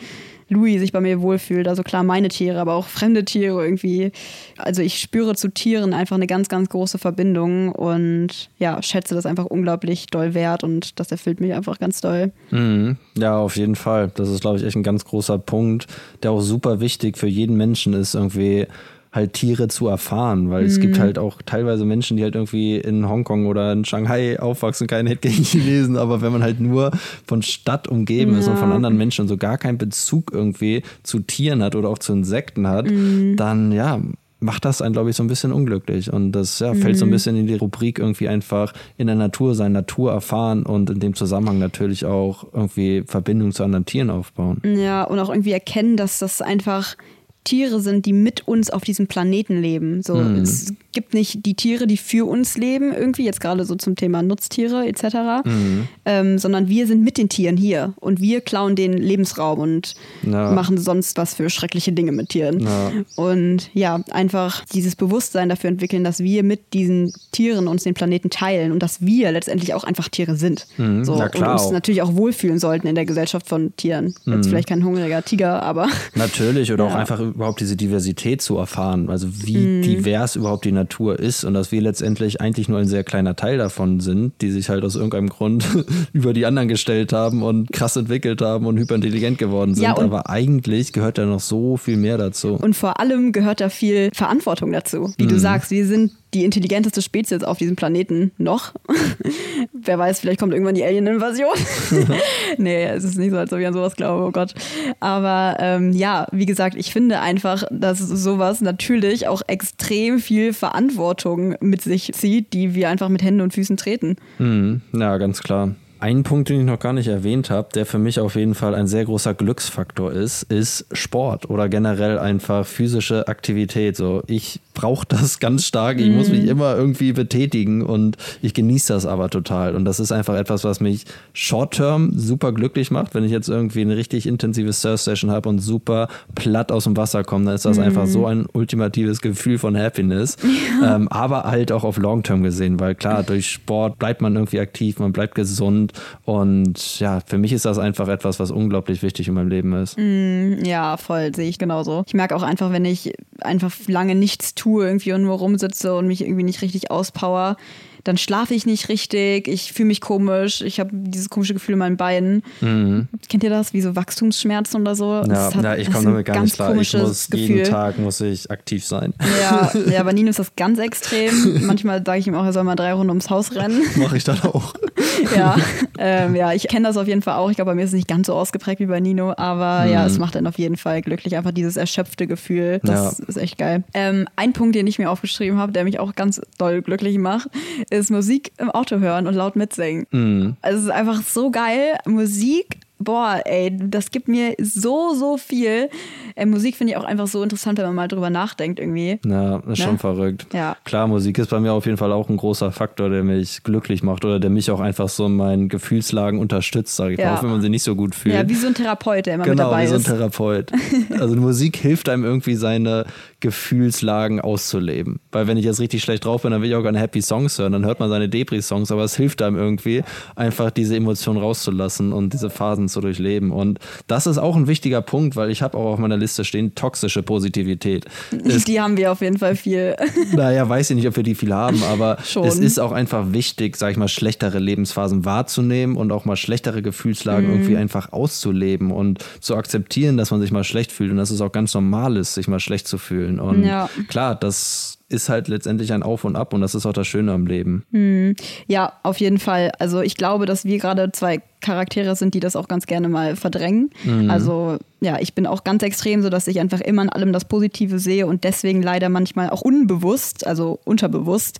Louis 0.48 0.80
sich 0.80 0.92
bei 0.92 1.00
mir 1.00 1.20
wohlfühlt. 1.20 1.68
Also 1.68 1.82
klar 1.82 2.02
meine 2.02 2.28
Tiere, 2.28 2.60
aber 2.60 2.74
auch 2.74 2.86
fremde 2.86 3.24
Tiere 3.24 3.64
irgendwie. 3.64 4.12
Also 4.56 4.82
ich 4.82 5.00
spüre 5.00 5.34
zu 5.34 5.48
Tieren 5.48 5.92
einfach 5.94 6.16
eine 6.16 6.26
ganz, 6.26 6.48
ganz 6.48 6.68
große 6.68 6.98
Verbindung 6.98 7.72
und 7.72 8.50
ja, 8.58 8.80
schätze 8.82 9.14
das 9.14 9.26
einfach 9.26 9.46
unglaublich 9.46 10.06
doll 10.06 10.34
wert 10.34 10.64
und 10.64 10.98
das 11.00 11.10
erfüllt 11.10 11.40
mich 11.40 11.52
einfach 11.54 11.78
ganz 11.78 12.00
doll. 12.00 12.32
Mhm. 12.50 12.96
Ja, 13.16 13.38
auf 13.38 13.56
jeden 13.56 13.74
Fall. 13.76 14.10
Das 14.14 14.28
ist, 14.28 14.40
glaube 14.40 14.58
ich, 14.58 14.64
echt 14.64 14.76
ein 14.76 14.82
ganz 14.82 15.04
großer 15.04 15.38
Punkt, 15.38 15.86
der 16.22 16.30
auch 16.30 16.40
super 16.40 16.80
wichtig 16.80 17.18
für 17.18 17.28
jeden 17.28 17.56
Menschen 17.56 17.92
ist, 17.94 18.14
irgendwie 18.14 18.66
halt 19.14 19.32
Tiere 19.32 19.68
zu 19.68 19.86
erfahren, 19.86 20.50
weil 20.50 20.62
mhm. 20.62 20.68
es 20.68 20.80
gibt 20.80 20.96
mhm. 20.96 21.00
halt 21.00 21.18
auch 21.18 21.40
teilweise 21.46 21.84
Menschen, 21.84 22.16
die 22.16 22.24
halt 22.24 22.34
irgendwie 22.34 22.76
in 22.76 23.08
Hongkong 23.08 23.46
oder 23.46 23.72
in 23.72 23.84
Shanghai 23.84 24.40
aufwachsen, 24.40 24.88
kein 24.88 25.06
Hit 25.06 25.22
gegen 25.22 25.44
Chinesen, 25.44 25.96
aber 25.96 26.20
wenn 26.20 26.32
man 26.32 26.42
halt 26.42 26.60
nur 26.60 26.90
von 27.24 27.40
Stadt 27.42 27.86
umgeben 27.86 28.32
ja. 28.32 28.40
ist 28.40 28.48
und 28.48 28.58
von 28.58 28.72
anderen 28.72 28.96
Menschen 28.96 29.22
und 29.22 29.28
so 29.28 29.36
gar 29.36 29.56
keinen 29.56 29.78
Bezug 29.78 30.32
irgendwie 30.32 30.82
zu 31.04 31.20
Tieren 31.20 31.62
hat 31.62 31.76
oder 31.76 31.88
auch 31.88 31.98
zu 31.98 32.12
Insekten 32.12 32.66
hat, 32.66 32.90
mhm. 32.90 33.36
dann 33.36 33.70
ja, 33.70 34.00
macht 34.40 34.64
das 34.64 34.82
einen, 34.82 34.92
glaube 34.92 35.10
ich, 35.10 35.16
so 35.16 35.22
ein 35.22 35.28
bisschen 35.28 35.52
unglücklich. 35.52 36.12
Und 36.12 36.32
das 36.32 36.58
ja, 36.58 36.74
fällt 36.74 36.96
mhm. 36.96 36.98
so 36.98 37.04
ein 37.04 37.08
mhm. 37.08 37.12
bisschen 37.12 37.36
in 37.36 37.46
die 37.46 37.54
Rubrik 37.54 38.00
irgendwie 38.00 38.28
einfach 38.28 38.72
in 38.96 39.06
der 39.06 39.16
Natur 39.16 39.54
sein, 39.54 39.72
Natur 39.72 40.12
erfahren 40.12 40.64
und 40.64 40.90
in 40.90 40.98
dem 40.98 41.14
Zusammenhang 41.14 41.60
natürlich 41.60 42.04
auch 42.04 42.46
irgendwie 42.52 43.04
Verbindung 43.06 43.52
zu 43.52 43.62
anderen 43.62 43.86
Tieren 43.86 44.10
aufbauen. 44.10 44.60
Ja, 44.64 45.04
und 45.04 45.20
auch 45.20 45.30
irgendwie 45.30 45.52
erkennen, 45.52 45.96
dass 45.96 46.18
das 46.18 46.42
einfach 46.42 46.96
Tiere 47.44 47.80
sind, 47.80 48.06
die 48.06 48.12
mit 48.12 48.48
uns 48.48 48.70
auf 48.70 48.84
diesem 48.84 49.06
Planeten 49.06 49.60
leben. 49.60 50.02
So, 50.02 50.16
mhm. 50.16 50.36
Es 50.36 50.72
gibt 50.92 51.12
nicht 51.12 51.44
die 51.44 51.54
Tiere, 51.54 51.86
die 51.86 51.98
für 51.98 52.26
uns 52.26 52.56
leben, 52.56 52.92
irgendwie, 52.92 53.24
jetzt 53.24 53.40
gerade 53.40 53.64
so 53.64 53.74
zum 53.74 53.96
Thema 53.96 54.22
Nutztiere 54.22 54.86
etc., 54.86 55.44
mhm. 55.44 55.88
ähm, 56.06 56.38
sondern 56.38 56.68
wir 56.68 56.86
sind 56.86 57.04
mit 57.04 57.18
den 57.18 57.28
Tieren 57.28 57.56
hier 57.56 57.92
und 58.00 58.20
wir 58.20 58.40
klauen 58.40 58.76
den 58.76 58.94
Lebensraum 58.94 59.58
und 59.58 59.94
ja. 60.22 60.52
machen 60.52 60.78
sonst 60.78 61.18
was 61.18 61.34
für 61.34 61.50
schreckliche 61.50 61.92
Dinge 61.92 62.12
mit 62.12 62.30
Tieren. 62.30 62.60
Ja. 62.60 62.92
Und 63.16 63.70
ja, 63.74 64.00
einfach 64.10 64.64
dieses 64.72 64.96
Bewusstsein 64.96 65.48
dafür 65.48 65.68
entwickeln, 65.68 66.04
dass 66.04 66.20
wir 66.20 66.42
mit 66.42 66.72
diesen 66.72 67.12
Tieren 67.32 67.68
uns 67.68 67.84
den 67.84 67.94
Planeten 67.94 68.30
teilen 68.30 68.72
und 68.72 68.82
dass 68.82 69.02
wir 69.02 69.32
letztendlich 69.32 69.74
auch 69.74 69.84
einfach 69.84 70.08
Tiere 70.08 70.36
sind. 70.36 70.66
Mhm. 70.78 71.04
So, 71.04 71.14
und 71.14 71.34
uns 71.36 71.62
auch. 71.62 71.72
natürlich 71.72 72.00
auch 72.00 72.14
wohlfühlen 72.14 72.58
sollten 72.58 72.86
in 72.86 72.94
der 72.94 73.04
Gesellschaft 73.04 73.48
von 73.48 73.76
Tieren. 73.76 74.14
Jetzt 74.24 74.26
mhm. 74.26 74.44
vielleicht 74.44 74.68
kein 74.68 74.84
hungriger 74.84 75.22
Tiger, 75.22 75.62
aber. 75.62 75.88
Natürlich, 76.14 76.72
oder 76.72 76.84
ja. 76.88 76.90
auch 76.90 76.94
einfach 76.94 77.20
überhaupt 77.34 77.60
diese 77.60 77.76
Diversität 77.76 78.42
zu 78.42 78.56
erfahren. 78.56 79.10
Also 79.10 79.28
wie 79.44 79.56
mhm. 79.56 79.82
divers 79.82 80.36
überhaupt 80.36 80.64
die 80.64 80.72
Natur 80.72 81.18
ist 81.18 81.44
und 81.44 81.54
dass 81.54 81.72
wir 81.72 81.80
letztendlich 81.80 82.40
eigentlich 82.40 82.68
nur 82.68 82.78
ein 82.78 82.86
sehr 82.86 83.04
kleiner 83.04 83.36
Teil 83.36 83.58
davon 83.58 84.00
sind, 84.00 84.32
die 84.40 84.50
sich 84.50 84.68
halt 84.68 84.84
aus 84.84 84.94
irgendeinem 84.94 85.28
Grund 85.28 85.64
über 86.12 86.32
die 86.32 86.46
anderen 86.46 86.68
gestellt 86.68 87.12
haben 87.12 87.42
und 87.42 87.72
krass 87.72 87.96
entwickelt 87.96 88.40
haben 88.40 88.66
und 88.66 88.78
hyperintelligent 88.78 89.38
geworden 89.38 89.74
sind. 89.74 89.84
Ja, 89.84 89.96
Aber 89.98 90.30
eigentlich 90.30 90.92
gehört 90.92 91.18
da 91.18 91.26
noch 91.26 91.40
so 91.40 91.76
viel 91.76 91.96
mehr 91.96 92.18
dazu. 92.18 92.54
Und 92.54 92.74
vor 92.74 93.00
allem 93.00 93.32
gehört 93.32 93.60
da 93.60 93.68
viel 93.68 94.10
Verantwortung 94.12 94.72
dazu. 94.72 95.12
Wie 95.18 95.24
mhm. 95.24 95.28
du 95.28 95.38
sagst, 95.38 95.70
wir 95.70 95.86
sind 95.86 96.12
die 96.34 96.44
intelligenteste 96.44 97.00
Spezies 97.00 97.44
auf 97.44 97.58
diesem 97.58 97.76
Planeten 97.76 98.32
noch. 98.38 98.74
Wer 99.72 99.98
weiß, 99.98 100.20
vielleicht 100.20 100.40
kommt 100.40 100.52
irgendwann 100.52 100.74
die 100.74 100.84
Alien-Invasion. 100.84 101.54
nee, 102.58 102.84
es 102.86 103.04
ist 103.04 103.16
nicht 103.16 103.30
so, 103.30 103.38
als 103.38 103.52
ob 103.52 103.60
ich 103.60 103.66
an 103.66 103.72
sowas 103.72 103.96
glaube, 103.96 104.24
oh 104.24 104.30
Gott. 104.32 104.52
Aber 105.00 105.56
ähm, 105.60 105.92
ja, 105.92 106.26
wie 106.32 106.46
gesagt, 106.46 106.76
ich 106.76 106.92
finde 106.92 107.20
einfach, 107.24 107.64
dass 107.70 107.98
sowas 107.98 108.60
natürlich 108.60 109.26
auch 109.26 109.42
extrem 109.46 110.20
viel 110.20 110.52
Verantwortung 110.52 111.56
mit 111.60 111.82
sich 111.82 112.12
zieht, 112.12 112.52
die 112.52 112.74
wir 112.74 112.88
einfach 112.88 113.08
mit 113.08 113.22
Händen 113.22 113.40
und 113.40 113.54
Füßen 113.54 113.76
treten. 113.76 114.16
Mhm. 114.38 114.82
Ja, 114.92 115.16
ganz 115.18 115.42
klar. 115.42 115.74
Ein 116.04 116.22
Punkt, 116.22 116.50
den 116.50 116.60
ich 116.60 116.66
noch 116.66 116.80
gar 116.80 116.92
nicht 116.92 117.08
erwähnt 117.08 117.48
habe, 117.48 117.70
der 117.74 117.86
für 117.86 117.98
mich 117.98 118.20
auf 118.20 118.36
jeden 118.36 118.54
Fall 118.54 118.74
ein 118.74 118.86
sehr 118.86 119.06
großer 119.06 119.32
Glücksfaktor 119.32 120.12
ist, 120.12 120.42
ist 120.42 120.84
Sport 120.92 121.48
oder 121.48 121.70
generell 121.70 122.18
einfach 122.18 122.66
physische 122.66 123.26
Aktivität. 123.26 123.96
So, 123.96 124.22
ich 124.26 124.60
brauche 124.74 125.06
das 125.08 125.38
ganz 125.38 125.64
stark. 125.64 125.98
Ich 125.98 126.10
mm. 126.10 126.14
muss 126.14 126.28
mich 126.28 126.42
mhm. 126.42 126.48
immer 126.50 126.76
irgendwie 126.76 127.14
betätigen 127.14 127.80
und 127.80 128.18
ich 128.42 128.52
genieße 128.52 128.92
das 128.92 129.06
aber 129.06 129.30
total. 129.30 129.74
Und 129.74 129.86
das 129.86 129.98
ist 129.98 130.12
einfach 130.12 130.34
etwas, 130.34 130.62
was 130.62 130.78
mich 130.80 131.06
short-term 131.32 132.12
super 132.14 132.52
glücklich 132.52 132.90
macht. 132.90 133.14
Wenn 133.14 133.24
ich 133.24 133.32
jetzt 133.32 133.48
irgendwie 133.48 133.80
eine 133.80 133.96
richtig 133.96 134.26
intensive 134.26 134.74
Surf-Session 134.74 135.30
habe 135.30 135.48
und 135.48 135.60
super 135.60 136.08
platt 136.34 136.70
aus 136.70 136.84
dem 136.84 136.98
Wasser 136.98 137.24
komme, 137.24 137.46
dann 137.46 137.54
ist 137.54 137.64
das 137.64 137.78
mm. 137.78 137.82
einfach 137.82 138.06
so 138.06 138.26
ein 138.26 138.44
ultimatives 138.52 139.22
Gefühl 139.22 139.56
von 139.56 139.74
Happiness. 139.74 140.36
Ja. 140.82 140.96
Ähm, 140.96 141.08
aber 141.08 141.44
halt 141.44 141.70
auch 141.72 141.84
auf 141.84 141.98
long-term 141.98 142.42
gesehen, 142.42 142.80
weil 142.80 142.94
klar, 142.94 143.22
durch 143.22 143.48
Sport 143.50 143.98
bleibt 143.98 144.22
man 144.22 144.34
irgendwie 144.34 144.58
aktiv, 144.58 144.98
man 144.98 145.12
bleibt 145.12 145.34
gesund 145.34 145.93
und 146.24 147.00
ja, 147.00 147.20
für 147.20 147.38
mich 147.38 147.52
ist 147.52 147.64
das 147.64 147.78
einfach 147.78 148.08
etwas, 148.08 148.40
was 148.40 148.50
unglaublich 148.50 149.02
wichtig 149.02 149.28
in 149.28 149.34
meinem 149.34 149.48
Leben 149.48 149.72
ist. 149.74 149.96
Mm, 149.98 150.64
ja, 150.64 150.96
voll, 150.96 151.34
sehe 151.34 151.48
ich 151.48 151.58
genauso. 151.58 152.04
Ich 152.06 152.14
merke 152.14 152.36
auch 152.36 152.42
einfach, 152.42 152.72
wenn 152.72 152.84
ich 152.84 153.14
einfach 153.40 153.72
lange 153.86 154.14
nichts 154.14 154.54
tue 154.54 154.86
irgendwie 154.86 155.12
und 155.12 155.22
nur 155.22 155.38
rumsitze 155.38 155.94
und 155.94 156.06
mich 156.06 156.22
irgendwie 156.22 156.44
nicht 156.44 156.62
richtig 156.62 156.90
auspower, 156.90 157.56
dann 158.04 158.18
schlafe 158.18 158.54
ich 158.54 158.66
nicht 158.66 158.88
richtig, 158.88 159.48
ich 159.48 159.72
fühle 159.72 159.86
mich 159.86 160.00
komisch, 160.00 160.60
ich 160.60 160.78
habe 160.78 160.90
dieses 160.92 161.30
komische 161.30 161.54
Gefühl 161.54 161.72
in 161.72 161.78
meinen 161.78 161.96
Beinen. 161.96 162.42
Mhm. 162.60 163.08
Kennt 163.28 163.42
ihr 163.42 163.50
das? 163.50 163.72
Wie 163.72 163.80
so 163.80 163.96
Wachstumsschmerzen 163.96 164.80
oder 164.82 164.94
so? 164.94 165.22
Ja, 165.26 165.54
hat, 165.54 165.64
ja 165.64 165.76
ich 165.76 165.90
komme 165.90 166.04
damit 166.04 166.26
gar 166.26 166.42
nicht 166.42 166.54
klar. 166.54 166.76
Ich 166.76 166.92
muss 166.92 167.28
Gefühl. 167.30 167.56
jeden 167.56 167.70
Tag 167.70 167.98
muss 167.98 168.20
ich 168.20 168.50
aktiv 168.50 168.84
sein. 168.84 169.14
Ja, 169.40 169.72
ja, 169.90 170.02
bei 170.02 170.12
Nino 170.12 170.28
ist 170.28 170.38
das 170.38 170.54
ganz 170.54 170.78
extrem. 170.78 171.66
Manchmal 171.66 172.02
sage 172.04 172.18
ich 172.18 172.26
ihm 172.26 172.34
auch, 172.34 172.44
er 172.44 172.52
soll 172.52 172.64
mal 172.64 172.76
drei 172.76 172.92
Runden 172.92 173.10
ums 173.10 173.30
Haus 173.30 173.54
rennen. 173.54 173.82
Mache 173.96 174.18
ich 174.18 174.24
dann 174.24 174.40
auch. 174.42 174.74
ja, 175.36 175.56
ähm, 175.98 176.34
ja, 176.34 176.52
ich 176.52 176.68
kenne 176.68 176.86
das 176.86 176.96
auf 176.96 177.06
jeden 177.06 177.22
Fall 177.22 177.36
auch. 177.36 177.50
Ich 177.50 177.56
glaube, 177.56 177.70
bei 177.70 177.74
mir 177.74 177.82
ist 177.82 177.90
es 177.90 177.94
nicht 177.94 178.08
ganz 178.08 178.26
so 178.26 178.34
ausgeprägt 178.34 178.80
wie 178.80 178.86
bei 178.86 179.00
Nino, 179.00 179.32
aber 179.36 179.86
mhm. 179.86 179.92
ja, 179.92 180.06
es 180.06 180.18
macht 180.18 180.34
dann 180.34 180.46
auf 180.46 180.58
jeden 180.58 180.76
Fall 180.76 181.00
glücklich. 181.00 181.36
Einfach 181.36 181.52
dieses 181.52 181.76
erschöpfte 181.76 182.26
Gefühl. 182.26 182.80
Das 182.82 183.18
ja. 183.18 183.24
ist 183.26 183.36
echt 183.36 183.58
geil. 183.58 183.84
Ähm, 183.94 184.26
ein 184.36 184.52
Punkt, 184.52 184.74
den 184.74 184.86
ich 184.86 184.98
mir 184.98 185.10
aufgeschrieben 185.10 185.58
habe, 185.58 185.72
der 185.72 185.84
mich 185.84 185.98
auch 185.98 186.14
ganz 186.14 186.40
doll 186.58 186.82
glücklich 186.82 187.18
macht, 187.18 187.48
ist 187.94 188.10
Musik 188.10 188.52
im 188.58 188.70
Auto 188.70 188.98
hören 188.98 189.26
und 189.26 189.34
laut 189.34 189.56
mitsingen. 189.56 190.06
Mhm. 190.10 190.56
Also 190.62 190.78
es 190.78 190.84
ist 190.84 190.90
einfach 190.90 191.22
so 191.22 191.50
geil. 191.50 191.96
Musik 192.06 192.80
boah, 193.04 193.40
ey, 193.44 193.76
das 193.76 194.10
gibt 194.10 194.28
mir 194.28 194.54
so, 194.60 195.14
so 195.14 195.36
viel. 195.36 195.88
Äh, 196.34 196.46
Musik 196.46 196.76
finde 196.76 196.92
ich 196.92 196.96
auch 196.96 197.04
einfach 197.04 197.26
so 197.26 197.42
interessant, 197.42 197.78
wenn 197.78 197.86
man 197.86 197.94
mal 197.94 198.08
drüber 198.08 198.30
nachdenkt 198.30 198.80
irgendwie. 198.80 199.20
Ja, 199.24 199.58
ist 199.58 199.66
ne? 199.66 199.76
schon 199.76 199.98
verrückt. 199.98 200.46
Ja. 200.52 200.76
Klar, 200.84 201.06
Musik 201.06 201.38
ist 201.38 201.50
bei 201.50 201.60
mir 201.60 201.72
auf 201.72 201.86
jeden 201.86 201.98
Fall 201.98 202.12
auch 202.12 202.28
ein 202.28 202.36
großer 202.36 202.72
Faktor, 202.72 203.10
der 203.10 203.22
mich 203.22 203.62
glücklich 203.62 204.02
macht 204.02 204.24
oder 204.24 204.40
der 204.40 204.50
mich 204.50 204.70
auch 204.70 204.80
einfach 204.80 205.08
so 205.08 205.26
in 205.26 205.36
meinen 205.36 205.68
Gefühlslagen 205.68 206.40
unterstützt, 206.40 206.96
sage 206.96 207.14
ich 207.14 207.20
ja. 207.20 207.30
mal, 207.30 207.38
auch 207.38 207.42
wenn 207.42 207.50
man 207.50 207.60
sie 207.60 207.68
nicht 207.68 207.82
so 207.82 207.94
gut 207.94 208.14
fühlt. 208.14 208.34
Ja, 208.34 208.48
wie 208.48 208.54
so 208.54 208.66
ein 208.66 208.74
Therapeut, 208.74 209.26
der 209.26 209.34
immer 209.34 209.44
genau, 209.44 209.64
mit 209.64 209.72
dabei 209.72 209.84
ist. 209.84 209.90
Genau, 209.90 210.00
wie 210.00 210.04
so 210.04 210.12
ein 210.12 210.18
Therapeut. 210.18 210.72
also 211.20 211.36
Musik 211.36 211.76
hilft 211.76 212.08
einem 212.08 212.24
irgendwie 212.24 212.54
seine 212.54 213.04
Gefühlslagen 213.44 214.40
auszuleben. 214.40 215.20
Weil 215.30 215.46
wenn 215.46 215.58
ich 215.58 215.66
jetzt 215.66 215.78
richtig 215.78 216.02
schlecht 216.02 216.24
drauf 216.24 216.40
bin, 216.40 216.52
dann 216.52 216.62
will 216.62 216.70
ich 216.70 216.74
auch 216.76 216.82
gerne 216.82 216.98
Happy 216.98 217.20
Songs 217.20 217.58
hören, 217.58 217.72
dann 217.72 217.84
hört 217.84 218.00
man 218.00 218.08
seine 218.08 218.26
Depri-Songs, 218.26 218.90
aber 218.90 219.04
es 219.04 219.16
hilft 219.16 219.42
einem 219.42 219.58
irgendwie, 219.58 220.02
einfach 220.34 220.70
diese 220.70 220.96
Emotionen 220.96 221.38
rauszulassen 221.38 222.14
und 222.14 222.32
diese 222.32 222.48
Phasen 222.48 222.88
zu 222.88 223.02
durchleben. 223.02 223.50
Und 223.50 223.80
das 224.06 224.26
ist 224.26 224.38
auch 224.38 224.56
ein 224.56 224.66
wichtiger 224.66 225.02
Punkt, 225.02 225.36
weil 225.36 225.50
ich 225.50 225.60
habe 225.60 225.76
auch 225.76 225.92
auf 225.92 225.98
meiner 225.98 226.16
Liste 226.16 226.42
stehen, 226.46 226.74
toxische 226.74 227.22
Positivität. 227.22 228.06
Es, 228.44 228.64
die 228.64 228.80
haben 228.80 228.96
wir 228.96 229.10
auf 229.10 229.20
jeden 229.20 229.38
Fall 229.38 229.56
viel. 229.56 229.94
Naja, 230.32 230.68
weiß 230.68 230.90
ich 230.90 230.96
nicht, 230.96 231.08
ob 231.08 231.16
wir 231.16 231.22
die 231.22 231.34
viel 231.34 231.52
haben, 231.52 231.82
aber 231.84 232.16
es 232.44 232.58
ist 232.58 232.78
auch 232.78 232.92
einfach 232.92 233.32
wichtig, 233.32 233.76
sag 233.76 233.90
ich 233.90 233.96
mal, 233.96 234.08
schlechtere 234.08 234.58
Lebensphasen 234.58 235.24
wahrzunehmen 235.24 235.96
und 235.96 236.12
auch 236.12 236.24
mal 236.24 236.36
schlechtere 236.36 236.80
Gefühlslagen 236.80 237.48
mhm. 237.48 237.54
irgendwie 237.54 237.76
einfach 237.76 238.12
auszuleben 238.12 238.90
und 238.90 239.24
zu 239.40 239.56
akzeptieren, 239.56 240.16
dass 240.16 240.30
man 240.30 240.40
sich 240.40 240.50
mal 240.50 240.64
schlecht 240.64 240.92
fühlt 240.92 241.10
und 241.10 241.18
dass 241.18 241.30
es 241.30 241.42
auch 241.42 241.52
ganz 241.52 241.74
normal 241.74 242.16
ist, 242.16 242.34
sich 242.34 242.48
mal 242.48 242.60
schlecht 242.60 242.88
zu 242.88 242.96
fühlen. 242.96 243.33
Und 243.40 243.64
ja. 243.64 243.88
klar, 244.08 244.34
das 244.34 244.98
ist 245.08 245.28
halt 245.28 245.48
letztendlich 245.48 245.92
ein 245.92 246.02
Auf 246.02 246.24
und 246.24 246.36
Ab 246.36 246.52
und 246.52 246.60
das 246.60 246.74
ist 246.74 246.86
auch 246.86 246.92
das 246.92 247.06
Schöne 247.06 247.32
am 247.32 247.46
Leben. 247.46 247.84
Hm. 247.92 248.34
Ja, 248.66 248.94
auf 249.02 249.18
jeden 249.18 249.38
Fall. 249.38 249.70
Also 249.78 250.00
ich 250.00 250.16
glaube, 250.16 250.46
dass 250.46 250.64
wir 250.64 250.78
gerade 250.78 251.12
zwei 251.12 251.40
Charaktere 251.60 252.16
sind, 252.16 252.34
die 252.34 252.40
das 252.40 252.56
auch 252.56 252.68
ganz 252.68 252.86
gerne 252.86 253.08
mal 253.08 253.36
verdrängen. 253.36 253.90
Mhm. 254.04 254.30
Also 254.30 254.78
ja, 255.00 255.18
ich 255.20 255.34
bin 255.34 255.46
auch 255.46 255.64
ganz 255.64 255.82
extrem, 255.82 256.22
so 256.22 256.30
dass 256.30 256.46
ich 256.46 256.60
einfach 256.60 256.80
immer 256.80 257.02
in 257.02 257.10
allem 257.10 257.32
das 257.32 257.46
Positive 257.46 257.98
sehe 257.98 258.26
und 258.26 258.44
deswegen 258.44 258.82
leider 258.82 259.08
manchmal 259.08 259.50
auch 259.50 259.62
unbewusst, 259.62 260.46
also 260.46 260.80
unterbewusst, 260.84 261.58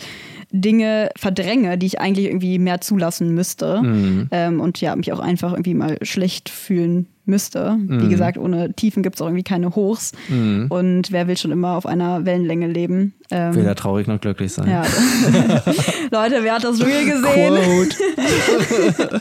Dinge 0.51 1.11
verdränge, 1.17 1.79
die 1.79 1.87
ich 1.87 2.01
eigentlich 2.01 2.27
irgendwie 2.27 2.59
mehr 2.59 2.81
zulassen 2.81 3.35
müsste. 3.35 3.83
Mhm. 3.83 4.29
Ähm, 4.31 4.61
und 4.61 4.81
ja, 4.81 4.95
mich 4.97 5.13
auch 5.13 5.21
einfach 5.21 5.53
irgendwie 5.53 5.75
mal 5.75 5.99
schlecht 6.03 6.49
fühlen 6.49 7.07
müsste. 7.27 7.73
Mhm. 7.73 8.03
Wie 8.03 8.09
gesagt, 8.09 8.39
ohne 8.39 8.73
Tiefen 8.75 9.03
gibt 9.03 9.17
es 9.17 9.23
auch 9.23 9.27
irgendwie 9.27 9.45
keine 9.45 9.75
Hochs. 9.75 10.13
Mhm. 10.29 10.67
Und 10.69 11.13
wer 11.13 11.27
will 11.27 11.37
schon 11.37 11.51
immer 11.51 11.77
auf 11.77 11.87
einer 11.87 12.25
Wellenlänge 12.25 12.67
leben? 12.67 13.15
Ähm, 13.31 13.55
Weder 13.55 13.75
traurig 13.75 14.07
noch 14.07 14.21
glücklich 14.21 14.53
sein. 14.53 14.69
Ja. 14.69 14.83
Leute, 16.11 16.43
wer 16.43 16.55
hat 16.55 16.65
das 16.65 16.85
Reel 16.85 17.07
gesehen? 17.07 17.91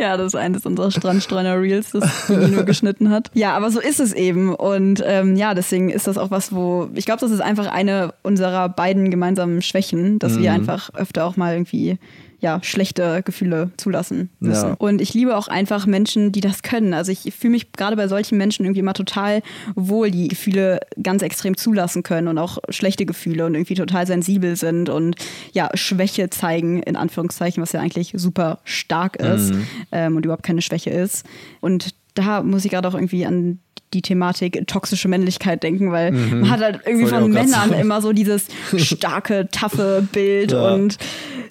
ja, 0.00 0.16
das 0.16 0.28
ist 0.28 0.36
eines 0.36 0.64
unserer 0.64 0.90
Strandstreuner-Reels, 0.90 1.90
das 1.90 2.28
Nino 2.28 2.64
geschnitten 2.64 3.10
hat. 3.10 3.30
Ja, 3.34 3.54
aber 3.54 3.70
so 3.70 3.80
ist 3.80 4.00
es 4.00 4.12
eben. 4.12 4.54
Und 4.54 5.02
ähm, 5.06 5.36
ja, 5.36 5.54
deswegen 5.54 5.90
ist 5.90 6.06
das 6.06 6.16
auch 6.18 6.30
was, 6.30 6.52
wo 6.52 6.88
ich 6.94 7.04
glaube, 7.04 7.20
das 7.20 7.30
ist 7.30 7.40
einfach 7.40 7.70
eine 7.70 8.14
unserer 8.22 8.68
beiden 8.68 9.10
gemeinsamen 9.10 9.62
Schwächen, 9.62 10.18
dass 10.18 10.34
mhm. 10.34 10.42
wir 10.42 10.52
einfach 10.52 10.90
öfter 10.94 11.26
auch 11.26 11.36
mal 11.36 11.52
irgendwie 11.52 11.98
ja, 12.42 12.58
schlechte 12.62 13.22
Gefühle 13.24 13.70
zulassen 13.76 14.28
müssen. 14.40 14.70
Ja. 14.70 14.76
Und 14.78 15.00
ich 15.00 15.14
liebe 15.14 15.36
auch 15.36 15.46
einfach 15.46 15.86
Menschen, 15.86 16.32
die 16.32 16.40
das 16.40 16.62
können. 16.62 16.92
Also 16.92 17.12
ich 17.12 17.32
fühle 17.32 17.52
mich 17.52 17.70
gerade 17.70 17.94
bei 17.94 18.08
solchen 18.08 18.36
Menschen 18.36 18.64
irgendwie 18.64 18.80
immer 18.80 18.94
total 18.94 19.42
wohl, 19.76 20.10
die 20.10 20.26
Gefühle 20.26 20.80
ganz 21.00 21.22
extrem 21.22 21.56
zulassen 21.56 22.02
können 22.02 22.26
und 22.26 22.38
auch 22.38 22.58
schlechte 22.68 23.06
Gefühle 23.06 23.46
und 23.46 23.54
irgendwie 23.54 23.76
total 23.76 24.08
sensibel 24.08 24.56
sind 24.56 24.88
und 24.88 25.14
ja, 25.52 25.70
Schwäche 25.74 26.30
zeigen, 26.30 26.82
in 26.82 26.96
Anführungszeichen, 26.96 27.62
was 27.62 27.70
ja 27.70 27.80
eigentlich 27.80 28.12
super 28.16 28.58
stark 28.64 29.16
ist 29.16 29.54
mhm. 29.54 29.66
ähm, 29.92 30.16
und 30.16 30.24
überhaupt 30.24 30.42
keine 30.42 30.62
Schwäche 30.62 30.90
ist. 30.90 31.24
Und 31.60 31.94
da 32.14 32.42
muss 32.42 32.64
ich 32.64 32.72
gerade 32.72 32.88
auch 32.88 32.94
irgendwie 32.94 33.24
an 33.24 33.60
die 33.92 34.02
Thematik 34.02 34.66
toxische 34.66 35.08
Männlichkeit 35.08 35.62
denken, 35.62 35.92
weil 35.92 36.12
mhm. 36.12 36.40
man 36.40 36.50
hat 36.50 36.60
halt 36.60 36.80
irgendwie 36.84 37.06
Voll 37.06 37.20
von 37.20 37.30
Männern 37.32 37.70
so. 37.70 37.74
immer 37.74 38.00
so 38.00 38.12
dieses 38.12 38.46
starke, 38.76 39.48
taffe 39.50 40.06
Bild 40.12 40.52
ja. 40.52 40.74
und 40.74 40.98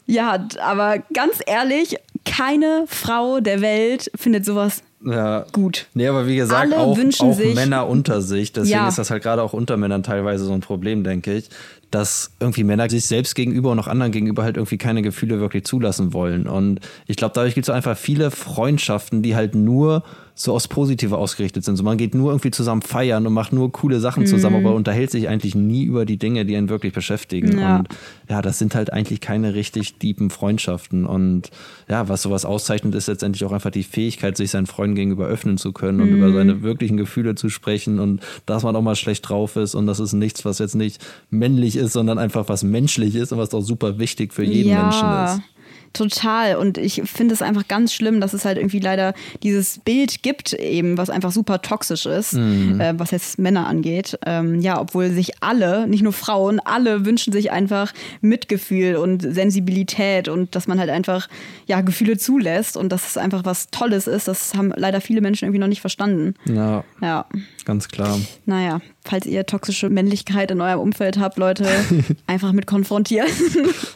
ja, 0.08 0.46
aber 0.64 0.98
ganz 1.14 1.40
ehrlich, 1.46 1.96
keine 2.26 2.86
Frau 2.88 3.40
der 3.40 3.62
Welt 3.62 4.12
findet 4.16 4.46
sowas 4.46 4.84
ja. 5.06 5.46
gut. 5.52 5.88
Nee, 5.94 6.08
aber 6.08 6.28
wie 6.28 6.36
gesagt, 6.36 6.74
Alle 6.74 6.82
auch, 6.82 6.98
auch 6.98 7.56
Männer 7.56 7.88
unter 7.88 8.22
sich. 8.22 8.54
Deswegen 8.54 8.80
ja. 8.80 8.88
ist 8.88 8.98
das 8.98 9.10
halt 9.10 9.24
gerade 9.24 9.42
auch 9.42 9.54
unter 9.54 9.78
Männern 9.78 10.04
teilweise 10.04 10.46
so 10.46 10.54
ein 10.54 10.62
Problem, 10.62 11.04
denke 11.04 11.34
ich, 11.34 11.50
dass 11.90 12.32
irgendwie 12.40 12.64
Männer 12.64 12.90
sich 12.90 13.06
selbst 13.06 13.36
gegenüber 13.36 13.72
und 13.72 13.80
auch 13.80 13.88
anderen 13.88 14.12
gegenüber 14.12 14.44
halt 14.44 14.58
irgendwie 14.58 14.78
keine 14.78 15.02
Gefühle 15.02 15.40
wirklich 15.40 15.66
zulassen 15.66 16.14
wollen. 16.14 16.48
Und 16.48 16.80
ich 17.08 17.18
glaube, 17.18 17.34
dadurch 17.36 17.56
gibt 17.56 17.68
es 17.68 17.74
einfach 17.74 17.98
viele 17.98 18.32
Freundschaften, 18.32 19.22
die 19.22 19.36
halt 19.36 19.56
nur 19.56 20.04
so 20.34 20.54
aufs 20.54 20.68
Positive 20.68 21.18
ausgerichtet 21.18 21.64
sind. 21.64 21.76
So 21.76 21.84
man 21.84 21.98
geht 21.98 22.16
nur 22.16 22.32
irgendwie 22.32 22.52
zusammen 22.52 22.82
feiern 22.82 23.28
und 23.28 23.34
macht 23.34 23.54
nur 23.54 23.72
coole 23.72 24.00
Sachen 24.00 24.26
zusammen, 24.26 24.62
mhm. 24.62 24.68
aber 24.68 24.76
unterhält 24.76 25.12
sich 25.12 25.28
eigentlich 25.28 25.56
nie 25.56 25.84
über 25.84 26.06
die 26.06 26.18
Dinge, 26.18 26.46
die 26.46 26.56
einen 26.56 26.70
wirklich 26.70 26.94
beschäftigen. 26.94 27.60
Ja. 27.60 27.78
Und 27.78 27.90
ja, 28.30 28.42
das 28.42 28.60
sind 28.60 28.76
halt 28.76 28.94
eigentlich 28.94 29.22
keine 29.22 29.54
richtig 29.54 29.96
tiefen 29.96 30.30
Freundschaften. 30.30 31.06
Und 31.06 31.52
ja, 31.90 32.08
was 32.10 32.22
sowas 32.22 32.46
auszeichnet, 32.46 32.96
ist 32.96 33.08
letztendlich 33.08 33.46
auch 33.46 33.52
einfach 33.52 33.72
die 33.72 33.84
Fähigkeit, 33.84 34.38
sich 34.38 34.52
seinen 34.52 34.68
Freunden 34.68 34.96
gegenüber 34.96 35.28
öffnen 35.28 35.58
zu 35.58 35.72
können 35.74 35.98
mhm. 35.98 36.04
und 36.04 36.10
über 36.18 36.32
seine 36.34 36.62
wirklichen 36.62 36.98
Gefühle 36.98 37.36
zu 37.36 37.50
sprechen 37.50 38.00
und 38.00 38.22
dass 38.46 38.64
man 38.64 38.76
auch 38.76 38.82
mal 38.82 38.96
schlecht 38.96 39.28
drauf 39.28 39.56
ist 39.56 39.76
und 39.76 39.88
das 39.88 40.00
ist 40.00 40.14
nichts, 40.14 40.46
was 40.46 40.60
jetzt 40.60 40.76
nicht 40.76 41.04
männlich 41.30 41.76
ist, 41.76 41.94
sondern 41.94 42.18
einfach 42.18 42.50
was 42.50 42.64
menschlich 42.64 43.16
ist 43.16 43.32
und 43.32 43.38
was 43.38 43.54
auch 43.54 43.62
super 43.62 44.00
wichtig 44.00 44.34
für 44.34 44.44
jeden 44.44 44.70
ja. 44.70 44.84
Menschen 44.84 45.42
ist. 45.42 45.52
Total. 45.94 46.56
Und 46.56 46.78
ich 46.78 47.02
finde 47.06 47.34
es 47.34 47.42
einfach 47.42 47.68
ganz 47.68 47.94
schlimm, 47.94 48.22
dass 48.22 48.34
es 48.34 48.46
halt 48.46 48.58
irgendwie 48.58 48.80
leider 48.80 49.14
dieses 49.44 49.80
Bild 49.80 50.24
gibt, 50.24 50.54
eben, 50.54 50.98
was 50.98 51.10
einfach 51.10 51.32
super 51.32 51.62
toxisch 51.62 52.06
ist, 52.06 52.34
mhm. 52.34 52.80
äh, 52.80 52.98
was 52.98 53.12
jetzt 53.12 53.40
Männer 53.40 53.68
angeht. 53.68 54.18
Ähm, 54.26 54.62
ja, 54.62 54.80
obwohl 54.80 55.12
sich 55.12 55.42
alle, 55.42 55.88
nicht 55.88 56.04
nur 56.04 56.14
Frauen, 56.14 56.60
alle 56.60 57.06
wünschen 57.06 57.34
sich 57.34 57.52
einfach 57.52 57.94
Mitgefühl 58.22 58.96
und 58.96 59.22
Sensibilität 59.22 60.28
und 60.28 60.56
dass 60.56 60.68
man 60.68 60.80
halt 60.80 60.90
einfach 60.90 61.28
ja 61.68 61.82
Gefühle 61.82 62.18
zulässt 62.18 62.78
und 62.78 62.90
dass 62.92 63.08
es 63.08 63.18
einfach 63.18 63.44
was 63.44 63.70
Tolles 63.70 64.08
ist. 64.08 64.28
Das 64.28 64.54
haben 64.56 64.74
leider 64.76 65.02
viele 65.02 65.22
Menschen 65.22 65.46
irgendwie 65.46 65.60
noch 65.60 65.68
nicht 65.68 65.82
verstanden. 65.82 66.36
Ja. 66.46 66.84
Ja. 67.02 67.26
Ganz 67.66 67.90
klar. 67.90 68.20
Naja, 68.46 68.80
falls 69.04 69.26
ihr 69.26 69.46
toxische 69.46 69.90
Männlichkeit 69.90 70.52
in 70.52 70.62
eurem 70.62 70.80
Umfeld 70.80 71.20
habt, 71.20 71.38
Leute, 71.38 71.68
einfach 72.28 72.52
mit 72.52 72.68
konfrontieren. 72.68 73.30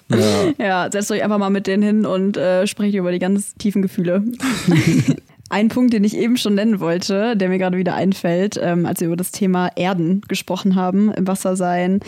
ja. 0.10 0.53
ja, 0.66 0.91
setzt 0.91 1.12
euch 1.12 1.24
einfach 1.24 1.38
mal 1.38 1.49
mit 1.49 1.68
denen 1.68 1.84
hin 1.84 2.06
und 2.06 2.38
äh, 2.38 2.68
sprecht 2.68 2.95
über 2.95 3.12
die 3.12 3.20
ganz 3.20 3.56
tiefen 3.56 3.82
Gefühle. 3.82 4.24
Ein 5.49 5.70
Punkt, 5.70 5.93
den 5.93 6.03
ich 6.03 6.18
eben 6.18 6.38
schon 6.38 6.56
nennen 6.56 6.80
wollte, 6.80 7.38
der 7.38 7.49
mir 7.49 7.60
gerade 7.60 7.78
wieder 7.78 7.93
einfällt, 7.93 8.60
ähm, 8.60 8.88
als 8.88 8.99
wir 8.99 9.08
über 9.08 9.16
das 9.16 9.32
Thema 9.32 9.70
Erden 9.76 10.22
gesprochen 10.28 10.76
haben, 10.76 11.12
im 11.12 11.28
Wasser 11.28 11.56
sein 11.56 11.99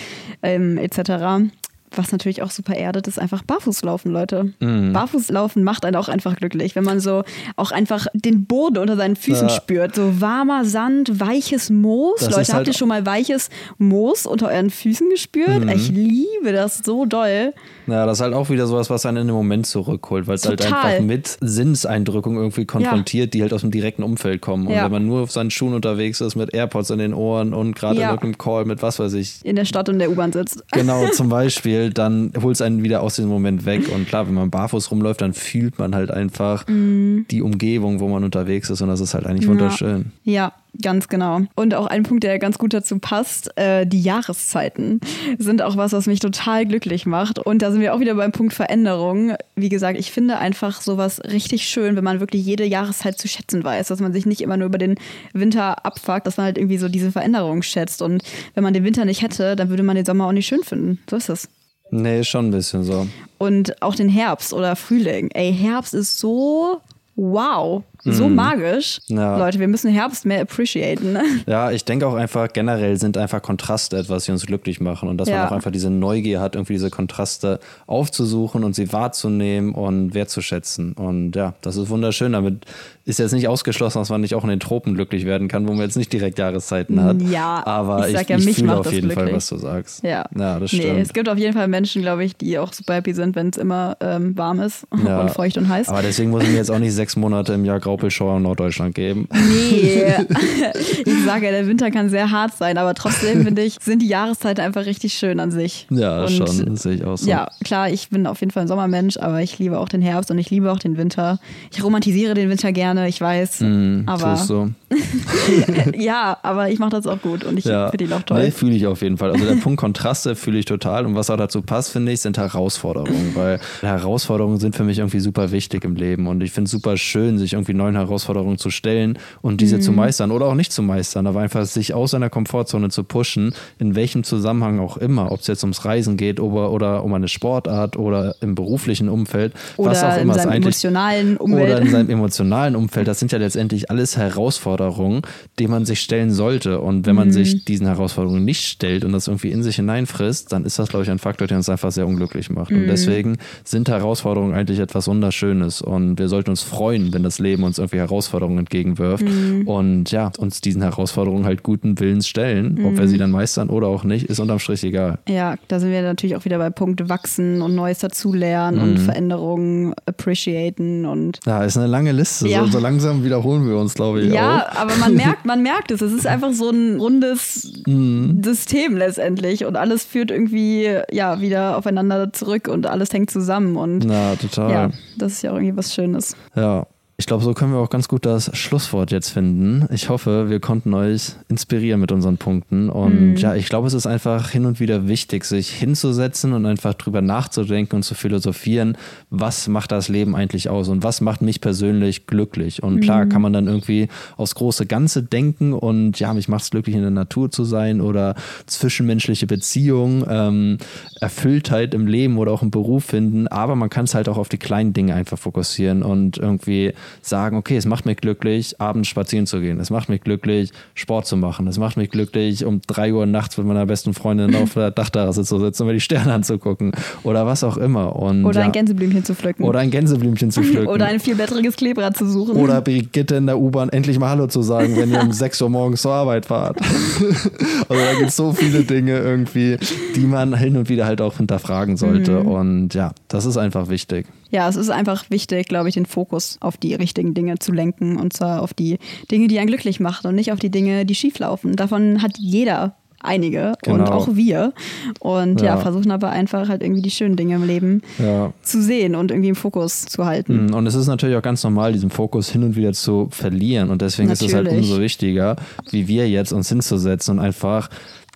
ähm, 0.42 0.78
etc 0.80 1.52
was 1.98 2.12
natürlich 2.12 2.42
auch 2.42 2.52
super 2.52 2.76
erdet, 2.76 3.08
ist 3.08 3.20
einfach 3.20 3.44
Barfußlaufen, 3.44 4.12
Leute. 4.12 4.54
Mhm. 4.60 4.94
Barfußlaufen 4.94 5.64
macht 5.64 5.86
einen 5.86 5.96
auch 5.96 6.10
einfach 6.10 6.36
glücklich, 6.36 6.76
wenn 6.76 6.84
man 6.84 7.00
so 7.00 7.24
auch 7.56 7.72
einfach 7.72 8.08
den 8.14 8.46
Boden 8.46 8.78
unter 8.78 8.96
seinen 8.96 9.16
Füßen 9.16 9.50
ja. 9.50 9.54
spürt. 9.54 9.96
So 9.96 10.22
warmer 10.22 10.66
Sand, 10.66 11.20
weiches 11.20 11.70
Moos. 11.70 12.20
Das 12.20 12.30
Leute, 12.30 12.40
habt 12.40 12.52
halt 12.54 12.68
ihr 12.68 12.74
schon 12.74 12.88
mal 12.88 13.06
weiches 13.06 13.50
Moos 13.78 14.26
unter 14.26 14.50
euren 14.50 14.70
Füßen 14.70 15.10
gespürt? 15.10 15.66
Mhm. 15.66 15.70
Ich 15.70 15.90
liebe 15.90 16.52
das 16.52 16.80
so 16.80 17.06
doll. 17.06 17.54
Ja, 17.88 18.06
das 18.06 18.18
ist 18.18 18.22
halt 18.22 18.34
auch 18.34 18.50
wieder 18.50 18.68
sowas, 18.68 18.90
was 18.90 19.06
einen 19.06 19.18
in 19.18 19.28
den 19.28 19.36
Moment 19.36 19.66
zurückholt, 19.66 20.28
weil 20.28 20.36
es 20.36 20.48
halt 20.48 20.66
einfach 20.66 21.00
mit 21.00 21.38
Sinnseindrückungen 21.42 22.40
irgendwie 22.40 22.66
konfrontiert, 22.66 23.28
ja. 23.28 23.30
die 23.32 23.42
halt 23.42 23.54
aus 23.54 23.62
dem 23.62 23.72
direkten 23.72 24.04
Umfeld 24.04 24.42
kommen. 24.42 24.68
Und 24.68 24.74
ja. 24.74 24.86
wenn 24.86 24.92
man 24.92 25.08
nur 25.08 25.22
auf 25.22 25.32
seinen 25.32 25.52
Schuhen 25.52 25.74
unterwegs 25.74 26.22
ist, 26.22 26.36
mit 26.36 26.54
AirPods 26.54 26.90
in 26.90 27.00
den 27.00 27.14
Ohren 27.14 27.54
und 27.54 27.76
gerade 27.76 28.00
ja. 28.00 28.08
in 28.08 28.16
irgendeinem 28.16 28.38
Call 28.38 28.66
mit 28.66 28.82
was 28.82 29.00
weiß 29.00 29.14
ich. 29.14 29.40
In 29.44 29.56
der 29.56 29.66
Stadt 29.66 29.90
und 29.90 30.00
der 30.00 30.12
U-Bahn 30.12 30.32
sitzt. 30.32 30.64
Genau, 30.78 31.08
zum 31.08 31.30
Beispiel, 31.30 31.90
dann 31.90 32.32
holt 32.40 32.56
es 32.56 32.62
einen 32.62 32.84
wieder 32.84 33.02
aus 33.02 33.16
diesem 33.16 33.32
Moment 33.32 33.66
weg. 33.66 33.90
Und 33.94 34.08
klar, 34.08 34.28
wenn 34.28 34.36
man 34.36 34.52
barfuß 34.52 34.92
rumläuft, 34.92 35.22
dann 35.22 35.34
fühlt 35.34 35.80
man 35.80 35.96
halt 35.96 36.12
einfach 36.12 36.68
mhm. 36.68 37.26
die 37.32 37.42
Umgebung, 37.42 38.00
wo 38.00 38.08
man 38.08 38.24
unterwegs 38.24 38.70
ist. 38.70 38.82
Und 38.82 38.90
das 38.90 39.00
ist 39.00 39.16
halt 39.16 39.26
eigentlich 39.26 39.48
wunderschön. 39.48 40.12
Ja, 40.24 40.54
Ganz 40.82 41.08
genau. 41.08 41.42
Und 41.56 41.74
auch 41.74 41.88
ein 41.88 42.04
Punkt, 42.04 42.24
der 42.24 42.38
ganz 42.40 42.58
gut 42.58 42.74
dazu 42.74 43.00
passt, 43.00 43.58
äh, 43.58 43.86
die 43.86 44.02
Jahreszeiten 44.02 45.00
sind 45.38 45.62
auch 45.62 45.76
was, 45.78 45.94
was 45.94 46.06
mich 46.06 46.20
total 46.20 46.66
glücklich 46.66 47.06
macht. 47.06 47.40
Und 47.40 47.62
da 47.62 47.72
sind 47.72 47.82
wir 47.82 47.94
auch 47.94 48.00
wieder 48.00 48.16
beim 48.16 48.32
Punkt 48.32 48.54
Veränderung. 48.54 49.36
Wie 49.56 49.70
gesagt, 49.70 49.98
ich 50.00 50.12
finde 50.12 50.38
einfach 50.38 50.82
sowas 50.82 51.22
richtig 51.24 51.68
schön, 51.68 51.96
wenn 51.96 52.04
man 52.04 52.20
wirklich 52.20 52.46
jede 52.46 52.66
Jahreszeit 52.66 53.18
zu 53.18 53.28
schätzen 53.28 53.64
weiß, 53.64 53.88
dass 53.88 54.02
man 54.02 54.14
sich 54.14 54.26
nicht 54.26 54.42
immer 54.42 54.58
nur 54.58 54.68
über 54.68 54.78
den 54.78 54.96
Winter 55.34 55.86
abfuckt, 55.86 56.28
dass 56.28 56.38
man 56.38 56.46
halt 56.46 56.58
irgendwie 56.58 56.78
so 56.78 56.90
diese 56.90 57.12
Veränderung 57.12 57.64
schätzt. 57.64 58.02
Und 58.02 58.22
wenn 58.54 58.64
man 58.64 58.74
den 58.74 58.84
Winter 58.84 59.06
nicht 59.06 59.22
hätte, 59.22 59.56
dann 59.56 59.70
würde 59.70 59.84
man 59.84 59.96
den 59.96 60.06
Sommer 60.06 60.28
auch 60.28 60.32
nicht 60.32 60.48
schön 60.48 60.64
finden. 60.64 61.00
So 61.10 61.16
ist 61.16 61.30
es. 61.30 61.50
Nee, 61.90 62.24
schon 62.24 62.48
ein 62.48 62.52
bisschen 62.52 62.84
so. 62.84 63.08
Und 63.38 63.82
auch 63.82 63.96
den 63.96 64.10
Herbst 64.10 64.54
oder 64.54 64.76
Frühling. 64.76 65.30
Ey, 65.34 65.54
Herbst 65.54 65.94
ist 65.94 66.20
so 66.20 66.82
wow 67.16 67.84
so 68.14 68.28
mm. 68.28 68.36
magisch. 68.36 69.00
Ja. 69.08 69.38
Leute, 69.38 69.60
wir 69.60 69.68
müssen 69.68 69.92
Herbst 69.92 70.26
mehr 70.26 70.42
appreciaten. 70.42 71.14
Ne? 71.14 71.24
Ja, 71.48 71.72
ich 71.72 71.86
denke 71.86 72.06
auch 72.08 72.16
einfach, 72.16 72.52
generell 72.52 72.98
sind 72.98 73.18
einfach 73.18 73.42
Kontraste 73.42 73.98
etwas, 73.98 74.26
die 74.26 74.32
uns 74.32 74.46
glücklich 74.46 74.82
machen 74.82 75.08
und 75.08 75.18
dass 75.18 75.30
ja. 75.30 75.38
man 75.38 75.48
auch 75.48 75.52
einfach 75.54 75.72
diese 75.72 75.90
Neugier 75.90 76.42
hat, 76.42 76.56
irgendwie 76.56 76.74
diese 76.74 76.90
Kontraste 76.90 77.60
aufzusuchen 77.86 78.64
und 78.64 78.76
sie 78.76 78.92
wahrzunehmen 78.92 79.74
und 79.74 80.14
wertzuschätzen. 80.14 80.94
Und 80.94 81.36
ja, 81.36 81.54
das 81.62 81.78
ist 81.78 81.90
wunderschön. 81.90 82.34
Damit 82.34 82.66
ist 83.08 83.20
jetzt 83.20 83.32
nicht 83.32 83.48
ausgeschlossen, 83.48 84.00
dass 84.00 84.10
man 84.10 84.20
nicht 84.20 84.36
auch 84.36 84.44
in 84.44 84.50
den 84.50 84.60
Tropen 84.60 84.94
glücklich 84.94 85.26
werden 85.26 85.48
kann, 85.48 85.66
wo 85.66 85.72
man 85.72 85.82
jetzt 85.82 85.96
nicht 85.96 86.12
direkt 86.12 86.38
Jahreszeiten 86.40 87.02
hat. 87.02 87.22
Ja, 87.22 87.66
aber 87.66 88.10
ich, 88.10 88.16
ich, 88.16 88.28
ja, 88.28 88.38
ich 88.38 88.56
fühle 88.56 88.78
auf 88.78 88.92
jeden 88.92 89.08
glücklich. 89.08 89.30
Fall, 89.30 89.34
was 89.34 89.48
du 89.48 89.58
sagst. 89.58 90.04
Ja, 90.04 90.26
ja 90.38 90.60
das 90.60 90.72
stimmt. 90.72 90.94
Nee, 90.94 91.00
es 91.00 91.14
gibt 91.14 91.30
auf 91.30 91.38
jeden 91.38 91.54
Fall 91.54 91.70
Menschen, 91.70 92.02
glaube 92.02 92.26
ich, 92.26 92.36
die 92.36 92.60
auch 92.60 92.74
super 92.74 92.96
happy 92.96 93.14
sind, 93.14 93.38
wenn 93.38 93.50
es 93.50 93.58
immer 93.58 93.96
ähm, 94.02 94.38
warm 94.38 94.60
ist 94.60 94.86
ja. 95.06 95.22
und 95.22 95.32
feucht 95.32 95.58
und 95.58 95.70
heiß. 95.70 95.88
Aber 95.88 96.02
deswegen 96.02 96.32
muss 96.32 96.44
ich 96.44 96.50
mir 96.50 96.58
jetzt 96.58 96.70
auch 96.70 96.80
nicht 96.80 96.94
sechs 96.94 97.16
Monate 97.16 97.54
im 97.54 97.64
Jahr 97.64 97.80
Graupelschauer 97.98 98.38
in 98.38 98.44
Norddeutschland 98.44 98.94
geben. 98.94 99.28
Nee, 99.34 100.04
ich 101.06 101.26
sage 101.26 101.46
ja, 101.46 101.52
der 101.52 101.68
Winter 101.68 101.90
kann 101.90 102.10
sehr 102.10 102.30
hart 102.30 102.56
sein, 102.56 102.78
aber 102.78 102.94
trotzdem 102.94 103.44
finde 103.44 103.64
ich, 103.64 103.78
sind 103.82 104.02
die 104.02 104.08
Jahreszeiten 104.08 104.64
einfach 104.64 104.86
richtig 104.86 105.14
schön 105.14 105.40
an 105.40 105.52
sich. 105.52 105.88
Ja, 105.90 106.22
und, 106.22 106.32
schon, 106.32 106.76
sehe 106.76 106.96
ich 106.96 107.04
auch 107.04 107.18
so. 107.18 107.28
Ja, 107.28 107.50
klar, 107.64 107.90
ich 107.90 108.10
bin 108.10 108.28
auf 108.28 108.40
jeden 108.40 108.52
Fall 108.52 108.64
ein 108.64 108.68
Sommermensch, 108.68 109.18
aber 109.18 109.42
ich 109.42 109.58
liebe 109.58 109.80
auch 109.80 109.90
den 109.90 110.02
Herbst 110.02 110.30
und 110.30 110.38
ich 110.38 110.50
liebe 110.50 110.72
auch 110.72 110.80
den 110.80 110.98
Winter. 110.98 111.40
Ich 111.72 111.84
romantisiere 111.84 112.36
den 112.36 112.50
Winter 112.50 112.72
gerne, 112.72 113.08
ich 113.08 113.20
weiß. 113.20 113.62
Mm, 113.62 114.02
aber 114.06 114.36
so. 114.36 114.70
ja, 115.98 116.38
aber 116.44 116.70
ich 116.70 116.80
mache 116.80 116.92
das 116.92 117.08
auch 117.08 117.22
gut 117.22 117.44
und 117.44 117.58
ich 117.58 117.66
ja. 117.66 117.90
finde 117.90 118.06
ihn 118.06 118.14
auch 118.14 118.22
toll. 118.22 118.42
Nee, 118.42 118.52
fühle 118.52 118.76
ich 118.76 118.86
auf 118.86 119.02
jeden 119.02 119.18
Fall. 119.18 119.32
Also 119.32 119.46
der 119.46 119.56
Punkt 119.56 119.80
Kontraste 119.80 120.36
fühle 120.36 120.60
ich 120.60 120.66
total 120.66 121.06
und 121.06 121.16
was 121.16 121.30
auch 121.30 121.38
dazu 121.38 121.62
passt, 121.62 121.92
finde 121.92 122.12
ich, 122.12 122.22
sind 122.22 122.38
Herausforderungen, 122.38 123.32
weil 123.34 123.60
Herausforderungen 123.82 124.60
sind 124.60 124.76
für 124.76 124.84
mich 124.84 125.00
irgendwie 125.00 125.20
super 125.20 125.52
wichtig 125.52 125.84
im 125.84 125.96
Leben 125.96 126.28
und 126.28 126.42
ich 126.42 126.52
finde 126.52 126.66
es 126.66 126.72
super 126.72 126.98
schön, 126.98 127.38
sich 127.38 127.54
irgendwie 127.54 127.74
neuen 127.88 127.96
Herausforderungen 127.96 128.58
zu 128.58 128.70
stellen 128.70 129.18
und 129.42 129.62
diese 129.62 129.78
mhm. 129.78 129.82
zu 129.82 129.92
meistern 129.92 130.32
oder 130.32 130.46
auch 130.46 130.56
nicht 130.56 130.72
zu 130.72 130.84
meistern, 130.84 131.28
aber 131.28 131.42
einfach 131.42 131.66
sich 131.66 131.94
aus 131.94 132.12
seiner 132.12 132.30
Komfortzone 132.30 132.90
zu 132.90 133.04
pushen, 133.04 133.54
in 133.80 133.96
welchem 133.96 134.24
Zusammenhang 134.24 134.80
auch 134.80 134.98
immer, 134.98 135.32
ob 135.32 135.40
es 135.42 135.48
jetzt 135.48 135.64
ums 135.64 135.86
Reisen 135.86 136.18
geht 136.18 136.40
oder, 136.40 136.72
oder 136.72 137.04
um 137.04 137.14
eine 137.14 137.28
Sportart 137.28 137.98
oder 137.98 138.36
im 138.42 138.56
beruflichen 138.56 139.10
Umfeld, 139.10 139.54
oder 139.78 139.92
was 139.92 140.04
auch 140.04 140.18
immer 140.18 140.34
in 140.34 140.40
seinem 140.40 140.52
emotionalen 140.54 141.38
Umfeld. 141.38 141.64
Oder 141.64 141.82
in 141.82 141.90
seinem 141.90 142.10
emotionalen 142.10 142.76
Umfeld. 142.76 143.08
Das 143.08 143.20
sind 143.20 143.32
ja 143.32 143.38
letztendlich 143.38 143.90
alles 143.90 144.18
Herausforderungen, 144.18 145.22
denen 145.60 145.72
man 145.72 145.86
sich 145.86 146.02
stellen 146.02 146.32
sollte. 146.32 146.80
Und 146.82 147.06
wenn 147.06 147.16
man 147.16 147.30
mhm. 147.30 147.34
sich 147.34 147.66
diesen 147.66 147.88
Herausforderungen 147.88 148.46
nicht 148.46 148.66
stellt 148.66 149.06
und 149.06 149.12
das 149.14 149.28
irgendwie 149.28 149.52
in 149.52 149.64
sich 149.64 149.78
hineinfrisst, 149.78 150.52
dann 150.52 150.66
ist 150.66 150.80
das, 150.80 150.90
glaube 150.90 151.04
ich, 151.04 151.12
ein 151.12 151.20
Faktor, 151.20 151.48
der 151.48 151.58
uns 151.58 151.70
einfach 151.70 151.92
sehr 151.92 152.08
unglücklich 152.08 152.50
macht. 152.50 152.72
Mhm. 152.72 152.82
Und 152.82 152.88
deswegen 152.88 153.38
sind 153.64 153.90
Herausforderungen 153.90 154.54
eigentlich 154.54 154.80
etwas 154.80 155.08
Wunderschönes. 155.08 155.82
Und 155.82 156.20
wir 156.20 156.28
sollten 156.28 156.50
uns 156.50 156.62
freuen, 156.62 157.14
wenn 157.14 157.24
das 157.24 157.40
Leben 157.40 157.64
uns 157.68 157.78
irgendwie 157.78 157.98
Herausforderungen 157.98 158.60
entgegenwirft. 158.60 159.24
Mhm. 159.24 159.68
Und 159.68 160.12
ja, 160.12 160.32
uns 160.38 160.62
diesen 160.62 160.82
Herausforderungen 160.82 161.46
halt 161.46 161.64
guten 161.64 162.00
Willens 162.00 162.28
stellen. 162.28 162.84
Ob 162.86 162.98
wir 162.98 163.08
sie 163.08 163.16
mhm. 163.16 163.20
dann 163.20 163.32
meistern 163.32 163.70
oder 163.70 163.88
auch 163.88 164.04
nicht, 164.04 164.26
ist 164.26 164.40
unterm 164.40 164.60
Strich 164.60 164.84
egal. 164.84 165.20
Ja, 165.28 165.56
da 165.68 165.80
sind 165.80 165.92
wir 165.92 166.02
natürlich 166.02 166.36
auch 166.36 166.46
wieder 166.46 166.58
bei 166.58 166.70
Punkt 166.70 167.10
wachsen 167.10 167.62
und 167.62 167.76
Neues 167.76 168.00
dazulernen 168.00 168.80
und 168.80 168.94
mhm. 168.94 168.98
Veränderungen 168.98 169.94
appreciaten 170.06 171.06
und. 171.06 171.40
Ja, 171.46 171.64
ist 171.64 171.78
eine 171.78 171.88
lange 171.88 172.12
Liste. 172.12 172.48
Ja. 172.48 172.66
So, 172.66 172.72
so 172.72 172.80
langsam 172.80 173.24
wiederholen 173.24 173.68
wir 173.68 173.78
uns, 173.78 173.94
glaube 173.94 174.22
ich. 174.22 174.34
Ja, 174.34 174.68
auch. 174.68 174.76
aber 174.82 174.96
man 174.98 175.16
merkt, 175.16 175.46
man 175.46 175.64
merkt 175.64 175.92
es. 175.92 176.02
Es 176.02 176.14
ist 176.14 176.28
einfach 176.28 176.54
so 176.54 176.70
ein 176.70 177.00
rundes 177.00 177.84
mhm. 177.86 178.42
System 178.44 178.98
letztendlich 178.98 179.66
und 179.66 179.76
alles 179.76 180.04
führt 180.06 180.32
irgendwie 180.32 180.98
ja 181.12 181.42
wieder 181.42 181.78
aufeinander 181.78 182.32
zurück 182.34 182.68
und 182.68 182.86
alles 182.88 183.12
hängt 183.14 183.30
zusammen 183.30 183.76
und 183.76 184.06
ja, 184.06 184.36
total. 184.36 184.72
Ja, 184.72 184.92
das 185.18 185.34
ist 185.34 185.42
ja 185.44 185.52
auch 185.52 185.56
irgendwie 185.56 185.78
was 185.78 185.94
Schönes. 185.94 186.36
Ja. 186.56 186.88
Ich 187.20 187.26
glaube, 187.26 187.44
so 187.44 187.56
können 187.56 187.72
wir 187.74 187.80
auch 187.80 187.90
ganz 187.90 188.08
gut 188.08 188.28
das 188.28 188.56
Schlusswort 188.56 189.10
jetzt 189.10 189.30
finden. 189.30 189.88
Ich 189.92 190.08
hoffe, 190.10 190.52
wir 190.52 190.60
konnten 190.60 190.94
euch 190.94 191.32
inspirieren 191.50 192.00
mit 192.00 192.12
unseren 192.12 192.38
Punkten. 192.38 192.92
Und 192.92 193.32
mhm. 193.32 193.36
ja, 193.38 193.56
ich 193.56 193.70
glaube, 193.70 193.88
es 193.88 193.96
ist 193.96 194.06
einfach 194.06 194.52
hin 194.52 194.68
und 194.68 194.80
wieder 194.80 195.08
wichtig, 195.08 195.44
sich 195.44 195.72
hinzusetzen 195.72 196.54
und 196.54 196.68
einfach 196.68 196.94
drüber 196.94 197.24
nachzudenken 197.24 197.96
und 197.96 198.04
zu 198.04 198.14
philosophieren, 198.14 199.00
was 199.32 199.68
macht 199.68 199.92
das 199.92 200.10
Leben 200.10 200.36
eigentlich 200.36 200.70
aus 200.70 200.90
und 200.90 201.02
was 201.02 201.20
macht 201.20 201.42
mich 201.42 201.60
persönlich 201.60 202.28
glücklich. 202.28 202.84
Und 202.84 203.00
klar 203.00 203.26
mhm. 203.26 203.30
kann 203.30 203.42
man 203.42 203.52
dann 203.52 203.66
irgendwie 203.66 204.10
aufs 204.36 204.54
große 204.54 204.86
Ganze 204.86 205.24
denken 205.24 205.74
und 205.74 206.20
ja, 206.20 206.36
mich 206.36 206.48
macht 206.48 206.66
es 206.66 206.70
glücklich, 206.70 206.96
in 206.96 207.02
der 207.02 207.10
Natur 207.10 207.50
zu 207.50 207.64
sein 207.64 208.00
oder 208.00 208.36
zwischenmenschliche 208.68 209.48
Beziehungen, 209.48 210.24
ähm, 210.30 210.78
Erfülltheit 211.20 211.96
im 211.96 212.06
Leben 212.06 212.38
oder 212.38 212.52
auch 212.52 212.62
im 212.62 212.70
Beruf 212.70 213.06
finden. 213.06 213.48
Aber 213.48 213.76
man 213.76 213.90
kann 213.90 214.06
es 214.06 214.14
halt 214.14 214.30
auch 214.30 214.38
auf 214.38 214.50
die 214.50 214.60
kleinen 214.60 214.94
Dinge 214.94 215.16
einfach 215.16 215.40
fokussieren 215.40 216.04
und 216.04 216.38
irgendwie 216.38 216.94
sagen, 217.22 217.58
okay, 217.58 217.78
es 217.78 217.86
macht 217.86 218.06
mich 218.06 218.18
glücklich, 218.18 218.80
abends 218.80 219.08
spazieren 219.08 219.48
zu 219.48 219.60
gehen. 219.60 219.80
Es 219.80 219.90
macht 219.90 220.10
mich 220.10 220.22
glücklich, 220.22 220.72
Sport 220.96 221.28
zu 221.28 221.38
machen. 221.38 221.68
Es 221.68 221.78
macht 221.78 221.98
mich 221.98 222.10
glücklich, 222.10 222.66
um 222.66 222.82
drei 222.88 223.14
Uhr 223.14 223.26
nachts 223.26 223.58
mit 223.58 223.68
meiner 223.68 223.86
besten 223.86 224.14
Freundin 224.14 224.56
auf 224.56 224.74
der 224.74 224.92
Dachterrasse 224.92 225.44
zu 225.44 225.60
sitzen 225.60 225.84
und 225.84 225.88
mir 225.88 225.94
die 225.94 226.02
Sterne 226.02 226.34
anzugucken. 226.34 226.92
Oder 227.24 227.46
was 227.46 227.64
auch 227.64 227.78
immer. 227.78 228.16
Und, 228.16 228.46
oder 228.46 228.60
ja, 228.60 228.66
ein 228.66 228.72
Gänseblümchen 228.72 229.24
zu 229.24 229.36
pflücken. 229.36 229.64
Oder 229.64 229.80
ein 229.80 229.92
Gänseblümchen 229.92 230.52
zu 230.52 230.62
pflücken. 230.64 230.88
oder 230.88 231.06
ein 231.06 231.20
vielbettriges 231.20 231.76
Klebrad 231.76 232.18
zu 232.18 232.28
suchen. 232.28 232.56
Oder 232.56 232.82
Brigitte 232.82 233.36
in 233.36 233.46
der 233.46 233.60
U-Bahn 233.60 233.90
endlich 233.90 234.20
mal 234.20 234.30
Hallo 234.30 234.48
zu 234.48 234.62
sagen, 234.62 234.96
wenn 234.98 235.12
ihr 235.12 235.22
um 235.22 235.32
6 235.38 235.62
Uhr 235.62 235.70
morgens 235.70 236.02
zur 236.02 236.14
Arbeit 236.14 236.46
fahrt. 236.46 236.80
also 237.90 238.04
da 238.04 238.14
gibt 238.18 238.30
es 238.30 238.36
so 238.36 238.54
viele 238.54 238.84
Dinge 238.84 239.18
irgendwie, 239.18 239.78
die 240.16 240.26
man 240.26 240.56
hin 240.56 240.78
und 240.78 240.90
wieder 240.90 241.06
halt 241.06 241.22
auch 241.22 241.38
hinterfragen 241.38 241.98
sollte. 241.98 242.44
Mhm. 242.44 242.48
Und 242.48 242.94
ja, 242.94 243.12
das 243.28 243.46
ist 243.46 243.58
einfach 243.58 243.90
wichtig. 243.90 244.26
Ja, 244.52 244.68
es 244.68 244.76
ist 244.76 244.90
einfach 244.90 245.30
wichtig, 245.30 245.68
glaube 245.68 245.90
ich, 245.90 245.96
den 245.96 246.06
Fokus 246.06 246.58
auf 246.62 246.78
die 246.78 246.94
richtigen 246.94 247.34
Dinge 247.34 247.60
zu 247.60 247.72
lenken 247.72 248.18
und 248.18 248.34
zwar 248.34 248.62
auf 248.62 248.74
die 248.74 248.98
Dinge, 249.32 249.48
die 249.48 249.60
einen 249.60 249.68
glücklich 249.68 250.00
machen 250.00 250.28
und 250.28 250.36
nicht 250.36 250.52
auf 250.52 250.60
die 250.60 250.70
Dinge, 250.70 251.06
die 251.06 251.16
schief 251.16 251.40
laufen. 251.40 251.76
Davon 251.76 252.22
hat 252.22 252.38
jeder 252.38 252.96
einige 253.20 253.74
genau. 253.84 253.96
und 253.96 254.10
auch 254.10 254.36
wir. 254.36 254.74
Und 255.20 255.62
ja. 255.62 255.68
ja. 255.68 255.78
versuchen 255.78 256.12
aber 256.12 256.30
einfach 256.30 256.70
halt 256.70 256.82
irgendwie 256.82 257.02
die 257.02 257.12
schönen 257.12 257.36
Dinge 257.36 257.56
im 257.56 257.66
Leben 257.66 258.02
ja. 258.20 258.54
zu 258.62 258.82
sehen 258.82 259.16
und 259.16 259.32
irgendwie 259.32 259.50
im 259.50 259.56
Fokus 259.56 260.06
zu 260.06 260.26
halten. 260.26 260.68
Mhm. 260.68 260.74
Und 260.74 260.88
es 260.88 260.96
ist 260.96 261.08
natürlich 261.08 261.36
auch 261.36 261.42
ganz 261.42 261.64
normal, 261.64 261.94
diesen 261.94 262.10
Fokus 262.10 262.50
hin 262.50 262.64
und 262.64 262.76
wieder 262.76 262.94
zu 262.94 263.28
verlieren. 263.32 263.90
Und 263.90 264.02
deswegen 264.02 264.30
natürlich. 264.30 264.54
ist 264.54 264.58
es 264.60 264.66
halt 264.66 264.72
umso 264.72 265.00
wichtiger, 265.00 265.56
wie 265.90 266.08
wir 266.08 266.30
jetzt 266.30 266.52
uns 266.52 266.70
hinzusetzen 266.70 267.38
und 267.38 267.44
einfach 267.44 267.90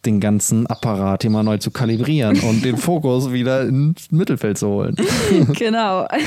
den 0.05 0.19
ganzen 0.19 0.67
Apparat 0.67 1.23
immer 1.25 1.43
neu 1.43 1.57
zu 1.57 1.71
kalibrieren 1.71 2.39
und 2.39 2.65
den 2.65 2.77
Fokus 2.91 3.31
wieder 3.31 3.63
ins 3.63 4.11
Mittelfeld 4.11 4.57
zu 4.57 4.67
holen. 4.67 4.95
genau. 5.57 6.07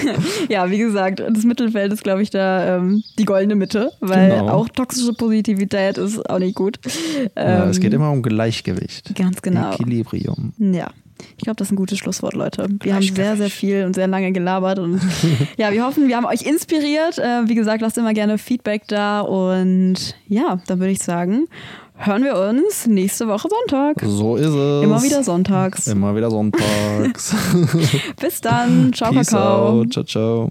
Ja, 0.49 0.71
wie 0.71 0.79
gesagt, 0.79 1.21
das 1.21 1.45
Mittelfeld 1.45 1.93
ist, 1.93 2.05
glaube 2.05 2.23
ich, 2.23 2.31
da 2.31 2.77
ähm, 2.77 3.03
die 3.19 3.25
goldene 3.25 3.55
Mitte, 3.55 3.91
weil 4.01 4.31
genau. 4.31 4.49
auch 4.49 4.69
toxische 4.69 5.13
Positivität 5.13 5.99
ist 5.99 6.29
auch 6.29 6.39
nicht 6.39 6.55
gut. 6.55 6.79
Ähm, 7.37 7.49
ja, 7.49 7.65
es 7.67 7.81
geht 7.81 7.93
ähm, 7.93 8.01
immer 8.01 8.11
um 8.11 8.23
Gleichgewicht. 8.23 9.15
Ganz 9.15 9.41
genau. 9.43 9.73
Equilibrium. 9.73 10.53
Ja. 10.59 10.89
Ich 11.37 11.45
glaube, 11.45 11.57
das 11.57 11.69
ist 11.69 11.73
ein 11.73 11.77
gutes 11.77 11.99
Schlusswort, 11.99 12.35
Leute. 12.35 12.69
Wir 12.81 12.95
haben 12.95 13.03
sehr, 13.03 13.37
sehr 13.37 13.51
viel 13.51 13.85
und 13.85 13.95
sehr 13.95 14.07
lange 14.07 14.33
gelabert 14.33 14.79
und 14.79 15.01
ja, 15.57 15.73
wir 15.73 15.85
hoffen, 15.85 16.09
wir 16.09 16.17
haben 16.17 16.27
euch 16.27 16.43
inspiriert. 16.43 17.19
Äh, 17.19 17.49
wie 17.49 17.55
gesagt, 17.55 17.81
lasst 17.83 17.99
immer 17.99 18.15
gerne 18.15 18.39
Feedback 18.39 18.83
da 18.89 19.21
und 19.21 20.17
ja, 20.29 20.61
dann 20.67 20.81
würde 20.81 20.93
ich 20.93 21.01
sagen, 21.01 21.47
hören 21.97 22.25
wir 22.25 22.37
uns 22.37 22.87
nächste 22.87 23.29
Woche 23.29 23.49
Sonntag. 23.49 23.97
So 24.05 24.37
ist 24.37 24.47
es. 24.47 24.85
Immer 24.85 25.03
wieder 25.03 25.23
sonntags. 25.23 25.87
Immer 25.87 26.17
wieder 26.17 26.31
sonntags. 26.31 27.35
Bis 28.21 28.41
dann. 28.41 28.93
Ciao, 28.93 29.13
Peace 29.13 29.31
Kakao. 29.31 29.81
out. 29.81 29.93
Ciao, 29.93 30.05
ciao. 30.05 30.51